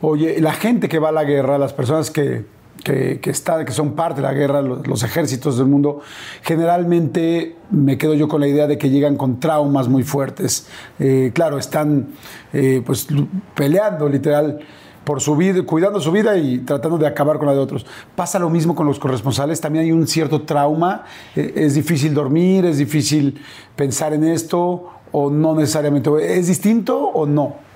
Oye, 0.00 0.40
la 0.40 0.52
gente 0.52 0.88
que 0.88 1.00
va 1.00 1.08
a 1.08 1.12
la 1.12 1.24
guerra, 1.24 1.58
las 1.58 1.72
personas 1.72 2.12
que, 2.12 2.44
que, 2.82 3.20
que 3.20 3.32
que 3.32 3.72
son 3.72 3.92
parte 3.92 4.20
de 4.20 4.26
la 4.26 4.34
guerra, 4.34 4.62
los, 4.62 5.02
ejércitos 5.02 5.58
del 5.58 5.66
mundo, 5.66 6.00
generalmente 6.42 7.56
me 7.70 7.98
quedo 7.98 8.14
yo 8.14 8.28
con 8.28 8.40
la 8.40 8.48
idea 8.48 8.66
de 8.66 8.78
que 8.78 8.90
llegan 8.90 9.16
con 9.16 9.40
traumas 9.40 9.88
muy 9.88 10.02
fuertes. 10.02 10.66
Eh, 10.98 11.32
claro, 11.34 11.58
están 11.58 12.08
eh, 12.52 12.82
pues 12.84 13.06
peleando 13.54 14.08
literal 14.08 14.60
por 15.04 15.20
su 15.20 15.36
vida, 15.36 15.62
cuidando 15.64 16.00
su 16.00 16.12
vida 16.12 16.36
y 16.36 16.58
tratando 16.60 16.98
de 16.98 17.06
acabar 17.06 17.38
con 17.38 17.46
la 17.46 17.54
de 17.54 17.58
otros. 17.58 17.86
Pasa 18.14 18.38
lo 18.38 18.50
mismo 18.50 18.74
con 18.74 18.86
los 18.86 18.98
corresponsales, 18.98 19.60
también 19.60 19.86
hay 19.86 19.92
un 19.92 20.06
cierto 20.06 20.42
trauma, 20.42 21.04
eh, 21.34 21.52
es 21.56 21.74
difícil 21.74 22.14
dormir, 22.14 22.64
es 22.64 22.78
difícil 22.78 23.40
pensar 23.76 24.12
en 24.12 24.24
esto 24.24 24.90
o 25.10 25.30
no 25.30 25.54
necesariamente. 25.54 26.10
¿Es 26.38 26.46
distinto 26.46 26.98
o 26.98 27.26
no? 27.26 27.71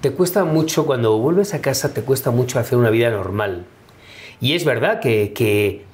Te 0.00 0.12
cuesta 0.12 0.44
mucho, 0.44 0.86
cuando 0.86 1.18
vuelves 1.18 1.54
a 1.54 1.60
casa, 1.60 1.92
te 1.94 2.02
cuesta 2.02 2.30
mucho 2.30 2.58
hacer 2.58 2.78
una 2.78 2.90
vida 2.90 3.10
normal. 3.10 3.66
Y 4.40 4.54
es 4.54 4.64
verdad 4.64 5.00
que, 5.00 5.32
que 5.32 5.84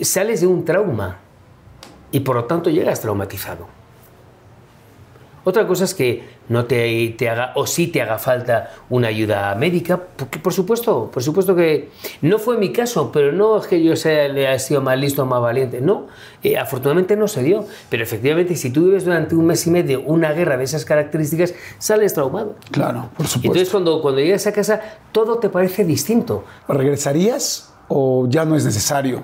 sales 0.00 0.40
de 0.40 0.46
un 0.46 0.64
trauma 0.64 1.18
y 2.10 2.20
por 2.20 2.36
lo 2.36 2.44
tanto 2.44 2.70
llegas 2.70 3.00
traumatizado. 3.00 3.68
Otra 5.44 5.66
cosa 5.66 5.84
es 5.84 5.94
que 5.94 6.24
no 6.48 6.66
te, 6.66 7.14
te 7.16 7.28
haga, 7.28 7.52
o 7.54 7.66
sí 7.66 7.86
te 7.86 8.02
haga 8.02 8.18
falta 8.18 8.70
una 8.90 9.08
ayuda 9.08 9.54
médica, 9.54 10.00
porque 10.16 10.38
por 10.38 10.52
supuesto, 10.52 11.10
por 11.12 11.22
supuesto 11.22 11.56
que 11.56 11.90
no 12.22 12.38
fue 12.38 12.58
mi 12.58 12.72
caso, 12.72 13.10
pero 13.12 13.32
no 13.32 13.58
es 13.58 13.66
que 13.66 13.82
yo 13.82 13.96
sea, 13.96 14.28
le 14.28 14.46
haya 14.46 14.58
sido 14.58 14.80
más 14.80 14.98
listo 14.98 15.22
o 15.22 15.26
más 15.26 15.40
valiente, 15.40 15.80
no, 15.80 16.06
eh, 16.42 16.58
afortunadamente 16.58 17.16
no 17.16 17.28
se 17.28 17.42
dio, 17.42 17.66
pero 17.88 18.02
efectivamente 18.02 18.56
si 18.56 18.70
tú 18.70 18.84
vives 18.86 19.04
durante 19.04 19.34
un 19.34 19.46
mes 19.46 19.66
y 19.66 19.70
medio 19.70 20.02
una 20.02 20.32
guerra 20.32 20.56
de 20.56 20.64
esas 20.64 20.84
características, 20.84 21.54
sales 21.78 22.14
traumado. 22.14 22.56
Claro, 22.70 23.10
por 23.16 23.26
supuesto. 23.26 23.48
entonces 23.48 23.70
cuando, 23.70 24.02
cuando 24.02 24.20
llegas 24.20 24.46
a 24.46 24.52
casa 24.52 24.80
todo 25.12 25.38
te 25.38 25.48
parece 25.48 25.84
distinto. 25.84 26.44
¿Regresarías 26.68 27.72
o 27.88 28.26
ya 28.28 28.44
no 28.44 28.56
es 28.56 28.64
necesario? 28.64 29.22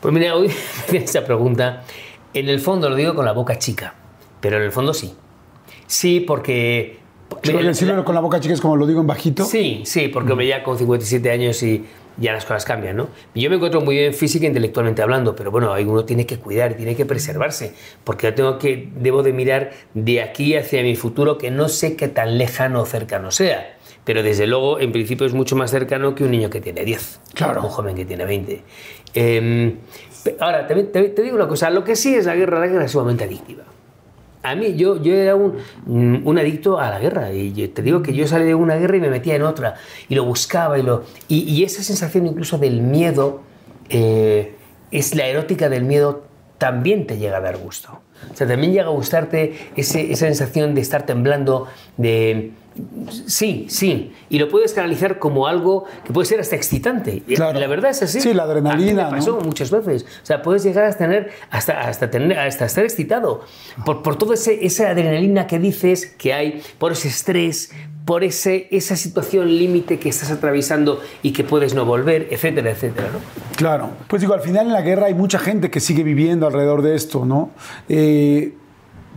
Pues 0.00 0.12
mira, 0.14 0.34
hoy 0.34 0.50
esa 0.92 1.24
pregunta, 1.24 1.82
en 2.34 2.48
el 2.48 2.60
fondo 2.60 2.88
lo 2.88 2.96
digo 2.96 3.14
con 3.14 3.24
la 3.24 3.32
boca 3.32 3.58
chica, 3.58 3.94
pero 4.40 4.56
en 4.56 4.62
el 4.62 4.72
fondo 4.72 4.92
sí. 4.94 5.14
Sí, 5.86 6.20
porque... 6.20 6.98
Pero 7.42 7.58
decirlo 7.62 8.04
con 8.04 8.14
la 8.14 8.20
boca 8.20 8.38
chica 8.40 8.54
es 8.54 8.60
como 8.60 8.76
lo 8.76 8.86
digo 8.86 9.00
en 9.00 9.06
bajito. 9.06 9.44
Sí, 9.44 9.82
sí, 9.84 10.08
porque 10.08 10.32
hombre, 10.32 10.46
ya 10.46 10.62
con 10.62 10.78
57 10.78 11.30
años 11.30 11.60
y 11.62 11.84
ya 12.18 12.32
las 12.32 12.44
cosas 12.44 12.64
cambian, 12.64 12.96
¿no? 12.96 13.08
Yo 13.34 13.50
me 13.50 13.56
encuentro 13.56 13.80
muy 13.80 13.96
bien 13.96 14.14
física 14.14 14.44
e 14.46 14.48
intelectualmente 14.48 15.02
hablando, 15.02 15.34
pero 15.36 15.50
bueno, 15.50 15.72
ahí 15.72 15.84
uno 15.84 16.04
tiene 16.04 16.24
que 16.24 16.38
cuidar, 16.38 16.74
tiene 16.74 16.94
que 16.96 17.04
preservarse, 17.04 17.74
porque 18.04 18.28
yo 18.28 18.34
tengo 18.34 18.58
que, 18.58 18.88
debo 18.96 19.22
de 19.24 19.32
mirar 19.32 19.72
de 19.92 20.22
aquí 20.22 20.54
hacia 20.56 20.82
mi 20.82 20.94
futuro, 20.96 21.36
que 21.36 21.50
no 21.50 21.68
sé 21.68 21.96
qué 21.96 22.08
tan 22.08 22.38
lejano 22.38 22.82
o 22.82 22.86
cercano 22.86 23.30
sea, 23.32 23.76
pero 24.04 24.22
desde 24.22 24.46
luego, 24.46 24.78
en 24.80 24.92
principio, 24.92 25.26
es 25.26 25.34
mucho 25.34 25.56
más 25.56 25.70
cercano 25.72 26.14
que 26.14 26.22
un 26.24 26.30
niño 26.30 26.48
que 26.48 26.60
tiene 26.60 26.84
10, 26.84 27.20
Claro. 27.34 27.62
un 27.62 27.68
joven 27.68 27.96
que 27.96 28.04
tiene 28.04 28.24
20. 28.24 28.62
Eh, 29.14 29.74
pe- 30.24 30.36
ahora, 30.40 30.66
te 30.66 31.22
digo 31.22 31.34
una 31.36 31.48
cosa, 31.48 31.70
lo 31.70 31.82
que 31.84 31.96
sí 31.96 32.14
es 32.14 32.24
la 32.26 32.34
guerra, 32.36 32.60
la 32.60 32.68
guerra 32.68 32.84
es 32.84 32.92
sumamente 32.92 33.24
adictiva. 33.24 33.64
A 34.50 34.54
mí, 34.54 34.74
yo, 34.76 35.02
yo 35.02 35.14
era 35.14 35.34
un, 35.34 35.54
mm, 35.86 36.26
un 36.26 36.38
adicto 36.38 36.78
a 36.78 36.90
la 36.90 36.98
guerra. 36.98 37.32
Y 37.32 37.52
te 37.68 37.82
digo 37.82 38.02
que 38.02 38.12
yo 38.14 38.26
salí 38.26 38.44
de 38.44 38.54
una 38.54 38.76
guerra 38.76 38.96
y 38.96 39.00
me 39.00 39.08
metía 39.10 39.34
en 39.36 39.42
otra. 39.42 39.74
Y 40.08 40.14
lo 40.14 40.24
buscaba. 40.24 40.78
Y, 40.78 40.82
lo, 40.82 41.04
y, 41.28 41.38
y 41.40 41.64
esa 41.64 41.82
sensación 41.82 42.26
incluso 42.26 42.58
del 42.58 42.80
miedo, 42.80 43.40
eh, 43.88 44.54
es 44.90 45.14
la 45.14 45.26
erótica 45.26 45.68
del 45.68 45.84
miedo, 45.84 46.24
también 46.58 47.06
te 47.06 47.18
llega 47.18 47.38
a 47.38 47.40
dar 47.40 47.56
gusto. 47.58 48.00
O 48.32 48.36
sea, 48.36 48.46
también 48.46 48.72
llega 48.72 48.86
a 48.86 48.90
gustarte 48.90 49.54
ese- 49.76 50.10
esa 50.12 50.26
sensación 50.26 50.74
de 50.74 50.80
estar 50.80 51.04
temblando, 51.04 51.66
de, 51.98 52.52
Sí, 53.26 53.66
sí. 53.68 54.12
Y 54.28 54.38
lo 54.38 54.48
puedes 54.48 54.72
canalizar 54.72 55.18
como 55.18 55.46
algo 55.46 55.84
que 56.04 56.12
puede 56.12 56.26
ser 56.26 56.40
hasta 56.40 56.56
excitante. 56.56 57.22
Y 57.26 57.34
Claro. 57.34 57.58
La 57.58 57.66
verdad 57.66 57.90
es 57.90 58.02
así. 58.02 58.20
Sí, 58.20 58.34
la 58.34 58.44
adrenalina, 58.44 59.02
A 59.02 59.06
mí 59.06 59.12
me 59.12 59.18
pasó 59.18 59.38
¿no? 59.38 59.40
muchas 59.40 59.70
veces. 59.70 60.04
O 60.22 60.26
sea, 60.26 60.42
puedes 60.42 60.64
llegar 60.64 60.84
a 60.84 60.92
tener 60.92 61.30
hasta, 61.50 61.80
hasta, 61.80 62.10
tener, 62.10 62.38
hasta 62.38 62.66
estar 62.66 62.84
excitado 62.84 63.42
por, 63.84 64.02
por 64.02 64.16
toda 64.16 64.34
esa 64.34 64.90
adrenalina 64.90 65.46
que 65.46 65.58
dices 65.58 66.06
que 66.06 66.32
hay, 66.32 66.62
por 66.78 66.92
ese 66.92 67.08
estrés, 67.08 67.70
por 68.06 68.22
ese, 68.22 68.68
esa 68.70 68.94
situación 68.94 69.48
límite 69.48 69.98
que 69.98 70.08
estás 70.08 70.30
atravesando 70.30 71.00
y 71.22 71.32
que 71.32 71.42
puedes 71.42 71.74
no 71.74 71.84
volver, 71.84 72.28
etcétera, 72.30 72.70
etcétera. 72.70 73.08
¿no? 73.12 73.18
Claro, 73.56 73.90
pues 74.06 74.22
digo, 74.22 74.32
al 74.32 74.40
final 74.40 74.66
en 74.66 74.72
la 74.72 74.82
guerra 74.82 75.06
hay 75.06 75.14
mucha 75.14 75.40
gente 75.40 75.70
que 75.70 75.80
sigue 75.80 76.04
viviendo 76.04 76.46
alrededor 76.46 76.82
de 76.82 76.94
esto, 76.94 77.24
¿no? 77.24 77.50
Eh, 77.88 78.54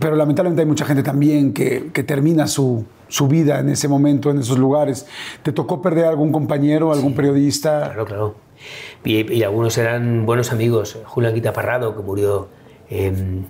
pero 0.00 0.16
lamentablemente 0.16 0.62
hay 0.62 0.66
mucha 0.66 0.86
gente 0.86 1.04
también 1.04 1.52
que, 1.52 1.90
que 1.92 2.02
termina 2.02 2.48
su, 2.48 2.84
su 3.10 3.28
vida 3.28 3.60
en 3.60 3.68
ese 3.68 3.86
momento, 3.88 4.30
en 4.30 4.38
esos 4.38 4.56
lugares. 4.58 5.06
¿Te 5.42 5.52
tocó 5.52 5.82
perder 5.82 6.06
algún 6.06 6.32
compañero, 6.32 6.92
algún 6.92 7.14
periodista? 7.14 7.80
Claro, 7.84 8.04
claro. 8.06 8.34
Y, 9.04 9.30
y 9.32 9.42
algunos 9.42 9.76
eran 9.78 10.24
buenos 10.26 10.52
amigos. 10.52 10.96
Julián 11.04 11.34
Guita 11.34 11.52
Parrado, 11.52 11.94
que 11.96 12.02
murió 12.02 12.48
en, 12.88 13.46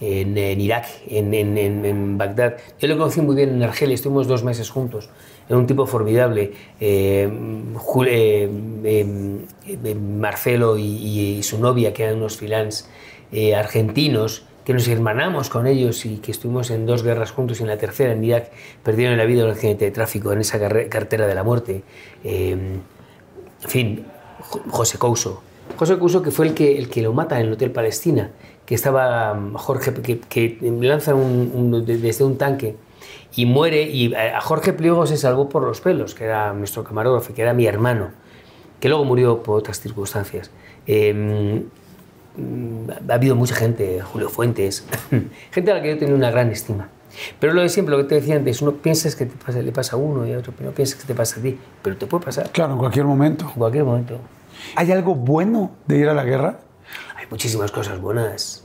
en- 0.00 0.36
en 0.38 0.60
Irak, 0.60 0.86
en, 1.08 1.32
en- 1.34 1.58
en- 1.58 2.18
Bagdad. 2.18 2.56
Yo 2.78 2.88
lo 2.88 2.96
conocí 2.98 3.20
muy 3.20 3.36
bien 3.36 3.50
en 3.50 3.62
Argelia, 3.62 3.94
estuvimos 3.94 4.26
dos 4.26 4.44
meses 4.44 4.70
juntos. 4.70 5.08
Era 5.48 5.58
un 5.58 5.66
tipo 5.66 5.84
formidable. 5.86 6.52
Eh, 6.80 7.28
Jul- 7.74 8.08
eh, 8.08 8.48
eh, 8.84 9.36
eh, 9.84 9.94
Marcelo 9.94 10.78
y, 10.78 10.82
y- 10.84 11.38
y 11.38 11.42
su 11.42 11.58
novia, 11.58 11.92
que 11.92 12.04
eran 12.04 12.16
unos 12.16 12.38
eh, 13.32 13.54
argentinos, 13.54 14.44
que 14.64 14.72
nos 14.74 14.86
hermanamos 14.88 15.48
con 15.48 15.66
ellos 15.66 16.04
y 16.06 16.18
que 16.18 16.30
estuvimos 16.30 16.70
en 16.70 16.86
dos 16.86 17.02
guerras 17.02 17.32
juntos 17.32 17.60
y 17.60 17.62
en 17.62 17.68
la 17.68 17.76
tercera, 17.78 18.12
en 18.12 18.22
Irak, 18.22 18.50
perdieron 18.82 19.16
la 19.16 19.24
vida 19.24 19.40
en 19.40 19.46
un 19.46 19.52
accidente 19.52 19.84
de 19.86 19.90
tráfico, 19.90 20.32
en 20.32 20.40
esa 20.40 20.58
cartera 20.88 21.26
de 21.26 21.34
la 21.34 21.42
muerte. 21.42 21.82
Eh, 22.24 22.50
en 22.52 23.68
fin, 23.68 24.04
Jo- 24.40 24.62
José 24.70 24.98
Couso. 24.98 25.42
José 25.76 25.98
Couso 25.98 26.22
que 26.22 26.30
fue 26.30 26.46
el 26.48 26.54
que, 26.54 26.78
el 26.78 26.88
que 26.88 27.02
lo 27.02 27.12
mata 27.12 27.38
en 27.40 27.46
el 27.46 27.52
Hotel 27.52 27.70
Palestina, 27.70 28.30
que 28.66 28.74
estaba 28.74 29.34
mm, 29.34 29.54
Jorge, 29.54 29.92
que, 30.28 30.58
lanza 30.80 31.14
desde 31.14 32.24
un 32.24 32.36
tanque 32.38 32.76
y 33.34 33.46
muere, 33.46 33.82
y 33.84 34.14
a 34.14 34.38
a 34.38 34.40
Jorge 34.40 34.72
Pliego 34.72 35.06
se 35.06 35.16
salvó 35.16 35.48
por 35.48 35.62
los 35.62 35.80
pelos, 35.80 36.14
que 36.14 36.24
era 36.24 36.52
nuestro 36.52 36.84
camarógrafo, 36.84 37.32
que 37.34 37.42
era 37.42 37.54
mi 37.54 37.66
hermano, 37.66 38.10
que 38.80 38.88
luego 38.88 39.04
murió 39.04 39.42
por 39.42 39.58
otras 39.58 39.80
circunstancias. 39.80 40.50
Eh, 40.86 41.12
mm, 41.14 41.79
ha 43.08 43.14
habido 43.14 43.36
mucha 43.36 43.54
gente, 43.54 44.00
Julio 44.00 44.28
Fuentes, 44.28 44.84
gente 45.50 45.70
a 45.70 45.74
la 45.74 45.82
que 45.82 45.90
yo 45.90 45.98
tenía 45.98 46.14
una 46.14 46.30
gran 46.30 46.50
estima. 46.50 46.88
Pero 47.40 47.52
lo 47.52 47.62
de 47.62 47.68
siempre, 47.68 47.92
lo 47.96 48.02
que 48.02 48.08
te 48.08 48.14
decía 48.16 48.36
antes, 48.36 48.62
uno 48.62 48.72
piensas 48.72 49.16
que 49.16 49.26
te 49.26 49.36
pasa- 49.44 49.60
le 49.62 49.72
pasa 49.72 49.96
a 49.96 49.98
uno 49.98 50.26
y 50.26 50.32
a 50.32 50.38
otro, 50.38 50.52
pero 50.56 50.70
no 50.70 50.74
piensas 50.74 50.98
que 51.00 51.06
te 51.06 51.14
pasa 51.14 51.40
a 51.40 51.42
ti, 51.42 51.58
pero 51.82 51.96
te 51.96 52.06
puede 52.06 52.24
pasar 52.24 52.50
Claro, 52.50 52.72
en 52.74 52.78
cualquier 52.78 53.04
momento. 53.04 53.44
en 53.46 53.58
cualquier 53.58 53.84
momento. 53.84 54.18
¿Hay 54.76 54.90
algo 54.92 55.14
bueno 55.14 55.72
de 55.86 55.98
ir 55.98 56.08
a 56.08 56.14
la 56.14 56.24
guerra? 56.24 56.60
Hay 57.16 57.26
muchísimas 57.30 57.70
cosas 57.72 58.00
buenas. 58.00 58.64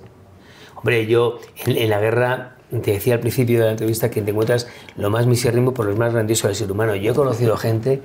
Hombre, 0.76 1.05
yo 1.07 1.39
en, 1.65 1.78
en 1.78 1.89
la 1.89 1.99
guerra 1.99 2.55
te 2.69 2.91
decía 2.91 3.15
al 3.15 3.19
principio 3.21 3.59
de 3.59 3.65
la 3.65 3.71
entrevista 3.71 4.09
que 4.11 4.21
te 4.21 4.32
encuentras 4.32 4.67
lo 4.97 5.09
más 5.09 5.26
misérrimo 5.26 5.73
por 5.73 5.86
lo 5.88 5.95
más 5.95 6.13
grandioso 6.13 6.47
del 6.47 6.55
ser 6.55 6.71
humano. 6.71 6.95
Yo 6.95 7.11
he 7.13 7.15
conocido 7.15 7.55
gente 7.57 8.01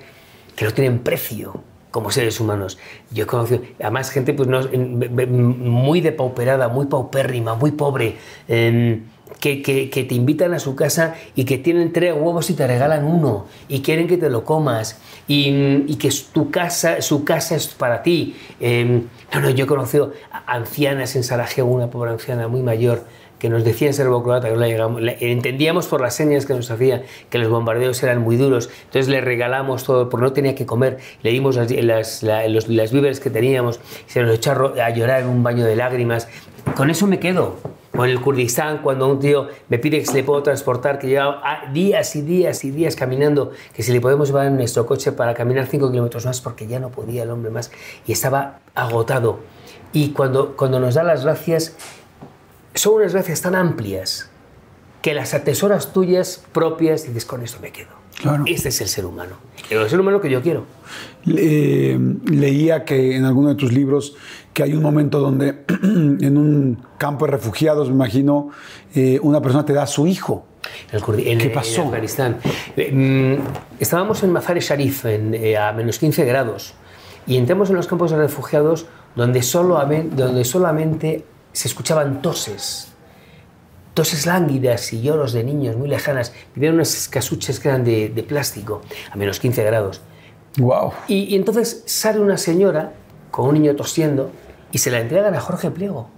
que 0.56 0.64
no 0.64 0.70
tienen 0.72 1.00
precio 1.00 1.62
como 1.90 2.10
seres 2.10 2.40
humanos. 2.40 2.78
Yo 3.10 3.24
he 3.24 3.26
conocido, 3.26 3.62
además, 3.80 4.10
gente 4.10 4.32
pues, 4.34 4.48
no, 4.48 4.60
muy 5.28 6.00
depauperada, 6.00 6.68
muy 6.68 6.86
paupérrima, 6.86 7.54
muy 7.54 7.72
pobre, 7.72 8.16
em, 8.48 9.02
que, 9.40 9.62
que- 9.62 9.88
te 10.04 10.14
invitan 10.14 10.52
a 10.54 10.58
su 10.58 10.74
casa 10.74 11.14
y 11.34 11.44
que 11.44 11.56
tienen 11.56 11.92
tres 11.92 12.12
huevos 12.14 12.50
y 12.50 12.54
te 12.54 12.66
regalan 12.66 13.04
uno 13.04 13.46
y 13.68 13.80
quieren 13.80 14.06
que 14.06 14.16
te 14.18 14.28
lo 14.28 14.44
comas 14.44 14.98
y, 15.28 15.48
y 15.86 15.96
que 15.96 16.10
tu 16.32 16.50
casa, 16.50 17.00
su 17.00 17.24
casa 17.24 17.54
es 17.56 17.68
para 17.68 18.02
ti. 18.02 18.36
Em, 18.60 19.04
no, 19.32 19.40
no, 19.40 19.50
yo 19.50 19.64
he 19.64 19.68
conocido 19.68 20.12
ancianas 20.46 21.16
en 21.16 21.22
Sarajevo, 21.24 21.70
una 21.72 21.88
pobre 21.90 22.10
anciana 22.10 22.48
muy 22.48 22.62
mayor, 22.62 23.06
que 23.40 23.48
nos 23.50 23.64
decía 23.64 23.88
en 23.88 23.94
serbocroata, 23.94 24.46
que 24.48 24.54
no 24.54 24.60
la 24.60 24.68
llegamos- 24.68 25.00
la- 25.02 25.14
entendíamos 25.18 25.88
por 25.88 26.00
las 26.00 26.14
señas 26.14 26.46
que 26.46 26.54
nos 26.54 26.70
hacía 26.70 27.02
que 27.28 27.38
los 27.38 27.48
bombardeos 27.48 28.00
eran 28.04 28.20
muy 28.20 28.36
duros, 28.36 28.70
entonces 28.84 29.08
le 29.08 29.20
regalamos 29.20 29.82
todo, 29.82 30.08
porque 30.08 30.24
no 30.26 30.32
tenía 30.32 30.54
que 30.54 30.66
comer, 30.66 30.98
le 31.24 31.30
dimos 31.30 31.56
las, 31.56 32.22
las, 32.22 32.92
víveres 32.92 33.18
que 33.18 33.30
teníamos, 33.30 33.80
se 34.06 34.22
nos 34.22 34.36
echó 34.36 34.74
a 34.80 34.90
llorar 34.90 35.22
en 35.22 35.28
un 35.28 35.42
baño 35.42 35.64
de 35.64 35.74
lágrimas. 35.74 36.28
Con 36.76 36.90
eso 36.90 37.06
me 37.08 37.18
quedo. 37.18 37.56
O 37.96 38.04
en 38.04 38.12
el 38.12 38.20
Kurdistán, 38.20 38.78
cuando 38.82 39.08
un 39.08 39.18
tío 39.18 39.48
me 39.68 39.78
pide 39.78 39.98
que 39.98 40.06
se 40.06 40.14
le 40.14 40.22
puedo 40.22 40.42
transportar, 40.44 40.98
que 41.00 41.08
lleva 41.08 41.40
ah, 41.42 41.70
días 41.72 42.14
y 42.14 42.22
días 42.22 42.64
y 42.64 42.70
días 42.70 42.94
caminando, 42.94 43.50
que 43.74 43.82
si 43.82 43.92
le 43.92 44.00
podemos 44.00 44.28
llevar 44.28 44.46
en 44.46 44.56
nuestro 44.56 44.86
coche 44.86 45.10
para 45.10 45.34
caminar 45.34 45.66
5 45.66 45.90
kilómetros 45.90 46.24
más, 46.24 46.40
porque 46.40 46.68
ya 46.68 46.78
no 46.78 46.90
podía 46.90 47.24
el 47.24 47.30
hombre 47.30 47.50
más 47.50 47.72
y 48.06 48.12
estaba 48.12 48.60
agotado. 48.76 49.40
Y 49.92 50.10
cuando, 50.10 50.56
cuando 50.56 50.78
nos 50.78 50.94
da 50.94 51.02
las 51.02 51.24
gracias, 51.24 51.76
son 52.74 52.94
unas 52.94 53.12
gracias 53.12 53.42
tan 53.42 53.54
amplias 53.54 54.28
que 55.02 55.14
las 55.14 55.32
atesoras 55.34 55.92
tuyas 55.92 56.42
propias 56.52 57.04
y 57.04 57.08
dices, 57.08 57.24
con 57.24 57.42
esto 57.42 57.58
me 57.62 57.70
quedo. 57.72 57.88
Claro. 58.20 58.44
Este 58.46 58.68
es 58.68 58.80
el 58.82 58.88
ser 58.88 59.06
humano. 59.06 59.36
El 59.70 59.88
ser 59.88 59.98
humano 59.98 60.20
que 60.20 60.28
yo 60.28 60.42
quiero. 60.42 60.64
Eh, 61.26 61.98
leía 62.26 62.84
que 62.84 63.16
en 63.16 63.24
alguno 63.24 63.48
de 63.48 63.54
tus 63.54 63.72
libros 63.72 64.14
que 64.52 64.62
hay 64.62 64.74
un 64.74 64.82
momento 64.82 65.20
donde 65.20 65.64
en 65.82 66.36
un 66.36 66.84
campo 66.98 67.24
de 67.24 67.32
refugiados, 67.32 67.88
me 67.88 67.94
imagino, 67.94 68.50
eh, 68.94 69.18
una 69.22 69.40
persona 69.40 69.64
te 69.64 69.72
da 69.72 69.84
a 69.84 69.86
su 69.86 70.06
hijo. 70.06 70.44
En 70.92 71.00
en- 71.20 71.38
¿Qué 71.38 71.46
en 71.46 71.52
pasó? 71.52 71.82
Afganistán. 71.82 72.36
Eh, 72.76 72.92
mm, 72.92 73.80
estábamos 73.80 74.22
en 74.22 74.32
Mazar-e 74.32 74.60
Sharif 74.60 75.06
en, 75.06 75.32
eh, 75.34 75.56
a 75.56 75.72
menos 75.72 75.98
15 75.98 76.24
grados 76.26 76.74
y 77.26 77.36
entramos 77.38 77.70
en 77.70 77.76
los 77.76 77.86
campos 77.86 78.10
de 78.10 78.18
refugiados 78.18 78.86
donde, 79.16 79.42
solo, 79.42 79.80
donde 80.14 80.44
solamente 80.44 81.24
se 81.52 81.68
escuchaban 81.68 82.22
toses. 82.22 82.88
Toses 83.94 84.26
lánguidas 84.26 84.92
y 84.92 85.02
lloros 85.02 85.32
de 85.32 85.44
niños 85.44 85.76
muy 85.76 85.88
lejanas. 85.88 86.32
Vivían 86.54 86.74
unas 86.74 87.08
casuchas 87.08 87.58
que 87.58 87.68
eran 87.68 87.84
de, 87.84 88.08
de 88.08 88.22
plástico 88.22 88.82
a 89.10 89.16
menos 89.16 89.40
15 89.40 89.64
grados. 89.64 90.00
Wow. 90.58 90.92
Y, 91.08 91.24
y 91.24 91.36
entonces 91.36 91.82
sale 91.86 92.20
una 92.20 92.38
señora 92.38 92.92
con 93.30 93.48
un 93.48 93.54
niño 93.54 93.74
tosiendo 93.76 94.30
y 94.72 94.78
se 94.78 94.90
la 94.90 95.00
entregan 95.00 95.34
a 95.34 95.40
Jorge 95.40 95.70
Pliego. 95.70 96.08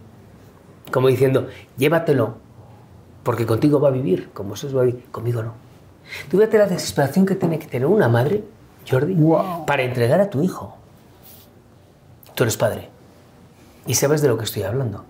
Como 0.90 1.08
diciendo, 1.08 1.48
llévatelo, 1.78 2.36
porque 3.22 3.46
contigo 3.46 3.80
va 3.80 3.88
a 3.88 3.92
vivir, 3.92 4.30
como 4.34 4.54
eso 4.54 4.72
va 4.74 4.82
a 4.82 4.84
vivir, 4.84 5.04
conmigo 5.10 5.42
no. 5.42 5.54
Tú 6.30 6.38
fíjate 6.38 6.58
la 6.58 6.66
desesperación 6.66 7.24
que 7.24 7.34
tiene 7.34 7.58
que 7.58 7.66
tener 7.66 7.86
una 7.86 8.08
madre, 8.08 8.44
Jordi, 8.88 9.16
para 9.66 9.82
entregar 9.82 10.20
a 10.20 10.28
tu 10.28 10.42
hijo. 10.42 10.76
Tú 12.34 12.44
eres 12.44 12.56
padre 12.56 12.88
y 13.86 13.94
sabes 13.94 14.22
de 14.22 14.28
lo 14.28 14.38
que 14.38 14.44
estoy 14.44 14.62
hablando. 14.62 15.04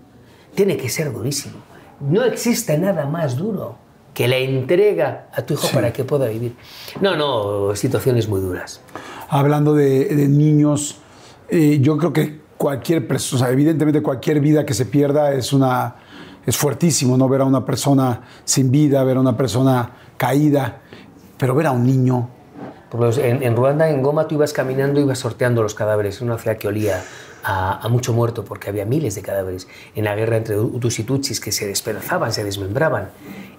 Tiene 0.55 0.77
que 0.77 0.89
ser 0.89 1.11
durísimo. 1.11 1.55
No 1.99 2.23
existe 2.23 2.77
nada 2.77 3.05
más 3.05 3.37
duro 3.37 3.77
que 4.13 4.27
la 4.27 4.37
entrega 4.37 5.27
a 5.33 5.41
tu 5.41 5.55
hijo 5.55 5.67
para 5.73 5.91
que 5.91 6.03
pueda 6.03 6.27
vivir. 6.27 6.55
No, 7.01 7.15
no, 7.15 7.75
situaciones 7.75 8.27
muy 8.27 8.41
duras. 8.41 8.81
Hablando 9.29 9.73
de, 9.73 10.05
de 10.05 10.27
niños, 10.27 10.97
eh, 11.49 11.79
yo 11.81 11.97
creo 11.97 12.13
que 12.13 12.39
cualquier 12.57 13.07
persona, 13.07 13.43
o 13.43 13.45
sea, 13.45 13.53
evidentemente 13.53 14.01
cualquier 14.01 14.39
vida 14.39 14.65
que 14.65 14.73
se 14.73 14.85
pierda 14.85 15.33
es 15.33 15.53
una 15.53 15.95
es 16.45 16.57
fuertísimo, 16.57 17.17
¿no? 17.17 17.29
Ver 17.29 17.41
a 17.41 17.45
una 17.45 17.65
persona 17.65 18.21
sin 18.43 18.69
vida, 18.69 19.03
ver 19.03 19.17
a 19.17 19.21
una 19.21 19.37
persona 19.37 19.91
caída, 20.17 20.81
pero 21.37 21.55
ver 21.55 21.67
a 21.67 21.71
un 21.71 21.85
niño. 21.85 22.29
En, 23.17 23.41
en 23.41 23.55
Ruanda, 23.55 23.89
en 23.89 24.03
Goma, 24.03 24.27
tú 24.27 24.35
ibas 24.35 24.53
caminando 24.53 24.99
y 24.99 25.03
ibas 25.03 25.19
sorteando 25.19 25.63
los 25.63 25.73
cadáveres. 25.73 26.21
Una 26.21 26.37
ciudad 26.37 26.57
que 26.57 26.67
olía 26.67 27.01
a, 27.43 27.79
a 27.85 27.89
mucho 27.89 28.13
muerto 28.13 28.43
porque 28.45 28.69
había 28.69 28.85
miles 28.85 29.15
de 29.15 29.21
cadáveres 29.21 29.67
en 29.95 30.05
la 30.05 30.15
guerra 30.15 30.37
entre 30.37 30.59
Hutus 30.59 30.99
y 30.99 31.03
Tutsis 31.03 31.39
que 31.39 31.51
se 31.51 31.67
despedazaban, 31.67 32.31
se 32.33 32.43
desmembraban. 32.43 33.09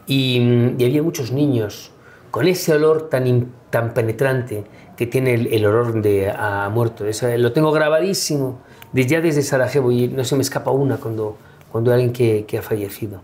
Y, 0.07 0.41
mm, 0.41 0.81
y 0.81 0.85
había 0.85 1.03
muchos 1.03 1.33
niños 1.33 1.91
con 2.31 2.49
ese 2.49 2.75
olor 2.75 3.09
tan, 3.09 3.53
tan 3.71 3.95
penetrante 3.95 4.65
que 4.97 5.07
tiene 5.07 5.35
el, 5.35 5.67
olor 5.67 6.03
de 6.03 6.31
a 6.31 6.69
muerto. 6.73 7.07
Esa- 7.07 7.37
lo 7.39 7.53
tengo 7.53 7.73
grabadísimo 7.73 8.61
desde, 8.93 9.09
ya 9.11 9.21
desde 9.21 9.43
Sarajevo 9.43 9.93
y 9.93 10.09
no 10.09 10.25
se 10.25 10.35
me 10.37 10.43
escapa 10.43 10.71
una 10.71 10.97
cuando, 10.97 11.37
cuando 11.71 11.93
hay 11.93 12.03
alguien 12.05 12.45
que, 12.47 12.59
ha 12.59 12.63
fallecido. 12.63 13.21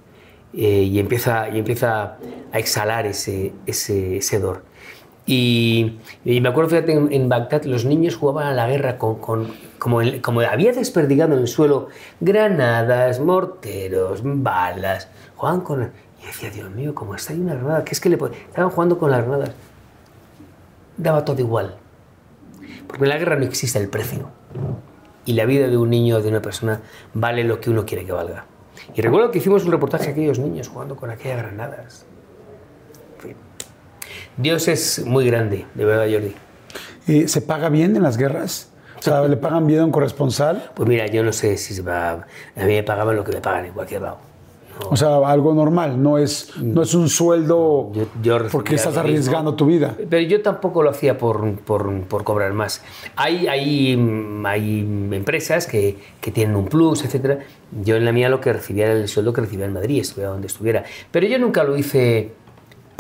Eh, 0.53 0.83
y, 0.83 0.99
empieza, 0.99 1.49
y 1.49 1.59
empieza 1.59 2.17
a 2.53 2.59
exhalar 2.59 3.07
ese, 3.07 3.53
ese, 3.67 4.17
ese. 4.17 4.41
Y, 5.27 5.99
me 6.25 6.49
acuerdo, 6.49 6.71
fíjate, 6.71 6.93
en, 6.93 7.29
Bagdad 7.29 7.65
los 7.65 7.85
niños 7.85 8.17
jugaban 8.17 8.49
a 8.49 8.53
la 8.53 8.69
guerra 8.69 8.99
con- 8.99 9.49
como, 9.81 10.01
como 10.21 10.43
había 10.43 10.73
desperdigado 10.73 11.35
en 11.35 11.41
el 11.41 11.49
suelo 11.49 11.89
granadas, 12.21 13.19
morteros, 13.19 14.21
balas, 14.23 15.09
jugaban 15.35 15.63
con... 15.63 15.91
Y 16.23 16.27
decía, 16.27 16.51
Dios 16.51 16.71
mío, 16.71 16.95
¿cómo 16.95 17.15
está 17.15 17.33
ahí 17.33 17.41
una 17.41 17.55
granada? 17.55 17.83
¿Qué 17.83 17.93
es 17.93 18.01
que 18.01 18.11
le 18.11 18.19
pod-?" 18.19 18.33
Estaban 18.33 18.71
jugando 18.71 18.99
con 18.99 19.11
las 19.11 19.23
granadas. 19.23 19.53
Daba 20.99 21.25
todo 21.25 21.41
igual. 21.41 21.77
Porque 22.87 23.05
en 23.05 23.09
la 23.09 23.17
guerra 23.17 23.37
no 23.37 23.45
existe 23.47 23.79
el 23.79 23.89
precio. 23.89 24.29
Y 25.25 25.33
la 25.33 25.47
vida 25.47 25.67
de 25.67 25.79
un 25.79 25.89
niño 25.89 26.19
o 26.19 26.23
de 26.23 26.29
una 26.29 26.43
persona 26.43 26.83
vale 27.15 27.43
lo 27.43 27.59
que 27.59 27.71
uno 27.71 27.87
quiere 27.87 28.05
que 28.05 28.13
valga. 28.13 28.45
Y 28.95 29.01
recuerdo 29.01 29.31
que 29.31 29.39
hicimos 29.39 29.65
un 29.65 29.73
reportaje 29.73 30.09
a 30.09 30.13
aquellos 30.13 30.39
niños 30.39 30.69
jugando 30.69 30.95
con 30.95 31.09
aquellas 31.09 31.39
granadas. 31.39 32.05
En 33.17 33.23
fin. 33.23 33.37
Dios 34.37 34.69
es 34.69 35.07
muy 35.07 35.25
grande, 35.27 35.67
de 35.75 35.85
verdad, 35.87 36.07
Jordi. 36.13 36.35
Eh, 37.07 37.29
¿Se 37.29 37.41
paga 37.41 37.71
bien 37.71 37.97
en 37.97 38.03
las 38.03 38.19
guerras? 38.19 38.70
O 39.01 39.03
sea, 39.03 39.27
¿le 39.27 39.37
pagan 39.37 39.67
bien 39.67 39.81
a 39.81 39.85
un 39.87 39.91
corresponsal? 39.91 40.71
Pues 40.75 40.89
mira, 40.89 41.07
yo 41.07 41.23
no 41.23 41.33
sé 41.33 41.57
si 41.57 41.75
se 41.75 41.83
va. 41.83 42.11
A 42.13 42.21
mí 42.57 42.67
me 42.75 42.83
pagaban 42.83 43.17
lo 43.17 43.25
que 43.25 43.33
me 43.33 43.41
pagan 43.41 43.65
en 43.67 43.73
cualquier 43.73 44.03
lado. 44.03 44.19
O 44.89 44.97
sea, 44.97 45.17
algo 45.27 45.53
normal, 45.53 46.03
no 46.03 46.17
es, 46.17 46.53
no 46.57 46.81
es 46.83 46.95
un 46.95 47.11
sueldo 47.11 47.91
Yo- 47.93 48.07
yo 48.23 48.39
porque 48.51 48.77
estás 48.77 48.97
arriesgando 48.97 49.55
tu 49.55 49.67
vida. 49.67 49.95
Pero 50.09 50.23
yo 50.27 50.41
tampoco 50.41 50.83
lo 50.83 50.89
hacía 50.89 51.19
por, 51.19 51.55
por, 51.61 52.01
por 52.05 52.25
cobrar 52.25 52.55
más. 52.55 52.83
Hay, 53.15 53.47
hay, 53.47 54.43
hay 54.47 54.81
empresas 55.13 55.67
que, 55.67 55.99
que 56.23 56.31
tienen 56.31 56.57
un 56.57 56.65
plus, 56.67 57.05
etcétera. 57.05 57.41
Yo 57.83 57.97
en 57.97 58.07
la 58.07 58.13
mía 58.13 58.31
lo 58.31 58.41
que 58.41 58.55
recibía 58.55 58.87
era 58.87 58.95
el 58.95 59.09
sueldo 59.09 59.35
que 59.35 59.43
recibía 59.43 59.67
en 59.67 59.75
Madrid, 59.75 60.01
estuviera 60.01 60.31
donde 60.31 60.47
estuviera. 60.47 60.85
Pero 61.11 61.27
yo 61.27 61.39
nunca 61.39 61.63
lo 61.63 61.77
hice 61.77 62.33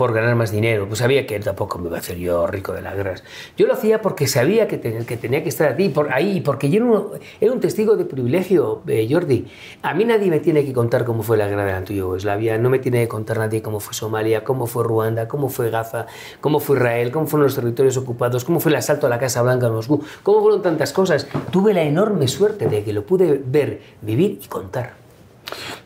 por 0.00 0.14
ganar 0.14 0.34
más 0.34 0.50
dinero, 0.50 0.86
pues 0.86 1.00
sabía 1.00 1.26
que 1.26 1.38
tampoco 1.40 1.78
me 1.78 1.88
iba 1.88 1.98
a 1.98 2.00
hacer 2.00 2.16
yo 2.16 2.46
rico 2.46 2.72
de 2.72 2.80
las 2.80 2.96
guerras. 2.96 3.22
Yo 3.58 3.66
lo 3.66 3.74
hacía 3.74 4.00
porque 4.00 4.26
sabía 4.26 4.66
que, 4.66 4.78
te- 4.78 5.04
que 5.04 5.18
tenía 5.18 5.42
que 5.42 5.50
estar 5.50 5.74
ahí, 5.78 5.90
por 5.90 6.10
ahí, 6.10 6.40
porque 6.40 6.70
yo 6.70 7.12
era 7.38 7.52
un 7.52 7.60
testigo 7.60 7.96
de 7.98 8.06
privilegio, 8.06 8.80
eh, 8.86 9.06
Jordi. 9.10 9.44
A 9.82 9.92
mí 9.92 10.06
nadie 10.06 10.30
me 10.30 10.40
tiene 10.40 10.64
que 10.64 10.72
contar 10.72 11.04
cómo 11.04 11.22
fue 11.22 11.36
la 11.36 11.48
guerra 11.48 11.66
de 11.66 11.72
la 11.72 11.76
antigua 11.76 12.00
Yugoslavia, 12.06 12.56
no 12.56 12.70
me 12.70 12.78
tiene 12.78 13.02
que 13.02 13.08
contar 13.08 13.36
nadie 13.36 13.60
cómo 13.60 13.78
fue 13.78 13.92
Somalia, 13.92 14.42
cómo 14.42 14.66
fue 14.66 14.84
Ruanda, 14.84 15.28
cómo 15.28 15.50
fue 15.50 15.68
Gaza, 15.68 16.06
cómo 16.40 16.60
fue 16.60 16.76
Israel, 16.78 17.10
cómo 17.12 17.26
fueron 17.26 17.44
los 17.44 17.54
territorios 17.56 17.98
ocupados, 17.98 18.46
cómo 18.46 18.58
fue 18.58 18.70
el 18.72 18.76
asalto 18.76 19.06
a 19.06 19.10
la 19.10 19.18
Casa 19.18 19.42
Blanca 19.42 19.66
en 19.66 19.74
Moscú, 19.74 20.02
cómo 20.22 20.40
fueron 20.40 20.62
tantas 20.62 20.94
cosas. 20.94 21.26
Tuve 21.50 21.74
la 21.74 21.82
enorme 21.82 22.26
suerte 22.26 22.68
de 22.68 22.82
que 22.84 22.94
lo 22.94 23.04
pude 23.04 23.38
ver, 23.44 23.82
vivir 24.00 24.38
y 24.42 24.46
contar. 24.48 24.99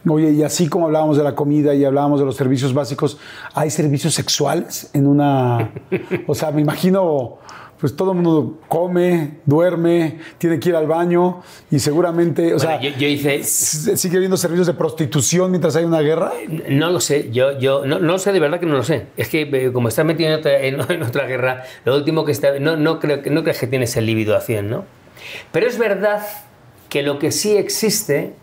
Oye, 0.09 0.31
y 0.33 0.43
así 0.43 0.69
como 0.69 0.87
hablábamos 0.87 1.17
de 1.17 1.25
la 1.25 1.35
comida 1.35 1.75
y 1.75 1.85
hablábamos 1.85 2.21
de 2.21 2.27
los 2.27 2.37
servicios 2.37 2.75
básicos, 2.75 3.19
¿hay 3.55 3.71
servicios 3.71 4.15
sexuales 4.15 4.91
en 4.93 5.07
una... 5.07 5.71
O 6.27 6.35
sea, 6.35 6.51
me 6.51 6.61
imagino, 6.61 7.39
pues 7.81 7.95
todo 7.97 8.13
el 8.13 8.17
mundo 8.17 8.61
come, 8.69 9.39
duerme, 9.47 10.19
tiene 10.39 10.59
que 10.61 10.69
ir 10.71 10.77
al 10.77 10.87
baño 10.87 11.43
y 11.71 11.79
seguramente, 11.79 12.55
o 12.55 12.59
sea, 12.59 12.77
Bueno, 12.79 12.91
yo, 12.95 12.99
yo 12.99 13.09
hice, 13.09 13.43
¿sigue 13.45 14.17
habiendo 14.17 14.37
servicios 14.37 14.67
de 14.67 14.75
prostitución 14.75 15.51
mientras 15.51 15.77
hay 15.77 15.85
una 15.85 16.01
guerra? 16.01 16.33
No 16.69 16.91
lo 16.91 17.01
sé, 17.01 17.31
yo, 17.31 17.59
yo 17.59 17.85
no, 17.87 17.99
no 17.99 18.19
sé 18.19 18.33
de 18.33 18.41
verdad 18.41 18.61
que 18.61 18.67
no 18.67 18.75
lo 18.77 18.83
sé. 18.85 19.07
Es 19.17 19.29
que 19.29 19.43
eh, 19.43 19.73
como 19.73 19.89
estás 19.89 20.05
metido 20.05 20.31
en 20.31 20.39
otra, 20.39 20.59
en- 20.61 20.81
en 20.91 21.03
otra 21.03 21.27
guerra, 21.27 21.65
lo 21.85 21.95
último 21.97 22.25
que 22.25 22.33
está. 22.33 22.59
No, 22.59 22.77
no, 22.77 23.01
creo, 23.01 23.21
no 23.31 23.43
crees 23.43 23.59
que 23.61 23.67
tienes 23.67 23.97
el 23.97 24.07
líbido 24.07 24.37
a 24.37 24.41
100, 24.41 24.69
¿no? 24.71 24.85
Pero 25.53 25.67
es 25.67 25.79
verdad 25.79 26.23
que 26.89 27.03
lo 27.03 27.19
que 27.19 27.33
sí 27.33 27.57
existe 27.57 28.35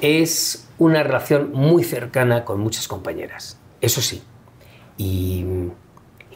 es 0.00 0.68
una 0.78 1.02
relación 1.02 1.52
muy 1.52 1.84
cercana 1.84 2.44
con 2.44 2.60
muchas 2.60 2.88
compañeras. 2.88 3.58
Eso 3.80 4.00
sí. 4.00 4.22
Y 4.98 5.44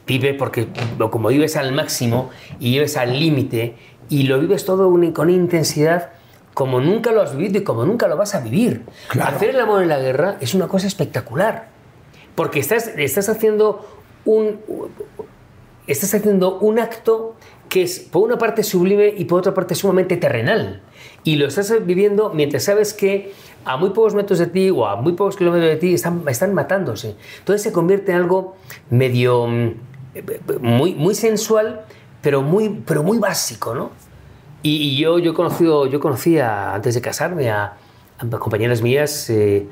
vive 0.07 0.35
porque 0.35 0.69
como 1.11 1.29
vives 1.29 1.57
al 1.57 1.73
máximo 1.73 2.31
y 2.59 2.73
vives 2.73 2.97
al 2.97 3.19
límite 3.19 3.77
y 4.09 4.25
lo 4.25 4.41
vives 4.41 4.65
todo 4.65 4.91
con 5.13 5.31
intensidad 5.31 6.11
como 6.55 6.81
nunca 6.81 7.13
lo 7.13 7.23
has 7.23 7.37
vivido 7.37 7.61
y 7.61 7.65
como 7.65 7.85
nunca 7.85 8.09
lo 8.09 8.17
vas 8.17 8.35
a 8.35 8.41
vivir. 8.41 8.83
Claro. 9.09 9.37
Hacer 9.37 9.51
el 9.51 9.61
amor 9.61 9.83
en 9.83 9.89
la 9.89 9.99
guerra 9.99 10.37
es 10.41 10.55
una 10.55 10.69
cosa 10.69 10.87
espectacular. 10.87 11.69
Porque 12.35 12.61
estás, 12.61 12.89
estás 12.89 13.29
haciendo 13.29 13.87
un 14.25 14.61
estás 15.87 16.15
haciendo 16.15 16.59
un 16.59 16.79
acto 16.79 17.35
que 17.69 17.83
es 17.83 18.01
por 18.01 18.23
una 18.23 18.39
parte 18.39 18.63
sublime 18.63 19.13
y 19.17 19.25
por 19.25 19.41
otra 19.41 19.55
parte 19.55 19.75
sumamente 19.75 20.17
terrenal. 20.17 20.83
Y 21.25 21.37
lo 21.37 21.47
estás 21.47 21.73
viviendo 21.85 22.31
mientras 22.35 22.65
sabes 22.65 22.95
que 22.95 23.33
a 23.65 23.77
muy 23.77 23.91
pocos 23.91 24.15
metros 24.15 24.39
de 24.39 24.47
ti 24.47 24.71
o 24.71 24.87
a 24.87 24.97
muy 24.97 25.13
pocos 25.13 25.37
kilómetros 25.37 25.71
de 25.71 25.77
ti 25.77 25.95
están, 25.95 26.23
matándose. 26.55 27.17
Entonces 27.39 27.63
se 27.63 27.73
convierte 27.73 28.13
en 28.13 28.19
algo 28.19 28.57
medio 28.91 29.47
mm, 29.47 29.75
muy, 30.61 30.95
muy 30.95 31.15
sensual, 31.15 31.83
pero 32.23 32.43
muy, 32.43 32.83
pero 32.87 33.03
muy 33.03 33.19
básico, 33.19 33.75
¿no? 33.75 33.91
Y, 34.63 34.97
yo, 34.99 35.19
yo, 35.19 35.33
conocido, 35.33 35.87
yo 35.87 36.01
conocía, 36.01 36.75
antes 36.75 36.95
de 36.95 37.01
casarme, 37.01 37.51
a, 37.51 37.75
compañeras 38.39 38.83
mías, 38.83 39.31
eh, 39.31 39.67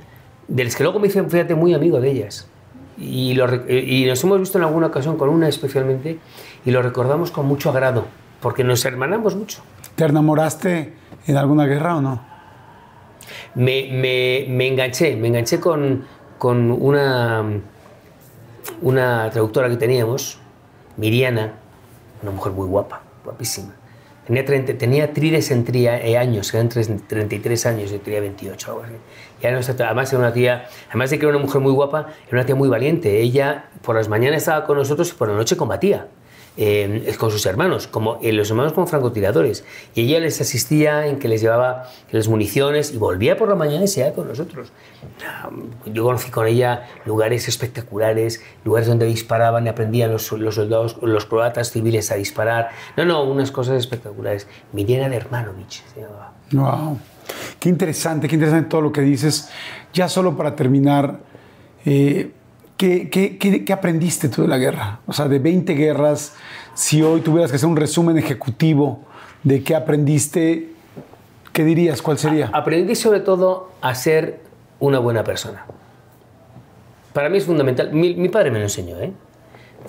de 0.49 0.65
las 0.65 0.77
que 0.77 0.83
luego 0.83 0.99
me 0.99 1.09
hice, 1.09 1.23
fíjate, 1.25 1.55
muy 1.55 1.75
amigo 1.75 2.01
de 2.01 2.11
ellas. 2.11 2.49
Y, 2.97 3.35
lo 3.35 3.47
rec- 3.47 3.67
y 3.69 4.07
nos 4.07 4.25
hemos 4.25 4.41
visto 4.41 4.57
en 4.57 4.65
alguna 4.65 4.87
ocasión, 4.87 5.19
con 5.19 5.29
una 5.29 5.47
especialmente, 5.47 6.19
y 6.65 6.71
lo 6.71 6.81
recordamos 6.81 7.31
con 7.31 7.47
mucho 7.47 7.69
agrado, 7.69 8.07
porque 8.41 8.65
nos 8.65 8.83
hermanamos 8.87 9.37
mucho. 9.37 9.61
¿Te 9.95 10.05
enamoraste 10.05 10.95
en 11.27 11.37
alguna 11.37 11.67
guerra 11.67 11.97
o 11.97 12.01
no? 12.01 12.28
Me, 13.59 13.89
me- 13.91 14.67
enganché, 14.69 15.17
me 15.17 15.27
enganché 15.29 15.59
con, 15.59 16.05
con 16.39 16.71
una, 16.71 17.45
una 18.83 19.31
traductora 19.31 19.69
que 19.69 19.77
teníamos, 19.77 20.39
Miriana, 20.97 21.55
una 22.23 22.31
mujer 22.31 22.53
muy 22.53 22.67
guapa, 22.69 23.03
guapísima. 23.25 23.75
Tenía, 24.27 24.45
30, 24.45 24.77
tenía 24.77 25.13
trides 25.13 25.51
en 25.51 25.65
tría, 25.65 25.99
eh, 26.05 26.19
años, 26.19 26.53
eran 26.53 26.69
tres- 26.69 26.91
33 27.09 27.67
años, 27.67 27.91
yo 27.91 27.99
tenía 28.01 28.21
28, 28.21 28.71
algo 28.71 28.83
así. 28.85 28.93
Y 29.43 29.47
además 29.47 30.13
era 30.13 30.19
una 30.21 30.33
tía, 30.33 30.69
además 30.91 31.11
de 31.11 31.19
que 31.19 31.25
era 31.27 31.35
una 31.35 31.45
mujer 31.45 31.61
muy 31.63 31.73
guapa, 31.73 32.09
era 32.29 32.37
una 32.39 32.45
tía 32.47 32.55
muy 32.55 32.69
valiente. 32.69 33.21
Ella 33.21 33.71
por 33.83 33.97
las 33.97 34.09
mañanas 34.09 34.39
estaba 34.43 34.67
con 34.67 34.77
nosotros 34.77 35.11
y 35.11 35.15
por 35.15 35.29
la 35.29 35.35
noche 35.35 35.57
combatía. 35.57 36.09
Eh, 36.61 37.15
con 37.19 37.31
sus 37.31 37.47
hermanos, 37.47 37.87
como 37.87 38.19
eh, 38.21 38.33
los 38.33 38.51
hermanos 38.51 38.73
como 38.73 38.89
francotiradores. 38.89 39.65
Y 39.95 40.03
ella 40.03 40.19
les 40.19 40.41
asistía 40.41 41.07
en 41.07 41.21
que 41.21 41.29
les 41.29 41.41
llevaba 41.41 41.89
las 42.11 42.27
municiones 42.27 42.93
y 42.93 42.99
volvía 42.99 43.37
por 43.37 43.49
la 43.49 43.55
mañana 43.55 43.85
y 43.85 43.89
se 43.89 44.01
iba 44.01 44.11
con 44.11 44.27
nosotros. 44.27 44.73
Ah, 45.25 45.51
Yo 45.87 46.03
conocí 46.03 46.31
con 46.31 46.49
ella 46.49 46.89
lugares 47.07 47.47
espectaculares, 47.47 48.43
lugares 48.65 48.89
donde 48.89 49.07
disparaban 49.07 49.67
y 49.67 49.69
aprendían 49.69 50.11
los, 50.11 50.33
los 50.33 50.57
soldados, 50.57 50.97
los 51.01 51.27
croatas 51.27 51.71
civiles 51.71 52.11
a 52.11 52.17
disparar. 52.17 52.71
No, 52.97 53.05
no, 53.05 53.23
unas 53.23 53.53
cosas 53.53 53.77
espectaculares. 53.77 54.49
Miriana 54.73 55.09
Dermanovich 55.09 55.85
se 55.95 56.01
llamaba. 56.01 56.33
Wow. 56.51 56.99
Qué 57.61 57.69
interesante, 57.69 58.27
qué 58.27 58.35
interesante 58.35 58.69
todo 58.69 58.81
lo 58.81 58.91
que 58.91 59.03
dices. 59.03 59.49
Ya 59.93 60.09
solo 60.09 60.37
para 60.37 60.57
terminar, 60.57 61.21
eh, 61.85 62.33
¿qué, 62.79 63.11
qué- 63.11 63.37
qué- 63.37 63.65
qué 63.67 63.73
aprendiste 63.75 64.31
tú 64.31 64.43
de 64.43 64.49
la 64.49 64.57
guerra? 64.57 65.01
O 65.07 65.13
sea, 65.13 65.29
de 65.29 65.39
20 65.39 65.75
guerras, 65.75 66.35
si 66.75 67.03
hoy 67.03 67.21
tuvieras 67.21 67.51
que 67.51 67.57
hacer 67.57 67.69
un 67.69 67.77
resumen 67.77 68.17
ejecutivo 68.17 69.01
de 69.45 69.63
qué 69.63 69.75
aprendiste, 69.77 70.71
¿qué 71.53 71.65
dirías? 71.65 72.01
¿Cuál 72.01 72.19
sería? 72.19 72.49
Aprendí 72.55 72.95
sobre 72.95 73.21
todo 73.21 73.71
a 73.83 73.95
ser 73.95 74.41
una 74.81 74.99
buena 74.99 75.23
persona. 75.25 75.67
Para 77.13 77.29
mí 77.29 77.39
es 77.39 77.45
fundamental. 77.45 77.93
Mi, 77.93 78.15
mi 78.15 78.29
padre 78.29 78.51
me 78.51 78.59
lo 78.59 78.65
enseñó, 78.65 78.99
¿eh? 79.01 79.13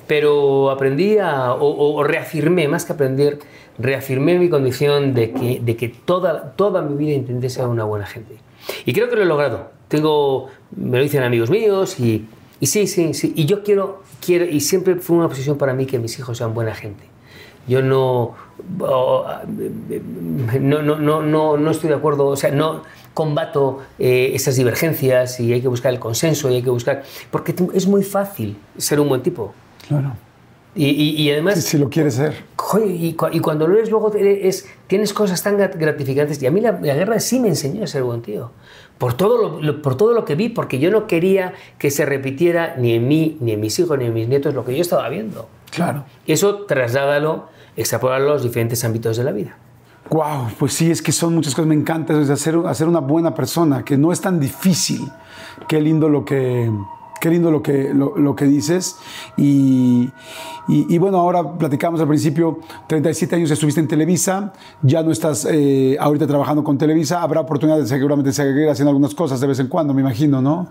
Pero 0.07 0.69
aprendí 0.71 1.17
a, 1.17 1.53
o, 1.53 1.95
o- 1.95 2.03
reafirmé, 2.03 2.67
más 2.67 2.85
que 2.85 2.93
aprender, 2.93 3.39
reafirmé 3.77 4.37
mi 4.39 4.49
condición 4.49 5.13
de 5.13 5.31
que, 5.31 5.59
de 5.63 5.75
que 5.75 5.89
toda, 5.89 6.51
toda 6.53 6.81
mi 6.81 6.95
vida 6.95 7.13
intenté 7.15 7.49
ser 7.49 7.65
una 7.67 7.83
buena 7.83 8.05
gente. 8.05 8.37
Y 8.85 8.93
creo 8.93 9.09
que 9.09 9.15
lo 9.15 9.23
he 9.23 9.25
logrado. 9.25 9.71
Tengo, 9.87 10.47
me 10.75 10.97
lo 10.97 11.03
dicen 11.03 11.23
amigos 11.23 11.49
míos 11.49 11.99
y, 11.99 12.27
y 12.60 12.66
sí, 12.68 12.88
sí, 12.88 13.14
sí. 13.14 13.34
Y 13.36 13.45
yo 13.45 13.64
quiero, 13.64 14.03
quiero, 14.26 14.45
y 14.45 14.60
siempre 14.62 14.95
fue 14.95 15.18
una 15.18 15.26
obsesión 15.28 15.57
para 15.57 15.74
mí 15.74 15.86
que 15.86 15.99
mis 15.99 16.18
hijos 16.20 16.38
sean 16.38 16.53
buena 16.53 16.74
gente. 16.76 17.03
Yo 17.68 17.82
no, 17.84 18.36
no, 20.60 20.82
no, 20.82 20.97
no, 20.99 21.22
no, 21.22 21.57
no 21.57 21.72
estoy 21.72 21.89
de 21.89 21.95
acuerdo, 21.95 22.28
o 22.28 22.36
sea, 22.36 22.51
no 22.51 22.82
combato 23.14 23.80
eh, 23.99 24.32
esas 24.34 24.55
divergencias 24.55 25.39
y 25.39 25.51
hay 25.53 25.62
que 25.62 25.68
buscar 25.68 25.93
el 25.93 25.99
consenso 25.99 26.49
y 26.49 26.55
hay 26.55 26.62
que 26.64 26.70
buscar, 26.70 27.03
porque 27.32 27.53
es 27.74 27.88
muy 27.88 28.03
fácil 28.03 28.57
ser 28.78 28.99
un 28.99 29.10
buen 29.10 29.22
tipo. 29.22 29.53
Claro. 29.88 30.14
Y, 30.76 30.86
y- 30.88 31.22
y 31.22 31.32
además, 31.32 31.55
Si, 31.55 31.62
si 31.62 31.78
lo 31.78 31.89
quieres 31.89 32.14
ser. 32.14 32.36
Y, 32.86 33.16
y 33.32 33.39
cuando 33.39 33.68
lo 33.68 33.76
eres 33.76 33.89
luego 33.89 34.14
es, 34.16 34.68
tienes 34.88 35.14
cosas 35.14 35.41
tan 35.41 35.57
grat- 35.57 35.76
gratificantes. 35.78 36.41
Y 36.43 36.45
a 36.45 36.51
mí 36.51 36.62
la, 36.62 36.74
la 36.74 36.93
guerra 36.93 37.20
sí 37.20 37.39
me 37.39 37.47
enseñó 37.49 37.84
a 37.84 37.88
ser 37.88 38.03
buen 38.03 38.22
tío. 38.22 38.51
Por 38.99 39.15
todo, 39.15 39.59
lo, 39.59 39.81
por 39.81 39.95
todo 39.95 40.13
lo 40.13 40.25
que 40.25 40.35
vi, 40.35 40.49
porque 40.49 40.77
yo 40.77 40.91
no 40.91 41.07
quería 41.07 41.53
que 41.79 41.89
se 41.89 42.05
repitiera 42.05 42.75
ni 42.77 42.93
en 42.93 43.07
mí, 43.07 43.37
ni 43.39 43.53
en 43.53 43.59
mis 43.61 43.80
hijos, 43.80 43.97
ni 43.97 44.05
en 44.05 44.13
mis 44.13 44.27
nietos 44.27 44.53
lo 44.53 44.63
que 44.65 44.76
yo 44.76 44.81
estaba 44.81 45.09
viendo. 45.09 45.47
Claro. 45.71 46.03
Eso 46.27 46.65
trasládalo, 46.65 47.47
extrapolalo 47.77 48.30
a 48.30 48.34
los 48.34 48.43
diferentes 48.43 48.84
ámbitos 48.84 49.17
de 49.17 49.23
la 49.23 49.31
vida. 49.31 49.57
Wow, 50.09 50.49
pues 50.57 50.73
sí, 50.73 50.91
es 50.91 51.01
que 51.01 51.11
son 51.11 51.34
muchas 51.34 51.55
cosas. 51.55 51.67
Me 51.67 51.76
encanta 51.76 52.13
eso, 52.13 52.21
es 52.21 52.30
hacer, 52.30 52.57
hacer 52.65 52.88
una 52.88 52.99
buena 52.99 53.34
persona, 53.34 53.85
que 53.85 53.97
no 53.97 54.11
es 54.11 54.19
tan 54.19 54.39
difícil. 54.39 55.09
Qué 55.67 55.80
lindo 55.80 56.09
lo 56.09 56.26
que, 56.26 56.69
qué 57.19 57.29
lindo 57.29 57.51
lo 57.51 57.61
que, 57.61 57.93
lo, 57.93 58.17
lo 58.17 58.35
que 58.35 58.45
dices. 58.45 58.97
Y, 59.37 60.09
y- 60.67 60.85
y 60.93 60.97
bueno, 60.97 61.17
ahora 61.19 61.57
platicamos 61.57 61.99
al 62.01 62.07
principio, 62.07 62.59
37 62.87 63.35
años 63.35 63.51
estuviste 63.51 63.79
en 63.79 63.87
Televisa, 63.87 64.53
ya 64.81 65.03
no 65.03 65.11
estás 65.11 65.47
eh, 65.49 65.97
ahorita 65.99 66.27
trabajando 66.27 66.63
con 66.63 66.77
Televisa, 66.77 67.21
habrá 67.21 67.41
oportunidad 67.41 67.77
de 67.79 67.87
seguramente 67.87 68.31
seguir 68.31 68.69
haciendo 68.69 68.89
algunas 68.89 69.15
cosas 69.15 69.39
de 69.39 69.47
vez 69.47 69.59
en 69.59 69.67
cuando, 69.67 69.93
me 69.93 70.01
imagino, 70.01 70.41
¿no? 70.41 70.67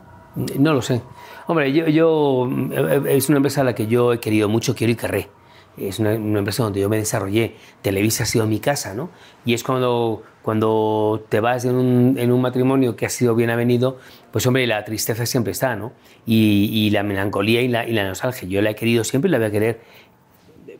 No 0.58 0.74
lo 0.74 0.82
sé. 0.82 1.02
Hombre, 1.46 1.72
yo, 1.72 1.86
yo- 1.88 2.48
eh, 2.70 3.02
es 3.16 3.28
una 3.28 3.38
empresa 3.38 3.62
a 3.62 3.64
la 3.64 3.74
que 3.74 3.86
yo 3.86 4.12
he 4.12 4.20
querido 4.20 4.48
mucho, 4.48 4.74
quiero 4.74 4.92
y 4.92 4.96
querré. 4.96 5.28
es 5.76 5.98
una, 5.98 6.10
una 6.14 6.40
empresa 6.40 6.62
donde 6.64 6.80
yo 6.80 6.88
me 6.88 6.96
desarrollé. 6.98 7.56
Televisa 7.82 8.24
ha 8.24 8.26
sido 8.26 8.46
mi 8.46 8.58
casa, 8.60 8.94
¿no? 8.94 9.10
Y 9.44 9.54
es 9.54 9.62
cuando, 9.64 10.22
cuando 10.42 11.22
te 11.28 11.40
vas 11.40 11.64
en 11.64 11.74
un, 11.76 12.18
en 12.18 12.30
un 12.32 12.40
matrimonio 12.40 12.94
que 12.96 13.06
ha 13.06 13.08
sido 13.10 13.34
bien 13.34 13.50
avenido, 13.50 13.98
pues 14.32 14.46
hombre, 14.46 14.66
la 14.66 14.84
tristeza 14.84 15.24
siempre 15.26 15.52
está, 15.52 15.76
¿no? 15.76 15.92
Y, 16.26 16.90
la 16.90 17.02
melancolía 17.02 17.62
y 17.62 17.68
la, 17.68 17.86
y 17.86 17.92
la 17.92 18.06
nostalgia. 18.06 18.48
Yo 18.48 18.60
la 18.62 18.70
he 18.70 18.74
querido 18.74 19.04
siempre 19.04 19.28
y 19.28 19.32
la 19.32 19.38
voy 19.38 19.46
a 19.46 19.50
querer. 19.50 19.80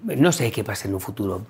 No 0.02 0.32
sé 0.32 0.50
qué 0.52 0.64
pasa 0.64 0.88
en 0.88 0.94
un 0.94 1.00
futuro. 1.00 1.46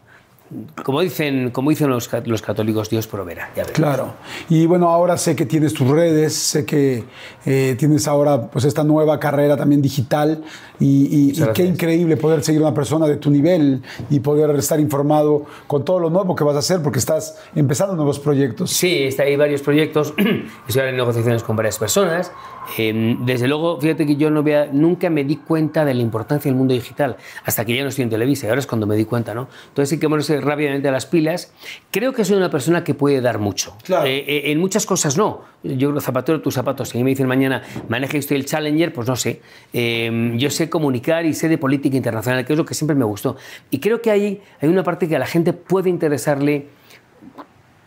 Como 0.83 1.01
dicen, 1.03 1.51
como 1.51 1.71
dicen 1.71 1.91
los, 1.91 2.09
los 2.25 2.41
católicos, 2.43 2.89
Dios 2.89 3.07
proveerá. 3.07 3.51
Ya. 3.55 3.65
Claro. 3.65 4.15
Y 4.49 4.65
bueno, 4.67 4.89
ahora 4.89 5.17
sé 5.19 5.37
que 5.37 5.45
tienes 5.45 5.75
tus 5.75 5.87
redes, 5.89 6.35
sé 6.35 6.65
que 6.65 7.05
eh, 7.45 7.77
tienes 7.79 8.09
ahora 8.09 8.47
pues 8.51 8.65
esta 8.65 8.83
nueva 8.85 9.21
carrera 9.21 9.57
también 9.57 9.83
digital 9.83 10.43
y, 10.81 10.87
y- 10.87 11.43
y 11.43 11.47
qué 11.53 11.65
increíble 11.65 12.17
poder 12.17 12.43
seguir 12.43 12.63
a 12.63 12.67
una 12.69 12.75
persona 12.75 13.07
de 13.07 13.17
tu 13.17 13.31
nivel 13.31 13.83
y 14.09 14.21
poder 14.21 14.55
estar 14.57 14.81
informado 14.81 15.45
con 15.67 15.85
todo 15.85 15.99
lo 16.01 16.09
nuevo 16.11 16.35
que 16.35 16.45
vas 16.45 16.57
a 16.57 16.61
hacer 16.61 16.81
porque 16.83 16.99
estás 16.99 17.39
empezando 17.55 17.95
nuevos 17.97 18.19
proyectos. 18.19 18.71
Sí, 18.71 19.03
está, 19.03 19.25
hay 19.25 19.37
varios 19.37 19.61
proyectos. 19.63 20.15
Estoy 20.67 20.81
ahora 20.81 20.91
en 20.91 20.97
negociaciones 20.97 21.43
con 21.43 21.57
varias 21.57 21.79
personas. 21.79 22.33
Eh, 22.77 23.17
desde 23.25 23.49
luego, 23.49 23.81
fíjate 23.81 24.05
que 24.07 24.17
yo 24.17 24.31
no 24.31 24.43
vea- 24.43 24.69
nunca 24.71 25.09
me 25.09 25.25
di 25.25 25.37
cuenta 25.37 25.85
de 25.87 25.95
la 25.95 26.03
importancia 26.03 26.51
del 26.51 26.57
mundo 26.59 26.75
digital 26.75 27.17
hasta 27.45 27.65
que 27.65 27.75
ya 27.75 27.83
no 27.83 27.89
estoy 27.89 28.05
en 28.05 28.11
Televisa. 28.11 28.47
Y 28.47 28.49
ahora 28.51 28.61
es 28.61 28.67
cuando 28.67 28.87
me 28.87 28.95
di 28.95 29.05
cuenta, 29.07 29.35
¿no? 29.35 29.49
Entonces 29.69 29.89
sí 29.89 29.99
que 29.99 30.07
ponerse 30.39 30.49
rápidamente 30.49 30.89
a 30.89 30.93
las 30.93 31.07
pilas. 31.07 31.53
Creo 31.91 32.13
que 32.13 32.25
soy 32.25 32.37
una 32.37 32.51
persona 32.51 32.85
que 32.85 32.95
puede 32.95 33.21
dar 33.21 33.39
mucho. 33.39 33.77
Claro. 33.85 34.07
Eh, 34.07 34.25
eh, 34.27 34.53
en 34.53 34.59
muchas 34.59 34.87
cosas 34.87 35.17
no. 35.17 35.43
Yo 35.63 35.91
creo 35.91 36.01
zapatero 36.01 36.41
tus 36.41 36.55
zapatos. 36.55 36.91
Si 36.91 36.97
a 36.97 37.01
mí 37.01 37.05
me 37.05 37.11
dicen 37.11 37.27
mañana 37.27 37.63
maneje 37.89 38.19
usted 38.19 38.37
el 38.37 38.45
Challenger, 38.45 38.93
pues 38.93 39.09
no 39.09 39.17
sé. 39.17 39.41
Eh, 39.73 40.35
yo 40.37 40.51
sé 40.51 40.71
comunicar 40.71 41.27
y 41.27 41.35
sé 41.35 41.49
de 41.49 41.59
política 41.59 41.97
internacional, 41.97 42.45
que 42.45 42.53
es 42.53 42.59
lo 42.59 42.65
que 42.65 42.75
siempre 42.75 42.95
me 42.95 43.05
gustó. 43.05 43.37
Y 43.71 43.79
creo 43.79 44.01
que 44.01 44.11
hay, 44.11 44.41
hay 44.61 44.69
una 44.69 44.83
parte 44.83 45.09
que 45.09 45.17
a 45.17 45.19
la 45.19 45.27
gente 45.27 45.53
puede 45.53 45.91
interesarle 45.91 46.67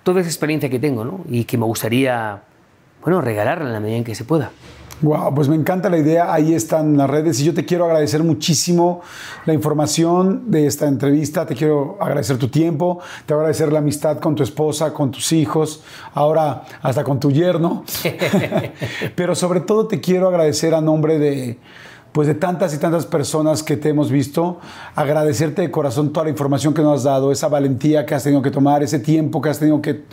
toda 0.03 0.21
esa 0.21 0.29
experiencia 0.29 0.69
que 0.69 0.79
tengo, 0.79 1.05
¿no? 1.05 1.23
Y 1.29 1.45
que 1.45 1.57
me 1.57 1.65
gustaría, 1.65 2.43
bueno, 3.01 3.21
regalarla 3.21 3.67
en 3.67 3.73
la 3.73 3.79
medida 3.79 3.97
en 3.97 4.03
que 4.03 4.15
se 4.15 4.25
pueda. 4.25 4.51
Wow, 5.01 5.33
pues 5.33 5.49
me 5.49 5.55
encanta 5.55 5.89
la 5.89 5.97
idea. 5.97 6.31
Ahí 6.31 6.53
están 6.53 6.95
las 6.95 7.09
redes 7.09 7.39
y 7.39 7.45
yo 7.45 7.55
te 7.55 7.65
quiero 7.65 7.85
agradecer 7.85 8.23
muchísimo 8.23 9.01
la 9.45 9.53
información 9.53 10.51
de 10.51 10.67
esta 10.67 10.87
entrevista. 10.87 11.47
Te 11.47 11.55
quiero 11.55 11.97
agradecer 11.99 12.37
tu 12.37 12.49
tiempo, 12.49 12.99
te 13.21 13.27
quiero 13.27 13.39
agradecer 13.39 13.73
la 13.73 13.79
amistad 13.79 14.19
con 14.19 14.35
tu 14.35 14.43
esposa, 14.43 14.93
con 14.93 15.09
tus 15.09 15.31
hijos, 15.31 15.83
ahora 16.13 16.63
hasta 16.83 17.03
con 17.03 17.19
tu 17.19 17.31
yerno. 17.31 17.83
Pero 19.15 19.33
sobre 19.33 19.61
todo 19.61 19.87
te 19.87 19.99
quiero 19.99 20.27
agradecer 20.27 20.75
a 20.75 20.81
nombre 20.81 21.17
de 21.17 21.57
pues 22.11 22.27
de 22.27 22.35
tantas 22.35 22.73
y 22.73 22.77
tantas 22.77 23.05
personas 23.05 23.63
que 23.63 23.77
te 23.77 23.87
hemos 23.87 24.11
visto, 24.11 24.59
agradecerte 24.95 25.61
de 25.61 25.71
corazón 25.71 26.11
toda 26.11 26.25
la 26.25 26.29
información 26.29 26.73
que 26.73 26.81
nos 26.81 26.99
has 26.99 27.03
dado, 27.03 27.31
esa 27.31 27.47
valentía 27.47 28.05
que 28.05 28.13
has 28.13 28.23
tenido 28.23 28.41
que 28.41 28.51
tomar, 28.51 28.83
ese 28.83 28.99
tiempo 28.99 29.41
que 29.41 29.49
has 29.49 29.59
tenido 29.59 29.81
que 29.81 30.03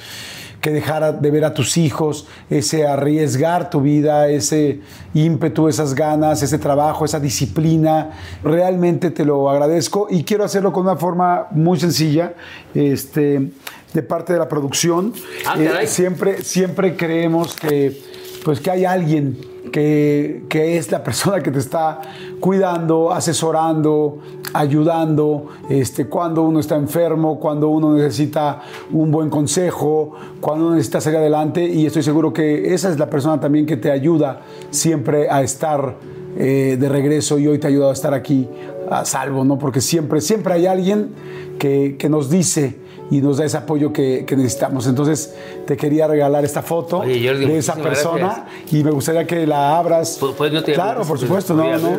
que 0.60 0.70
dejar 0.70 1.20
de 1.20 1.30
ver 1.30 1.44
a 1.44 1.54
tus 1.54 1.76
hijos, 1.76 2.26
ese 2.50 2.86
arriesgar 2.86 3.70
tu 3.70 3.80
vida, 3.80 4.28
ese 4.28 4.80
ímpetu, 5.14 5.68
esas 5.68 5.94
ganas, 5.94 6.42
ese 6.42 6.58
trabajo, 6.58 7.04
esa 7.04 7.20
disciplina. 7.20 8.10
Realmente 8.42 9.10
te 9.10 9.24
lo 9.24 9.48
agradezco 9.50 10.08
y 10.10 10.24
quiero 10.24 10.44
hacerlo 10.44 10.72
con 10.72 10.82
una 10.84 10.96
forma 10.96 11.46
muy 11.52 11.78
sencilla. 11.78 12.34
Este, 12.74 13.50
de 13.94 14.02
parte 14.02 14.32
de 14.32 14.38
la 14.38 14.48
producción, 14.48 15.12
Ah, 15.46 15.56
Eh, 15.58 15.86
siempre, 15.86 16.42
siempre 16.42 16.96
creemos 16.96 17.54
que, 17.54 17.96
pues, 18.44 18.60
que 18.60 18.70
hay 18.70 18.84
alguien 18.84 19.38
que, 19.70 20.44
que 20.48 20.76
es 20.76 20.90
la 20.90 21.02
persona 21.02 21.40
que 21.42 21.50
te 21.50 21.58
está 21.58 22.00
cuidando, 22.40 23.12
asesorando, 23.12 24.18
ayudando, 24.52 25.46
este, 25.68 26.06
cuando 26.06 26.42
uno 26.42 26.60
está 26.60 26.76
enfermo, 26.76 27.38
cuando 27.38 27.68
uno 27.68 27.94
necesita 27.94 28.62
un 28.92 29.10
buen 29.10 29.30
consejo, 29.30 30.12
cuando 30.40 30.66
uno 30.66 30.74
necesita 30.74 31.00
salir 31.00 31.18
adelante 31.18 31.64
y 31.64 31.86
estoy 31.86 32.02
seguro 32.02 32.32
que 32.32 32.74
esa 32.74 32.90
es 32.90 32.98
la 32.98 33.10
persona 33.10 33.40
también 33.40 33.66
que 33.66 33.76
te 33.76 33.90
ayuda 33.90 34.40
siempre 34.70 35.28
a 35.30 35.42
estar 35.42 35.96
eh, 36.36 36.76
de 36.78 36.88
regreso 36.88 37.38
y 37.38 37.46
hoy 37.46 37.58
te 37.58 37.66
ha 37.66 37.70
ayudado 37.70 37.90
a 37.90 37.94
estar 37.94 38.14
aquí 38.14 38.48
a 38.90 39.04
salvo, 39.04 39.44
¿no? 39.44 39.58
Porque 39.58 39.80
siempre, 39.80 40.20
siempre 40.20 40.54
hay 40.54 40.66
alguien 40.66 41.10
que, 41.58 41.96
que 41.98 42.08
nos 42.08 42.30
dice 42.30 42.76
y 43.10 43.20
nos 43.20 43.38
da 43.38 43.44
ese 43.46 43.56
apoyo 43.56 43.92
que, 43.92 44.24
que 44.26 44.36
necesitamos. 44.36 44.86
Entonces, 44.86 45.34
te 45.66 45.76
quería 45.76 46.06
regalar 46.06 46.44
esta 46.44 46.62
foto 46.62 46.98
Oye, 46.98 47.26
Jordi, 47.26 47.46
de 47.46 47.58
esa 47.58 47.74
persona 47.74 48.46
y 48.70 48.82
me 48.84 48.90
gustaría 48.90 49.26
que 49.26 49.46
la 49.46 49.78
abras. 49.78 50.18
Pues- 50.20 50.52
no 50.52 50.62
te- 50.62 50.74
claro, 50.74 51.00
por 51.00 51.08
pues, 51.10 51.20
supuesto, 51.22 51.54
no, 51.54 51.78
no, 51.78 51.98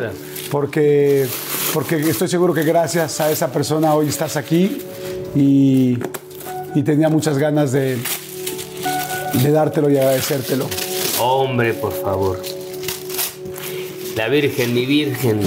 porque, 0.50 1.26
porque 1.74 1.96
estoy 1.96 2.28
seguro 2.28 2.54
que 2.54 2.62
gracias 2.62 3.20
a 3.20 3.30
esa 3.30 3.48
persona 3.52 3.94
hoy 3.94 4.08
estás 4.08 4.36
aquí 4.36 4.78
y, 5.34 5.98
y 6.74 6.82
tenía 6.82 7.08
muchas 7.08 7.38
ganas 7.38 7.72
de, 7.72 7.98
de 9.34 9.50
dártelo 9.50 9.90
y 9.90 9.96
agradecértelo. 9.98 10.66
Hombre, 11.20 11.74
por 11.74 11.92
favor. 11.92 12.40
La 14.16 14.28
Virgen, 14.28 14.74
mi 14.74 14.86
Virgen. 14.86 15.40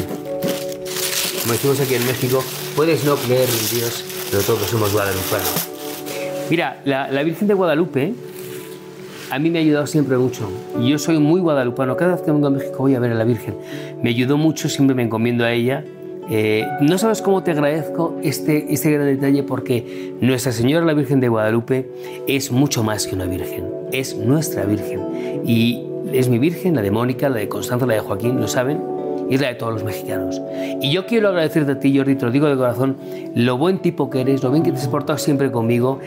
Como 1.42 1.54
decimos 1.54 1.80
aquí 1.82 1.96
en 1.96 2.06
México, 2.06 2.44
puedes 2.76 3.04
no 3.04 3.16
creer 3.16 3.50
en 3.50 3.78
Dios, 3.78 4.06
pero 4.34 4.44
todos 4.46 4.64
somos 4.64 4.92
guadalupanos. 4.92 5.70
Mira, 6.50 6.82
la, 6.86 7.22
Virgen 7.22 7.48
de 7.48 7.54
Guadalupe 7.54 8.14
a 9.30 9.38
mí 9.38 9.52
me 9.52 9.60
ha 9.60 9.62
ayudado 9.62 9.86
siempre 9.86 10.18
mucho. 10.18 10.50
Y 10.82 10.90
Yo 10.90 10.98
soy 10.98 11.20
muy 11.20 11.40
guadalupano. 11.40 11.96
Cada 11.96 12.14
vez 12.14 12.24
que 12.24 12.32
vengo 12.32 12.48
a 12.48 12.50
México 12.50 12.78
voy 12.80 12.96
a 12.96 13.00
ver 13.00 13.12
a 13.12 13.14
la 13.16 13.26
Virgen. 13.26 13.56
Me 14.02 14.10
ayudó 14.10 14.38
mucho, 14.38 14.70
siempre 14.70 14.96
me 14.96 15.04
encomiendo 15.04 15.46
a 15.46 15.52
ella. 15.52 15.86
Eh, 16.32 16.66
no 16.82 16.98
sabes 16.98 17.22
cómo 17.22 17.44
te 17.44 17.52
agradezco 17.52 18.18
este, 18.24 18.74
este 18.74 18.90
gran 18.90 19.06
detalle 19.06 19.44
porque 19.44 20.16
Nuestra 20.20 20.52
Señora 20.52 20.84
la 20.84 20.96
Virgen 20.96 21.20
de 21.20 21.28
Guadalupe 21.28 21.92
es 22.28 22.52
mucho 22.52 22.84
más 22.84 23.06
que 23.06 23.14
una 23.14 23.26
Virgen, 23.26 23.66
es 23.92 24.18
nuestra 24.18 24.66
Virgen. 24.66 25.44
Y 25.46 25.86
es 26.12 26.28
mi 26.28 26.40
Virgen, 26.40 26.74
la 26.74 26.82
de 26.82 26.90
Mónica, 26.90 27.30
la 27.30 27.38
de 27.38 27.48
Constanza, 27.48 27.86
la 27.86 27.94
de 27.94 28.00
Joaquín, 28.00 28.40
lo 28.40 28.48
saben, 28.48 28.93
y 29.30 29.36
es 29.36 29.42
la 29.42 29.48
de 29.48 29.56
todos 29.56 29.74
los 29.74 29.84
mexicanos. 29.84 30.42
Y 30.82 30.92
yo 30.92 31.06
quiero 31.06 31.30
agradecerte 31.30 31.74
a 31.74 31.80
ti, 31.80 31.96
Jordi, 31.98 32.16
te 32.16 32.26
lo 32.26 32.32
digo 32.32 32.48
de 32.48 32.56
corazón, 32.56 32.98
lo 33.36 33.58
buen 33.58 33.80
tipo 33.80 34.10
que 34.10 34.22
eres, 34.22 34.44
lo 34.44 34.52
bien 34.52 34.64
que 34.64 34.72
te 34.72 34.78
has 34.78 34.88
portado 34.88 35.18
siempre 35.18 35.52
conmigo, 35.52 36.00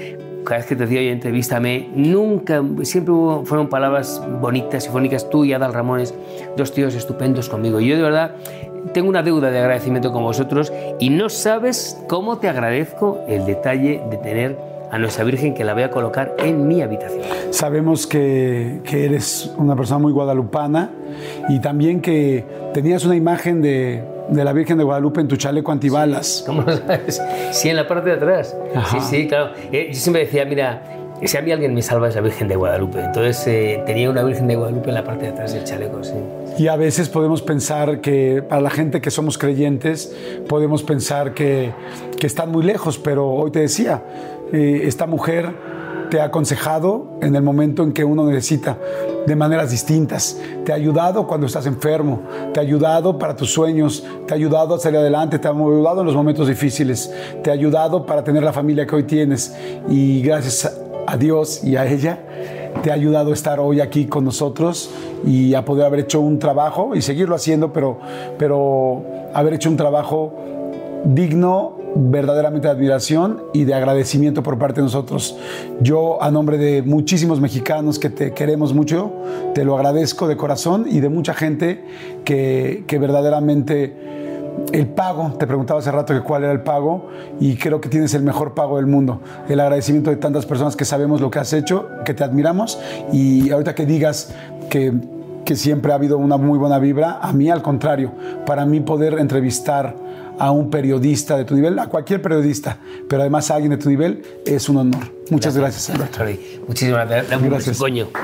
cada 0.45 0.59
vez 0.59 0.67
que 0.67 0.77
te 0.77 0.85
decía, 0.85 1.01
oye, 1.01 1.13
entrevístame, 1.13 1.91
nunca, 1.95 2.63
siempre 2.83 3.13
fueron 3.45 3.69
palabras 3.69 4.23
bonitas 4.41 4.87
y 4.87 4.89
fónicas, 4.89 5.29
tú 5.29 5.45
y 5.45 5.53
Adal 5.53 5.75
Ramones, 5.75 6.15
dos 6.57 6.73
tíos 6.73 6.95
estupendos 6.95 7.49
conmigo. 7.49 7.81
Y 7.81 7.89
yo 7.89 7.97
de 7.97 8.03
verdad 8.03 8.37
tengo 8.95 9.09
una 9.09 9.23
deuda 9.23 9.51
de 9.51 9.59
agradecimiento 9.59 10.13
con 10.13 10.23
vosotros 10.23 10.73
y 11.01 11.11
no 11.11 11.29
sabes 11.29 12.01
cómo 12.09 12.39
te 12.39 12.49
agradezco 12.49 13.21
el 13.29 13.45
detalle 13.45 14.03
de 14.09 14.17
tener 14.19 14.76
a 14.91 14.99
nuestra 14.99 15.25
Virgen 15.25 15.55
que 15.55 15.65
la 15.65 15.75
voy 15.75 15.83
a 15.83 15.91
colocar 15.91 16.35
en 16.39 16.67
mi 16.69 16.83
habitación. 16.83 17.23
Sabemos 17.51 18.07
que, 18.07 18.81
que 18.85 19.05
eres 19.05 19.51
una 19.57 19.77
persona 19.77 19.99
muy 19.99 20.13
guadalupana 20.13 20.91
y 21.49 21.61
también 21.61 22.01
que 22.01 22.45
tenías 22.73 23.05
una 23.05 23.17
imagen 23.17 23.63
de, 23.63 24.03
de 24.29 24.45
la 24.45 24.53
Virgen 24.53 24.79
de 24.79 24.85
Guadalupe 24.85 25.21
en 25.21 25.29
tu 25.29 25.37
chaleco 25.37 25.73
antibalas. 25.73 26.45
¿Cómo 26.47 26.63
lo 26.63 26.77
sabes? 26.77 27.23
Sí, 27.53 27.69
en 27.69 27.77
la 27.77 27.87
parte 27.87 28.11
de 28.11 28.17
atrás. 28.17 28.57
Ajá. 28.75 29.01
Sí, 29.01 29.23
sí, 29.23 29.29
claro. 29.29 29.51
Eh, 29.73 29.89
yo 29.93 29.99
siempre 29.99 30.25
decía, 30.25 30.45
mira, 30.45 30.83
si 31.23 31.37
a 31.37 31.43
mí 31.43 31.51
alguien 31.51 31.73
me 31.75 31.83
salva 31.83 32.09
es 32.09 32.15
la 32.15 32.21
Virgen 32.21 32.49
de 32.49 32.57
Guadalupe. 32.57 33.01
Entonces 33.01 33.47
eh, 33.47 33.83
tenía 33.87 34.11
una 34.11 34.23
Virgen 34.23 34.47
de 34.47 34.57
Guadalupe 34.57 34.89
en 34.89 34.95
la 34.95 35.05
parte 35.05 35.25
de 35.27 35.31
atrás 35.33 35.53
del 35.53 35.65
chaleco, 35.65 36.05
sí. 36.05 36.15
Y 36.59 36.69
a 36.69 36.77
veces 36.77 37.09
podemos 37.09 37.43
pensar 37.43 38.01
que, 38.01 38.43
para 38.47 38.63
la 38.63 38.71
gente 38.71 39.01
que 39.01 39.11
somos 39.11 39.37
creyentes, 39.37 40.15
podemos 40.49 40.83
pensar 40.83 41.35
que, 41.35 41.73
que 42.19 42.27
están 42.27 42.51
muy 42.51 42.65
lejos, 42.65 42.99
pero 42.99 43.29
hoy 43.31 43.51
te 43.51 43.61
decía, 43.61 44.03
eh, 44.53 44.83
esta 44.85 45.07
mujer 45.07 45.55
te 46.11 46.21
ha 46.21 46.25
aconsejado 46.25 47.19
en 47.21 47.35
el 47.35 47.43
momento 47.43 47.83
en 47.83 47.93
que 47.93 48.05
uno 48.05 48.27
necesita, 48.27 48.79
de 49.27 49.37
maneras 49.37 49.71
distintas. 49.71 50.39
Te 50.65 50.73
ha 50.73 50.77
ayudado 50.77 51.27
cuando 51.27 51.47
estás 51.47 51.67
enfermo, 51.67 52.23
te 52.53 52.61
ha 52.61 52.63
ayudado 52.63 53.19
para 53.19 53.35
tus 53.35 53.53
sueños, 53.53 54.05
te 54.27 54.35
ha 54.35 54.37
ayudado 54.37 54.75
a 54.75 54.79
salir 54.79 55.01
adelante, 55.01 55.39
te 55.39 55.49
ha 55.49 55.51
ayudado 55.51 56.01
en 56.01 56.07
los 56.07 56.15
momentos 56.15 56.49
difíciles, 56.49 57.13
te 57.43 57.51
ha 57.51 57.55
ayudado 57.55 58.07
para 58.07 58.23
tener 58.23 58.43
la 58.43 58.53
familia 58.53 58.87
que 58.87 58.95
hoy 58.95 59.05
tienes. 59.05 59.55
Y 59.89 60.23
gracias 60.23 60.79
a 61.07 61.17
Dios 61.17 61.65
y 61.65 61.77
a 61.77 61.87
ella, 61.87 62.19
te 62.83 62.91
ha 62.91 62.95
ayudado 62.95 63.31
a 63.31 63.35
estar 63.35 63.59
hoy 63.59 63.81
aquí 63.81 64.07
con 64.07 64.25
nosotros 64.25 64.91
y 65.25 65.55
a 65.55 65.65
poder 65.65 65.87
haber 65.87 66.01
hecho 66.01 66.21
un 66.21 66.39
trabajo 66.39 66.95
y 66.95 67.03
seguirlo 67.03 67.35
haciendo, 67.35 67.73
pero, 67.73 67.99
pero 68.39 69.03
haber 69.35 69.55
hecho 69.55 69.71
un 69.71 69.77
trabajo 69.77 70.33
digno 71.05 71.76
verdaderamente 71.97 72.69
de 72.69 72.75
admiración 72.75 73.43
y 73.53 73.65
de 73.65 73.75
agradecimiento 73.75 74.43
por 74.43 74.59
parte 74.59 74.81
de 74.81 74.85
nosotros. 74.85 75.37
Yo, 75.81 76.23
a 76.23 76.31
nombre 76.31 76.59
de 76.59 76.83
muchísimos 76.83 77.41
mexicanos 77.41 77.99
que 77.99 78.11
te 78.11 78.33
queremos 78.33 78.75
mucho, 78.75 79.13
te 79.55 79.65
lo 79.65 79.77
agradezco 79.77 80.29
de 80.29 80.37
corazón 80.37 80.87
y 80.89 81.01
de 81.01 81.09
mucha 81.09 81.35
gente 81.35 81.85
que, 82.25 82.85
que 82.87 82.99
verdaderamente 82.99 83.95
el 84.73 84.87
pago, 84.89 85.33
te 85.39 85.47
preguntaba 85.47 85.81
hace 85.81 85.93
rato 85.93 86.15
que 86.15 86.21
cuál 86.21 86.45
era 86.45 86.53
el 86.53 86.61
pago 86.61 87.09
y 87.41 87.57
creo 87.57 87.81
que 87.81 87.89
tienes 87.89 88.15
el 88.15 88.23
mejor 88.23 88.55
pago 88.55 88.77
del 88.77 88.87
mundo. 88.87 89.21
El 89.49 89.61
agradecimiento 89.61 90.11
de 90.11 90.17
tantas 90.17 90.47
personas 90.47 90.77
que 90.77 90.85
sabemos 90.85 91.21
lo 91.21 91.31
que 91.31 91.39
has 91.39 91.53
hecho, 91.53 91.89
que 92.05 92.15
te 92.15 92.25
admiramos 92.25 92.79
y 93.13 93.51
ahorita 93.51 93.75
que 93.75 93.87
digas 93.87 94.35
que, 94.71 94.93
que 95.45 95.57
siempre 95.57 95.93
ha 95.93 95.95
habido 95.95 96.19
una 96.19 96.37
muy 96.37 96.59
buena 96.59 96.79
vibra, 96.79 97.19
a 97.21 97.33
mí 97.33 97.51
al 97.51 97.63
contrario, 97.63 98.13
para 98.47 98.67
mí 98.67 98.81
poder 98.81 99.19
entrevistar 99.19 100.06
a 100.39 100.51
un 100.51 100.71
periodista 100.71 101.37
de 101.37 101.45
tu 101.45 101.55
nivel, 101.55 101.79
a 101.79 101.87
cualquier 101.89 102.21
periodista, 102.23 102.79
pero 103.09 103.23
además 103.23 103.51
a 103.51 103.55
alguien 103.55 103.71
de 103.71 103.79
tu 103.79 103.89
nivel, 103.89 104.23
es 104.45 104.69
un 104.69 104.77
honor. 104.79 105.13
Muchas 105.31 105.57
gracias, 105.57 105.91
Alberto. 105.91 106.19
Javi, 106.19 106.61
Muchísimas 106.67 107.09
gracias. 107.09 107.43
Gracias. 107.43 107.79
coño. 107.79 108.09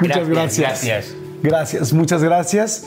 Muchas 0.00 0.28
gracias. 0.28 0.84
Gracias. 0.84 1.14
Gracias, 1.42 1.92
muchas 1.92 2.22
gracias. 2.22 2.86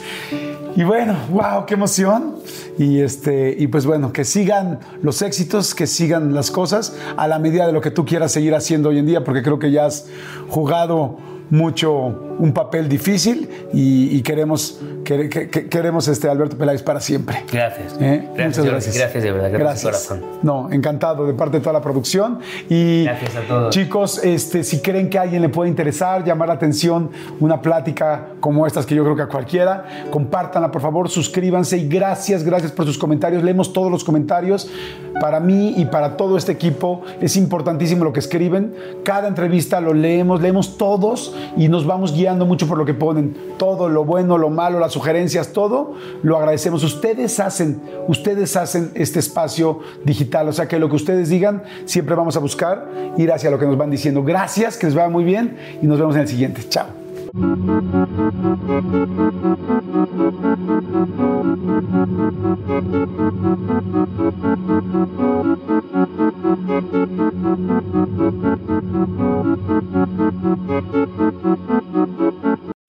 Y 0.76 0.84
bueno, 0.84 1.16
wow, 1.30 1.66
qué 1.66 1.76
emoción. 1.76 2.36
Y 2.78 3.00
este, 3.02 3.56
y 3.58 3.68
pues 3.68 3.86
bueno, 3.86 4.12
que 4.12 4.26
sigan 4.26 4.80
los 5.02 5.22
éxitos, 5.22 5.76
que 5.76 5.88
sigan 5.88 6.34
las 6.34 6.52
cosas 6.52 6.96
a 7.18 7.28
la 7.28 7.40
medida 7.40 7.66
de 7.66 7.74
lo 7.74 7.82
que 7.82 7.92
tú 7.92 8.06
quieras 8.06 8.32
seguir 8.32 8.56
haciendo 8.56 8.90
hoy 8.90 9.00
en 9.00 9.06
día, 9.06 9.24
porque 9.24 9.42
creo 9.42 9.60
que 9.60 9.72
ya 9.72 9.86
has 9.86 10.08
jugado 10.50 11.18
mucho 11.50 12.31
un 12.40 12.54
papel 12.54 12.90
difícil 12.90 13.50
y, 13.74 14.16
y 14.18 14.22
queremos, 14.22 14.80
que- 15.04 15.30
que- 15.30 15.50
que- 15.50 15.68
queremos 15.70 16.08
este 16.08 16.28
Alberto 16.30 16.58
Peláez 16.58 16.82
para 16.82 17.00
siempre. 17.00 17.44
Gracias. 17.52 17.94
¿Eh? 18.00 18.28
Gracias, 18.36 18.58
Muchas 18.60 18.66
gracias. 18.66 18.98
Gracias 18.98 19.24
de 19.24 19.32
verdad. 19.32 19.52
Gracias, 19.52 19.82
de 19.84 19.86
corazón. 19.86 20.22
No, 20.42 20.72
encantado 20.72 21.28
de 21.28 21.34
parte 21.34 21.58
de 21.58 21.62
toda 21.62 21.74
la 21.74 21.82
producción. 21.82 22.40
Y 22.70 23.04
Gracias 23.04 23.36
a 23.36 23.42
todos. 23.48 23.70
chicos, 23.76 24.24
este, 24.24 24.64
si 24.64 24.80
creen 24.82 25.10
que 25.10 25.20
a 25.20 25.22
alguien 25.24 25.42
le 25.42 25.50
puede 25.50 25.70
interesar, 25.70 26.24
llamar 26.24 26.48
la 26.48 26.56
atención 26.56 27.12
una 27.40 27.62
plática 27.62 28.30
como 28.40 28.66
estas 28.66 28.86
que 28.86 28.96
yo 28.96 29.04
creo 29.04 29.16
que 29.16 29.22
a 29.24 29.28
cualquiera, 29.28 29.86
compártanla 30.10 30.72
por 30.72 30.82
favor, 30.82 31.10
suscríbanse 31.10 31.78
y 31.78 31.88
gracias, 31.88 32.44
gracias 32.44 32.72
por 32.72 32.86
sus 32.86 32.98
comentarios. 32.98 33.44
Leemos 33.44 33.72
todos 33.74 33.92
los 33.92 34.04
comentarios. 34.04 34.70
Para 35.20 35.40
mí 35.40 35.76
y 35.78 35.86
para 35.86 36.18
todo 36.18 36.38
este 36.38 36.52
equipo 36.54 37.04
es 37.20 37.36
importantísimo 37.36 38.04
lo 38.04 38.14
que 38.14 38.20
escriben. 38.22 38.74
Cada 39.04 39.28
entrevista 39.28 39.80
lo 39.80 39.94
leemos, 39.94 40.42
leemos 40.42 40.78
todos 40.78 41.36
y 41.58 41.68
nos 41.68 41.86
vamos 41.86 42.14
guiando 42.14 42.21
mucho 42.46 42.68
por 42.68 42.78
lo 42.78 42.86
que 42.86 42.94
ponen. 42.94 43.36
Todo, 43.58 43.90
lo 43.90 44.06
bueno, 44.06 44.38
lo 44.38 44.50
malo, 44.50 44.80
las 44.80 44.94
sugerencias, 44.94 45.54
todo, 45.54 45.94
lo 46.24 46.38
agradecemos. 46.38 46.84
Ustedes 46.84 47.40
hacen, 47.40 47.82
ustedes 48.08 48.56
hacen 48.56 48.92
este 48.96 49.20
espacio 49.20 49.80
digital. 50.06 50.48
O 50.48 50.54
sea 50.54 50.68
que 50.68 50.80
lo 50.80 50.90
que 50.90 50.96
ustedes 50.96 51.30
digan, 51.30 51.64
siempre 51.86 52.16
vamos 52.16 52.36
a 52.36 52.40
buscar 52.40 52.88
ir 53.18 53.32
hacia 53.32 53.50
lo 53.50 53.60
que 53.60 53.66
nos 53.66 53.78
van 53.78 53.90
diciendo. 53.90 54.24
Gracias, 54.24 54.78
que 54.78 54.88
les 54.88 54.96
vaya 54.96 55.10
muy 55.10 55.24
bien 55.24 55.58
y 55.82 55.88
nos 55.88 56.00
vemos 56.00 56.16
en 56.16 56.22
el 56.22 56.28
siguiente. 56.28 56.62
Chao. 56.70 56.88